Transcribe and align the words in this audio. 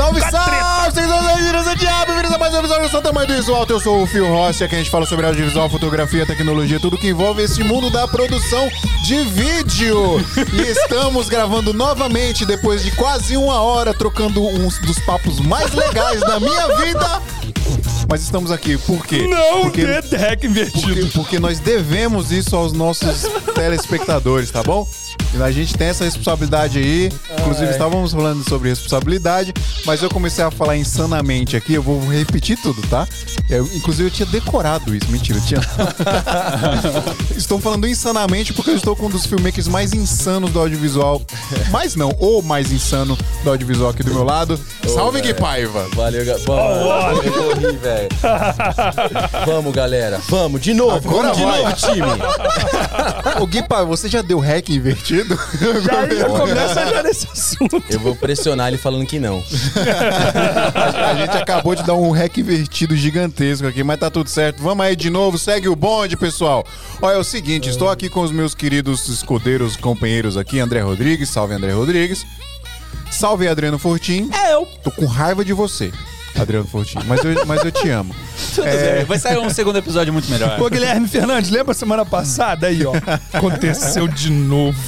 Salve, 0.00 0.20
salve! 0.22 0.56
Vocês 0.90 1.06
são 1.06 1.18
os 1.18 1.64
do 1.66 1.76
Diabo, 1.76 2.06
bem-vindos 2.06 2.32
a 2.32 2.38
mais 2.38 2.54
um 2.54 2.58
episódio 2.60 2.82
do 2.84 2.90
Santa 2.90 3.12
Mãe 3.12 3.26
do 3.26 3.34
Visual. 3.34 3.66
Eu 3.68 3.78
sou 3.78 4.02
o 4.02 4.06
Fio 4.06 4.26
Rossi, 4.28 4.64
aqui 4.64 4.74
a 4.74 4.78
gente 4.78 4.88
fala 4.88 5.04
sobre 5.04 5.26
audiovisual, 5.26 5.68
fotografia, 5.68 6.24
tecnologia, 6.24 6.80
tudo 6.80 6.96
que 6.96 7.08
envolve 7.08 7.42
esse 7.42 7.62
mundo 7.62 7.90
da 7.90 8.08
produção 8.08 8.66
de 9.04 9.22
vídeo. 9.24 10.18
E 10.54 10.62
estamos 10.72 11.28
gravando 11.28 11.74
novamente, 11.74 12.46
depois 12.46 12.82
de 12.82 12.90
quase 12.92 13.36
uma 13.36 13.60
hora, 13.60 13.92
trocando 13.92 14.42
uns 14.42 14.78
dos 14.78 14.98
papos 15.00 15.38
mais 15.38 15.70
legais 15.74 16.20
da 16.20 16.40
minha 16.40 16.76
vida. 16.78 17.22
Mas 18.08 18.22
estamos 18.22 18.50
aqui, 18.50 18.78
por 18.78 19.04
quê? 19.04 19.28
Não, 19.28 19.64
porque, 19.64 19.84
The 19.84 20.00
Deck 20.00 20.46
invertido. 20.46 20.82
porque, 20.82 21.04
porque 21.12 21.38
nós 21.38 21.60
devemos 21.60 22.32
isso 22.32 22.56
aos 22.56 22.72
nossos 22.72 23.26
telespectadores, 23.54 24.50
tá 24.50 24.62
bom? 24.62 24.88
E 25.32 25.42
a 25.42 25.50
gente 25.50 25.74
tem 25.74 25.88
essa 25.88 26.04
responsabilidade 26.04 26.78
aí. 26.78 27.10
Inclusive, 27.38 27.70
estávamos 27.70 28.12
falando 28.12 28.42
sobre 28.48 28.68
responsabilidade, 28.70 29.52
mas 29.86 30.02
eu 30.02 30.10
comecei 30.10 30.42
a 30.44 30.50
falar 30.50 30.76
insanamente 30.76 31.56
aqui. 31.56 31.74
Eu 31.74 31.82
vou 31.82 32.00
repetir 32.08 32.58
tudo, 32.60 32.82
tá? 32.88 33.06
Eu, 33.48 33.64
inclusive, 33.74 34.08
eu 34.08 34.10
tinha 34.12 34.26
decorado 34.26 34.94
isso. 34.94 35.08
Mentira, 35.10 35.38
eu 35.38 35.42
tinha. 35.44 35.60
estou 37.36 37.60
falando 37.60 37.86
insanamente 37.86 38.52
porque 38.52 38.70
eu 38.70 38.76
estou 38.76 38.96
com 38.96 39.06
um 39.06 39.10
dos 39.10 39.24
filmmakers 39.24 39.68
mais 39.68 39.92
insanos 39.94 40.50
do 40.50 40.58
audiovisual. 40.58 41.22
Mais 41.70 41.94
não, 41.94 42.10
o 42.18 42.42
mais 42.42 42.72
insano 42.72 43.16
do 43.44 43.50
audiovisual 43.50 43.90
aqui 43.90 44.02
do 44.02 44.12
meu 44.12 44.24
lado. 44.24 44.58
Salve, 44.88 45.20
Gui 45.20 45.34
Paiva! 45.34 45.86
Valeu, 45.94 46.24
ga- 46.24 46.38
Vamos. 46.46 47.24
Vamos, 49.46 49.72
galera. 49.74 50.20
Vamos, 50.28 50.60
de 50.60 50.74
novo. 50.74 50.96
Agora 50.96 51.32
vamos 51.32 51.38
de 51.38 51.44
vai. 51.44 51.62
novo, 51.62 51.76
time. 51.76 52.00
Ô, 53.40 53.46
Gui 53.46 53.62
Paiva, 53.62 53.86
você 53.86 54.08
já 54.08 54.22
deu 54.22 54.38
hack 54.38 54.68
invertido? 54.70 55.19
Já, 55.24 56.14
já 56.14 56.26
começa 56.26 56.86
já 56.86 57.02
nesse 57.04 57.26
assunto. 57.30 57.82
Eu 57.90 58.00
vou 58.00 58.14
pressionar 58.14 58.68
ele 58.68 58.78
falando 58.78 59.06
que 59.06 59.18
não. 59.18 59.42
A 61.04 61.14
gente 61.14 61.36
acabou 61.36 61.74
de 61.74 61.82
dar 61.82 61.94
um 61.94 62.10
hack 62.10 62.38
invertido 62.38 62.96
gigantesco 62.96 63.66
aqui, 63.66 63.82
mas 63.82 63.98
tá 63.98 64.10
tudo 64.10 64.28
certo. 64.28 64.62
Vamos 64.62 64.84
aí 64.84 64.96
de 64.96 65.10
novo, 65.10 65.38
segue 65.38 65.68
o 65.68 65.76
bonde, 65.76 66.16
pessoal. 66.16 66.64
Olha, 67.00 67.14
é 67.14 67.18
o 67.18 67.24
seguinte, 67.24 67.68
estou 67.68 67.88
aqui 67.88 68.08
com 68.08 68.20
os 68.20 68.30
meus 68.30 68.54
queridos 68.54 69.08
escudeiros, 69.08 69.76
companheiros 69.76 70.36
aqui, 70.36 70.60
André 70.60 70.80
Rodrigues, 70.80 71.28
salve 71.28 71.54
André 71.54 71.72
Rodrigues. 71.72 72.24
Salve 73.10 73.48
Adriano 73.48 73.78
Fortin. 73.78 74.30
É, 74.32 74.54
eu. 74.54 74.66
Tô 74.84 74.90
com 74.90 75.04
raiva 75.04 75.44
de 75.44 75.52
você, 75.52 75.90
Adriano 76.38 76.66
Fortin, 76.66 76.98
mas 77.06 77.24
eu, 77.24 77.46
mas 77.46 77.64
eu 77.64 77.72
te 77.72 77.88
amo. 77.90 78.14
Tudo 78.54 78.64
bem. 78.64 79.04
Vai 79.04 79.18
sair 79.18 79.38
um 79.38 79.50
segundo 79.50 79.78
episódio 79.78 80.12
muito 80.12 80.30
melhor. 80.30 80.60
Ô, 80.60 80.68
Guilherme 80.68 81.06
Fernandes, 81.06 81.50
lembra 81.50 81.74
semana 81.74 82.04
passada 82.04 82.66
aí, 82.66 82.84
ó? 82.84 82.92
Aconteceu 83.32 84.08
de 84.08 84.30
novo. 84.30 84.78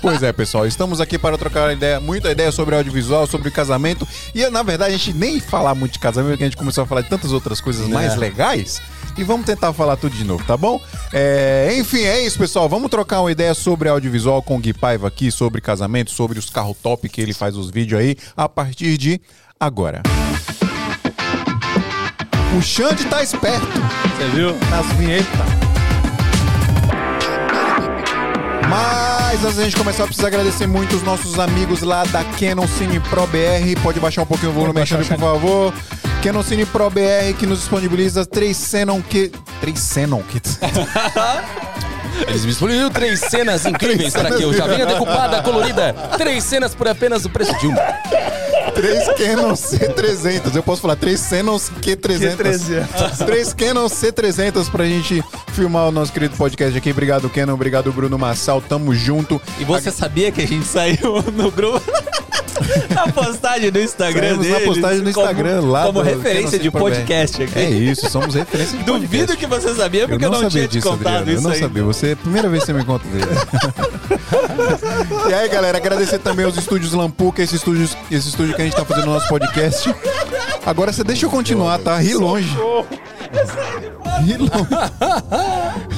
Pois 0.00 0.22
é, 0.22 0.32
pessoal, 0.32 0.66
estamos 0.66 1.00
aqui 1.00 1.18
para 1.18 1.36
trocar 1.38 1.72
ideia, 1.72 2.00
muita 2.00 2.30
ideia 2.30 2.52
sobre 2.52 2.74
audiovisual, 2.74 3.26
sobre 3.26 3.50
casamento. 3.50 4.06
E 4.34 4.48
na 4.50 4.62
verdade 4.62 4.94
a 4.94 4.96
gente 4.96 5.12
nem 5.12 5.40
falar 5.40 5.74
muito 5.74 5.92
de 5.92 5.98
casamento, 5.98 6.32
porque 6.32 6.44
a 6.44 6.46
gente 6.46 6.56
começou 6.56 6.84
a 6.84 6.86
falar 6.86 7.02
de 7.02 7.08
tantas 7.08 7.32
outras 7.32 7.60
coisas 7.60 7.88
mais 7.88 8.16
legais. 8.16 8.80
E 9.16 9.24
vamos 9.24 9.46
tentar 9.46 9.72
falar 9.72 9.96
tudo 9.96 10.14
de 10.14 10.22
novo, 10.22 10.44
tá 10.44 10.56
bom? 10.56 10.80
É, 11.12 11.74
enfim, 11.76 12.02
é 12.02 12.24
isso, 12.24 12.38
pessoal. 12.38 12.68
Vamos 12.68 12.88
trocar 12.88 13.20
uma 13.20 13.32
ideia 13.32 13.52
sobre 13.52 13.88
audiovisual 13.88 14.40
com 14.42 14.56
o 14.56 14.58
Gui 14.60 14.72
Paiva 14.72 15.08
aqui, 15.08 15.32
sobre 15.32 15.60
casamento, 15.60 16.12
sobre 16.12 16.38
os 16.38 16.48
carros 16.48 16.76
top 16.80 17.08
que 17.08 17.20
ele 17.20 17.34
faz 17.34 17.56
os 17.56 17.68
vídeos 17.68 18.00
aí, 18.00 18.16
a 18.36 18.48
partir 18.48 18.96
de 18.96 19.20
agora. 19.58 20.02
O 22.56 22.62
Xande 22.62 23.04
tá 23.04 23.22
esperto 23.22 23.66
Você 24.16 24.28
viu? 24.34 24.54
nas 24.70 24.86
vinhetas. 24.96 25.28
Mas 28.68 29.44
antes 29.44 29.56
da 29.56 29.64
gente 29.64 29.76
começar, 29.76 30.02
eu 30.02 30.06
preciso 30.06 30.26
agradecer 30.26 30.66
muito 30.66 30.96
os 30.96 31.02
nossos 31.02 31.38
amigos 31.38 31.82
lá 31.82 32.04
da 32.04 32.22
Canon 32.24 32.66
Cine 32.66 33.00
Pro 33.00 33.26
BR. 33.26 33.80
Pode 33.82 34.00
baixar 34.00 34.22
um 34.22 34.26
pouquinho 34.26 34.50
o 34.50 34.54
volume, 34.54 34.84
Xande, 34.86 35.08
por 35.08 35.18
favor. 35.18 35.74
Canon 36.22 36.42
Cine 36.42 36.66
Pro 36.66 36.90
BR 36.90 37.34
que 37.38 37.46
nos 37.46 37.60
disponibiliza 37.60 38.26
três 38.26 38.70
Canon 38.70 39.00
que 39.02 39.30
três 39.60 39.92
Canon 39.92 40.22
kits. 40.22 40.58
Eles 42.26 42.44
me 42.44 42.50
explodiram 42.50 42.90
três 42.90 43.20
cenas 43.20 43.64
incríveis 43.66 44.12
para 44.12 44.34
que 44.34 44.42
eu 44.42 44.52
já 44.52 44.66
venha 44.66 44.84
decupada, 44.84 45.40
colorida. 45.42 45.92
Três 46.16 46.42
cenas 46.42 46.74
por 46.74 46.88
apenas 46.88 47.24
o 47.24 47.30
preço 47.30 47.56
de 47.60 47.68
uma. 47.68 47.80
Três 48.78 49.08
Canon 49.08 49.52
C300. 49.54 50.54
Eu 50.54 50.62
posso 50.62 50.82
falar 50.82 50.94
três 50.94 51.26
Canon 51.26 51.56
Q300. 51.56 52.36
Q300. 52.36 53.26
três 53.26 53.52
Canon 53.52 53.86
C300 53.86 54.70
pra 54.70 54.84
gente 54.84 55.22
filmar 55.52 55.88
o 55.88 55.90
nosso 55.90 56.12
querido 56.12 56.36
podcast 56.36 56.78
aqui. 56.78 56.92
Obrigado, 56.92 57.28
Canon. 57.28 57.54
Obrigado, 57.54 57.92
Bruno 57.92 58.16
Massal. 58.16 58.60
Tamo 58.60 58.94
junto. 58.94 59.40
E 59.58 59.64
você 59.64 59.90
sabia 59.90 60.30
que 60.30 60.40
a 60.42 60.46
gente 60.46 60.64
saiu 60.64 61.22
no 61.34 61.50
grupo? 61.50 61.82
na 62.94 63.12
postagem 63.12 63.70
do 63.70 63.80
Instagram 63.80 64.28
Saímos 64.28 64.46
na 64.46 64.52
deles, 64.54 64.68
postagem 64.68 64.98
no 65.02 65.12
como- 65.12 65.26
Instagram 65.26 65.60
lá 65.62 65.86
Como 65.86 66.02
do 66.02 66.04
referência 66.04 66.58
de 66.58 66.70
podcast 66.70 67.42
aqui. 67.42 67.58
É 67.58 67.70
isso, 67.70 68.08
somos 68.10 68.34
referência 68.34 68.78
de 68.78 68.84
Duvido 68.84 69.08
podcast. 69.08 69.36
que 69.36 69.46
você 69.46 69.74
sabia, 69.74 70.08
porque 70.08 70.24
eu 70.24 70.30
não, 70.30 70.48
tinha 70.48 70.68
te 70.68 70.80
contado 70.80 71.18
Adriano. 71.18 71.30
isso 71.32 71.38
Eu 71.38 71.42
não 71.42 71.50
aí. 71.52 71.58
sabia. 71.60 71.82
Você, 71.84 72.16
primeira 72.16 72.48
vez 72.48 72.62
que 72.62 72.66
você 72.66 72.72
me 72.72 72.84
conta 72.84 73.06
dele. 73.08 73.26
e 75.30 75.34
aí, 75.34 75.48
galera, 75.48 75.78
agradecer 75.78 76.18
também 76.18 76.44
aos 76.44 76.56
estúdios 76.56 76.92
Lampuca, 76.92 77.42
esse 77.42 77.56
estúdio, 77.56 77.88
esse 78.10 78.28
estúdio 78.28 78.54
que 78.54 78.62
a 78.62 78.64
gente 78.64 78.76
tá 78.76 78.84
fazendo 78.84 79.06
no 79.06 79.14
nosso 79.14 79.28
podcast. 79.28 79.94
Agora 80.64 80.92
você 80.92 81.02
deixa 81.04 81.26
eu 81.26 81.30
continuar, 81.30 81.78
tá? 81.78 81.96
Ri 81.98 82.14
longe. 82.14 82.56
Ri 84.24 84.36
longe. 84.36 84.68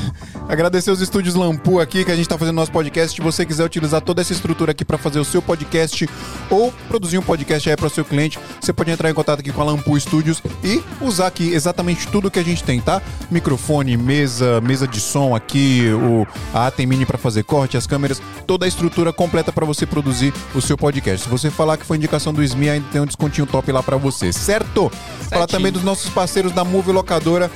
Agradecer 0.50 0.91
os 0.91 1.00
estúdios 1.00 1.37
Lampu 1.37 1.78
aqui 1.78 2.05
que 2.05 2.11
a 2.11 2.16
gente 2.16 2.28
tá 2.28 2.37
fazendo 2.37 2.56
nosso 2.56 2.72
podcast. 2.72 3.15
Se 3.15 3.22
você 3.22 3.47
quiser 3.47 3.65
utilizar 3.65 4.00
toda 4.00 4.21
essa 4.21 4.33
estrutura 4.33 4.72
aqui 4.72 4.84
para 4.84 4.99
fazer 4.99 5.21
o 5.21 5.25
seu 5.25 5.41
podcast 5.41 6.11
ou 6.50 6.72
produzir 6.88 7.19
um 7.19 7.22
podcast 7.22 7.71
aí 7.71 7.77
para 7.77 7.87
o 7.87 7.91
seu 7.91 8.05
cliente, 8.05 8.37
você 8.60 8.72
pode 8.72 8.91
entrar 8.91 9.09
em 9.09 9.15
contato 9.15 9.39
aqui 9.39 9.53
com 9.53 9.60
a 9.60 9.65
Lampu 9.65 9.99
Studios 10.00 10.43
e 10.65 10.83
usar 11.00 11.28
aqui 11.28 11.55
exatamente 11.55 12.09
tudo 12.09 12.33
que 12.33 12.41
a 12.41 12.43
gente 12.43 12.65
tem, 12.65 12.81
tá? 12.81 13.00
Microfone, 13.31 13.97
mesa, 13.97 14.60
mesa 14.60 14.89
de 14.89 15.00
som 15.00 15.37
aqui, 15.37 15.84
o 15.93 16.27
a 16.53 16.66
Atem 16.66 16.84
Mini 16.84 17.06
para 17.06 17.16
fazer 17.16 17.44
corte, 17.44 17.77
as 17.77 17.87
câmeras, 17.87 18.21
toda 18.44 18.65
a 18.65 18.69
estrutura 18.69 19.12
completa 19.12 19.53
para 19.53 19.65
você 19.65 19.87
produzir 19.87 20.34
o 20.53 20.60
seu 20.60 20.77
podcast. 20.77 21.27
Se 21.27 21.31
você 21.31 21.49
falar 21.49 21.77
que 21.77 21.87
foi 21.87 21.97
indicação 21.97 22.34
do 22.34 22.43
SMI, 22.43 22.71
ainda 22.71 22.89
tem 22.91 23.00
um 23.00 23.06
descontinho 23.06 23.47
top 23.47 23.71
lá 23.71 23.84
para 23.84 23.97
você, 23.97 24.33
certo? 24.33 24.91
Falar 25.28 25.47
também 25.47 25.71
dos 25.71 25.84
nossos 25.84 26.10
parceiros 26.10 26.50
da 26.50 26.65
Move 26.65 26.91
Locadora 26.91 27.49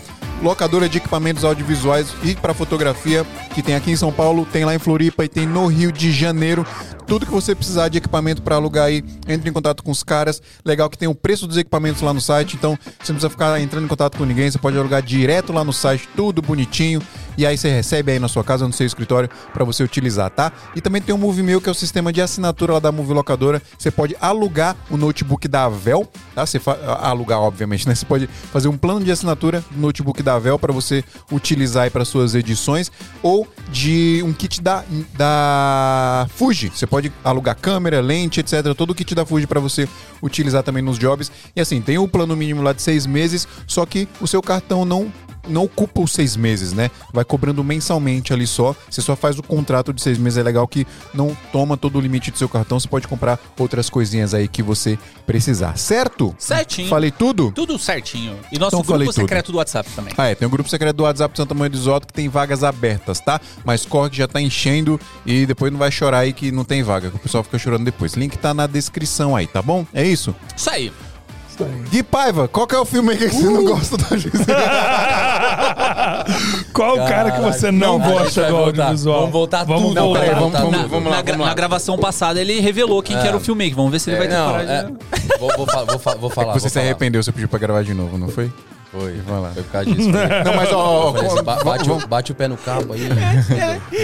locadora 0.43 0.89
de 0.89 0.99
equipamentos 0.99 1.45
audiovisuais 1.45 2.15
e 2.22 2.34
para 2.34 2.55
fotografia 2.55 3.25
que 3.55 3.62
tem 3.62 3.75
aqui 3.75 3.91
em 3.91 3.97
São 3.97 4.12
Paulo, 4.12 4.47
tem 4.50 4.65
lá 4.65 4.75
em 4.75 4.78
Floripa 4.78 5.25
e 5.25 5.28
tem 5.28 5.47
no 5.47 5.67
Rio 5.67 5.93
de 5.93 6.12
Janeiro. 6.12 6.67
Tudo 7.06 7.27
que 7.27 7.33
você 7.33 7.55
precisar 7.55 7.89
de 7.89 7.99
equipamento 7.99 8.41
para 8.41 8.56
alugar 8.56 8.87
aí, 8.87 9.05
entre 9.28 9.50
em 9.50 9.53
contato 9.53 9.83
com 9.83 9.91
os 9.91 10.03
caras. 10.03 10.41
Legal 10.65 10.89
que 10.89 10.97
tem 10.97 11.06
o 11.06 11.15
preço 11.15 11.47
dos 11.47 11.59
equipamentos 11.59 12.00
lá 12.00 12.15
no 12.15 12.21
site, 12.21 12.56
então 12.56 12.78
você 12.83 13.12
não 13.12 13.17
precisa 13.17 13.31
ficar 13.31 13.61
entrando 13.61 13.84
em 13.84 13.89
contato 13.89 14.17
com 14.17 14.25
ninguém, 14.25 14.50
você 14.50 14.59
pode 14.59 14.78
alugar 14.78 15.03
direto 15.03 15.53
lá 15.53 15.62
no 15.62 15.72
site, 15.72 16.09
tudo 16.17 16.41
bonitinho. 16.41 17.03
E 17.37 17.45
aí 17.45 17.59
você 17.59 17.69
recebe 17.69 18.12
aí 18.12 18.19
na 18.19 18.28
sua 18.28 18.45
casa, 18.45 18.66
no 18.66 18.72
seu 18.72 18.87
escritório, 18.87 19.28
para 19.53 19.65
você 19.65 19.83
utilizar, 19.83 20.31
tá? 20.31 20.53
E 20.75 20.81
também 20.81 21.03
tem 21.03 21.15
o 21.15 21.19
MoveMail, 21.19 21.61
que 21.61 21.69
é 21.69 21.72
o 21.72 21.75
sistema 21.75 22.12
de 22.12 22.22
assinatura 22.22 22.75
lá 22.75 22.78
da 22.78 22.93
Move 22.93 23.12
Locadora. 23.12 23.61
Você 23.77 23.91
pode 23.91 24.16
alugar 24.21 24.77
o 24.89 24.97
notebook 24.97 25.47
da 25.49 25.65
Avel, 25.65 26.09
tá? 26.34 26.47
Você 26.47 26.61
alugar, 27.01 27.41
obviamente, 27.41 27.89
né? 27.89 27.95
Você 27.95 28.06
pode 28.06 28.28
fazer 28.28 28.69
um 28.69 28.78
plano 28.78 29.05
de 29.05 29.11
assinatura 29.11 29.65
no 29.72 29.83
notebook 29.83 30.22
da 30.25 30.35
Avel 30.35 30.59
para 30.59 30.73
você 30.73 31.05
utilizar 31.31 31.91
para 31.91 32.05
suas 32.05 32.35
edições 32.35 32.91
ou 33.23 33.47
de 33.71 34.23
um 34.25 34.33
kit 34.33 34.61
da, 34.61 34.85
da 35.17 36.27
Fuji. 36.35 36.71
Você 36.75 36.87
pode 36.87 37.12
alugar 37.23 37.57
câmera, 37.57 38.01
lente, 38.01 38.41
etc. 38.41 38.75
Todo 38.77 38.91
o 38.91 38.95
kit 38.95 39.15
da 39.15 39.25
Fuji 39.25 39.47
para 39.47 39.61
você 39.61 39.89
utilizar 40.23 40.63
também 40.63 40.83
nos 40.83 40.99
jobs. 40.99 41.31
E 41.55 41.61
assim, 41.61 41.81
tem 41.81 41.99
o 41.99 42.09
plano 42.09 42.37
mínimo 42.37 42.63
lá 42.63 42.73
de 42.73 42.83
seis 42.83 43.07
meses, 43.07 43.47
só 43.67 43.84
que 43.84 44.09
o 44.21 44.27
seu 44.27 44.43
cartão 44.43 44.84
não 44.84 45.13
não 45.49 45.65
ocupa 45.65 46.00
os 46.00 46.12
seis 46.12 46.37
meses, 46.37 46.72
né? 46.72 46.91
Vai 47.12 47.25
cobrando 47.25 47.62
mensalmente 47.65 48.33
ali 48.33 48.47
só. 48.47 48.74
Você 48.91 49.01
só 49.03 49.15
faz 49.16 49.39
o 49.39 49.42
contrato 49.42 49.92
de 49.92 50.03
seis 50.03 50.19
meses. 50.19 50.39
É 50.39 50.42
legal 50.42 50.66
que 50.69 50.86
não 51.13 51.36
toma 51.53 51.77
todo 51.77 51.97
o 51.97 52.01
limite 52.01 52.30
do 52.30 52.39
seu 52.39 52.48
cartão. 52.48 52.78
Você 52.78 52.89
pode 52.89 53.07
comprar 53.09 53.39
outras 53.59 53.89
coisinhas 53.91 54.34
aí 54.34 54.48
que 54.48 54.63
você 54.63 54.98
precisar, 55.27 55.77
certo? 55.78 56.34
Certinho. 56.39 56.89
Falei 56.89 57.10
tudo? 57.10 57.53
Tudo 57.53 57.78
certinho. 57.78 58.39
E 58.53 58.59
nosso 58.59 58.77
Então 58.77 58.83
grupo 58.86 59.04
tudo. 59.13 59.15
secreto 59.22 59.53
do 59.53 59.59
WhatsApp 59.59 59.89
também. 59.95 60.15
Ah, 60.16 60.27
é, 60.27 60.34
tem 60.34 60.47
um 60.47 60.51
grupo 60.51 60.69
secreto 60.69 60.97
do 60.97 61.03
WhatsApp 61.04 61.36
Santa 61.36 61.54
Mãe 61.54 61.71
do 61.71 61.77
Isoto 61.77 62.07
que 62.07 62.13
tem 62.13 62.28
vagas 62.28 62.63
abertas, 62.65 63.21
tá? 63.21 63.41
Mas 63.65 63.84
corre 63.86 64.10
que 64.10 64.16
já 64.16 64.28
tá 64.28 64.41
enchendo 64.41 65.01
e 65.24 65.47
depois 65.47 65.72
não 65.72 65.78
vai 65.78 65.91
chorar 65.91 66.19
aí 66.21 66.33
que 66.33 66.51
não 66.53 66.65
tem 66.65 66.83
vaga, 66.83 67.10
que 67.10 67.16
o 67.16 67.19
pessoal 67.19 67.42
fica 67.45 67.59
chorando 67.59 67.84
depois. 67.84 68.15
Link 68.15 68.36
tá 68.39 68.53
na 68.54 68.66
descrição 68.66 69.34
aí, 69.36 69.47
tá 69.47 69.63
bom? 69.63 69.86
É 69.92 70.04
isso? 70.04 70.34
Isso 70.57 70.71
aí. 70.71 70.92
Gui 71.91 72.03
Paiva, 72.03 72.48
qual 72.48 72.66
que 72.66 72.74
é 72.74 72.78
o 72.78 72.84
filme 72.84 73.12
aí 73.12 73.18
que 73.18 73.28
você 73.28 73.45
não 73.45 73.65
gosta 73.65 73.97
da 73.97 74.16
Gisele? 74.16 74.45
Qual 76.72 76.95
o 76.95 77.06
cara 77.06 77.30
que 77.30 77.41
você 77.41 77.71
não, 77.71 77.98
Não, 77.98 78.04
a 78.04 78.09
gente 78.09 78.18
gosta 78.24 78.41
vai 78.42 78.51
do 78.51 78.56
voltar. 78.56 78.83
audiovisual? 78.83 79.18
Vamos 79.21 79.33
voltar 79.33 79.65
Vamos 79.65 79.83
tudo. 79.89 79.95
voltar. 80.01 80.01
Não, 80.03 80.12
peraí, 80.27 80.34
vamos, 80.41 80.53
Tá, 80.53 80.59
vamos, 80.60 80.91
vamos 80.91 81.10
lá, 81.10 81.16
na, 81.16 81.22
gra- 81.22 81.33
vamos 81.33 81.45
lá. 81.45 81.48
na 81.51 81.54
gravação 81.54 81.98
passada 81.98 82.41
ele 82.41 82.60
revelou 82.60 83.03
quem 83.03 83.18
que 83.18 83.27
era 83.27 83.36
o 83.36 83.41
filmmaker. 83.41 83.77
Vamos 83.77 83.92
ver 83.92 83.98
se 84.01 84.10
ele 84.10 84.18
vai 84.18 84.28
ter 84.28 84.34
Não, 84.34 84.47
coragem. 84.47 84.74
é, 84.74 85.39
vou, 85.39 85.51
vou, 85.56 85.66
fa- 85.66 85.84
vou, 85.84 85.98
fa- 85.98 86.15
vou 86.16 86.30
falar. 86.30 86.53
Você 86.54 86.60
vou 86.60 86.68
se 86.68 86.74
falar. 86.74 86.86
arrependeu, 86.86 87.22
você 87.22 87.30
pediu 87.33 87.48
pra 87.48 87.59
gravar 87.59 87.83
de 87.84 87.95
novo, 87.95 88.18
não 88.18 88.28
foi? 88.28 88.50
Foi, 88.97 89.13
Vai 89.27 89.41
lá. 89.41 89.51
foi 89.51 89.63
por 89.65 89.73
causa 89.73 89.91
disso. 89.93 90.09
Não, 90.45 90.55
mas 90.55 90.73
ó, 90.73 91.09
ó, 91.11 91.43
bate, 91.65 91.91
o, 91.91 92.07
bate 92.07 92.31
o 92.33 92.35
pé 92.35 92.47
no 92.47 92.57
cabo 92.57 92.93
aí. 92.93 93.09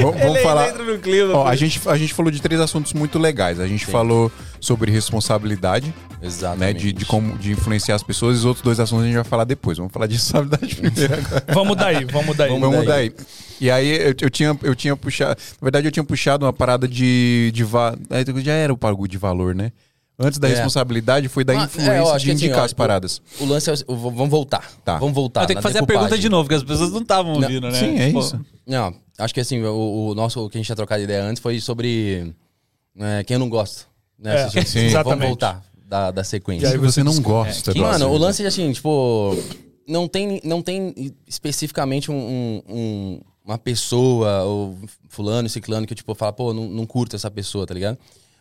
vamos, 0.02 0.20
vamos 0.20 0.40
falar. 0.42 0.72
no 0.74 0.98
clima. 0.98 1.32
Ó, 1.34 1.46
a 1.46 1.54
gente, 1.54 1.80
a 1.88 1.96
gente 1.96 2.12
falou 2.12 2.30
de 2.32 2.42
três 2.42 2.60
assuntos 2.60 2.92
muito 2.92 3.16
legais. 3.16 3.60
A 3.60 3.68
gente 3.68 3.86
falou 3.86 4.32
sobre 4.60 4.90
responsabilidade, 4.90 5.86
né? 5.86 6.26
Exatamente. 6.26 6.78
De, 6.80 6.92
de 6.92 7.04
como 7.04 7.38
de 7.38 7.52
influenciar 7.52 7.94
as 7.94 8.02
pessoas. 8.02 8.36
E 8.36 8.38
os 8.40 8.44
outros 8.44 8.64
dois 8.64 8.80
assuntos 8.80 9.04
a 9.04 9.06
gente 9.06 9.14
vai 9.14 9.24
falar 9.24 9.44
depois. 9.44 9.78
Vamos 9.78 9.92
falar 9.92 10.06
de 10.08 10.14
responsabilidade 10.14 10.74
primeiro 10.76 11.14
agora. 11.14 11.44
Vamos 11.54 11.76
daí, 11.76 12.04
vamos 12.06 12.36
daí. 12.36 12.48
Vamos 12.50 12.70
Vamos 12.70 12.86
daí. 12.86 13.10
daí. 13.10 13.26
E 13.60 13.70
aí 13.70 13.88
eu, 13.96 14.14
eu 14.22 14.30
tinha, 14.30 14.58
eu 14.62 14.74
tinha 14.74 14.96
puxado. 14.96 15.36
Na 15.60 15.66
verdade, 15.66 15.86
eu 15.86 15.92
tinha 15.92 16.04
puxado 16.04 16.44
uma 16.46 16.52
parada 16.52 16.88
de. 16.88 17.50
de 17.54 17.62
va- 17.62 17.96
aí 18.10 18.24
já 18.42 18.52
era 18.54 18.72
o 18.72 18.76
pago 18.76 19.06
de 19.06 19.16
valor, 19.18 19.54
né? 19.54 19.70
Antes 20.22 20.38
da 20.38 20.48
É. 20.48 20.50
responsabilidade 20.52 21.28
foi 21.28 21.44
da 21.44 21.54
Ah, 21.54 21.62
é, 21.62 21.64
influência 21.64 22.02
acho 22.12 22.18
de 22.18 22.24
que 22.26 22.30
assim, 22.32 22.44
indicar 22.44 22.60
ó, 22.60 22.64
as 22.66 22.72
paradas. 22.74 23.22
O 23.40 23.46
lance 23.46 23.70
é. 23.70 23.74
o- 23.86 23.96
Vamos 23.96 24.28
voltar. 24.28 24.70
Tá. 24.84 24.98
Vamos 24.98 25.14
voltar. 25.14 25.42
Eu 25.42 25.46
tenho 25.46 25.56
que 25.58 25.62
fazer 25.62 25.78
a 25.78 25.80
decupagem. 25.80 26.00
pergunta 26.02 26.20
de 26.20 26.28
novo, 26.28 26.44
porque 26.44 26.56
as 26.56 26.62
pessoas 26.62 26.92
não 26.92 27.00
estavam 27.00 27.32
Não, 27.36 27.42
ouvindo, 27.42 27.68
né? 27.70 27.78
Sim, 27.78 27.96
é 27.98 28.06
Tipo, 28.08 28.20
isso. 28.20 28.38
Não, 28.66 28.94
acho 29.18 29.32
que 29.32 29.40
assim, 29.40 29.62
o, 29.62 30.08
o 30.10 30.14
nosso, 30.14 30.44
o 30.44 30.50
que 30.50 30.56
a 30.56 30.60
gente 30.60 30.66
tinha 30.66 30.76
trocado 30.76 31.02
ideia 31.02 31.24
antes 31.24 31.42
foi 31.42 31.58
sobre 31.58 32.34
é, 32.98 33.24
quem 33.24 33.34
eu 33.36 33.38
não 33.38 33.48
gosto. 33.48 33.88
Né? 34.18 34.36
É, 34.36 34.42
Assim, 34.44 34.60
sim. 34.66 34.78
Vamos 34.80 34.90
Exatamente. 34.92 35.26
voltar 35.28 35.64
da, 35.86 36.10
da 36.10 36.22
sequência. 36.22 36.66
E 36.66 36.68
aí 36.68 36.72
Se 36.72 36.78
você 36.78 37.02
não 37.02 37.18
gosta, 37.22 37.72
Que, 37.72 37.78
do 37.78 37.86
mano, 37.86 38.08
o 38.10 38.18
lance 38.18 38.44
é 38.44 38.46
assim, 38.46 38.70
tipo, 38.72 39.34
não 39.88 40.06
tem, 40.06 40.38
não 40.44 40.60
tem 40.60 41.14
especificamente 41.26 42.10
um, 42.10 42.14
um- 42.14 42.62
um- 42.68 43.20
uma 43.42 43.56
pessoa, 43.56 44.42
ou 44.44 44.76
fulano, 45.08 45.48
ciclano, 45.48 45.86
que 45.86 45.94
eu, 45.94 45.96
tipo, 45.96 46.14
falo, 46.14 46.32
pô, 46.34 46.52
não, 46.52 46.68
não 46.68 46.84
curto 46.86 47.16
essa 47.16 47.30
pessoa, 47.30 47.66
tá 47.66 47.72
ligado? 47.74 47.96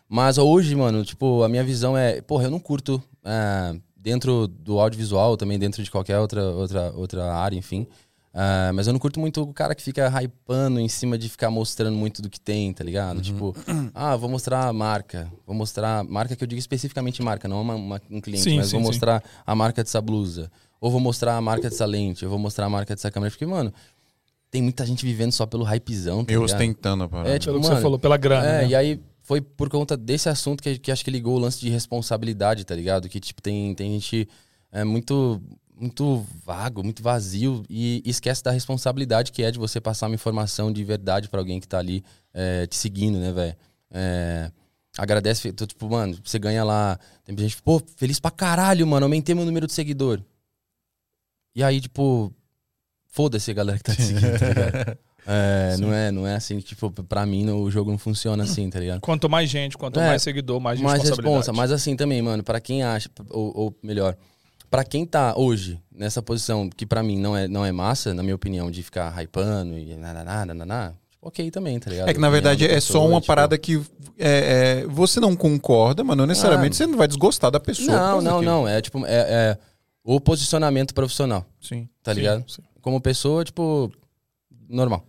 Mas 0.10 0.38
hoje, 0.40 0.76
mano, 0.76 1.06
tipo, 1.06 1.44
a 1.44 1.48
minha 1.50 1.64
visão 1.64 1.96
é, 1.96 2.20
porra, 2.22 2.46
eu 2.46 2.52
não 2.52 2.60
curto 2.60 3.02
ah, 3.24 3.76
dentro 3.96 4.48
do 4.48 4.80
audiovisual, 4.80 5.38
também 5.38 5.60
dentro 5.60 5.84
de 5.84 5.92
qualquer 5.92 6.18
outra, 6.18 6.44
outra, 6.50 6.92
outra 6.96 7.34
área, 7.34 7.56
enfim. 7.56 7.86
Ah, 8.34 8.72
mas 8.74 8.88
eu 8.88 8.94
não 8.94 9.00
curto 9.00 9.20
muito 9.20 9.42
o 9.42 9.54
cara 9.54 9.76
que 9.76 9.82
fica 9.84 10.08
hypando 10.22 10.80
em 10.80 10.88
cima 10.88 11.18
de 11.18 11.30
ficar 11.30 11.50
mostrando 11.52 11.96
muito 11.96 12.22
do 12.22 12.30
que 12.30 12.40
tem, 12.40 12.72
tá 12.74 12.84
ligado? 12.84 13.22
Tipo, 13.22 13.56
ah, 13.94 14.16
vou 14.16 14.30
mostrar 14.30 14.68
a 14.68 14.74
marca. 14.74 15.32
Vou 15.46 15.56
mostrar. 15.56 16.04
Marca 16.04 16.36
que 16.36 16.44
eu 16.44 16.48
digo 16.48 16.60
especificamente 16.60 17.22
marca, 17.22 17.48
não 17.48 17.62
uma, 17.62 17.76
uma- 17.76 18.02
um 18.10 18.20
cliente, 18.22 18.44
Sim, 18.50 18.58
mas 18.58 18.68
sim, 18.68 18.72
vou 18.74 18.82
sim. 18.82 18.88
mostrar 18.88 19.24
a 19.46 19.56
marca 19.56 19.84
dessa 19.84 20.02
blusa. 20.02 20.52
Ou 20.82 20.90
vou 20.90 21.00
mostrar 21.00 21.36
a 21.38 21.42
marca 21.42 21.70
dessa 21.70 21.86
lente. 21.86 22.24
Eu 22.24 22.30
vou 22.30 22.40
mostrar 22.40 22.66
a 22.66 22.70
marca 22.70 22.96
dessa 22.96 23.12
câmera. 23.12 23.30
Porque, 23.32 23.46
mano, 23.46 23.74
tem 24.50 24.62
muita 24.62 24.86
gente 24.86 25.06
vivendo 25.06 25.32
só 25.34 25.46
pelo 25.46 25.64
hypezão, 25.66 26.24
tá 26.24 26.32
Eu 26.32 26.42
ligado? 26.42 26.56
ostentando 26.56 27.04
a 27.04 27.10
parada. 27.10 27.30
É, 27.30 27.38
tipo, 27.40 27.52
Pelo 27.52 27.62
que 27.62 27.68
mano, 27.68 27.76
você 27.78 27.82
falou, 27.84 28.00
pela 28.00 28.16
grana. 28.18 28.48
É, 28.48 28.62
né? 28.62 28.68
e 28.68 28.76
aí 28.76 29.00
foi 29.30 29.42
por 29.42 29.70
conta 29.70 29.96
desse 29.96 30.28
assunto 30.28 30.64
que, 30.64 30.80
que 30.80 30.92
acho 30.92 31.06
que 31.06 31.12
ligou 31.12 31.36
o 31.36 31.40
lance 31.40 31.60
de 31.60 31.70
responsabilidade, 31.70 32.66
tá 32.66 32.74
ligado? 32.74 33.08
Que, 33.08 33.20
tipo, 33.20 33.40
tem, 33.44 33.76
tem 33.76 33.92
gente 33.92 34.28
é, 34.72 34.84
muito, 34.84 35.40
muito 35.80 36.26
vago, 36.44 36.84
muito 36.84 37.04
vazio 37.04 37.64
e 37.70 38.02
esquece 38.04 38.44
da 38.44 38.50
responsabilidade 38.50 39.32
que 39.32 39.44
é 39.44 39.52
de 39.52 39.60
você 39.60 39.80
passar 39.80 40.08
uma 40.08 40.16
informação 40.16 40.74
de 40.74 40.84
verdade 40.84 41.30
pra 41.30 41.40
alguém 41.40 41.60
que 41.60 41.68
tá 41.68 41.78
ali 41.78 42.04
é, 42.34 42.66
te 42.66 42.76
seguindo, 42.76 43.20
né, 43.20 43.32
velho? 43.32 43.56
É, 43.92 44.52
agradece, 44.98 45.54
tô, 45.54 45.68
tipo, 45.68 45.88
mano, 45.88 46.18
você 46.24 46.40
ganha 46.40 46.64
lá. 46.64 46.98
Tem 47.24 47.38
gente, 47.38 47.62
pô, 47.62 47.80
feliz 47.98 48.20
pra 48.20 48.32
caralho, 48.32 48.88
mano, 48.88 49.06
aumentei 49.06 49.36
meu 49.36 49.46
número 49.46 49.68
de 49.68 49.74
seguidor. 49.74 50.24
E 51.54 51.64
aí, 51.64 51.80
tipo, 51.80 52.34
foda-se 53.06 53.52
a 53.52 53.54
galera 53.54 53.78
que 53.78 53.84
tá 53.84 53.96
te 53.96 54.02
seguindo, 54.02 54.40
tá 54.40 54.48
ligado? 54.48 54.98
É, 55.32 55.78
não 55.78 55.94
é, 55.94 56.12
não 56.12 56.26
é 56.28 56.36
assim, 56.36 56.58
tipo, 56.60 56.90
pra 57.04 57.24
mim 57.26 57.48
o 57.52 57.70
jogo 57.70 57.92
não 57.92 57.98
funciona 58.00 58.44
assim, 58.44 58.68
tá 58.70 58.80
ligado? 58.80 59.00
Quanto 59.02 59.30
mais 59.30 59.48
gente, 59.50 59.78
quanto 59.78 60.00
É, 60.00 60.08
mais 60.08 60.24
seguidor, 60.24 60.60
mais 60.60 60.80
Mais 60.82 61.02
responsabilidade. 61.04 61.38
responsa, 61.38 61.54
mas 61.56 61.72
assim 61.72 61.96
também, 61.96 62.20
mano, 62.22 62.44
pra 62.44 62.60
quem 62.60 62.82
acha, 62.84 63.10
ou, 63.30 63.52
ou 63.56 63.76
melhor, 63.84 64.16
pra 64.72 64.84
quem 64.84 65.06
tá 65.06 65.36
hoje 65.38 65.80
nessa 65.92 66.22
posição 66.22 66.68
que 66.70 66.84
pra 66.86 67.04
mim 67.04 67.20
não 67.20 67.38
é, 67.38 67.48
não 67.48 67.64
é 67.64 67.72
massa, 67.72 68.12
na 68.14 68.24
minha 68.24 68.34
opinião, 68.36 68.72
de 68.72 68.82
ficar 68.82 69.12
hypando 69.22 69.78
e 69.78 69.96
nananá, 69.96 70.46
nananá, 70.48 70.94
tipo, 71.12 71.28
ok 71.28 71.52
também, 71.52 71.78
tá 71.80 71.92
ligado? 71.92 72.10
É 72.10 72.14
que 72.14 72.20
na 72.20 72.30
verdade 72.32 72.68
da 72.68 72.74
é 72.74 72.80
só 72.80 73.06
uma 73.06 73.20
tipo, 73.22 73.28
parada 73.28 73.56
que 73.58 73.80
é, 74.18 74.82
é, 74.82 74.88
você 74.88 75.20
não 75.20 75.36
concorda, 75.36 76.04
mas 76.04 76.18
não 76.18 76.26
necessariamente 76.26 76.74
Ah. 76.74 76.78
você 76.78 76.88
não 76.88 76.98
vai 76.98 77.08
desgostar 77.08 77.52
da 77.52 77.60
pessoa. 77.60 77.88
Não, 77.96 78.16
não, 78.22 78.24
daquilo. 78.36 78.42
não, 78.52 78.68
é 78.68 78.82
tipo, 78.82 79.06
é, 79.06 79.10
é 79.12 79.58
o 80.04 80.20
posicionamento 80.20 80.92
profissional, 80.94 81.46
Sim. 81.62 81.88
tá 82.02 82.14
Sim, 82.16 82.20
ligado? 82.22 82.44
sim. 82.50 82.64
Como 82.82 83.00
pessoa, 83.00 83.44
tipo, 83.44 83.92
normal. 84.68 85.04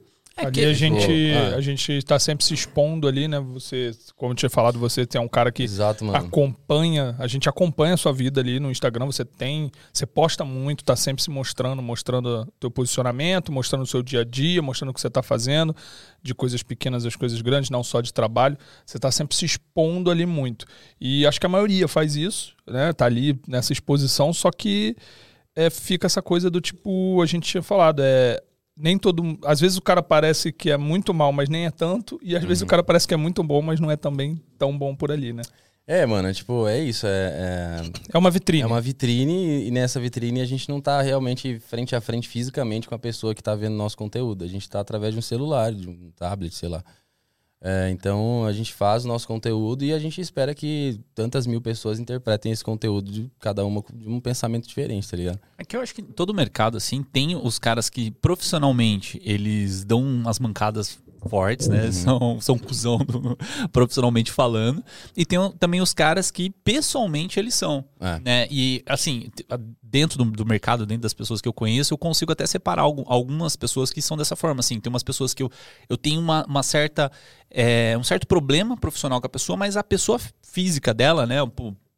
Ali 0.46 0.64
a 0.64 0.72
gente, 0.72 1.32
ah. 1.32 1.56
a 1.56 1.60
gente 1.60 2.02
tá 2.02 2.18
sempre 2.18 2.44
se 2.44 2.54
expondo 2.54 3.06
ali, 3.06 3.28
né? 3.28 3.38
Você, 3.40 3.92
como 4.16 4.32
eu 4.32 4.36
tinha 4.36 4.50
falado, 4.50 4.78
você 4.78 5.06
tem 5.06 5.20
um 5.20 5.28
cara 5.28 5.50
que 5.52 5.62
Exato, 5.62 6.04
acompanha, 6.14 7.14
a 7.18 7.26
gente 7.26 7.48
acompanha 7.48 7.94
a 7.94 7.96
sua 7.96 8.12
vida 8.12 8.40
ali 8.40 8.58
no 8.58 8.70
Instagram, 8.70 9.06
você 9.06 9.24
tem, 9.24 9.70
você 9.92 10.06
posta 10.06 10.44
muito, 10.44 10.84
tá 10.84 10.96
sempre 10.96 11.22
se 11.22 11.30
mostrando, 11.30 11.82
mostrando 11.82 12.42
o 12.42 12.46
teu 12.58 12.70
posicionamento, 12.70 13.52
mostrando 13.52 13.82
o 13.82 13.86
seu 13.86 14.02
dia 14.02 14.20
a 14.20 14.24
dia, 14.24 14.60
mostrando 14.62 14.90
o 14.90 14.94
que 14.94 15.00
você 15.00 15.10
tá 15.10 15.22
fazendo, 15.22 15.74
de 16.22 16.34
coisas 16.34 16.62
pequenas 16.62 17.06
às 17.06 17.16
coisas 17.16 17.40
grandes, 17.40 17.70
não 17.70 17.82
só 17.82 18.00
de 18.00 18.12
trabalho, 18.12 18.56
você 18.84 18.98
tá 18.98 19.10
sempre 19.10 19.36
se 19.36 19.44
expondo 19.44 20.10
ali 20.10 20.26
muito. 20.26 20.66
E 21.00 21.26
acho 21.26 21.40
que 21.40 21.46
a 21.46 21.50
maioria 21.50 21.88
faz 21.88 22.16
isso, 22.16 22.54
né? 22.66 22.92
Tá 22.92 23.06
ali 23.06 23.40
nessa 23.46 23.72
exposição, 23.72 24.32
só 24.32 24.50
que 24.50 24.96
é, 25.54 25.68
fica 25.68 26.06
essa 26.06 26.22
coisa 26.22 26.50
do 26.50 26.60
tipo, 26.60 27.20
a 27.22 27.26
gente 27.26 27.48
tinha 27.48 27.62
falado, 27.62 28.02
é 28.02 28.40
nem 28.80 28.98
todo. 28.98 29.38
Às 29.44 29.60
vezes 29.60 29.76
o 29.76 29.82
cara 29.82 30.02
parece 30.02 30.52
que 30.52 30.70
é 30.70 30.76
muito 30.76 31.12
mal, 31.14 31.32
mas 31.32 31.48
nem 31.48 31.66
é 31.66 31.70
tanto. 31.70 32.18
E 32.22 32.34
às 32.34 32.42
Uhum. 32.42 32.48
vezes 32.48 32.62
o 32.62 32.66
cara 32.66 32.82
parece 32.82 33.06
que 33.06 33.14
é 33.14 33.16
muito 33.16 33.42
bom, 33.42 33.60
mas 33.62 33.78
não 33.80 33.90
é 33.90 33.96
também 33.96 34.40
tão 34.58 34.76
bom 34.76 34.94
por 34.96 35.10
ali, 35.12 35.32
né? 35.32 35.42
É, 35.86 36.06
mano, 36.06 36.32
tipo, 36.32 36.68
é 36.68 36.78
isso, 36.78 37.04
é- 37.06 37.10
é... 37.10 37.90
É 38.14 38.18
uma 38.18 38.30
vitrine. 38.30 38.62
É 38.62 38.66
uma 38.66 38.80
vitrine 38.80 39.66
e 39.66 39.70
nessa 39.72 39.98
vitrine 39.98 40.40
a 40.40 40.44
gente 40.44 40.68
não 40.68 40.80
tá 40.80 41.02
realmente 41.02 41.58
frente 41.58 41.96
a 41.96 42.00
frente 42.00 42.28
fisicamente 42.28 42.88
com 42.88 42.94
a 42.94 42.98
pessoa 42.98 43.34
que 43.34 43.42
tá 43.42 43.56
vendo 43.56 43.74
nosso 43.74 43.96
conteúdo. 43.96 44.44
A 44.44 44.46
gente 44.46 44.68
tá 44.68 44.78
através 44.78 45.12
de 45.14 45.18
um 45.18 45.22
celular, 45.22 45.72
de 45.72 45.88
um 45.88 46.12
tablet, 46.16 46.54
sei 46.54 46.68
lá. 46.68 46.84
É, 47.62 47.90
então 47.90 48.46
a 48.46 48.52
gente 48.52 48.72
faz 48.72 49.04
o 49.04 49.08
nosso 49.08 49.28
conteúdo 49.28 49.84
e 49.84 49.92
a 49.92 49.98
gente 49.98 50.18
espera 50.18 50.54
que 50.54 50.98
tantas 51.14 51.46
mil 51.46 51.60
pessoas 51.60 51.98
interpretem 51.98 52.50
esse 52.50 52.64
conteúdo 52.64 53.10
de 53.10 53.30
cada 53.38 53.64
uma 53.66 53.84
de 53.92 54.08
um 54.08 54.18
pensamento 54.18 54.66
diferente, 54.66 55.08
tá 55.08 55.16
ligado? 55.16 55.38
É 55.58 55.64
que 55.64 55.76
eu 55.76 55.82
acho 55.82 55.94
que 55.94 56.02
todo 56.02 56.32
mercado, 56.32 56.78
assim, 56.78 57.02
tem 57.02 57.36
os 57.36 57.58
caras 57.58 57.90
que 57.90 58.10
profissionalmente 58.10 59.20
eles 59.22 59.84
dão 59.84 60.02
umas 60.02 60.38
mancadas 60.38 60.98
fortes, 61.28 61.68
né? 61.68 61.90
São, 61.92 62.40
são 62.40 62.58
cuzão 62.58 62.98
do- 62.98 63.36
profissionalmente 63.72 64.30
falando. 64.32 64.82
E 65.16 65.24
tem 65.26 65.38
também 65.58 65.80
os 65.80 65.92
caras 65.92 66.30
que 66.30 66.50
pessoalmente 66.50 67.38
eles 67.38 67.54
são. 67.54 67.84
É. 68.00 68.20
Né? 68.20 68.48
E 68.50 68.82
assim, 68.86 69.30
dentro 69.82 70.18
do, 70.18 70.24
do 70.30 70.46
mercado, 70.46 70.86
dentro 70.86 71.02
das 71.02 71.12
pessoas 71.14 71.40
que 71.40 71.48
eu 71.48 71.52
conheço, 71.52 71.92
eu 71.94 71.98
consigo 71.98 72.32
até 72.32 72.46
separar 72.46 72.82
algu- 72.82 73.04
algumas 73.06 73.56
pessoas 73.56 73.92
que 73.92 74.00
são 74.00 74.16
dessa 74.16 74.36
forma. 74.36 74.60
Assim, 74.60 74.80
tem 74.80 74.90
umas 74.90 75.02
pessoas 75.02 75.34
que 75.34 75.42
eu, 75.42 75.50
eu 75.88 75.96
tenho 75.96 76.20
uma, 76.20 76.44
uma 76.46 76.62
certa. 76.62 77.10
é, 77.50 77.96
um 77.98 78.04
certo 78.04 78.26
problema 78.26 78.76
profissional 78.76 79.20
com 79.20 79.26
a 79.26 79.30
pessoa, 79.30 79.56
mas 79.56 79.76
a 79.76 79.82
pessoa 79.84 80.18
física 80.42 80.92
dela, 80.94 81.26
né? 81.26 81.36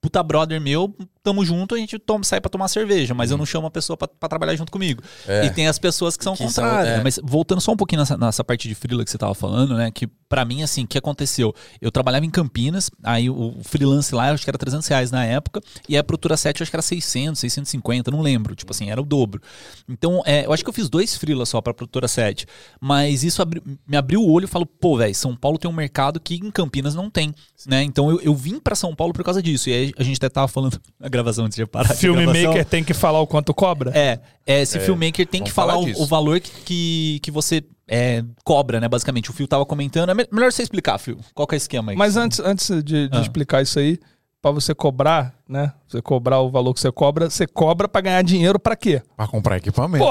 Puta 0.00 0.22
brother 0.22 0.60
meu, 0.60 0.94
tamo 1.22 1.44
junto, 1.44 1.74
a 1.74 1.78
gente 1.78 1.98
toma, 1.98 2.24
sai 2.24 2.40
pra 2.40 2.50
tomar 2.50 2.68
cerveja, 2.68 3.14
mas 3.14 3.30
eu 3.30 3.38
não 3.38 3.46
chamo 3.46 3.66
a 3.66 3.70
pessoa 3.70 3.96
pra, 3.96 4.08
pra 4.08 4.28
trabalhar 4.28 4.56
junto 4.56 4.72
comigo. 4.72 5.02
É. 5.26 5.46
E 5.46 5.50
tem 5.50 5.68
as 5.68 5.78
pessoas 5.78 6.16
que 6.16 6.24
são 6.24 6.34
Que 6.34 6.48
são, 6.50 6.64
contrárias. 6.64 6.94
é. 6.94 6.96
né? 6.98 7.02
Mas 7.04 7.18
voltando 7.22 7.60
só 7.60 7.72
um 7.72 7.76
pouquinho 7.76 8.00
nessa, 8.00 8.16
nessa 8.16 8.42
parte 8.42 8.68
de 8.68 8.74
freela 8.74 9.04
que 9.04 9.10
você 9.10 9.18
tava 9.18 9.34
falando, 9.34 9.76
né? 9.76 9.90
Que 9.90 10.08
pra 10.28 10.44
mim, 10.44 10.62
assim, 10.62 10.84
o 10.84 10.86
que 10.86 10.96
aconteceu? 10.98 11.54
Eu 11.80 11.92
trabalhava 11.92 12.24
em 12.24 12.30
Campinas, 12.30 12.90
aí 13.02 13.28
o, 13.28 13.54
freelance 13.62 14.14
lá, 14.14 14.28
eu 14.28 14.34
acho 14.34 14.44
que 14.44 14.50
era 14.50 14.56
300 14.58 14.86
reais 14.88 15.10
na 15.10 15.24
época, 15.24 15.60
e 15.88 15.96
a 15.96 16.02
Procura 16.02 16.36
7 16.36 16.60
eu 16.60 16.64
acho 16.64 16.70
que 16.70 16.76
era 16.76 16.82
600, 16.82 17.38
650, 17.38 18.10
não 18.10 18.20
lembro. 18.20 18.54
Tipo 18.54 18.72
assim, 18.72 18.90
era 18.90 19.00
o 19.00 19.04
dobro. 19.04 19.40
Então, 19.88 20.22
é, 20.24 20.46
eu 20.46 20.52
acho 20.52 20.64
que 20.64 20.70
eu 20.70 20.74
fiz 20.74 20.88
dois 20.88 21.14
freelas 21.16 21.48
só 21.50 21.60
pra 21.60 21.74
Produtora 21.74 22.08
7, 22.08 22.46
mas 22.80 23.22
isso 23.22 23.42
abri- 23.42 23.62
me 23.86 23.96
abriu 23.96 24.22
o 24.22 24.30
olho 24.30 24.44
e 24.44 24.48
falou, 24.48 24.64
pô, 24.66 24.96
velho, 24.96 25.14
São 25.14 25.36
Paulo 25.36 25.58
tem 25.58 25.70
um 25.70 25.74
mercado 25.74 26.18
que 26.18 26.34
em 26.36 26.50
Campinas 26.50 26.94
não 26.94 27.10
tem, 27.10 27.34
né? 27.66 27.82
Então 27.82 28.10
eu, 28.10 28.20
eu 28.22 28.34
vim 28.34 28.58
pra 28.58 28.74
São 28.74 28.94
Paulo 28.94 29.12
por 29.12 29.22
causa 29.24 29.42
disso. 29.42 29.68
E 29.68 29.72
aí 29.74 29.92
a 29.98 30.02
gente 30.02 30.16
até 30.16 30.28
tava 30.28 30.48
falando 30.48 30.80
gravação 31.12 31.44
antes 31.44 31.56
de 31.56 31.64
parar. 31.66 31.94
Filmmaker 31.94 32.64
tem 32.64 32.82
que 32.82 32.92
falar 32.94 33.20
o 33.20 33.26
quanto 33.26 33.54
cobra? 33.54 33.92
É, 33.94 34.18
é, 34.46 34.62
esse 34.62 34.80
filmmaker 34.80 35.26
tem 35.26 35.40
vamos 35.40 35.50
que 35.50 35.54
falar 35.54 35.74
falar 35.74 35.84
o, 35.86 36.02
o 36.02 36.06
valor 36.06 36.40
que, 36.40 36.50
que, 36.64 37.20
que 37.22 37.30
você 37.30 37.62
é, 37.86 38.24
cobra, 38.42 38.80
né? 38.80 38.88
Basicamente, 38.88 39.30
o 39.30 39.32
Fio 39.32 39.46
tava 39.46 39.64
comentando. 39.66 40.10
É 40.10 40.14
me- 40.14 40.26
melhor 40.32 40.50
você 40.52 40.62
explicar, 40.62 40.98
Fio. 40.98 41.18
Qual 41.34 41.46
que 41.46 41.54
é 41.54 41.56
o 41.56 41.58
esquema 41.58 41.92
aí? 41.92 41.96
Mas 41.98 42.16
antes, 42.16 42.40
antes 42.40 42.68
de, 42.82 43.08
de 43.08 43.18
Ah. 43.18 43.20
explicar 43.20 43.62
isso 43.62 43.78
aí, 43.78 43.98
pra 44.42 44.50
você 44.50 44.74
cobrar, 44.74 45.34
né? 45.48 45.72
Você 45.86 46.02
cobrar 46.02 46.40
o 46.40 46.50
valor 46.50 46.74
que 46.74 46.80
você 46.80 46.90
cobra, 46.90 47.30
você 47.30 47.46
cobra 47.46 47.86
pra 47.86 48.00
ganhar 48.00 48.22
dinheiro 48.22 48.58
pra 48.58 48.74
quê? 48.74 49.00
Pra 49.16 49.28
comprar 49.28 49.58
equipamento. 49.58 50.04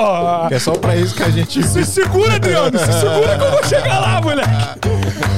É 0.49 0.57
só 0.57 0.71
pra 0.71 0.95
isso 0.95 1.13
que 1.13 1.23
a 1.23 1.29
gente. 1.29 1.61
Se 1.61 1.83
segura, 1.83 2.35
Adriano! 2.35 2.79
Se 2.79 2.93
segura 2.93 3.37
que 3.37 3.43
eu 3.43 3.51
vou 3.51 3.63
chegar 3.65 3.99
lá, 3.99 4.21
moleque! 4.21 4.79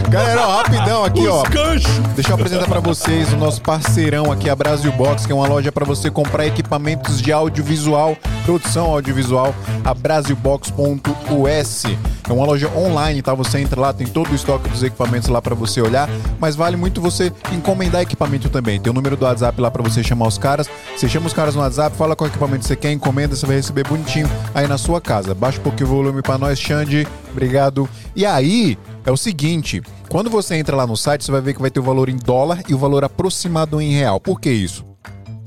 Galera, 0.09 0.47
ó, 0.47 0.57
rapidão 0.57 1.03
aqui, 1.05 1.27
ó. 1.27 1.41
Os 1.41 1.49
ganchos! 1.49 1.97
Deixa 2.13 2.29
eu 2.29 2.35
apresentar 2.35 2.67
pra 2.67 2.79
vocês 2.79 3.33
o 3.33 3.37
nosso 3.37 3.59
parceirão 3.63 4.31
aqui, 4.31 4.47
a 4.47 4.55
Brasil 4.55 4.91
Box, 4.91 5.25
que 5.25 5.31
é 5.31 5.35
uma 5.35 5.47
loja 5.47 5.71
pra 5.71 5.85
você 5.85 6.11
comprar 6.11 6.45
equipamentos 6.45 7.19
de 7.19 7.31
audiovisual, 7.31 8.15
produção 8.45 8.91
audiovisual, 8.91 9.55
a 9.83 9.93
brasilbox.us. 9.95 11.83
É 12.29 12.31
uma 12.31 12.45
loja 12.45 12.69
online, 12.75 13.23
tá? 13.23 13.33
Você 13.33 13.59
entra 13.59 13.81
lá, 13.81 13.91
tem 13.91 14.05
todo 14.05 14.31
o 14.31 14.35
estoque 14.35 14.69
dos 14.69 14.83
equipamentos 14.83 15.29
lá 15.29 15.41
pra 15.41 15.55
você 15.55 15.81
olhar, 15.81 16.07
mas 16.39 16.55
vale 16.55 16.77
muito 16.77 17.01
você 17.01 17.33
encomendar 17.51 18.01
equipamento 18.01 18.49
também. 18.49 18.82
Tem 18.83 18.91
o 18.91 18.93
número 18.93 19.15
do 19.15 19.23
WhatsApp 19.23 19.59
lá 19.61 19.71
pra 19.71 19.81
você 19.81 20.03
chamar 20.03 20.27
os 20.27 20.37
caras. 20.37 20.69
Você 20.95 21.07
chama 21.07 21.25
os 21.27 21.33
caras 21.33 21.55
no 21.55 21.61
WhatsApp, 21.61 21.95
fala 21.95 22.15
qual 22.15 22.27
equipamento 22.27 22.65
você 22.65 22.75
quer, 22.75 22.91
encomenda, 22.91 23.33
você 23.33 23.45
vai 23.45 23.55
receber 23.55 23.87
bonitinho 23.87 24.29
aí 24.53 24.67
na 24.67 24.77
sua 24.77 24.99
casa. 24.99 25.33
Baixa 25.33 25.59
um 25.59 25.63
pouquinho 25.63 25.89
o 25.89 25.93
volume 25.93 26.21
pra 26.21 26.37
nós, 26.37 26.59
Xande. 26.59 27.07
Obrigado. 27.31 27.89
E 28.13 28.25
aí, 28.25 28.77
é 29.05 29.11
o 29.11 29.17
seguinte, 29.17 29.81
Quando 30.13 30.29
você 30.29 30.55
entra 30.55 30.75
lá 30.75 30.85
no 30.85 30.95
site, 30.95 31.23
você 31.23 31.31
vai 31.31 31.41
ver 31.41 31.55
que 31.55 31.61
vai 31.61 31.71
ter 31.71 31.79
o 31.79 31.83
valor 31.83 32.07
em 32.07 32.17
dólar 32.17 32.61
e 32.69 32.73
o 32.75 32.77
valor 32.77 33.03
aproximado 33.03 33.81
em 33.81 33.93
real. 33.93 34.19
Por 34.19 34.39
que 34.39 34.51
isso? 34.51 34.85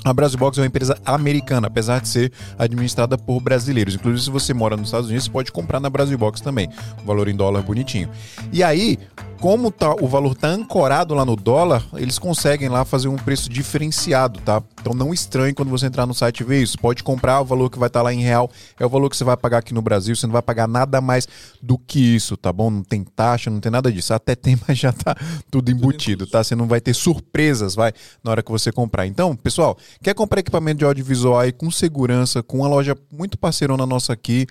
A 0.05 0.13
Brasilbox 0.13 0.59
é 0.59 0.61
uma 0.61 0.67
empresa 0.67 0.97
americana, 1.05 1.69
apesar 1.69 2.01
de 2.01 2.09
ser 2.09 2.33
administrada 2.59 3.17
por 3.17 3.41
brasileiros. 3.41 3.95
Inclusive, 3.95 4.25
se 4.25 4.31
você 4.31 4.53
mora 4.53 4.77
nos 4.77 4.89
Estados 4.89 5.07
Unidos, 5.09 5.27
você 5.27 5.31
pode 5.31 5.53
comprar 5.53 5.79
na 5.79 5.89
Brasilbox 5.91 6.41
também. 6.41 6.69
O 7.01 7.07
valor 7.07 7.29
em 7.29 7.37
dólar 7.37 7.63
bonitinho. 7.63 8.09
E 8.53 8.63
aí, 8.63 8.99
como 9.41 9.71
tá, 9.71 9.95
o 10.01 10.09
valor 10.09 10.35
tá 10.35 10.49
ancorado 10.49 11.15
lá 11.15 11.25
no 11.25 11.37
dólar, 11.37 11.85
eles 11.95 12.19
conseguem 12.19 12.69
lá 12.69 12.85
fazer 12.85 13.09
um 13.09 13.17
preço 13.17 13.49
diferenciado, 13.49 14.41
tá? 14.41 14.63
Então 14.81 14.95
não 14.95 15.13
estranhe 15.13 15.53
quando 15.53 15.69
você 15.69 15.87
entrar 15.87 16.07
no 16.07 16.15
site 16.15 16.41
e 16.41 16.45
ver 16.45 16.63
isso. 16.63 16.79
Pode 16.79 17.03
comprar, 17.03 17.41
o 17.41 17.45
valor 17.45 17.71
que 17.71 17.79
vai 17.79 17.89
estar 17.89 18.01
tá 18.01 18.05
lá 18.05 18.13
em 18.13 18.21
real 18.21 18.51
é 18.79 18.87
o 18.87 18.89
valor 18.89 19.11
que 19.11 19.17
você 19.17 19.25
vai 19.25 19.37
pagar 19.37 19.59
aqui 19.59 19.75
no 19.75 19.83
Brasil. 19.83 20.15
Você 20.15 20.27
não 20.27 20.33
vai 20.33 20.43
pagar 20.43 20.67
nada 20.67 21.01
mais 21.01 21.27
do 21.63 21.77
que 21.79 21.99
isso, 21.99 22.37
tá 22.37 22.53
bom? 22.53 22.71
Não 22.71 22.83
tem 22.83 23.05
taxa, 23.05 23.51
não 23.51 23.61
tem 23.61 23.71
nada 23.71 23.91
disso. 23.93 24.15
Até 24.15 24.35
tem, 24.35 24.59
mas 24.67 24.79
já 24.79 24.93
tá 24.93 25.15
tudo 25.51 25.71
embutido, 25.71 26.27
tá? 26.27 26.43
Você 26.43 26.55
não 26.55 26.67
vai 26.67 26.81
ter 26.81 26.95
surpresas, 26.95 27.75
vai, 27.75 27.93
na 28.23 28.31
hora 28.31 28.43
que 28.43 28.51
você 28.51 28.73
comprar. 28.73 29.07
Então, 29.07 29.35
pessoal, 29.37 29.77
quer 30.03 30.15
comprar 30.15 30.41
equipamento 30.41 30.79
de 30.79 30.85
audiovisual 30.85 31.39
aí 31.39 31.53
com 31.53 31.71
segurança, 31.71 32.43
com 32.43 32.59
uma 32.59 32.69
loja 32.69 32.97
muito 33.13 33.39
parceirona 33.39 33.87
nossa 33.87 34.13
aqui 34.13 34.47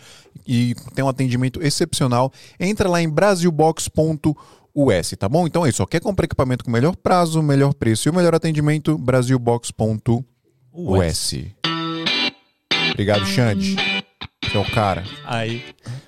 e 0.46 0.75
tem 0.94 1.04
um 1.04 1.10
atendimento 1.10 1.62
excepcional, 1.62 2.32
entra 2.60 2.89
lá 2.89 3.01
em 3.01 3.10
brasilbox.com 3.10 4.36
US, 4.75 5.15
tá 5.17 5.29
bom? 5.29 5.48
Então 5.48 5.65
é 5.65 5.70
isso. 5.70 5.82
Ó, 5.82 5.86
quer 5.86 6.01
comprar 6.01 6.25
equipamento 6.25 6.65
com 6.65 6.70
melhor 6.70 6.96
prazo, 6.96 7.41
melhor 7.41 7.74
preço 7.74 8.10
e 8.10 8.12
o 8.12 8.13
melhor 8.13 8.36
atendimento? 8.36 8.98
Brasilbox.us. 8.98 10.25
Obrigado, 12.91 13.25
Xande. 13.25 13.75
Você 14.44 14.58
é 14.58 14.60
o 14.60 14.72
cara. 14.72 15.03
Aí. 15.25 15.63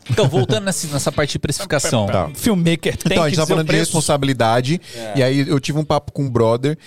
Então, 0.10 0.28
voltando 0.28 0.66
nessa, 0.66 0.88
nessa 0.88 1.12
parte 1.12 1.32
de 1.32 1.40
precificação. 1.40 2.06
Tá. 2.06 2.30
Filmmaker 2.34 2.96
tem 2.98 3.14
Então, 3.14 3.24
a 3.24 3.26
que 3.26 3.36
gente 3.36 3.38
tá 3.38 3.44
dizer 3.44 3.44
o 3.44 3.48
falando 3.48 3.70
de 3.70 3.76
responsabilidade. 3.76 4.82
E 5.16 5.24
aí 5.24 5.48
eu 5.48 5.60
tive 5.60 5.80
um 5.80 5.86
papo 5.86 6.12
com 6.12 6.24
um 6.24 6.30
brother 6.30 6.78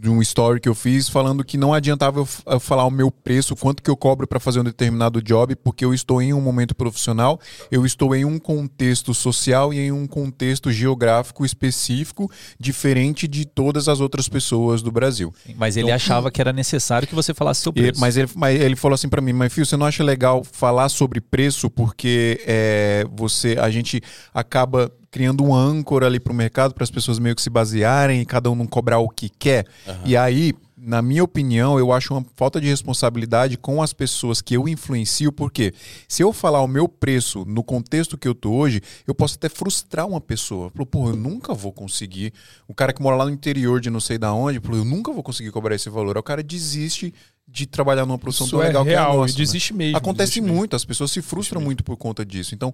de 0.00 0.08
um 0.08 0.22
story 0.22 0.58
que 0.58 0.68
eu 0.68 0.74
fiz 0.74 1.10
falando 1.10 1.44
que 1.44 1.58
não 1.58 1.74
adiantava 1.74 2.20
eu, 2.20 2.58
falar 2.58 2.86
o 2.86 2.90
meu 2.90 3.10
preço, 3.10 3.54
quanto 3.54 3.82
que 3.82 3.90
eu 3.90 3.96
cobro 3.96 4.26
para 4.26 4.40
fazer 4.40 4.60
um 4.60 4.64
determinado 4.64 5.20
job, 5.20 5.54
porque 5.56 5.84
eu 5.84 5.92
estou 5.92 6.22
em 6.22 6.32
um 6.32 6.40
momento 6.40 6.74
profissional, 6.74 7.38
eu 7.70 7.84
estou 7.84 8.14
em 8.14 8.24
um 8.24 8.38
contexto 8.38 9.12
social 9.12 9.74
e 9.74 9.78
em 9.78 9.92
um 9.92 10.06
contexto 10.06 10.72
geográfico 10.72 11.44
específico, 11.44 12.30
diferente 12.58 13.28
de 13.28 13.44
todas 13.44 13.88
as 13.88 14.00
outras 14.00 14.26
pessoas 14.26 14.80
do 14.80 14.90
Brasil. 14.90 15.34
Mas 15.54 15.76
ele 15.76 15.92
achava 15.92 16.30
que 16.30 16.40
era 16.40 16.52
necessário 16.52 17.06
que 17.06 17.14
você 17.14 17.34
falasse 17.34 17.60
seu 17.60 17.72
preço. 17.72 18.00
mas, 18.00 18.16
ele, 18.16 18.30
mas 18.34 18.58
ele 18.58 18.76
falou 18.76 18.94
assim 18.94 19.08
pra 19.08 19.20
mim, 19.20 19.34
mas 19.34 19.52
filho, 19.52 19.66
você 19.66 19.76
não 19.76 19.84
acha 19.84 20.02
legal 20.02 20.42
falar 20.42 20.88
sobre 20.88 21.20
preço 21.20 21.68
porque 21.68 22.40
é, 22.46 23.04
você, 23.12 23.58
a 23.60 23.68
gente 23.68 24.00
acaba 24.32 24.90
criando 25.10 25.44
um 25.44 25.54
âncora 25.54 26.06
ali 26.06 26.20
pro 26.20 26.32
mercado 26.32 26.72
para 26.74 26.84
as 26.84 26.90
pessoas 26.90 27.18
meio 27.18 27.34
que 27.34 27.42
se 27.42 27.50
basearem 27.50 28.20
e 28.20 28.26
cada 28.26 28.50
um 28.50 28.54
não 28.54 28.66
cobrar 28.66 28.98
o 28.98 29.08
que 29.08 29.28
quer. 29.28 29.66
E 30.04 30.16
aí, 30.16 30.54
na 30.76 31.02
minha 31.02 31.22
opinião, 31.22 31.78
eu 31.78 31.92
acho 31.92 32.14
uma 32.14 32.24
falta 32.36 32.60
de 32.60 32.66
responsabilidade 32.66 33.58
com 33.58 33.82
as 33.82 33.92
pessoas 33.92 34.40
que 34.40 34.54
eu 34.56 34.66
influencio, 34.66 35.30
porque 35.30 35.74
se 36.08 36.22
eu 36.22 36.32
falar 36.32 36.62
o 36.62 36.68
meu 36.68 36.88
preço 36.88 37.44
no 37.44 37.62
contexto 37.62 38.16
que 38.16 38.26
eu 38.26 38.34
tô 38.34 38.52
hoje, 38.52 38.80
eu 39.06 39.14
posso 39.14 39.34
até 39.34 39.48
frustrar 39.48 40.06
uma 40.06 40.20
pessoa. 40.20 40.70
Falou, 40.70 40.86
pô, 40.86 41.08
eu 41.10 41.16
nunca 41.16 41.52
vou 41.52 41.72
conseguir. 41.72 42.32
O 42.66 42.74
cara 42.74 42.92
que 42.92 43.02
mora 43.02 43.16
lá 43.16 43.24
no 43.24 43.30
interior 43.30 43.80
de 43.80 43.90
não 43.90 44.00
sei 44.00 44.16
da 44.16 44.32
onde, 44.32 44.60
falou, 44.60 44.78
eu 44.78 44.84
nunca 44.84 45.12
vou 45.12 45.22
conseguir 45.22 45.50
cobrar 45.50 45.74
esse 45.74 45.90
valor. 45.90 46.16
Aí 46.16 46.20
o 46.20 46.22
cara 46.22 46.42
desiste 46.42 47.12
de 47.52 47.66
trabalhar 47.66 48.06
numa 48.06 48.18
profissão 48.18 48.46
Isso 48.46 48.56
tão 48.56 48.62
é 48.62 48.68
legal 48.68 48.84
que 48.84 48.90
é 48.90 48.94
a 48.96 49.00
real, 49.04 49.16
nossa. 49.18 49.32
e 49.32 49.36
né? 49.36 49.38
desiste 49.44 49.74
mesmo. 49.74 49.96
Acontece 49.96 50.18
desiste 50.30 50.40
mesmo. 50.42 50.56
muito, 50.56 50.76
as 50.76 50.84
pessoas 50.84 51.10
se 51.10 51.20
frustram 51.20 51.60
muito 51.60 51.82
por 51.82 51.96
conta 51.96 52.24
disso. 52.24 52.54
Então, 52.54 52.72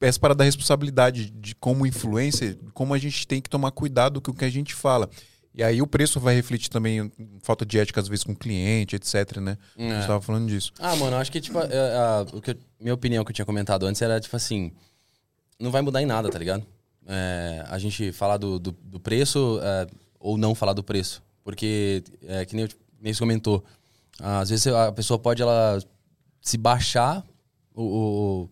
essa 0.00 0.20
parada 0.20 0.38
da 0.38 0.44
responsabilidade 0.44 1.30
de 1.30 1.54
como 1.54 1.86
influência, 1.86 2.58
como 2.74 2.92
a 2.92 2.98
gente 2.98 3.26
tem 3.26 3.40
que 3.40 3.48
tomar 3.48 3.70
cuidado 3.70 4.20
com 4.20 4.30
o 4.30 4.34
que 4.34 4.44
a 4.44 4.50
gente 4.50 4.74
fala. 4.74 5.08
E 5.54 5.62
aí 5.62 5.80
o 5.82 5.86
preço 5.86 6.20
vai 6.20 6.34
refletir 6.34 6.68
também 6.68 6.98
em 7.18 7.38
falta 7.42 7.64
de 7.66 7.78
ética, 7.78 8.00
às 8.00 8.06
vezes, 8.06 8.22
com 8.22 8.32
o 8.32 8.36
cliente, 8.36 8.94
etc, 8.94 9.38
né? 9.38 9.56
A 9.76 9.82
gente 9.82 9.92
É. 10.04 10.06
tava 10.06 10.20
falando 10.20 10.46
disso. 10.46 10.72
Ah, 10.78 10.94
mano, 10.94 11.16
eu 11.16 11.20
acho 11.20 11.32
que, 11.32 11.40
tipo, 11.40 11.58
é, 11.58 11.96
a- 11.96 12.26
o 12.32 12.40
que 12.40 12.50
eu- 12.50 12.58
minha 12.78 12.94
opinião 12.94 13.24
que 13.24 13.30
eu 13.30 13.34
tinha 13.34 13.46
comentado 13.46 13.84
antes 13.86 14.00
era, 14.02 14.20
tipo 14.20 14.36
assim, 14.36 14.70
não 15.58 15.70
vai 15.70 15.82
mudar 15.82 16.00
em 16.02 16.06
nada, 16.06 16.28
tá 16.30 16.38
ligado? 16.38 16.64
É, 17.06 17.64
a 17.68 17.78
gente 17.78 18.12
falar 18.12 18.36
do, 18.36 18.58
do, 18.58 18.70
do 18.70 19.00
preço 19.00 19.58
é, 19.62 19.86
ou 20.20 20.36
não 20.36 20.54
falar 20.54 20.74
do 20.74 20.82
preço. 20.84 21.22
Porque, 21.42 22.04
é, 22.26 22.44
que 22.44 22.54
nem, 22.54 22.64
eu- 22.64 22.68
que 22.68 22.76
nem 23.00 23.12
você 23.12 23.18
comentou, 23.18 23.64
às 24.20 24.50
vezes 24.50 24.66
a 24.66 24.92
pessoa 24.92 25.18
pode, 25.18 25.42
ela, 25.42 25.78
se 26.40 26.56
baixar 26.56 27.24
o... 27.74 27.82
o- 27.82 28.48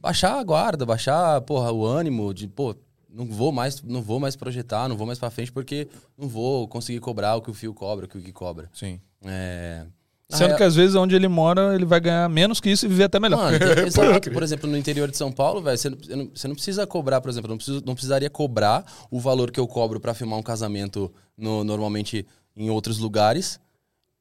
baixar 0.00 0.38
a 0.38 0.42
guarda, 0.42 0.86
baixar, 0.86 1.40
porra, 1.42 1.70
o 1.72 1.84
ânimo 1.84 2.32
de, 2.32 2.48
pô, 2.48 2.74
não 3.12 3.26
vou 3.26 3.52
mais, 3.52 3.82
não 3.82 4.00
vou 4.00 4.18
mais 4.18 4.34
projetar, 4.34 4.88
não 4.88 4.96
vou 4.96 5.06
mais 5.06 5.18
pra 5.18 5.30
frente 5.30 5.52
porque 5.52 5.88
não 6.16 6.26
vou 6.28 6.66
conseguir 6.68 7.00
cobrar 7.00 7.36
o 7.36 7.42
que 7.42 7.50
o 7.50 7.54
fio 7.54 7.74
cobra, 7.74 8.06
o 8.06 8.08
que 8.08 8.16
o 8.16 8.20
Gui 8.20 8.32
cobra. 8.32 8.70
Sim. 8.72 8.98
É... 9.24 9.84
Sendo 10.30 10.46
real- 10.46 10.56
que 10.58 10.62
às 10.62 10.76
vezes 10.76 10.94
onde 10.94 11.14
ele 11.16 11.26
mora, 11.26 11.74
ele 11.74 11.84
vai 11.84 11.98
ganhar 12.00 12.28
menos 12.30 12.60
que 12.60 12.70
isso 12.70 12.86
e 12.86 12.88
viver 12.88 13.04
até 13.04 13.18
melhor. 13.20 13.36
Mano, 13.38 13.58
tem- 13.74 13.84
exato. 13.86 14.30
Por 14.30 14.42
exemplo, 14.44 14.70
no 14.70 14.76
interior 14.76 15.10
de 15.10 15.16
São 15.18 15.30
Paulo, 15.32 15.60
velho, 15.60 15.76
você 15.76 15.90
não, 15.90 15.98
não- 16.16 16.30
você 16.32 16.46
não 16.48 16.54
precisa 16.54 16.86
cobrar, 16.86 17.20
por 17.20 17.28
exemplo, 17.28 17.50
não, 17.50 17.56
preciso, 17.56 17.82
não 17.84 17.94
precisaria 17.94 18.30
cobrar 18.30 18.84
o 19.10 19.18
valor 19.20 19.50
que 19.50 19.58
eu 19.60 19.66
cobro 19.66 19.98
pra 20.00 20.14
filmar 20.14 20.38
um 20.38 20.42
casamento 20.42 21.12
no- 21.36 21.62
normalmente 21.64 22.24
em 22.56 22.70
outros 22.70 22.98
lugares. 22.98 23.58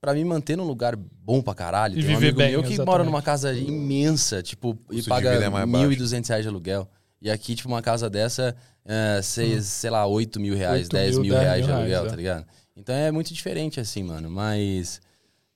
Pra 0.02 0.14
me 0.14 0.24
manter 0.24 0.56
num 0.56 0.64
lugar 0.64 0.96
bom 0.96 1.42
pra 1.42 1.54
caralho. 1.54 2.00
E 2.00 2.04
Tem 2.04 2.16
um 2.16 2.20
viver 2.20 2.28
amigo 2.28 2.38
bem, 2.38 2.52
meu 2.52 2.62
que 2.62 2.68
exatamente. 2.74 2.86
mora 2.92 3.04
numa 3.04 3.22
casa 3.22 3.54
imensa, 3.54 4.42
tipo, 4.42 4.78
e 4.92 5.04
paga 5.04 5.32
é 5.32 5.50
baixo. 5.50 5.68
1.200 5.68 6.28
reais 6.28 6.44
de 6.44 6.50
aluguel. 6.50 6.88
E 7.22 7.30
aqui, 7.30 7.54
tipo, 7.54 7.68
uma 7.68 7.82
casa 7.82 8.10
dessa, 8.10 8.56
é, 8.86 9.20
seis, 9.22 9.66
sei 9.66 9.90
lá, 9.90 10.06
8 10.06 10.40
mil 10.40 10.56
reais, 10.56 10.84
8 10.84 10.92
10 10.92 11.12
mil, 11.16 11.22
mil 11.24 11.34
10 11.34 11.44
reais 11.44 11.66
de 11.66 11.72
aluguel, 11.72 12.06
é. 12.06 12.10
tá 12.10 12.16
ligado? 12.16 12.46
Então 12.78 12.96
é 12.96 13.12
muito 13.12 13.34
diferente 13.34 13.78
assim, 13.80 14.04
mano. 14.04 14.30
Mas 14.32 15.02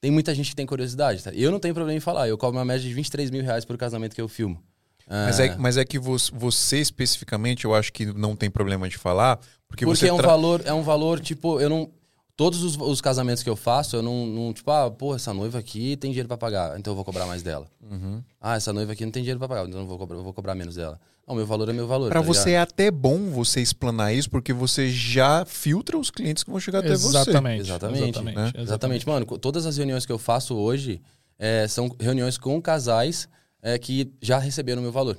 tem 0.01 0.11
muita 0.11 0.35
gente 0.35 0.49
que 0.49 0.55
tem 0.57 0.65
curiosidade, 0.65 1.23
tá? 1.23 1.31
Eu 1.33 1.49
não 1.49 1.59
tenho 1.59 1.73
problema 1.73 1.95
em 1.97 2.01
falar. 2.01 2.27
Eu 2.27 2.37
cobro 2.37 2.59
uma 2.59 2.65
média 2.65 2.85
de 2.85 2.93
23 2.93 3.31
mil 3.31 3.41
reais 3.43 3.63
por 3.63 3.77
casamento 3.77 4.13
que 4.13 4.21
eu 4.21 4.27
filmo. 4.27 4.61
Mas, 5.07 5.39
é, 5.39 5.55
mas 5.57 5.77
é 5.77 5.85
que 5.85 5.99
você, 5.99 6.31
você 6.33 6.79
especificamente, 6.79 7.65
eu 7.65 7.73
acho 7.73 7.91
que 7.91 8.05
não 8.05 8.35
tem 8.35 8.49
problema 8.49 8.87
de 8.89 8.97
falar, 8.97 9.37
porque, 9.67 9.85
Porque 9.85 9.85
você 9.85 10.07
é 10.07 10.13
um 10.13 10.17
tra- 10.17 10.27
valor, 10.27 10.61
é 10.65 10.73
um 10.73 10.81
valor, 10.81 11.19
tipo, 11.19 11.59
eu 11.59 11.69
não. 11.69 11.89
Todos 12.35 12.63
os, 12.63 12.75
os 12.77 12.99
casamentos 12.99 13.43
que 13.43 13.49
eu 13.49 13.55
faço, 13.55 13.95
eu 13.95 14.01
não, 14.01 14.25
não, 14.25 14.53
tipo, 14.53 14.69
ah, 14.71 14.89
pô, 14.89 15.15
essa 15.15 15.31
noiva 15.33 15.59
aqui 15.59 15.95
tem 15.97 16.09
dinheiro 16.09 16.27
pra 16.27 16.37
pagar, 16.37 16.79
então 16.79 16.91
eu 16.91 16.95
vou 16.95 17.05
cobrar 17.05 17.27
mais 17.27 17.43
dela. 17.43 17.67
Uhum. 17.79 18.23
Ah, 18.41 18.55
essa 18.55 18.73
noiva 18.73 18.93
aqui 18.93 19.05
não 19.05 19.11
tem 19.11 19.21
dinheiro 19.21 19.37
pra 19.37 19.47
pagar, 19.47 19.67
então 19.67 19.81
eu 19.81 19.85
vou 19.85 19.99
cobrar, 19.99 20.17
eu 20.17 20.23
vou 20.23 20.33
cobrar 20.33 20.55
menos 20.55 20.75
dela. 20.75 20.99
Não, 21.27 21.35
meu 21.35 21.45
valor 21.45 21.69
é 21.69 21.73
meu 21.73 21.87
valor. 21.87 22.09
Pra 22.09 22.21
tá 22.21 22.25
você 22.25 22.49
ligado? 22.49 22.59
é 22.59 22.63
até 22.63 22.91
bom 22.91 23.29
você 23.29 23.61
explanar 23.61 24.13
isso, 24.13 24.29
porque 24.29 24.51
você 24.51 24.89
já 24.89 25.45
filtra 25.45 25.97
os 25.97 26.09
clientes 26.09 26.43
que 26.43 26.49
vão 26.49 26.59
chegar 26.59 26.79
até 26.79 26.95
você. 26.95 27.17
Exatamente. 27.17 27.61
Exatamente, 27.61 28.03
Exatamente. 28.03 28.35
né? 28.35 28.51
Exatamente, 28.57 29.07
mano. 29.07 29.25
Todas 29.37 29.65
as 29.65 29.77
reuniões 29.77 30.05
que 30.05 30.11
eu 30.11 30.17
faço 30.17 30.55
hoje 30.55 31.01
é, 31.39 31.67
são 31.67 31.95
reuniões 31.99 32.37
com 32.37 32.61
casais 32.61 33.29
é, 33.61 33.77
que 33.77 34.11
já 34.21 34.37
receberam 34.37 34.81
meu 34.81 34.91
valor. 34.91 35.17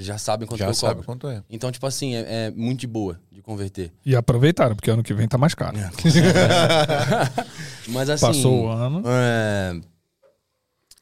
Eles 0.00 0.06
já 0.06 0.16
sabem 0.16 0.48
quanto 0.48 0.60
Já 0.60 0.66
eu 0.66 0.74
sabe 0.74 0.94
cobro. 0.94 1.06
quanto 1.06 1.28
é. 1.28 1.42
Então, 1.50 1.70
tipo 1.70 1.86
assim, 1.86 2.14
é, 2.14 2.46
é 2.46 2.50
muito 2.50 2.80
de 2.80 2.86
boa 2.86 3.20
de 3.30 3.42
converter. 3.42 3.92
E 4.04 4.16
aproveitaram, 4.16 4.74
porque 4.74 4.90
ano 4.90 5.02
que 5.02 5.12
vem 5.12 5.28
tá 5.28 5.36
mais 5.36 5.54
caro. 5.54 5.76
Mas 7.86 8.08
assim. 8.08 8.26
Passou 8.26 8.64
o 8.64 8.68
ano. 8.70 9.02
É, 9.06 9.78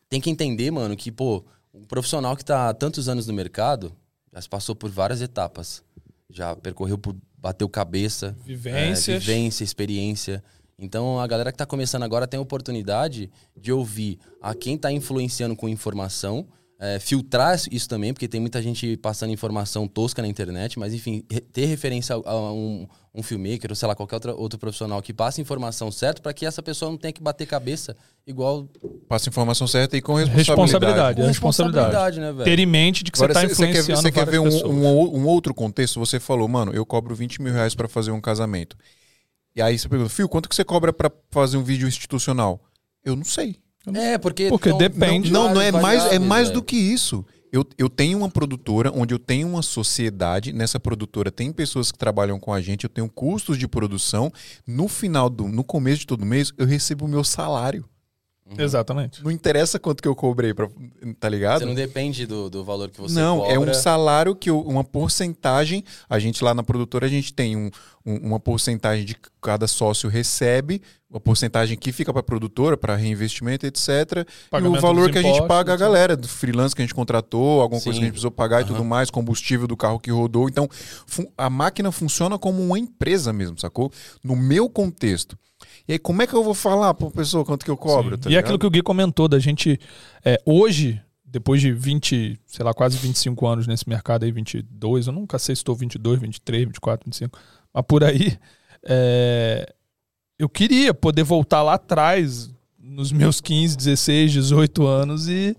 tem 0.09 0.21
que 0.21 0.31
entender, 0.31 0.73
mano, 0.73 0.97
que, 0.97 1.13
pô, 1.13 1.45
um 1.73 1.85
profissional 1.85 2.37
que 2.37 2.45
tá 2.45 2.71
há 2.71 2.75
tantos 2.75 3.09
anos 3.09 3.29
no 3.29 3.33
mercado 3.33 3.93
já 4.33 4.41
se 4.41 4.49
passou 4.49 4.75
por 4.75 4.91
várias 4.91 5.23
etapas. 5.23 5.81
Já 6.29 6.57
percorreu 6.57 6.99
por. 6.99 7.15
bateu 7.39 7.69
cabeça. 7.69 8.37
É, 9.15 9.19
vivência, 9.21 9.63
experiência. 9.63 10.43
Então 10.77 11.21
a 11.21 11.27
galera 11.29 11.53
que 11.53 11.59
tá 11.59 11.67
começando 11.67 12.03
agora 12.03 12.27
tem 12.27 12.39
a 12.39 12.43
oportunidade 12.43 13.31
de 13.57 13.73
ouvir 13.73 14.19
a 14.43 14.55
quem 14.55 14.77
tá 14.77 14.91
influenciando 14.91 15.55
com 15.55 15.69
informação. 15.69 16.49
É, 16.81 17.01
filtrar 17.01 17.61
isso 17.73 17.89
também, 17.89 18.13
porque 18.13 18.29
tem 18.29 18.41
muita 18.41 18.63
gente 18.63 18.97
passando 18.99 19.33
informação 19.33 19.89
tosca 19.89 20.23
na 20.23 20.29
internet, 20.29 20.79
mas 20.79 20.95
enfim, 20.95 21.23
ter 21.53 21.67
referência 21.67 22.15
a, 22.15 22.53
um, 22.53 22.87
um 23.13 23.21
filmmaker 23.21 23.71
ou 23.71 23.75
sei 23.75 23.89
lá, 23.89 23.97
qualquer 23.97 24.15
outra, 24.15 24.35
outro 24.35 24.59
profissional 24.61 25.03
que 25.03 25.13
passe 25.13 25.41
informação 25.41 25.91
certa 25.91 26.23
para 26.23 26.33
que 26.33 26.47
essa 26.47 26.63
pessoa 26.63 26.89
não 26.89 26.97
tenha 26.97 27.13
que 27.13 27.21
bater 27.21 27.47
cabeça 27.47 27.97
igual 28.25 28.69
Passa 29.09 29.29
a 29.29 29.31
informação 29.31 29.67
certa 29.67 29.97
e 29.97 30.01
com 30.01 30.15
responsabilidade. 30.15 30.37
Responsabilidade. 30.37 31.17
com 31.17 31.23
É 31.23 31.27
responsabilidade. 31.27 32.21
né, 32.21 32.33
velho? 32.33 32.45
Ter 32.45 32.59
em 32.61 32.67
mente 32.67 33.03
de 33.03 33.11
que 33.11 33.19
Agora, 33.19 33.35
você 33.35 33.41
tá 33.41 33.55
você 33.55 33.67
quer, 33.67 33.71
influenciando 33.71 34.03
você 34.03 34.13
quer 34.13 34.27
ver 34.27 34.39
várias 34.39 34.63
um, 34.63 34.71
um, 34.71 35.17
um 35.23 35.27
outro 35.27 35.53
contexto? 35.53 35.99
Você 35.99 36.21
falou, 36.21 36.47
mano, 36.47 36.73
eu 36.73 36.87
cobro 36.87 37.13
20 37.13 37.43
mil 37.43 37.53
reais 37.53 37.75
pra 37.75 37.89
fazer 37.89 38.13
um 38.13 38.21
casamento. 38.21 38.77
E 39.57 39.61
aí 39.61 39.77
você 39.77 39.89
pergunta, 39.89 40.11
Fio, 40.11 40.29
quanto 40.29 40.49
que 40.49 40.55
você 40.55 40.65
cobra 40.65 40.93
pra 40.93 41.11
fazer 41.31 41.57
um 41.57 41.65
vídeo 41.65 41.89
institucional? 41.89 42.63
Eu 43.05 43.17
não 43.17 43.25
sei. 43.25 43.57
É, 43.95 44.19
porque. 44.19 44.49
Porque 44.49 44.73
depende. 44.73 45.31
Não, 45.31 45.53
não 45.53 45.61
é 45.61 45.73
mais, 45.73 46.05
é 46.07 46.19
mais 46.19 46.51
do 46.51 46.63
que 46.63 46.77
isso. 46.77 47.25
Eu, 47.51 47.65
eu 47.79 47.89
tenho 47.89 48.19
uma 48.19 48.29
produtora 48.29 48.93
onde 48.95 49.15
eu 49.15 49.19
tenho 49.19 49.49
uma 49.49 49.63
sociedade. 49.63 50.53
Nessa 50.53 50.79
produtora 50.79 51.31
tem 51.31 51.51
pessoas 51.53 51.91
que 51.91 51.99
trabalham 51.99 52.39
com 52.39 52.53
a 52.53 52.61
gente, 52.61 52.85
eu 52.85 52.91
tenho 52.91 53.09
custos 53.09 53.57
de 53.57 53.67
produção. 53.67 54.31
No 54.67 54.89
final 54.89 55.31
do. 55.31 55.49
No 55.49 55.65
começo 55.65 56.01
de 56.01 56.07
todo 56.07 56.27
mês, 56.27 56.53
eu 56.59 56.67
recebo 56.67 57.07
o 57.07 57.09
meu 57.09 57.25
salário. 57.25 57.85
Exatamente. 58.57 59.23
Não 59.23 59.31
interessa 59.31 59.79
quanto 59.79 60.03
que 60.03 60.09
eu 60.09 60.15
cobrei, 60.15 60.55
pra, 60.55 60.69
tá 61.21 61.29
ligado? 61.29 61.61
Você 61.61 61.67
não 61.67 61.75
depende 61.75 62.27
do, 62.27 62.49
do 62.49 62.65
valor 62.65 62.89
que 62.91 63.01
você 63.01 63.15
não, 63.19 63.39
cobra. 63.41 63.53
é 63.55 63.59
um 63.59 63.75
salário 63.75 64.35
que 64.35 64.49
eu- 64.49 64.61
uma 64.61 64.83
porcentagem. 64.85 65.85
A 66.09 66.19
gente 66.19 66.43
lá 66.43 66.55
na 66.55 66.63
produtora 66.63 67.07
a 67.07 67.09
gente 67.09 67.33
tem 67.33 67.57
um- 67.57 67.71
um- 68.07 68.17
uma 68.29 68.41
porcentagem 68.41 69.05
de 69.05 69.15
que 69.15 69.29
cada 69.43 69.67
sócio 69.67 70.09
recebe, 70.09 70.81
uma 71.11 71.21
porcentagem 71.21 71.77
que 71.77 71.91
fica 71.93 72.13
para 72.13 72.21
a 72.21 72.23
produtora, 72.23 72.77
para 72.77 72.95
reinvestimento, 72.95 73.67
etc. 73.67 73.89
e 74.47 74.51
Pagamento 74.51 74.79
o 74.79 74.81
valor 74.81 75.11
que 75.11 75.19
a 75.19 75.23
gente 75.23 75.47
paga 75.47 75.73
a 75.73 75.77
galera, 75.77 76.17
do 76.17 76.29
freelance 76.29 76.75
que 76.75 76.83
a 76.83 76.85
gente 76.85 76.95
contratou, 76.95 77.61
alguma 77.61 77.81
coisa 77.81 77.95
Sim. 77.95 77.99
que 78.01 78.05
a 78.05 78.07
gente 78.07 78.13
precisou 78.13 78.31
pagar 78.31 78.63
e 78.63 78.65
tudo 78.67 78.85
mais, 78.85 79.11
combustível 79.11 79.67
do 79.67 79.77
carro 79.77 79.99
que 79.99 80.11
rodou. 80.11 80.49
Então, 80.49 80.69
a 81.37 81.49
máquina 81.51 81.91
funciona 81.91 82.39
como 82.39 82.63
uma 82.63 82.79
empresa 82.79 83.33
mesmo, 83.33 83.59
sacou? 83.59 83.91
No 84.23 84.37
meu 84.37 84.69
contexto. 84.69 85.37
E 85.89 85.93
aí, 85.93 85.99
como 85.99 86.21
é 86.21 86.27
que 86.27 86.35
eu 86.35 86.45
vou 86.45 86.53
falar 86.53 86.93
pra 86.93 87.11
pessoa 87.11 87.45
quanto 87.45 87.65
que 87.65 87.71
eu 87.71 87.77
cobro? 87.77 88.19
Tá 88.19 88.29
e 88.29 88.35
é 88.35 88.37
ligado? 88.37 88.45
aquilo 88.45 88.59
que 88.59 88.67
o 88.67 88.71
Gui 88.71 88.83
comentou, 88.83 89.27
da 89.27 89.39
gente. 89.39 89.81
é, 90.23 90.39
hoje, 90.45 91.01
depois 91.25 91.63
de 91.63 91.73
20, 91.73 92.39
sei 92.45 92.65
lá, 92.65 92.75
quase 92.75 92.99
25 92.99 93.47
anos 93.47 93.67
nesse 93.67 93.89
mercado 93.89 94.25
aí, 94.25 94.31
22, 94.31 95.07
eu 95.07 95.13
nunca 95.15 95.39
sei 95.39 95.57
se 95.57 95.61
estou 95.61 95.75
22, 95.75 96.21
23, 96.21 96.65
24, 96.67 97.07
25, 97.07 97.39
mas 97.73 97.85
por 97.87 98.05
aí. 98.05 98.37
é, 98.87 99.73
eu 100.39 100.49
queria 100.49 100.93
poder 100.93 101.23
voltar 101.25 101.63
lá 101.63 101.75
atrás, 101.75 102.51
nos 102.79 103.11
meus 103.11 103.41
15, 103.41 103.77
16, 103.77 104.33
18 104.33 104.87
anos 104.87 105.29
e, 105.29 105.57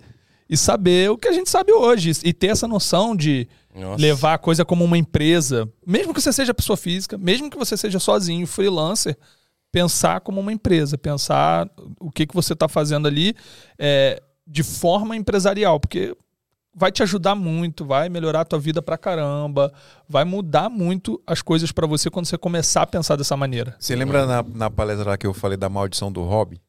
e 0.50 0.56
saber 0.56 1.10
o 1.10 1.18
que 1.18 1.28
a 1.28 1.34
gente 1.34 1.50
sabe 1.50 1.72
hoje. 1.74 2.12
E 2.24 2.32
ter 2.34 2.48
essa 2.48 2.68
noção 2.68 3.16
de 3.16 3.48
Nossa. 3.76 4.02
levar 4.02 4.36
a 4.36 4.38
coisa 4.38 4.64
como 4.64 4.86
uma 4.86 4.98
empresa, 4.98 5.68
mesmo 5.86 6.14
que 6.14 6.22
você 6.22 6.32
seja 6.32 6.54
pessoa 6.54 6.78
física, 6.78 7.18
mesmo 7.18 7.50
que 7.50 7.58
você 7.58 7.76
seja 7.76 8.00
sozinho, 8.00 8.48
freelancer, 8.48 9.18
pensar 9.72 10.22
como 10.22 10.40
uma 10.40 10.52
empresa, 10.52 10.98
pensar 10.98 11.70
o 12.00 12.12
que, 12.12 12.26
que 12.26 12.34
você 12.36 12.54
está 12.54 12.68
fazendo 12.68 13.08
ali 13.08 13.36
é, 13.78 14.22
de 14.48 14.64
forma 14.64 15.16
empresarial, 15.16 15.80
porque 15.80 16.16
vai 16.76 16.92
te 16.92 17.04
ajudar 17.04 17.36
muito, 17.36 17.86
vai 17.86 18.10
melhorar 18.10 18.42
a 18.42 18.46
tua 18.46 18.60
vida 18.60 18.82
pra 18.82 18.98
caramba, 18.98 19.72
vai 20.08 20.24
mudar 20.24 20.70
muito 20.70 21.22
as 21.28 21.42
coisas 21.42 21.72
pra 21.72 21.86
você 21.86 22.10
quando 22.10 22.26
você 22.26 22.38
começar 22.38 22.84
a 22.84 22.88
pensar 22.88 23.16
dessa 23.16 23.36
maneira. 23.36 23.76
Você 23.80 23.96
lembra 23.96 24.26
na, 24.26 24.44
na 24.44 24.70
palestra 24.70 25.10
lá 25.12 25.18
que 25.18 25.28
eu 25.28 25.34
falei 25.34 25.58
da 25.58 25.70
maldição 25.70 26.12
do 26.12 26.24
hobby? 26.24 26.60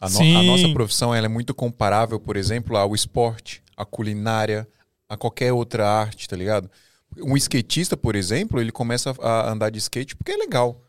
A, 0.00 0.08
no- 0.08 0.18
a 0.38 0.42
nossa 0.42 0.68
profissão 0.72 1.14
é 1.14 1.26
muito 1.28 1.54
comparável, 1.54 2.18
por 2.18 2.36
exemplo, 2.36 2.76
ao 2.76 2.94
esporte, 2.94 3.62
à 3.76 3.84
culinária, 3.84 4.66
a 5.08 5.16
qualquer 5.16 5.52
outra 5.52 5.86
arte, 5.88 6.28
tá 6.28 6.36
ligado? 6.36 6.70
Um 7.18 7.36
skatista, 7.36 7.96
por 7.96 8.16
exemplo, 8.16 8.60
ele 8.60 8.72
começa 8.72 9.14
a 9.20 9.50
andar 9.52 9.70
de 9.70 9.78
skate 9.78 10.16
porque 10.16 10.32
é 10.32 10.36
legal. 10.36 10.80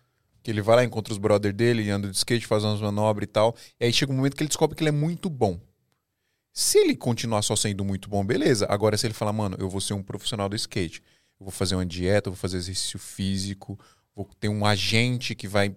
Que 0.45 0.51
ele 0.51 0.61
vai 0.61 0.75
lá, 0.75 0.83
encontra 0.83 1.11
os 1.11 1.17
brother 1.17 1.51
dele, 1.51 1.89
anda 1.89 2.07
de 2.07 2.15
skate, 2.15 2.45
faz 2.45 2.63
umas 2.63 2.79
manobras 2.79 3.23
e 3.23 3.31
tal. 3.31 3.55
E 3.79 3.85
aí 3.85 3.91
chega 3.91 4.11
um 4.11 4.15
momento 4.15 4.35
que 4.35 4.43
ele 4.43 4.47
descobre 4.47 4.75
que 4.75 4.83
ele 4.83 4.89
é 4.89 4.91
muito 4.91 5.27
bom. 5.27 5.59
Se 6.53 6.77
ele 6.77 6.95
continuar 6.95 7.41
só 7.41 7.55
sendo 7.55 7.83
muito 7.83 8.07
bom, 8.07 8.23
beleza. 8.23 8.67
Agora, 8.69 8.95
se 8.95 9.07
ele 9.07 9.15
falar, 9.15 9.33
mano, 9.33 9.57
eu 9.59 9.67
vou 9.67 9.81
ser 9.81 9.95
um 9.95 10.03
profissional 10.03 10.47
do 10.47 10.55
skate, 10.55 11.01
eu 11.39 11.45
vou 11.45 11.51
fazer 11.51 11.73
uma 11.73 11.83
dieta, 11.83 12.29
eu 12.29 12.33
vou 12.33 12.39
fazer 12.39 12.57
exercício 12.57 12.99
físico, 12.99 13.79
vou 14.15 14.29
ter 14.39 14.47
um 14.47 14.63
agente 14.67 15.33
que 15.33 15.47
vai. 15.47 15.75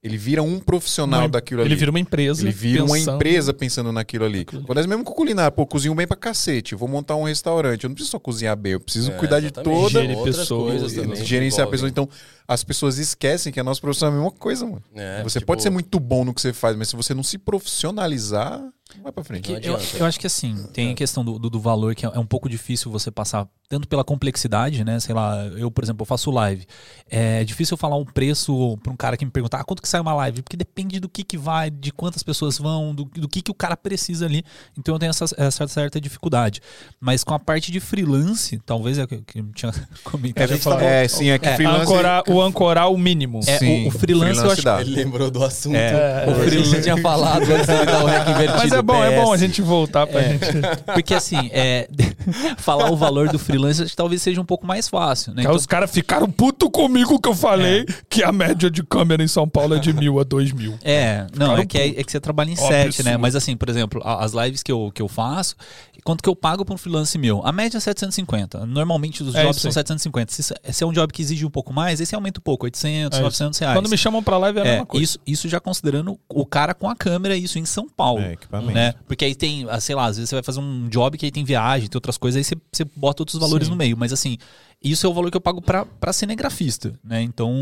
Ele 0.00 0.16
vira 0.16 0.42
um 0.44 0.60
profissional 0.60 1.22
Uma- 1.22 1.28
daquilo 1.28 1.60
Ele 1.60 1.70
ali. 1.70 1.76
vira 1.76 1.90
uma 1.90 1.98
empresa. 1.98 2.42
Ele 2.42 2.52
vira 2.52 2.84
uma 2.84 2.94
pensando- 2.94 3.14
empresa 3.16 3.52
pensando 3.52 3.90
naquilo 3.92 4.24
ali. 4.24 4.42
Acontece 4.42 4.86
mesmo 4.86 5.02
com 5.02 5.12
culinária. 5.12 5.50
Pô, 5.50 5.66
cozinho 5.66 5.92
bem 5.94 6.06
pra 6.06 6.16
cacete. 6.16 6.76
Vou 6.76 6.88
montar 6.88 7.16
um 7.16 7.24
restaurante. 7.24 7.82
Eu 7.82 7.88
não 7.88 7.94
preciso 7.94 8.12
só 8.12 8.18
cozinhar 8.20 8.56
bem, 8.56 8.72
eu 8.74 8.80
preciso 8.80 9.10
É, 9.10 9.14
cuidar 9.16 9.40
de 9.40 9.50
toda. 9.50 9.88
Gerir 9.88 10.16
Outras 10.16 10.36
pessoas, 10.36 10.70
coisas 10.80 10.92
também 10.92 11.24
Gerenciar 11.24 11.66
pessoas. 11.66 11.90
Então, 11.90 12.08
as 12.46 12.62
pessoas 12.62 12.96
esquecem 12.98 13.52
que 13.52 13.58
a 13.58 13.64
nossa 13.64 13.80
profissão 13.80 14.08
é 14.08 14.12
a 14.12 14.14
mesma 14.14 14.30
coisa, 14.30 14.64
mano. 14.66 14.82
É, 14.94 15.20
você 15.24 15.40
tipo, 15.40 15.48
pode 15.48 15.62
ser 15.64 15.70
muito 15.70 15.98
bom 15.98 16.24
no 16.24 16.32
que 16.32 16.40
você 16.40 16.52
faz, 16.52 16.76
mas 16.76 16.88
se 16.88 16.94
você 16.96 17.12
não 17.12 17.24
se 17.24 17.36
profissionalizar, 17.36 18.62
vai 19.02 19.12
pra 19.12 19.22
frente. 19.24 19.50
Eu, 19.62 19.78
eu 19.98 20.06
acho 20.06 20.18
que 20.18 20.26
assim, 20.26 20.66
tem 20.72 20.92
a 20.92 20.94
questão 20.94 21.24
do, 21.24 21.38
do, 21.38 21.50
do 21.50 21.60
valor 21.60 21.94
que 21.94 22.06
é, 22.06 22.10
é 22.12 22.18
um 22.18 22.26
pouco 22.26 22.48
difícil 22.48 22.90
você 22.90 23.10
passar, 23.10 23.46
tanto 23.68 23.86
pela 23.86 24.02
complexidade, 24.02 24.82
né? 24.84 24.98
Sei 24.98 25.14
lá, 25.14 25.44
eu, 25.56 25.70
por 25.70 25.84
exemplo, 25.84 26.02
eu 26.02 26.06
faço 26.06 26.30
live. 26.30 26.66
É 27.10 27.44
difícil 27.44 27.74
eu 27.74 27.78
falar 27.78 27.96
um 27.96 28.04
preço 28.04 28.78
pra 28.82 28.92
um 28.92 28.96
cara 28.96 29.16
que 29.16 29.24
me 29.24 29.30
perguntar 29.30 29.60
ah, 29.60 29.64
quanto 29.64 29.82
que 29.82 29.88
sai 29.88 30.00
uma 30.00 30.14
live, 30.14 30.42
porque 30.42 30.56
depende 30.56 30.98
do 30.98 31.08
que 31.08 31.22
que 31.22 31.36
vai, 31.36 31.70
de 31.70 31.92
quantas 31.92 32.22
pessoas 32.22 32.58
vão, 32.58 32.94
do, 32.94 33.04
do 33.04 33.28
que 33.28 33.42
que 33.42 33.50
o 33.50 33.54
cara 33.54 33.76
precisa 33.76 34.24
ali. 34.26 34.42
Então 34.78 34.94
eu 34.94 34.98
tenho 34.98 35.10
essa, 35.10 35.26
essa 35.36 35.68
certa 35.68 36.00
dificuldade. 36.00 36.60
Mas 37.00 37.22
com 37.22 37.34
a 37.34 37.38
parte 37.38 37.70
de 37.70 37.80
freelance, 37.80 38.58
talvez 38.64 38.98
é 38.98 39.04
o 39.04 39.08
que 39.08 39.18
que 39.22 39.38
eu 39.40 39.52
tinha 39.52 39.72
comentado. 40.02 40.44
A 40.44 40.46
gente 40.46 40.62
falou- 40.62 40.78
tá- 40.78 40.84
é, 40.86 41.06
sim, 41.08 41.28
é 41.30 41.38
que 41.38 41.46
É, 41.48 41.56
freelance. 41.56 41.82
Ancorar, 41.82 42.22
o 42.28 42.40
ancorar 42.42 42.90
o 42.90 42.96
mínimo. 42.98 43.40
É, 43.46 43.58
Sim, 43.58 43.84
o, 43.84 43.88
o 43.88 43.90
freelance, 43.90 44.40
eu 44.42 44.50
acho 44.50 44.62
dá. 44.62 44.80
Ele 44.80 44.94
lembrou 44.94 45.30
do 45.30 45.44
assunto. 45.44 45.76
É, 45.76 46.26
o 46.28 46.34
freelance 46.36 46.82
tinha 46.82 46.96
falado 46.96 47.42
antes 47.42 47.66
de 47.66 47.84
dar 47.84 48.02
o 48.02 48.06
rec 48.06 48.28
invertido. 48.28 48.77
É 48.78 48.82
bom, 48.82 49.04
é 49.04 49.16
bom 49.24 49.32
a 49.32 49.36
gente 49.36 49.60
voltar 49.62 50.06
pra 50.06 50.22
gente. 50.22 50.46
Porque 50.94 51.14
assim, 51.14 51.48
é, 51.52 51.88
falar 52.58 52.90
o 52.90 52.96
valor 52.96 53.28
do 53.28 53.38
freelance 53.38 53.82
acho 53.82 53.90
que 53.90 53.96
talvez 53.96 54.22
seja 54.22 54.40
um 54.40 54.44
pouco 54.44 54.66
mais 54.66 54.88
fácil, 54.88 55.34
né? 55.34 55.44
Aí 55.46 55.54
os 55.54 55.66
caras 55.66 55.90
ficaram 55.90 56.30
puto 56.30 56.70
comigo 56.70 57.20
que 57.20 57.28
eu 57.28 57.34
falei 57.34 57.84
que 58.08 58.22
a 58.22 58.32
média 58.32 58.70
de 58.70 58.82
câmera 58.82 59.22
em 59.22 59.28
São 59.28 59.48
Paulo 59.48 59.74
é 59.74 59.78
de 59.78 59.92
mil 59.92 60.18
a 60.20 60.24
dois 60.24 60.52
mil. 60.52 60.78
É, 60.82 61.26
não, 61.36 61.56
é 61.56 61.66
que, 61.66 61.78
é, 61.78 61.88
é 62.00 62.04
que 62.04 62.10
você 62.12 62.20
trabalha 62.20 62.50
em 62.50 62.56
Ó, 62.58 62.68
sete, 62.68 63.02
né? 63.02 63.16
Mas 63.16 63.34
assim, 63.34 63.56
por 63.56 63.68
exemplo, 63.68 64.00
as 64.04 64.32
lives 64.32 64.62
que 64.62 64.70
eu, 64.72 64.90
que 64.94 65.02
eu 65.02 65.08
faço, 65.08 65.56
quanto 66.04 66.22
que 66.22 66.28
eu 66.28 66.36
pago 66.36 66.64
pra 66.64 66.74
um 66.74 66.78
freelance 66.78 67.16
meu? 67.18 67.42
A 67.44 67.52
média 67.52 67.78
é 67.78 67.80
750. 67.80 68.64
Normalmente 68.66 69.22
os 69.22 69.34
É 69.34 69.42
jobs 69.42 69.60
são 69.60 69.68
aí. 69.68 69.74
750. 69.74 70.32
Se, 70.32 70.42
se 70.42 70.84
é 70.84 70.86
um 70.86 70.92
job 70.92 71.12
que 71.12 71.20
exige 71.22 71.44
um 71.44 71.50
pouco 71.50 71.72
mais, 71.72 72.00
esse 72.00 72.14
aumenta 72.14 72.40
um 72.40 72.42
pouco, 72.42 72.64
800, 72.66 73.16
É 73.18 73.20
isso. 73.20 73.24
900 73.24 73.58
reais. 73.58 73.76
Quando 73.76 73.88
me 73.90 73.96
chamam 73.98 74.22
pra 74.22 74.38
live 74.38 74.58
é 74.58 74.62
a 74.62 74.64
É, 74.64 74.70
mesma 74.72 74.86
coisa. 74.86 75.04
isso, 75.04 75.18
isso 75.26 75.48
já 75.48 75.60
considerando 75.60 76.18
o 76.28 76.46
cara 76.46 76.74
com 76.74 76.88
a 76.88 76.96
câmera, 76.96 77.36
isso 77.36 77.58
em 77.58 77.64
São 77.64 77.88
Paulo. 77.88 78.20
É, 78.22 78.36
equipamento. 78.70 78.96
né? 78.96 79.04
Porque 79.06 79.24
aí 79.24 79.34
tem, 79.34 79.66
ah, 79.68 79.80
sei 79.80 79.94
lá, 79.94 80.06
às 80.06 80.16
vezes 80.16 80.28
você 80.30 80.36
vai 80.36 80.42
fazer 80.42 80.60
um 80.60 80.88
job 80.88 81.16
que 81.16 81.24
aí 81.24 81.30
tem 81.30 81.44
viagem, 81.44 81.88
tem 81.88 81.96
outras 81.96 82.16
coisas, 82.18 82.38
aí 82.38 82.44
você, 82.44 82.56
você 82.72 82.84
bota 82.96 83.22
outros 83.22 83.38
valores 83.38 83.66
Sim. 83.66 83.72
no 83.72 83.76
meio. 83.76 83.96
Mas 83.96 84.12
assim, 84.12 84.38
isso 84.82 85.04
é 85.06 85.10
o 85.10 85.12
valor 85.12 85.30
que 85.30 85.36
eu 85.36 85.40
pago 85.40 85.60
pra, 85.60 85.84
pra 85.84 86.12
cinegrafista, 86.12 86.92
né? 87.02 87.20
Então. 87.22 87.52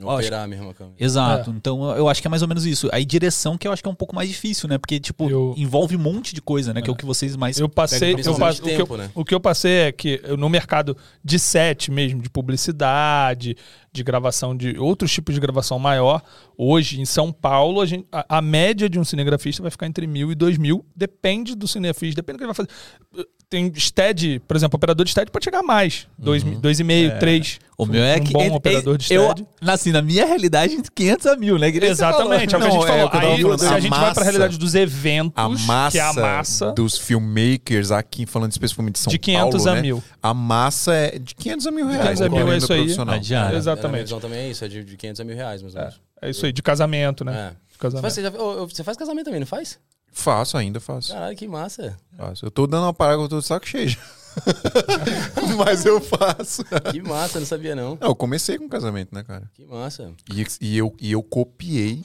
acho- 0.00 0.06
Operar 0.18 0.48
mesmo 0.48 0.70
a 0.70 0.74
câmera. 0.74 0.96
Exato. 0.98 1.50
Então 1.50 1.94
eu 1.96 2.08
acho 2.08 2.22
que 2.22 2.26
é 2.26 2.30
mais 2.30 2.40
ou 2.42 2.48
menos 2.48 2.64
isso. 2.64 2.88
Aí 2.92 3.04
direção 3.04 3.58
que 3.58 3.68
eu 3.68 3.72
acho 3.72 3.82
que 3.82 3.88
é 3.88 3.92
um 3.92 3.94
pouco 3.94 4.14
mais 4.14 4.28
difícil, 4.28 4.68
né? 4.68 4.78
Porque, 4.78 4.98
tipo, 4.98 5.28
Eu- 5.28 5.54
envolve 5.58 5.94
um 5.94 5.98
monte 5.98 6.34
de 6.34 6.40
coisa, 6.40 6.72
né? 6.72 6.80
Que 6.80 6.88
é 6.88 6.92
o 6.92 6.96
que 6.96 7.04
vocês 7.04 7.36
mais. 7.36 7.58
Eu 7.58 7.68
passei, 7.68 8.12
eu 8.12 8.14
Principalmente 8.14 8.60
o, 8.62 8.64
que 8.64 8.92
eu, 8.92 8.96
né? 8.96 9.10
o 9.14 9.24
que 9.24 9.34
eu 9.34 9.40
passei 9.40 9.72
é 9.72 9.92
que 9.92 10.20
eu, 10.24 10.36
no 10.38 10.48
mercado 10.48 10.96
de 11.22 11.38
set 11.38 11.90
mesmo, 11.90 12.22
de 12.22 12.30
publicidade, 12.30 13.56
de 13.92 14.02
gravação 14.02 14.56
de 14.56 14.78
outros 14.78 15.12
tipos 15.12 15.34
de 15.34 15.40
gravação 15.40 15.78
maior, 15.78 16.22
hoje 16.56 17.00
em 17.00 17.04
São 17.04 17.30
Paulo, 17.32 17.80
a, 17.80 17.86
gente- 17.86 18.06
a- 18.10 18.38
a 18.38 18.42
média 18.42 18.88
de 18.88 18.98
um 18.98 19.04
cinegrafista 19.04 19.60
vai 19.62 19.70
ficar 19.70 19.86
entre 19.86 20.06
mil 20.06 20.32
e 20.32 20.34
dois 20.34 20.56
mil, 20.56 20.84
depende 20.96 21.54
do 21.54 21.68
cinegrafista, 21.68 22.16
depende 22.16 22.36
do 22.36 22.38
que 22.38 22.44
ele 22.44 22.52
vai 22.54 22.66
fazer. 22.66 23.28
Tem 23.50 23.70
stead, 23.74 24.40
por 24.48 24.56
exemplo, 24.56 24.76
operador 24.76 25.04
de 25.04 25.10
stead 25.10 25.30
pode 25.30 25.44
chegar 25.44 25.58
a 25.58 25.62
mais, 25.62 26.08
dois, 26.22 26.42
mi- 26.44 26.56
dois 26.56 26.80
e 26.80 26.84
meio, 26.84 27.18
três. 27.18 27.58
O 27.76 27.84
meu 27.84 28.02
é 28.02 28.16
um 28.16 28.20
que 28.24 28.32
bom 28.32 28.42
entre- 28.42 28.56
operador 28.56 28.96
de 28.96 29.12
eu, 29.12 29.24
stead. 29.30 29.46
assim, 29.66 29.90
na 29.90 30.00
minha 30.00 30.24
realidade, 30.24 30.74
entre 30.74 30.90
500 30.92 31.26
a 31.26 31.36
mil, 31.36 31.58
né? 31.58 31.72
Que 31.72 31.78
Exatamente, 31.84 32.54
é 32.54 32.58
o 32.58 32.60
que 32.60 32.66
a 32.66 32.70
gente 32.70 32.84
é 32.84 32.86
falou. 32.86 33.08
tava 33.10 33.26
Aí, 33.26 33.42
falando, 33.42 33.58
se 33.58 33.66
a, 33.66 33.74
a 33.74 33.80
gente 33.80 33.90
vai 33.90 33.98
pra 33.98 34.08
massa- 34.08 34.22
realidade 34.22 34.58
dos 34.58 34.74
eventos, 34.74 35.32
A 35.36 35.48
massa, 35.48 35.90
que 35.90 35.98
é 35.98 36.02
a 36.02 36.12
massa 36.12 36.72
dos 36.72 36.96
filmmakers 36.98 37.90
aqui, 37.90 38.24
falando 38.24 38.52
especificamente 38.52 38.94
de 38.94 38.98
São 39.00 39.10
de 39.10 39.18
500 39.18 39.50
Paulo, 39.64 39.70
a 39.70 39.74
né? 39.74 39.82
mil. 39.82 40.04
A 40.22 40.32
massa 40.32 40.94
é 40.94 41.18
de 41.18 41.34
500 41.34 41.66
a 41.66 41.70
mil 41.72 41.86
reais. 41.86 42.02
500 42.18 42.20
a 42.22 42.28
mil 42.28 42.52
é 42.52 42.56
isso 42.56 42.72
aí. 42.72 42.78
profissional. 42.80 43.14
A 43.14 43.18
diária. 43.18 43.54
É, 43.56 43.58
Exatamente. 43.58 44.02
visão 44.04 44.20
também 44.20 44.38
é 44.38 44.50
isso, 44.50 44.64
é 44.64 44.68
de, 44.68 44.84
de 44.84 44.96
500 44.96 45.20
a 45.20 45.24
mil 45.24 45.34
reais, 45.36 45.62
mais 45.62 45.74
ou 45.74 45.80
menos. 45.80 46.00
É 46.20 46.30
isso 46.30 46.46
aí, 46.46 46.52
de 46.52 46.62
casamento, 46.62 47.24
né? 47.24 47.32
É. 47.32 47.50
De 47.50 47.56
Você, 47.72 47.78
casamento. 47.78 48.02
faz, 48.02 48.14
você, 48.14 48.38
ô, 48.38 48.68
você 48.68 48.84
faz 48.84 48.96
casamento 48.96 49.24
também, 49.24 49.40
não 49.40 49.46
faz? 49.46 49.76
Faço, 50.12 50.56
ainda 50.56 50.78
faço. 50.78 51.12
Caralho, 51.12 51.36
que 51.36 51.48
massa. 51.48 51.96
faço. 52.16 52.44
Eu 52.46 52.50
tô 52.50 52.66
dando 52.66 52.84
uma 52.84 52.92
parada, 52.94 53.20
eu 53.20 53.28
tô 53.28 53.40
de 53.40 53.46
saco 53.46 53.66
cheio. 53.66 53.96
Mas 55.58 55.84
eu 55.84 56.00
faço. 56.00 56.64
Que 56.90 57.00
massa, 57.02 57.36
eu 57.38 57.40
não 57.40 57.46
sabia 57.46 57.74
não. 57.74 57.98
Não, 58.00 58.08
eu 58.08 58.14
comecei 58.14 58.58
com 58.58 58.68
casamento, 58.68 59.14
né, 59.14 59.22
cara? 59.22 59.50
Que 59.54 59.64
massa. 59.64 60.10
E, 60.32 60.46
e 60.60 60.78
eu, 60.78 60.94
e 61.00 61.12
eu 61.12 61.22
copiei, 61.22 62.04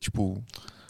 tipo, 0.00 0.42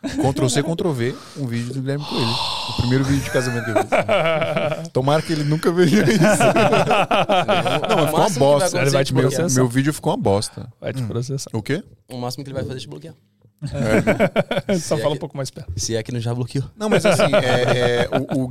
Ctrl-C, 0.03 0.63
Ctrl-V, 0.63 1.15
um 1.39 1.47
vídeo 1.47 1.73
do 1.75 1.81
Guilherme 1.81 2.05
Coelho. 2.05 2.27
O 2.71 2.77
primeiro 2.79 3.05
vídeo 3.05 3.23
de 3.23 3.31
casamento 3.31 3.65
que 3.65 3.71
eu 3.71 3.77
fiz. 3.77 4.89
Tomara 4.93 5.23
que 5.23 5.33
ele 5.33 5.45
nunca 5.45 5.71
veja 5.73 6.03
isso. 6.03 6.23
Não, 7.89 7.97
mas 7.97 8.07
ficou 8.07 8.19
uma 8.19 8.31
bosta. 8.31 8.81
Ele 8.81 8.91
vai 8.91 9.05
te 9.05 9.15
Meu, 9.15 9.23
processar. 9.23 9.55
meu 9.55 9.69
vídeo 9.69 9.93
ficou 9.93 10.13
uma 10.13 10.17
bosta. 10.19 10.73
Vai 10.81 10.93
te 10.93 11.03
processar. 11.03 11.51
O 11.53 11.63
quê? 11.63 11.85
O 12.11 12.17
máximo 12.17 12.43
que 12.45 12.51
ele 12.51 12.55
vai 12.55 12.65
fazer 12.65 12.79
é 12.79 12.81
te 12.81 12.89
bloquear. 12.89 13.15
Só 14.81 14.97
é 14.97 14.99
fala 14.99 15.11
um 15.11 15.13
que- 15.15 15.21
pouco 15.21 15.37
mais 15.37 15.51
perto. 15.51 15.73
Se 15.77 15.95
é 15.95 16.03
que 16.03 16.11
não 16.11 16.19
já 16.19 16.35
bloqueou. 16.35 16.65
Não, 16.77 16.89
mas 16.89 17.07
assim, 17.07 17.33
é, 17.35 18.03
é, 18.03 18.09
o, 18.35 18.41
o, 18.41 18.51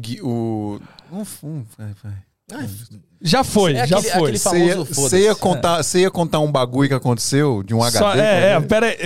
o, 0.75 0.81
um, 1.11 1.47
um, 1.47 1.65
vai, 1.77 1.93
vai. 2.03 2.13
Já 3.21 3.43
foi, 3.45 3.75
É 3.75 3.87
já 3.87 3.99
aquele- 3.99 4.13
foi. 4.19 4.37
Você 4.37 5.17
ia, 5.19 5.23
ia 5.27 5.35
contar, 5.35 5.81
você 5.81 5.99
ia 6.01 6.11
contar 6.11 6.39
um 6.39 6.51
bagulho 6.51 6.89
que 6.89 6.95
aconteceu 6.95 7.63
de 7.63 7.73
um 7.73 7.81
HD? 7.81 7.97
Só- 7.97 8.13
é, 8.13 8.51
é, 8.53 8.59
né? 8.59 8.65
pera 8.67 8.87
aí, 8.87 8.97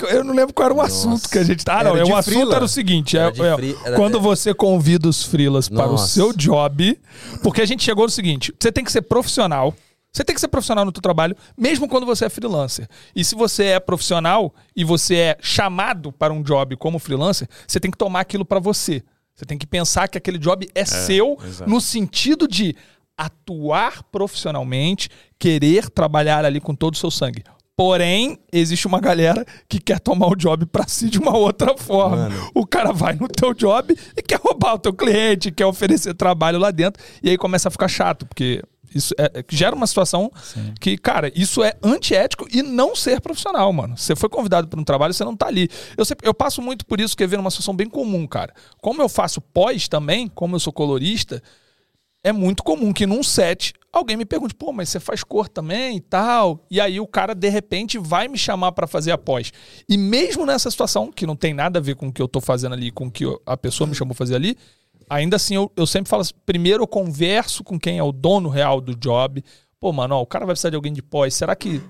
eu- 0.00 0.08
eu 0.08 0.24
não 0.24 0.34
lembro 0.34 0.52
qual 0.52 0.64
era 0.66 0.74
o 0.74 0.78
Nossa. 0.78 0.88
assunto 1.08 1.28
que 1.28 1.38
a 1.38 1.44
gente 1.44 1.64
tá. 1.64 1.78
Ah, 1.80 1.84
não, 1.84 1.96
Era 1.96 2.00
é, 2.08 2.10
o 2.12 2.16
assunto 2.16 2.34
freela. 2.34 2.56
era 2.56 2.64
o 2.64 2.68
seguinte: 2.68 3.16
é, 3.16 3.20
Era 3.20 3.46
é, 3.46 3.54
free- 3.56 3.76
era- 3.84 3.96
quando 3.96 4.18
é- 4.18 4.20
você 4.20 4.52
convida 4.52 5.08
os 5.08 5.22
freelas 5.22 5.68
para 5.68 5.86
o 5.86 5.92
Nossa. 5.92 6.08
seu 6.08 6.32
job, 6.32 6.98
porque 7.42 7.60
a 7.62 7.66
gente 7.66 7.84
chegou 7.84 8.04
no 8.04 8.10
seguinte: 8.10 8.52
você 8.58 8.72
tem 8.72 8.82
que 8.82 8.90
ser 8.90 9.02
profissional, 9.02 9.72
Você 10.14 10.22
tem 10.24 10.34
que 10.34 10.40
ser 10.42 10.48
profissional 10.48 10.84
no 10.84 10.92
teu 10.92 11.00
trabalho, 11.00 11.34
mesmo 11.56 11.88
quando 11.88 12.04
você 12.04 12.26
é 12.26 12.28
freelancer. 12.28 12.86
E 13.16 13.24
se 13.24 13.34
você 13.34 13.64
é 13.64 13.80
profissional 13.80 14.52
e 14.76 14.84
você 14.84 15.14
é 15.16 15.38
chamado 15.40 16.12
para 16.12 16.34
um 16.34 16.42
job 16.42 16.76
como 16.76 16.98
freelancer, 16.98 17.48
você 17.66 17.80
tem 17.80 17.90
que 17.90 17.96
tomar 17.96 18.20
aquilo 18.20 18.44
para 18.44 18.60
você. 18.60 19.02
Você 19.42 19.46
tem 19.46 19.58
que 19.58 19.66
pensar 19.66 20.06
que 20.06 20.16
aquele 20.16 20.38
job 20.38 20.68
é, 20.72 20.84
seu 20.84 21.36
exato. 21.44 21.68
no 21.68 21.80
sentido 21.80 22.46
de 22.46 22.76
atuar 23.18 24.04
profissionalmente, 24.04 25.08
querer 25.36 25.90
trabalhar 25.90 26.44
ali 26.44 26.60
com 26.60 26.76
todo 26.76 26.94
o 26.94 26.96
seu 26.96 27.10
sangue. 27.10 27.42
Porém, 27.76 28.38
existe 28.52 28.86
uma 28.86 29.00
galera 29.00 29.44
que 29.68 29.80
quer 29.80 29.98
tomar 29.98 30.28
o 30.28 30.36
job 30.36 30.64
pra 30.66 30.86
si 30.86 31.10
de 31.10 31.18
uma 31.18 31.36
outra 31.36 31.76
forma. 31.76 32.28
Mano. 32.28 32.50
O 32.54 32.64
cara 32.64 32.92
vai 32.92 33.14
no 33.14 33.26
teu 33.26 33.52
job 33.52 33.96
e 34.16 34.22
quer 34.22 34.38
roubar 34.38 34.74
o 34.74 34.78
teu 34.78 34.92
cliente, 34.92 35.50
quer 35.50 35.66
oferecer 35.66 36.14
trabalho 36.14 36.60
lá 36.60 36.70
dentro, 36.70 37.02
e 37.20 37.28
aí 37.28 37.36
começa 37.36 37.66
a 37.66 37.70
ficar 37.72 37.88
chato, 37.88 38.24
porque 38.24 38.62
isso 38.94 39.14
é- 39.18 39.40
é- 39.40 39.44
gera 39.50 39.74
uma 39.74 39.86
situação 39.86 40.30
que, 40.80 40.96
cara, 40.96 41.30
isso 41.34 41.62
é 41.62 41.74
antiético 41.82 42.46
e 42.52 42.62
não 42.62 42.94
ser 42.96 43.20
profissional, 43.20 43.72
mano. 43.72 43.96
Você 43.96 44.14
foi 44.16 44.28
convidado 44.28 44.68
para 44.68 44.80
um 44.80 44.84
trabalho, 44.84 45.12
você 45.14 45.24
não 45.24 45.36
tá 45.36 45.46
ali. 45.46 45.68
Eu, 45.96 46.04
sempre- 46.04 46.28
eu 46.28 46.34
passo 46.34 46.60
muito 46.62 46.84
por 46.86 47.00
isso, 47.00 47.16
que 47.16 47.22
é 47.22 47.26
ver 47.26 47.38
uma 47.38 47.50
situação 47.50 47.74
bem 47.74 47.88
comum, 47.88 48.26
cara. 48.26 48.52
Como 48.80 49.00
eu 49.02 49.08
faço 49.08 49.40
pós 49.40 49.88
também, 49.88 50.28
como 50.28 50.56
eu 50.56 50.60
sou 50.60 50.72
colorista, 50.72 51.42
é 52.24 52.30
muito 52.32 52.62
comum 52.62 52.92
que 52.92 53.04
num 53.04 53.20
set 53.22 53.72
alguém 53.92 54.16
me 54.16 54.24
pergunte, 54.24 54.54
pô, 54.54 54.72
mas 54.72 54.88
você 54.88 55.00
faz 55.00 55.24
cor 55.24 55.48
também 55.48 55.96
e 55.96 56.00
tal. 56.00 56.64
E 56.70 56.80
aí 56.80 57.00
o 57.00 57.06
cara, 57.06 57.34
de 57.34 57.48
repente, 57.48 57.98
vai 57.98 58.28
me 58.28 58.38
chamar 58.38 58.70
pra 58.72 58.86
fazer 58.86 59.10
a 59.10 59.18
pós. 59.18 59.52
E 59.88 59.98
mesmo 59.98 60.46
nessa 60.46 60.70
situação, 60.70 61.10
que 61.10 61.26
não 61.26 61.34
tem 61.34 61.52
nada 61.52 61.78
a 61.80 61.82
ver 61.82 61.96
com 61.96 62.06
o 62.06 62.12
que 62.12 62.22
eu 62.22 62.28
tô 62.28 62.40
fazendo 62.40 62.74
ali, 62.74 62.90
com 62.92 63.06
o 63.06 63.10
que 63.10 63.24
a 63.44 63.56
pessoa 63.56 63.88
me 63.88 63.94
chamou 63.94 64.14
fazer 64.14 64.36
ali, 64.36 64.56
ainda 65.08 65.36
assim 65.36 65.54
eu, 65.54 65.70
eu 65.76 65.86
sempre 65.86 66.08
falo 66.08 66.22
assim, 66.22 66.34
primeiro 66.44 66.82
eu 66.82 66.86
converso 66.86 67.62
com 67.62 67.78
quem 67.78 67.98
é 67.98 68.02
o 68.02 68.12
dono 68.12 68.48
real 68.48 68.80
do 68.80 68.94
job. 68.94 69.42
Pô, 69.80 69.92
mano, 69.92 70.16
ó, 70.16 70.22
o 70.22 70.26
cara 70.26 70.46
vai 70.46 70.54
precisar 70.54 70.70
de 70.70 70.76
alguém 70.76 70.92
de 70.92 71.02
pós. 71.02 71.34
Será 71.34 71.56
que 71.56 71.82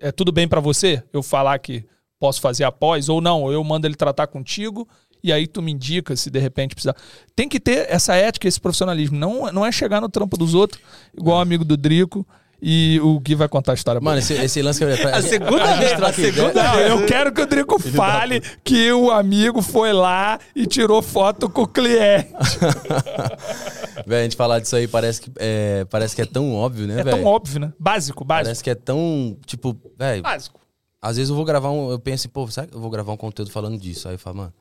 é 0.00 0.12
tudo 0.12 0.32
bem 0.32 0.46
pra 0.46 0.60
você 0.60 1.02
eu 1.12 1.22
falar 1.22 1.58
que 1.58 1.84
posso 2.18 2.40
fazer 2.40 2.64
a 2.64 2.72
pós? 2.72 3.08
Ou 3.08 3.20
não, 3.20 3.50
eu 3.50 3.62
mando 3.64 3.86
ele 3.86 3.94
tratar 3.94 4.26
contigo 4.26 4.88
e 5.22 5.32
aí 5.32 5.46
tu 5.46 5.60
me 5.60 5.72
indica 5.72 6.14
se 6.14 6.30
de 6.30 6.38
repente 6.38 6.74
precisar. 6.74 6.94
Tem 7.34 7.48
que 7.48 7.58
ter 7.58 7.90
essa 7.90 8.14
ética, 8.14 8.46
esse 8.46 8.60
profissionalismo. 8.60 9.18
Não, 9.18 9.52
não 9.52 9.66
é 9.66 9.72
chegar 9.72 10.00
no 10.00 10.08
trampo 10.08 10.36
dos 10.36 10.54
outros, 10.54 10.80
igual 11.16 11.38
o 11.38 11.40
amigo 11.40 11.64
do 11.64 11.76
Drico, 11.76 12.26
e 12.60 12.98
o 13.02 13.18
Gui 13.20 13.34
vai 13.34 13.48
contar 13.48 13.72
a 13.72 13.74
história. 13.74 14.00
pra 14.00 14.04
Mano, 14.10 14.18
esse, 14.18 14.32
esse 14.34 14.62
lance 14.62 14.78
que 14.78 14.84
eu 14.84 15.08
A 15.14 15.20
segunda 15.22 15.76
vez, 15.76 16.02
a 16.02 16.12
segunda 16.12 16.52
Não, 16.62 16.80
eu 16.80 17.06
quero 17.06 17.32
que 17.32 17.42
o 17.42 17.46
Drico 17.46 17.78
fale 17.78 18.40
que 18.64 18.90
o 18.92 19.10
amigo 19.10 19.60
foi 19.62 19.92
lá 19.92 20.38
e 20.54 20.66
tirou 20.66 21.02
foto 21.02 21.48
com 21.48 21.62
o 21.62 21.66
cliente. 21.68 22.32
Velho, 24.06 24.20
a 24.20 24.22
gente 24.24 24.36
falar 24.36 24.60
disso 24.60 24.76
aí 24.76 24.86
parece 24.86 25.20
que 25.20 25.30
é, 25.36 25.84
parece 25.86 26.14
que 26.14 26.22
é 26.22 26.26
tão 26.26 26.54
óbvio, 26.54 26.86
né, 26.86 27.00
É 27.00 27.04
velho? 27.04 27.16
tão 27.18 27.24
óbvio, 27.26 27.58
né? 27.60 27.72
Básico, 27.78 28.24
básico. 28.24 28.44
Parece 28.46 28.62
que 28.64 28.70
é 28.70 28.74
tão, 28.74 29.36
tipo, 29.44 29.76
velho, 29.98 30.22
Básico. 30.22 30.60
às 31.02 31.16
vezes 31.16 31.30
eu 31.30 31.36
vou 31.36 31.44
gravar 31.44 31.70
um, 31.70 31.90
eu 31.90 31.98
penso, 31.98 32.28
pô, 32.28 32.46
será 32.48 32.66
que 32.66 32.74
eu 32.74 32.80
vou 32.80 32.90
gravar 32.90 33.12
um 33.12 33.16
conteúdo 33.16 33.50
falando 33.50 33.76
disso? 33.78 34.06
Aí 34.08 34.14
eu 34.14 34.18
falo, 34.18 34.36
mano, 34.36 34.52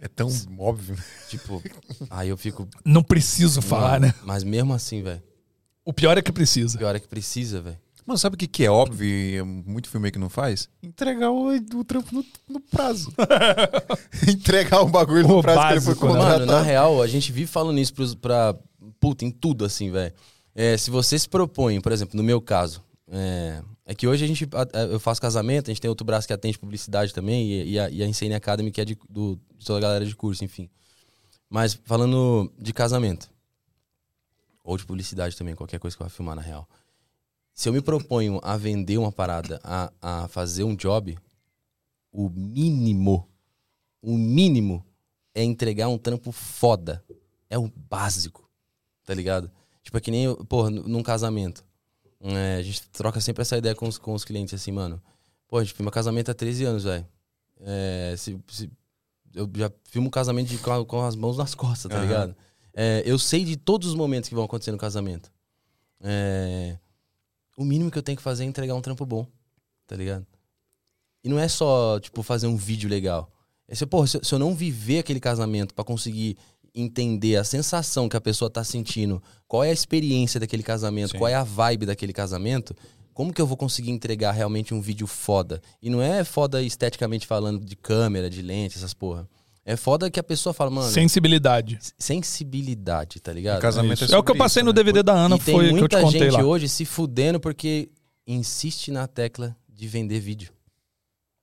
É 0.00 0.08
tão 0.08 0.28
óbvio. 0.58 0.96
tipo, 1.28 1.62
aí 2.10 2.28
eu 2.28 2.36
fico, 2.36 2.68
Não 2.84 3.02
preciso 3.02 3.62
falar, 3.62 4.00
mano, 4.00 4.06
né? 4.08 4.14
Mas 4.24 4.44
mesmo 4.44 4.74
assim, 4.74 5.02
velho, 5.02 5.22
O 5.88 5.92
pior 5.94 6.18
é 6.18 6.20
que 6.20 6.30
precisa. 6.30 6.76
pior 6.76 6.94
é 6.94 7.00
que 7.00 7.08
precisa, 7.08 7.62
velho. 7.62 7.78
Mano, 8.04 8.18
sabe 8.18 8.34
o 8.34 8.38
que, 8.38 8.46
que 8.46 8.62
é 8.62 8.70
óbvio 8.70 9.08
e 9.08 9.36
é 9.36 9.42
muito 9.42 9.88
filme 9.88 10.10
que 10.10 10.18
não 10.18 10.28
faz? 10.28 10.68
Entregar 10.82 11.30
o, 11.30 11.48
o 11.48 11.82
trampo 11.82 12.14
no, 12.14 12.22
no 12.46 12.60
prazo. 12.60 13.10
Entregar 14.28 14.82
o 14.82 14.86
bagulho 14.86 15.26
no 15.26 15.38
O 15.38 15.42
prazo 15.42 15.60
que 15.60 15.66
ele 15.66 15.80
básico, 15.80 15.96
foi 15.96 16.08
né? 16.10 16.14
contratado. 16.14 16.46
Mano, 16.46 16.52
na 16.52 16.60
real, 16.60 17.00
a 17.00 17.06
gente 17.06 17.32
vive 17.32 17.50
falando 17.50 17.78
isso 17.78 17.94
pros, 17.94 18.14
pra. 18.14 18.54
Puta, 19.00 19.24
em 19.24 19.30
tudo, 19.30 19.64
assim, 19.64 19.90
velho. 19.90 20.12
É, 20.54 20.76
se 20.76 20.90
você 20.90 21.18
se 21.18 21.26
propõe, 21.26 21.80
por 21.80 21.90
exemplo, 21.90 22.18
no 22.18 22.22
meu 22.22 22.38
caso, 22.38 22.84
é, 23.10 23.62
é 23.86 23.94
que 23.94 24.06
hoje 24.06 24.22
a 24.22 24.28
gente. 24.28 24.46
Eu 24.90 25.00
faço 25.00 25.22
casamento, 25.22 25.70
a 25.70 25.72
gente 25.72 25.80
tem 25.80 25.88
outro 25.88 26.04
braço 26.04 26.26
que 26.26 26.34
atende 26.34 26.58
publicidade 26.58 27.14
também, 27.14 27.50
e, 27.50 27.70
e 27.70 27.80
a, 27.80 27.88
e 27.88 28.02
a 28.02 28.06
Insane 28.06 28.34
Academy, 28.34 28.70
que 28.70 28.82
é 28.82 28.84
de, 28.84 28.98
do, 29.08 29.40
de 29.56 29.64
toda 29.64 29.78
a 29.78 29.82
galera 29.82 30.04
de 30.04 30.14
curso, 30.14 30.44
enfim. 30.44 30.68
Mas 31.48 31.80
falando 31.86 32.52
de 32.58 32.74
casamento, 32.74 33.30
ou 34.68 34.76
de 34.76 34.84
publicidade 34.84 35.34
também, 35.34 35.54
qualquer 35.54 35.78
coisa 35.80 35.96
que 35.96 36.02
eu 36.02 36.06
vá 36.06 36.10
filmar, 36.10 36.36
na 36.36 36.42
real. 36.42 36.68
Se 37.54 37.68
eu 37.68 37.72
me 37.72 37.80
proponho 37.80 38.38
a 38.42 38.54
vender 38.56 38.98
uma 38.98 39.10
parada, 39.10 39.58
a, 39.64 39.90
a 40.00 40.28
fazer 40.28 40.62
um 40.62 40.76
job, 40.76 41.18
o 42.12 42.28
mínimo, 42.28 43.26
o 44.02 44.16
mínimo 44.16 44.84
é 45.34 45.42
entregar 45.42 45.88
um 45.88 45.96
trampo 45.96 46.30
foda. 46.32 47.02
É 47.48 47.58
o 47.58 47.68
básico, 47.88 48.48
tá 49.06 49.14
ligado? 49.14 49.50
Tipo, 49.82 49.96
é 49.96 50.00
que 50.02 50.10
nem, 50.10 50.24
n- 50.26 50.82
num 50.86 51.02
casamento. 51.02 51.64
É, 52.20 52.56
a 52.56 52.62
gente 52.62 52.82
troca 52.90 53.20
sempre 53.22 53.40
essa 53.42 53.56
ideia 53.56 53.74
com 53.74 53.88
os, 53.88 53.96
com 53.96 54.12
os 54.12 54.24
clientes, 54.24 54.52
assim, 54.52 54.70
mano. 54.70 55.00
Pô, 55.48 55.56
a 55.56 55.64
gente 55.64 55.72
filma 55.74 55.90
casamento 55.90 56.30
há 56.30 56.34
13 56.34 56.64
anos, 56.66 56.84
velho. 56.84 57.06
É, 57.60 58.14
se, 58.18 58.38
se- 58.48 58.70
eu 59.34 59.50
já 59.56 59.72
filmo 59.84 60.10
casamento 60.10 60.48
de, 60.48 60.58
com, 60.58 60.84
com 60.84 61.02
as 61.04 61.16
mãos 61.16 61.38
nas 61.38 61.54
costas, 61.54 61.90
tá 61.90 61.96
Aham. 61.96 62.06
ligado? 62.06 62.36
É, 62.80 63.02
eu 63.04 63.18
sei 63.18 63.44
de 63.44 63.56
todos 63.56 63.88
os 63.88 63.96
momentos 63.96 64.28
que 64.28 64.36
vão 64.36 64.44
acontecer 64.44 64.70
no 64.70 64.78
casamento. 64.78 65.32
É, 66.00 66.78
o 67.56 67.64
mínimo 67.64 67.90
que 67.90 67.98
eu 67.98 68.02
tenho 68.04 68.16
que 68.16 68.22
fazer 68.22 68.44
é 68.44 68.46
entregar 68.46 68.76
um 68.76 68.80
trampo 68.80 69.04
bom, 69.04 69.26
tá 69.84 69.96
ligado? 69.96 70.24
E 71.24 71.28
não 71.28 71.40
é 71.40 71.48
só, 71.48 71.98
tipo, 71.98 72.22
fazer 72.22 72.46
um 72.46 72.56
vídeo 72.56 72.88
legal. 72.88 73.32
É 73.66 73.74
se, 73.74 73.84
porra, 73.84 74.06
se, 74.06 74.20
se 74.22 74.32
eu 74.32 74.38
não 74.38 74.54
viver 74.54 75.00
aquele 75.00 75.18
casamento 75.18 75.74
pra 75.74 75.84
conseguir 75.84 76.38
entender 76.72 77.34
a 77.34 77.42
sensação 77.42 78.08
que 78.08 78.16
a 78.16 78.20
pessoa 78.20 78.48
tá 78.48 78.62
sentindo, 78.62 79.20
qual 79.48 79.64
é 79.64 79.70
a 79.70 79.72
experiência 79.72 80.38
daquele 80.38 80.62
casamento, 80.62 81.10
Sim. 81.10 81.18
qual 81.18 81.28
é 81.28 81.34
a 81.34 81.42
vibe 81.42 81.84
daquele 81.84 82.12
casamento, 82.12 82.76
como 83.12 83.32
que 83.32 83.42
eu 83.42 83.46
vou 83.48 83.56
conseguir 83.56 83.90
entregar 83.90 84.30
realmente 84.30 84.72
um 84.72 84.80
vídeo 84.80 85.08
foda? 85.08 85.60
E 85.82 85.90
não 85.90 86.00
é 86.00 86.22
foda 86.22 86.62
esteticamente 86.62 87.26
falando 87.26 87.64
de 87.64 87.74
câmera, 87.74 88.30
de 88.30 88.40
lente, 88.40 88.78
essas 88.78 88.94
porra. 88.94 89.28
É 89.70 89.76
foda 89.76 90.10
que 90.10 90.18
a 90.18 90.22
pessoa 90.22 90.54
fala, 90.54 90.70
mano, 90.70 90.90
Sensibilidade. 90.90 91.78
sensibilidade, 91.98 93.20
tá 93.20 93.32
ligado? 93.32 93.60
Casamento 93.60 94.02
Isso. 94.04 94.14
É 94.14 94.18
o 94.18 94.22
que 94.22 94.30
eu 94.30 94.36
passei 94.36 94.60
isso, 94.60 94.64
no 94.64 94.70
né? 94.72 94.76
DVD 94.76 95.02
da 95.02 95.12
Ana, 95.12 95.36
e 95.36 95.38
tem 95.40 95.54
foi 95.54 95.64
o 95.64 95.68
que 95.68 95.74
eu 95.74 95.78
muita 95.80 95.98
te 95.98 96.02
contei 96.04 96.20
gente 96.22 96.32
lá. 96.32 96.42
hoje 96.44 96.68
se 96.70 96.86
fudendo 96.86 97.38
porque 97.38 97.90
insiste 98.26 98.90
na 98.90 99.06
tecla 99.06 99.54
de 99.68 99.86
vender 99.86 100.20
vídeo. 100.20 100.50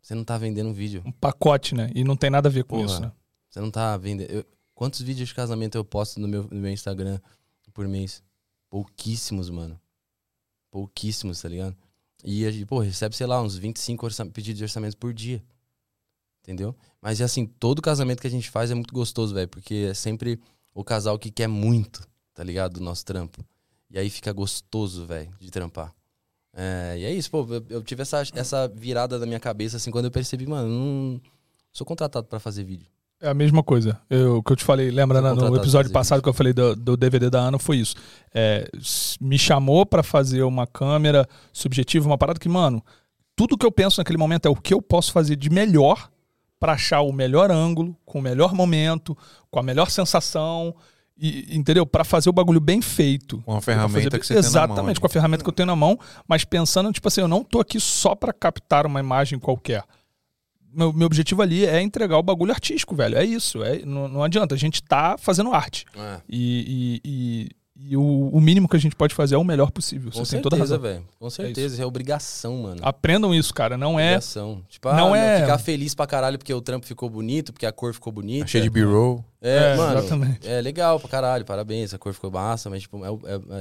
Você 0.01 0.15
não 0.15 0.23
tá 0.23 0.37
vendendo 0.39 0.69
um 0.69 0.73
vídeo. 0.73 1.03
Um 1.05 1.11
pacote, 1.11 1.75
né? 1.75 1.91
E 1.93 2.03
não 2.03 2.15
tem 2.15 2.29
nada 2.31 2.49
a 2.49 2.51
ver 2.51 2.63
com 2.63 2.77
Porra. 2.77 2.85
isso, 2.87 2.99
né? 3.01 3.11
Você 3.49 3.59
não 3.59 3.69
tá 3.69 3.95
vendendo. 3.97 4.29
eu- 4.31 4.45
Quantos 4.73 5.01
vídeos 5.01 5.29
de 5.29 5.33
casamento 5.35 5.77
eu 5.77 5.85
posto 5.85 6.19
no 6.19 6.27
meu, 6.27 6.47
no 6.51 6.59
meu 6.59 6.71
Instagram 6.71 7.19
por 7.73 7.87
mês? 7.87 8.21
Pouquíssimos, 8.69 9.49
mano. 9.51 9.79
Pouquíssimos, 10.71 11.41
tá 11.41 11.47
ligado? 11.47 11.75
E 12.23 12.45
a 12.45 12.51
gente, 12.51 12.65
pô, 12.65 12.79
recebe, 12.79 13.15
sei 13.15 13.27
lá, 13.27 13.41
uns 13.41 13.55
25 13.55 14.05
orça- 14.05 14.25
pedidos 14.25 14.57
de 14.57 14.63
orçamento 14.63 14.97
por 14.97 15.13
dia. 15.13 15.43
Entendeu? 16.43 16.75
Mas 17.05 17.21
assim, 17.21 17.45
todo 17.45 17.83
casamento 17.83 18.19
que 18.19 18.25
a 18.25 18.31
gente 18.31 18.49
faz 18.49 18.71
é 18.71 18.73
muito 18.73 18.91
gostoso, 18.91 19.31
velho. 19.31 19.47
Porque 19.47 19.89
é 19.91 19.93
sempre 19.93 20.39
o 20.73 20.83
casal 20.83 21.19
que 21.19 21.29
quer 21.29 21.47
muito, 21.47 22.01
tá 22.33 22.43
ligado? 22.43 22.73
Do 22.73 22.81
nosso 22.81 23.05
trampo. 23.05 23.45
E 23.91 23.99
aí 23.99 24.09
fica 24.09 24.33
gostoso, 24.33 25.05
velho, 25.05 25.29
de 25.39 25.51
trampar. 25.51 25.93
É, 26.51 26.95
e 26.97 27.05
é 27.05 27.13
isso, 27.13 27.29
pô. 27.29 27.45
Eu, 27.47 27.63
eu 27.69 27.83
tive 27.83 28.01
essa, 28.01 28.23
essa 28.33 28.67
virada 28.67 29.19
na 29.19 29.27
minha 29.27 29.39
cabeça, 29.39 29.77
assim, 29.77 29.91
quando 29.91 30.05
eu 30.05 30.11
percebi, 30.11 30.47
mano, 30.47 30.67
não 30.67 31.21
sou 31.71 31.85
contratado 31.85 32.25
pra 32.25 32.39
fazer 32.39 32.63
vídeo. 32.63 32.87
É 33.21 33.29
a 33.29 33.35
mesma 33.35 33.61
coisa. 33.61 34.01
Eu, 34.09 34.37
o 34.37 34.43
que 34.43 34.53
eu 34.53 34.55
te 34.55 34.63
falei, 34.63 34.89
lembra 34.89 35.21
né, 35.21 35.31
no 35.31 35.57
episódio 35.57 35.91
passado 35.91 36.23
que 36.23 36.29
eu 36.29 36.33
falei 36.33 36.53
do, 36.53 36.75
do 36.75 36.97
DVD 36.97 37.29
da 37.29 37.39
Ana? 37.39 37.59
Foi 37.59 37.77
isso. 37.77 37.95
É, 38.33 38.67
me 39.21 39.37
chamou 39.37 39.85
pra 39.85 40.01
fazer 40.01 40.41
uma 40.41 40.65
câmera 40.65 41.29
subjetiva, 41.53 42.07
uma 42.07 42.17
parada 42.17 42.39
que, 42.39 42.49
mano, 42.49 42.83
tudo 43.35 43.55
que 43.55 43.65
eu 43.65 43.71
penso 43.71 43.99
naquele 43.99 44.17
momento 44.17 44.47
é 44.47 44.49
o 44.49 44.55
que 44.55 44.73
eu 44.73 44.81
posso 44.81 45.11
fazer 45.11 45.35
de 45.35 45.51
melhor 45.51 46.09
pra 46.59 46.73
achar 46.73 47.01
o 47.01 47.11
melhor 47.11 47.51
ângulo, 47.51 47.95
com 48.05 48.19
o 48.19 48.21
melhor 48.21 48.53
momento, 48.53 49.17
com 49.51 49.59
a 49.59 49.63
melhor 49.63 49.89
sensação, 49.89 50.75
e, 51.17 51.55
entendeu? 51.55 51.85
Pra 51.85 52.03
fazer 52.03 52.29
o 52.29 52.33
bagulho 52.33 52.59
bem 52.59 52.81
feito. 52.81 53.41
Com 53.43 53.55
a 53.55 53.61
ferramenta 53.61 53.93
fazer- 54.11 54.19
que 54.19 54.25
você 54.25 54.33
tem 54.33 54.43
na 54.43 54.49
mão. 54.49 54.65
Exatamente, 54.65 54.99
com 54.99 55.05
a 55.05 55.09
ferramenta 55.09 55.43
que 55.43 55.49
eu 55.49 55.53
tenho 55.53 55.67
na 55.67 55.75
mão, 55.75 55.97
mas 56.27 56.43
pensando, 56.43 56.91
tipo 56.91 57.07
assim, 57.07 57.21
eu 57.21 57.27
não 57.27 57.43
tô 57.43 57.59
aqui 57.59 57.79
só 57.79 58.15
pra 58.15 58.33
captar 58.33 58.85
uma 58.85 58.99
imagem 58.99 59.39
qualquer. 59.39 59.83
Meu, 60.73 60.91
meu 60.91 61.05
objetivo 61.05 61.41
ali 61.41 61.65
é 61.65 61.81
entregar 61.81 62.17
o 62.17 62.23
bagulho 62.23 62.51
artístico, 62.51 62.93
velho. 62.93 63.17
É 63.17 63.23
isso. 63.23 63.63
É, 63.63 63.79
não, 63.85 64.09
não 64.09 64.23
adianta. 64.23 64.53
A 64.55 64.57
gente 64.57 64.83
tá 64.83 65.17
fazendo 65.17 65.53
arte. 65.53 65.85
E, 66.27 67.01
e- 67.05 67.09
e- 67.09 67.49
e 67.77 67.97
o, 67.97 68.29
o 68.29 68.39
mínimo 68.39 68.67
que 68.69 68.75
a 68.75 68.79
gente 68.79 68.95
pode 68.95 69.13
fazer 69.13 69.35
é 69.35 69.37
o 69.37 69.43
melhor 69.43 69.69
possível. 69.71 70.11
Com 70.11 70.23
Você 70.23 70.35
tem 70.37 70.41
toda 70.41 70.55
a 70.55 70.59
certeza, 70.59 70.75
razão. 70.77 70.91
velho. 70.93 71.07
Com 71.19 71.29
certeza. 71.29 71.81
É, 71.81 71.85
obrigação, 71.85 72.57
mano. 72.63 72.79
Aprendam 72.81 73.33
isso, 73.35 73.53
cara. 73.53 73.77
Não 73.77 73.99
é. 73.99 74.11
Obrigação. 74.11 74.63
Tipo, 74.69 74.87
ah, 74.89 74.93
não 74.95 75.07
não 75.09 75.15
é- 75.15 75.41
ficar 75.41 75.57
feliz 75.57 75.93
pra 75.93 76.07
caralho 76.07 76.37
porque 76.37 76.53
o 76.53 76.61
trampo 76.61 76.85
ficou 76.85 77.09
bonito, 77.09 77.51
porque 77.51 77.65
a 77.65 77.71
cor 77.71 77.93
ficou 77.93 78.13
bonita. 78.13 78.45
Tá 78.45 78.51
cheio 78.51 78.63
de 78.63 78.69
B-roll. 78.69 79.23
É, 79.41 79.73
É, 79.73 79.75
mano. 79.77 79.99
exatamente. 79.99 80.47
É 80.47 80.61
legal 80.61 80.99
pra 80.99 81.09
caralho, 81.09 81.43
parabéns, 81.45 81.93
a 81.93 81.97
cor 81.97 82.13
ficou 82.13 82.31
massa, 82.31 82.69
mas 82.69 82.81
tipo, 82.83 83.03
é, 83.05 83.09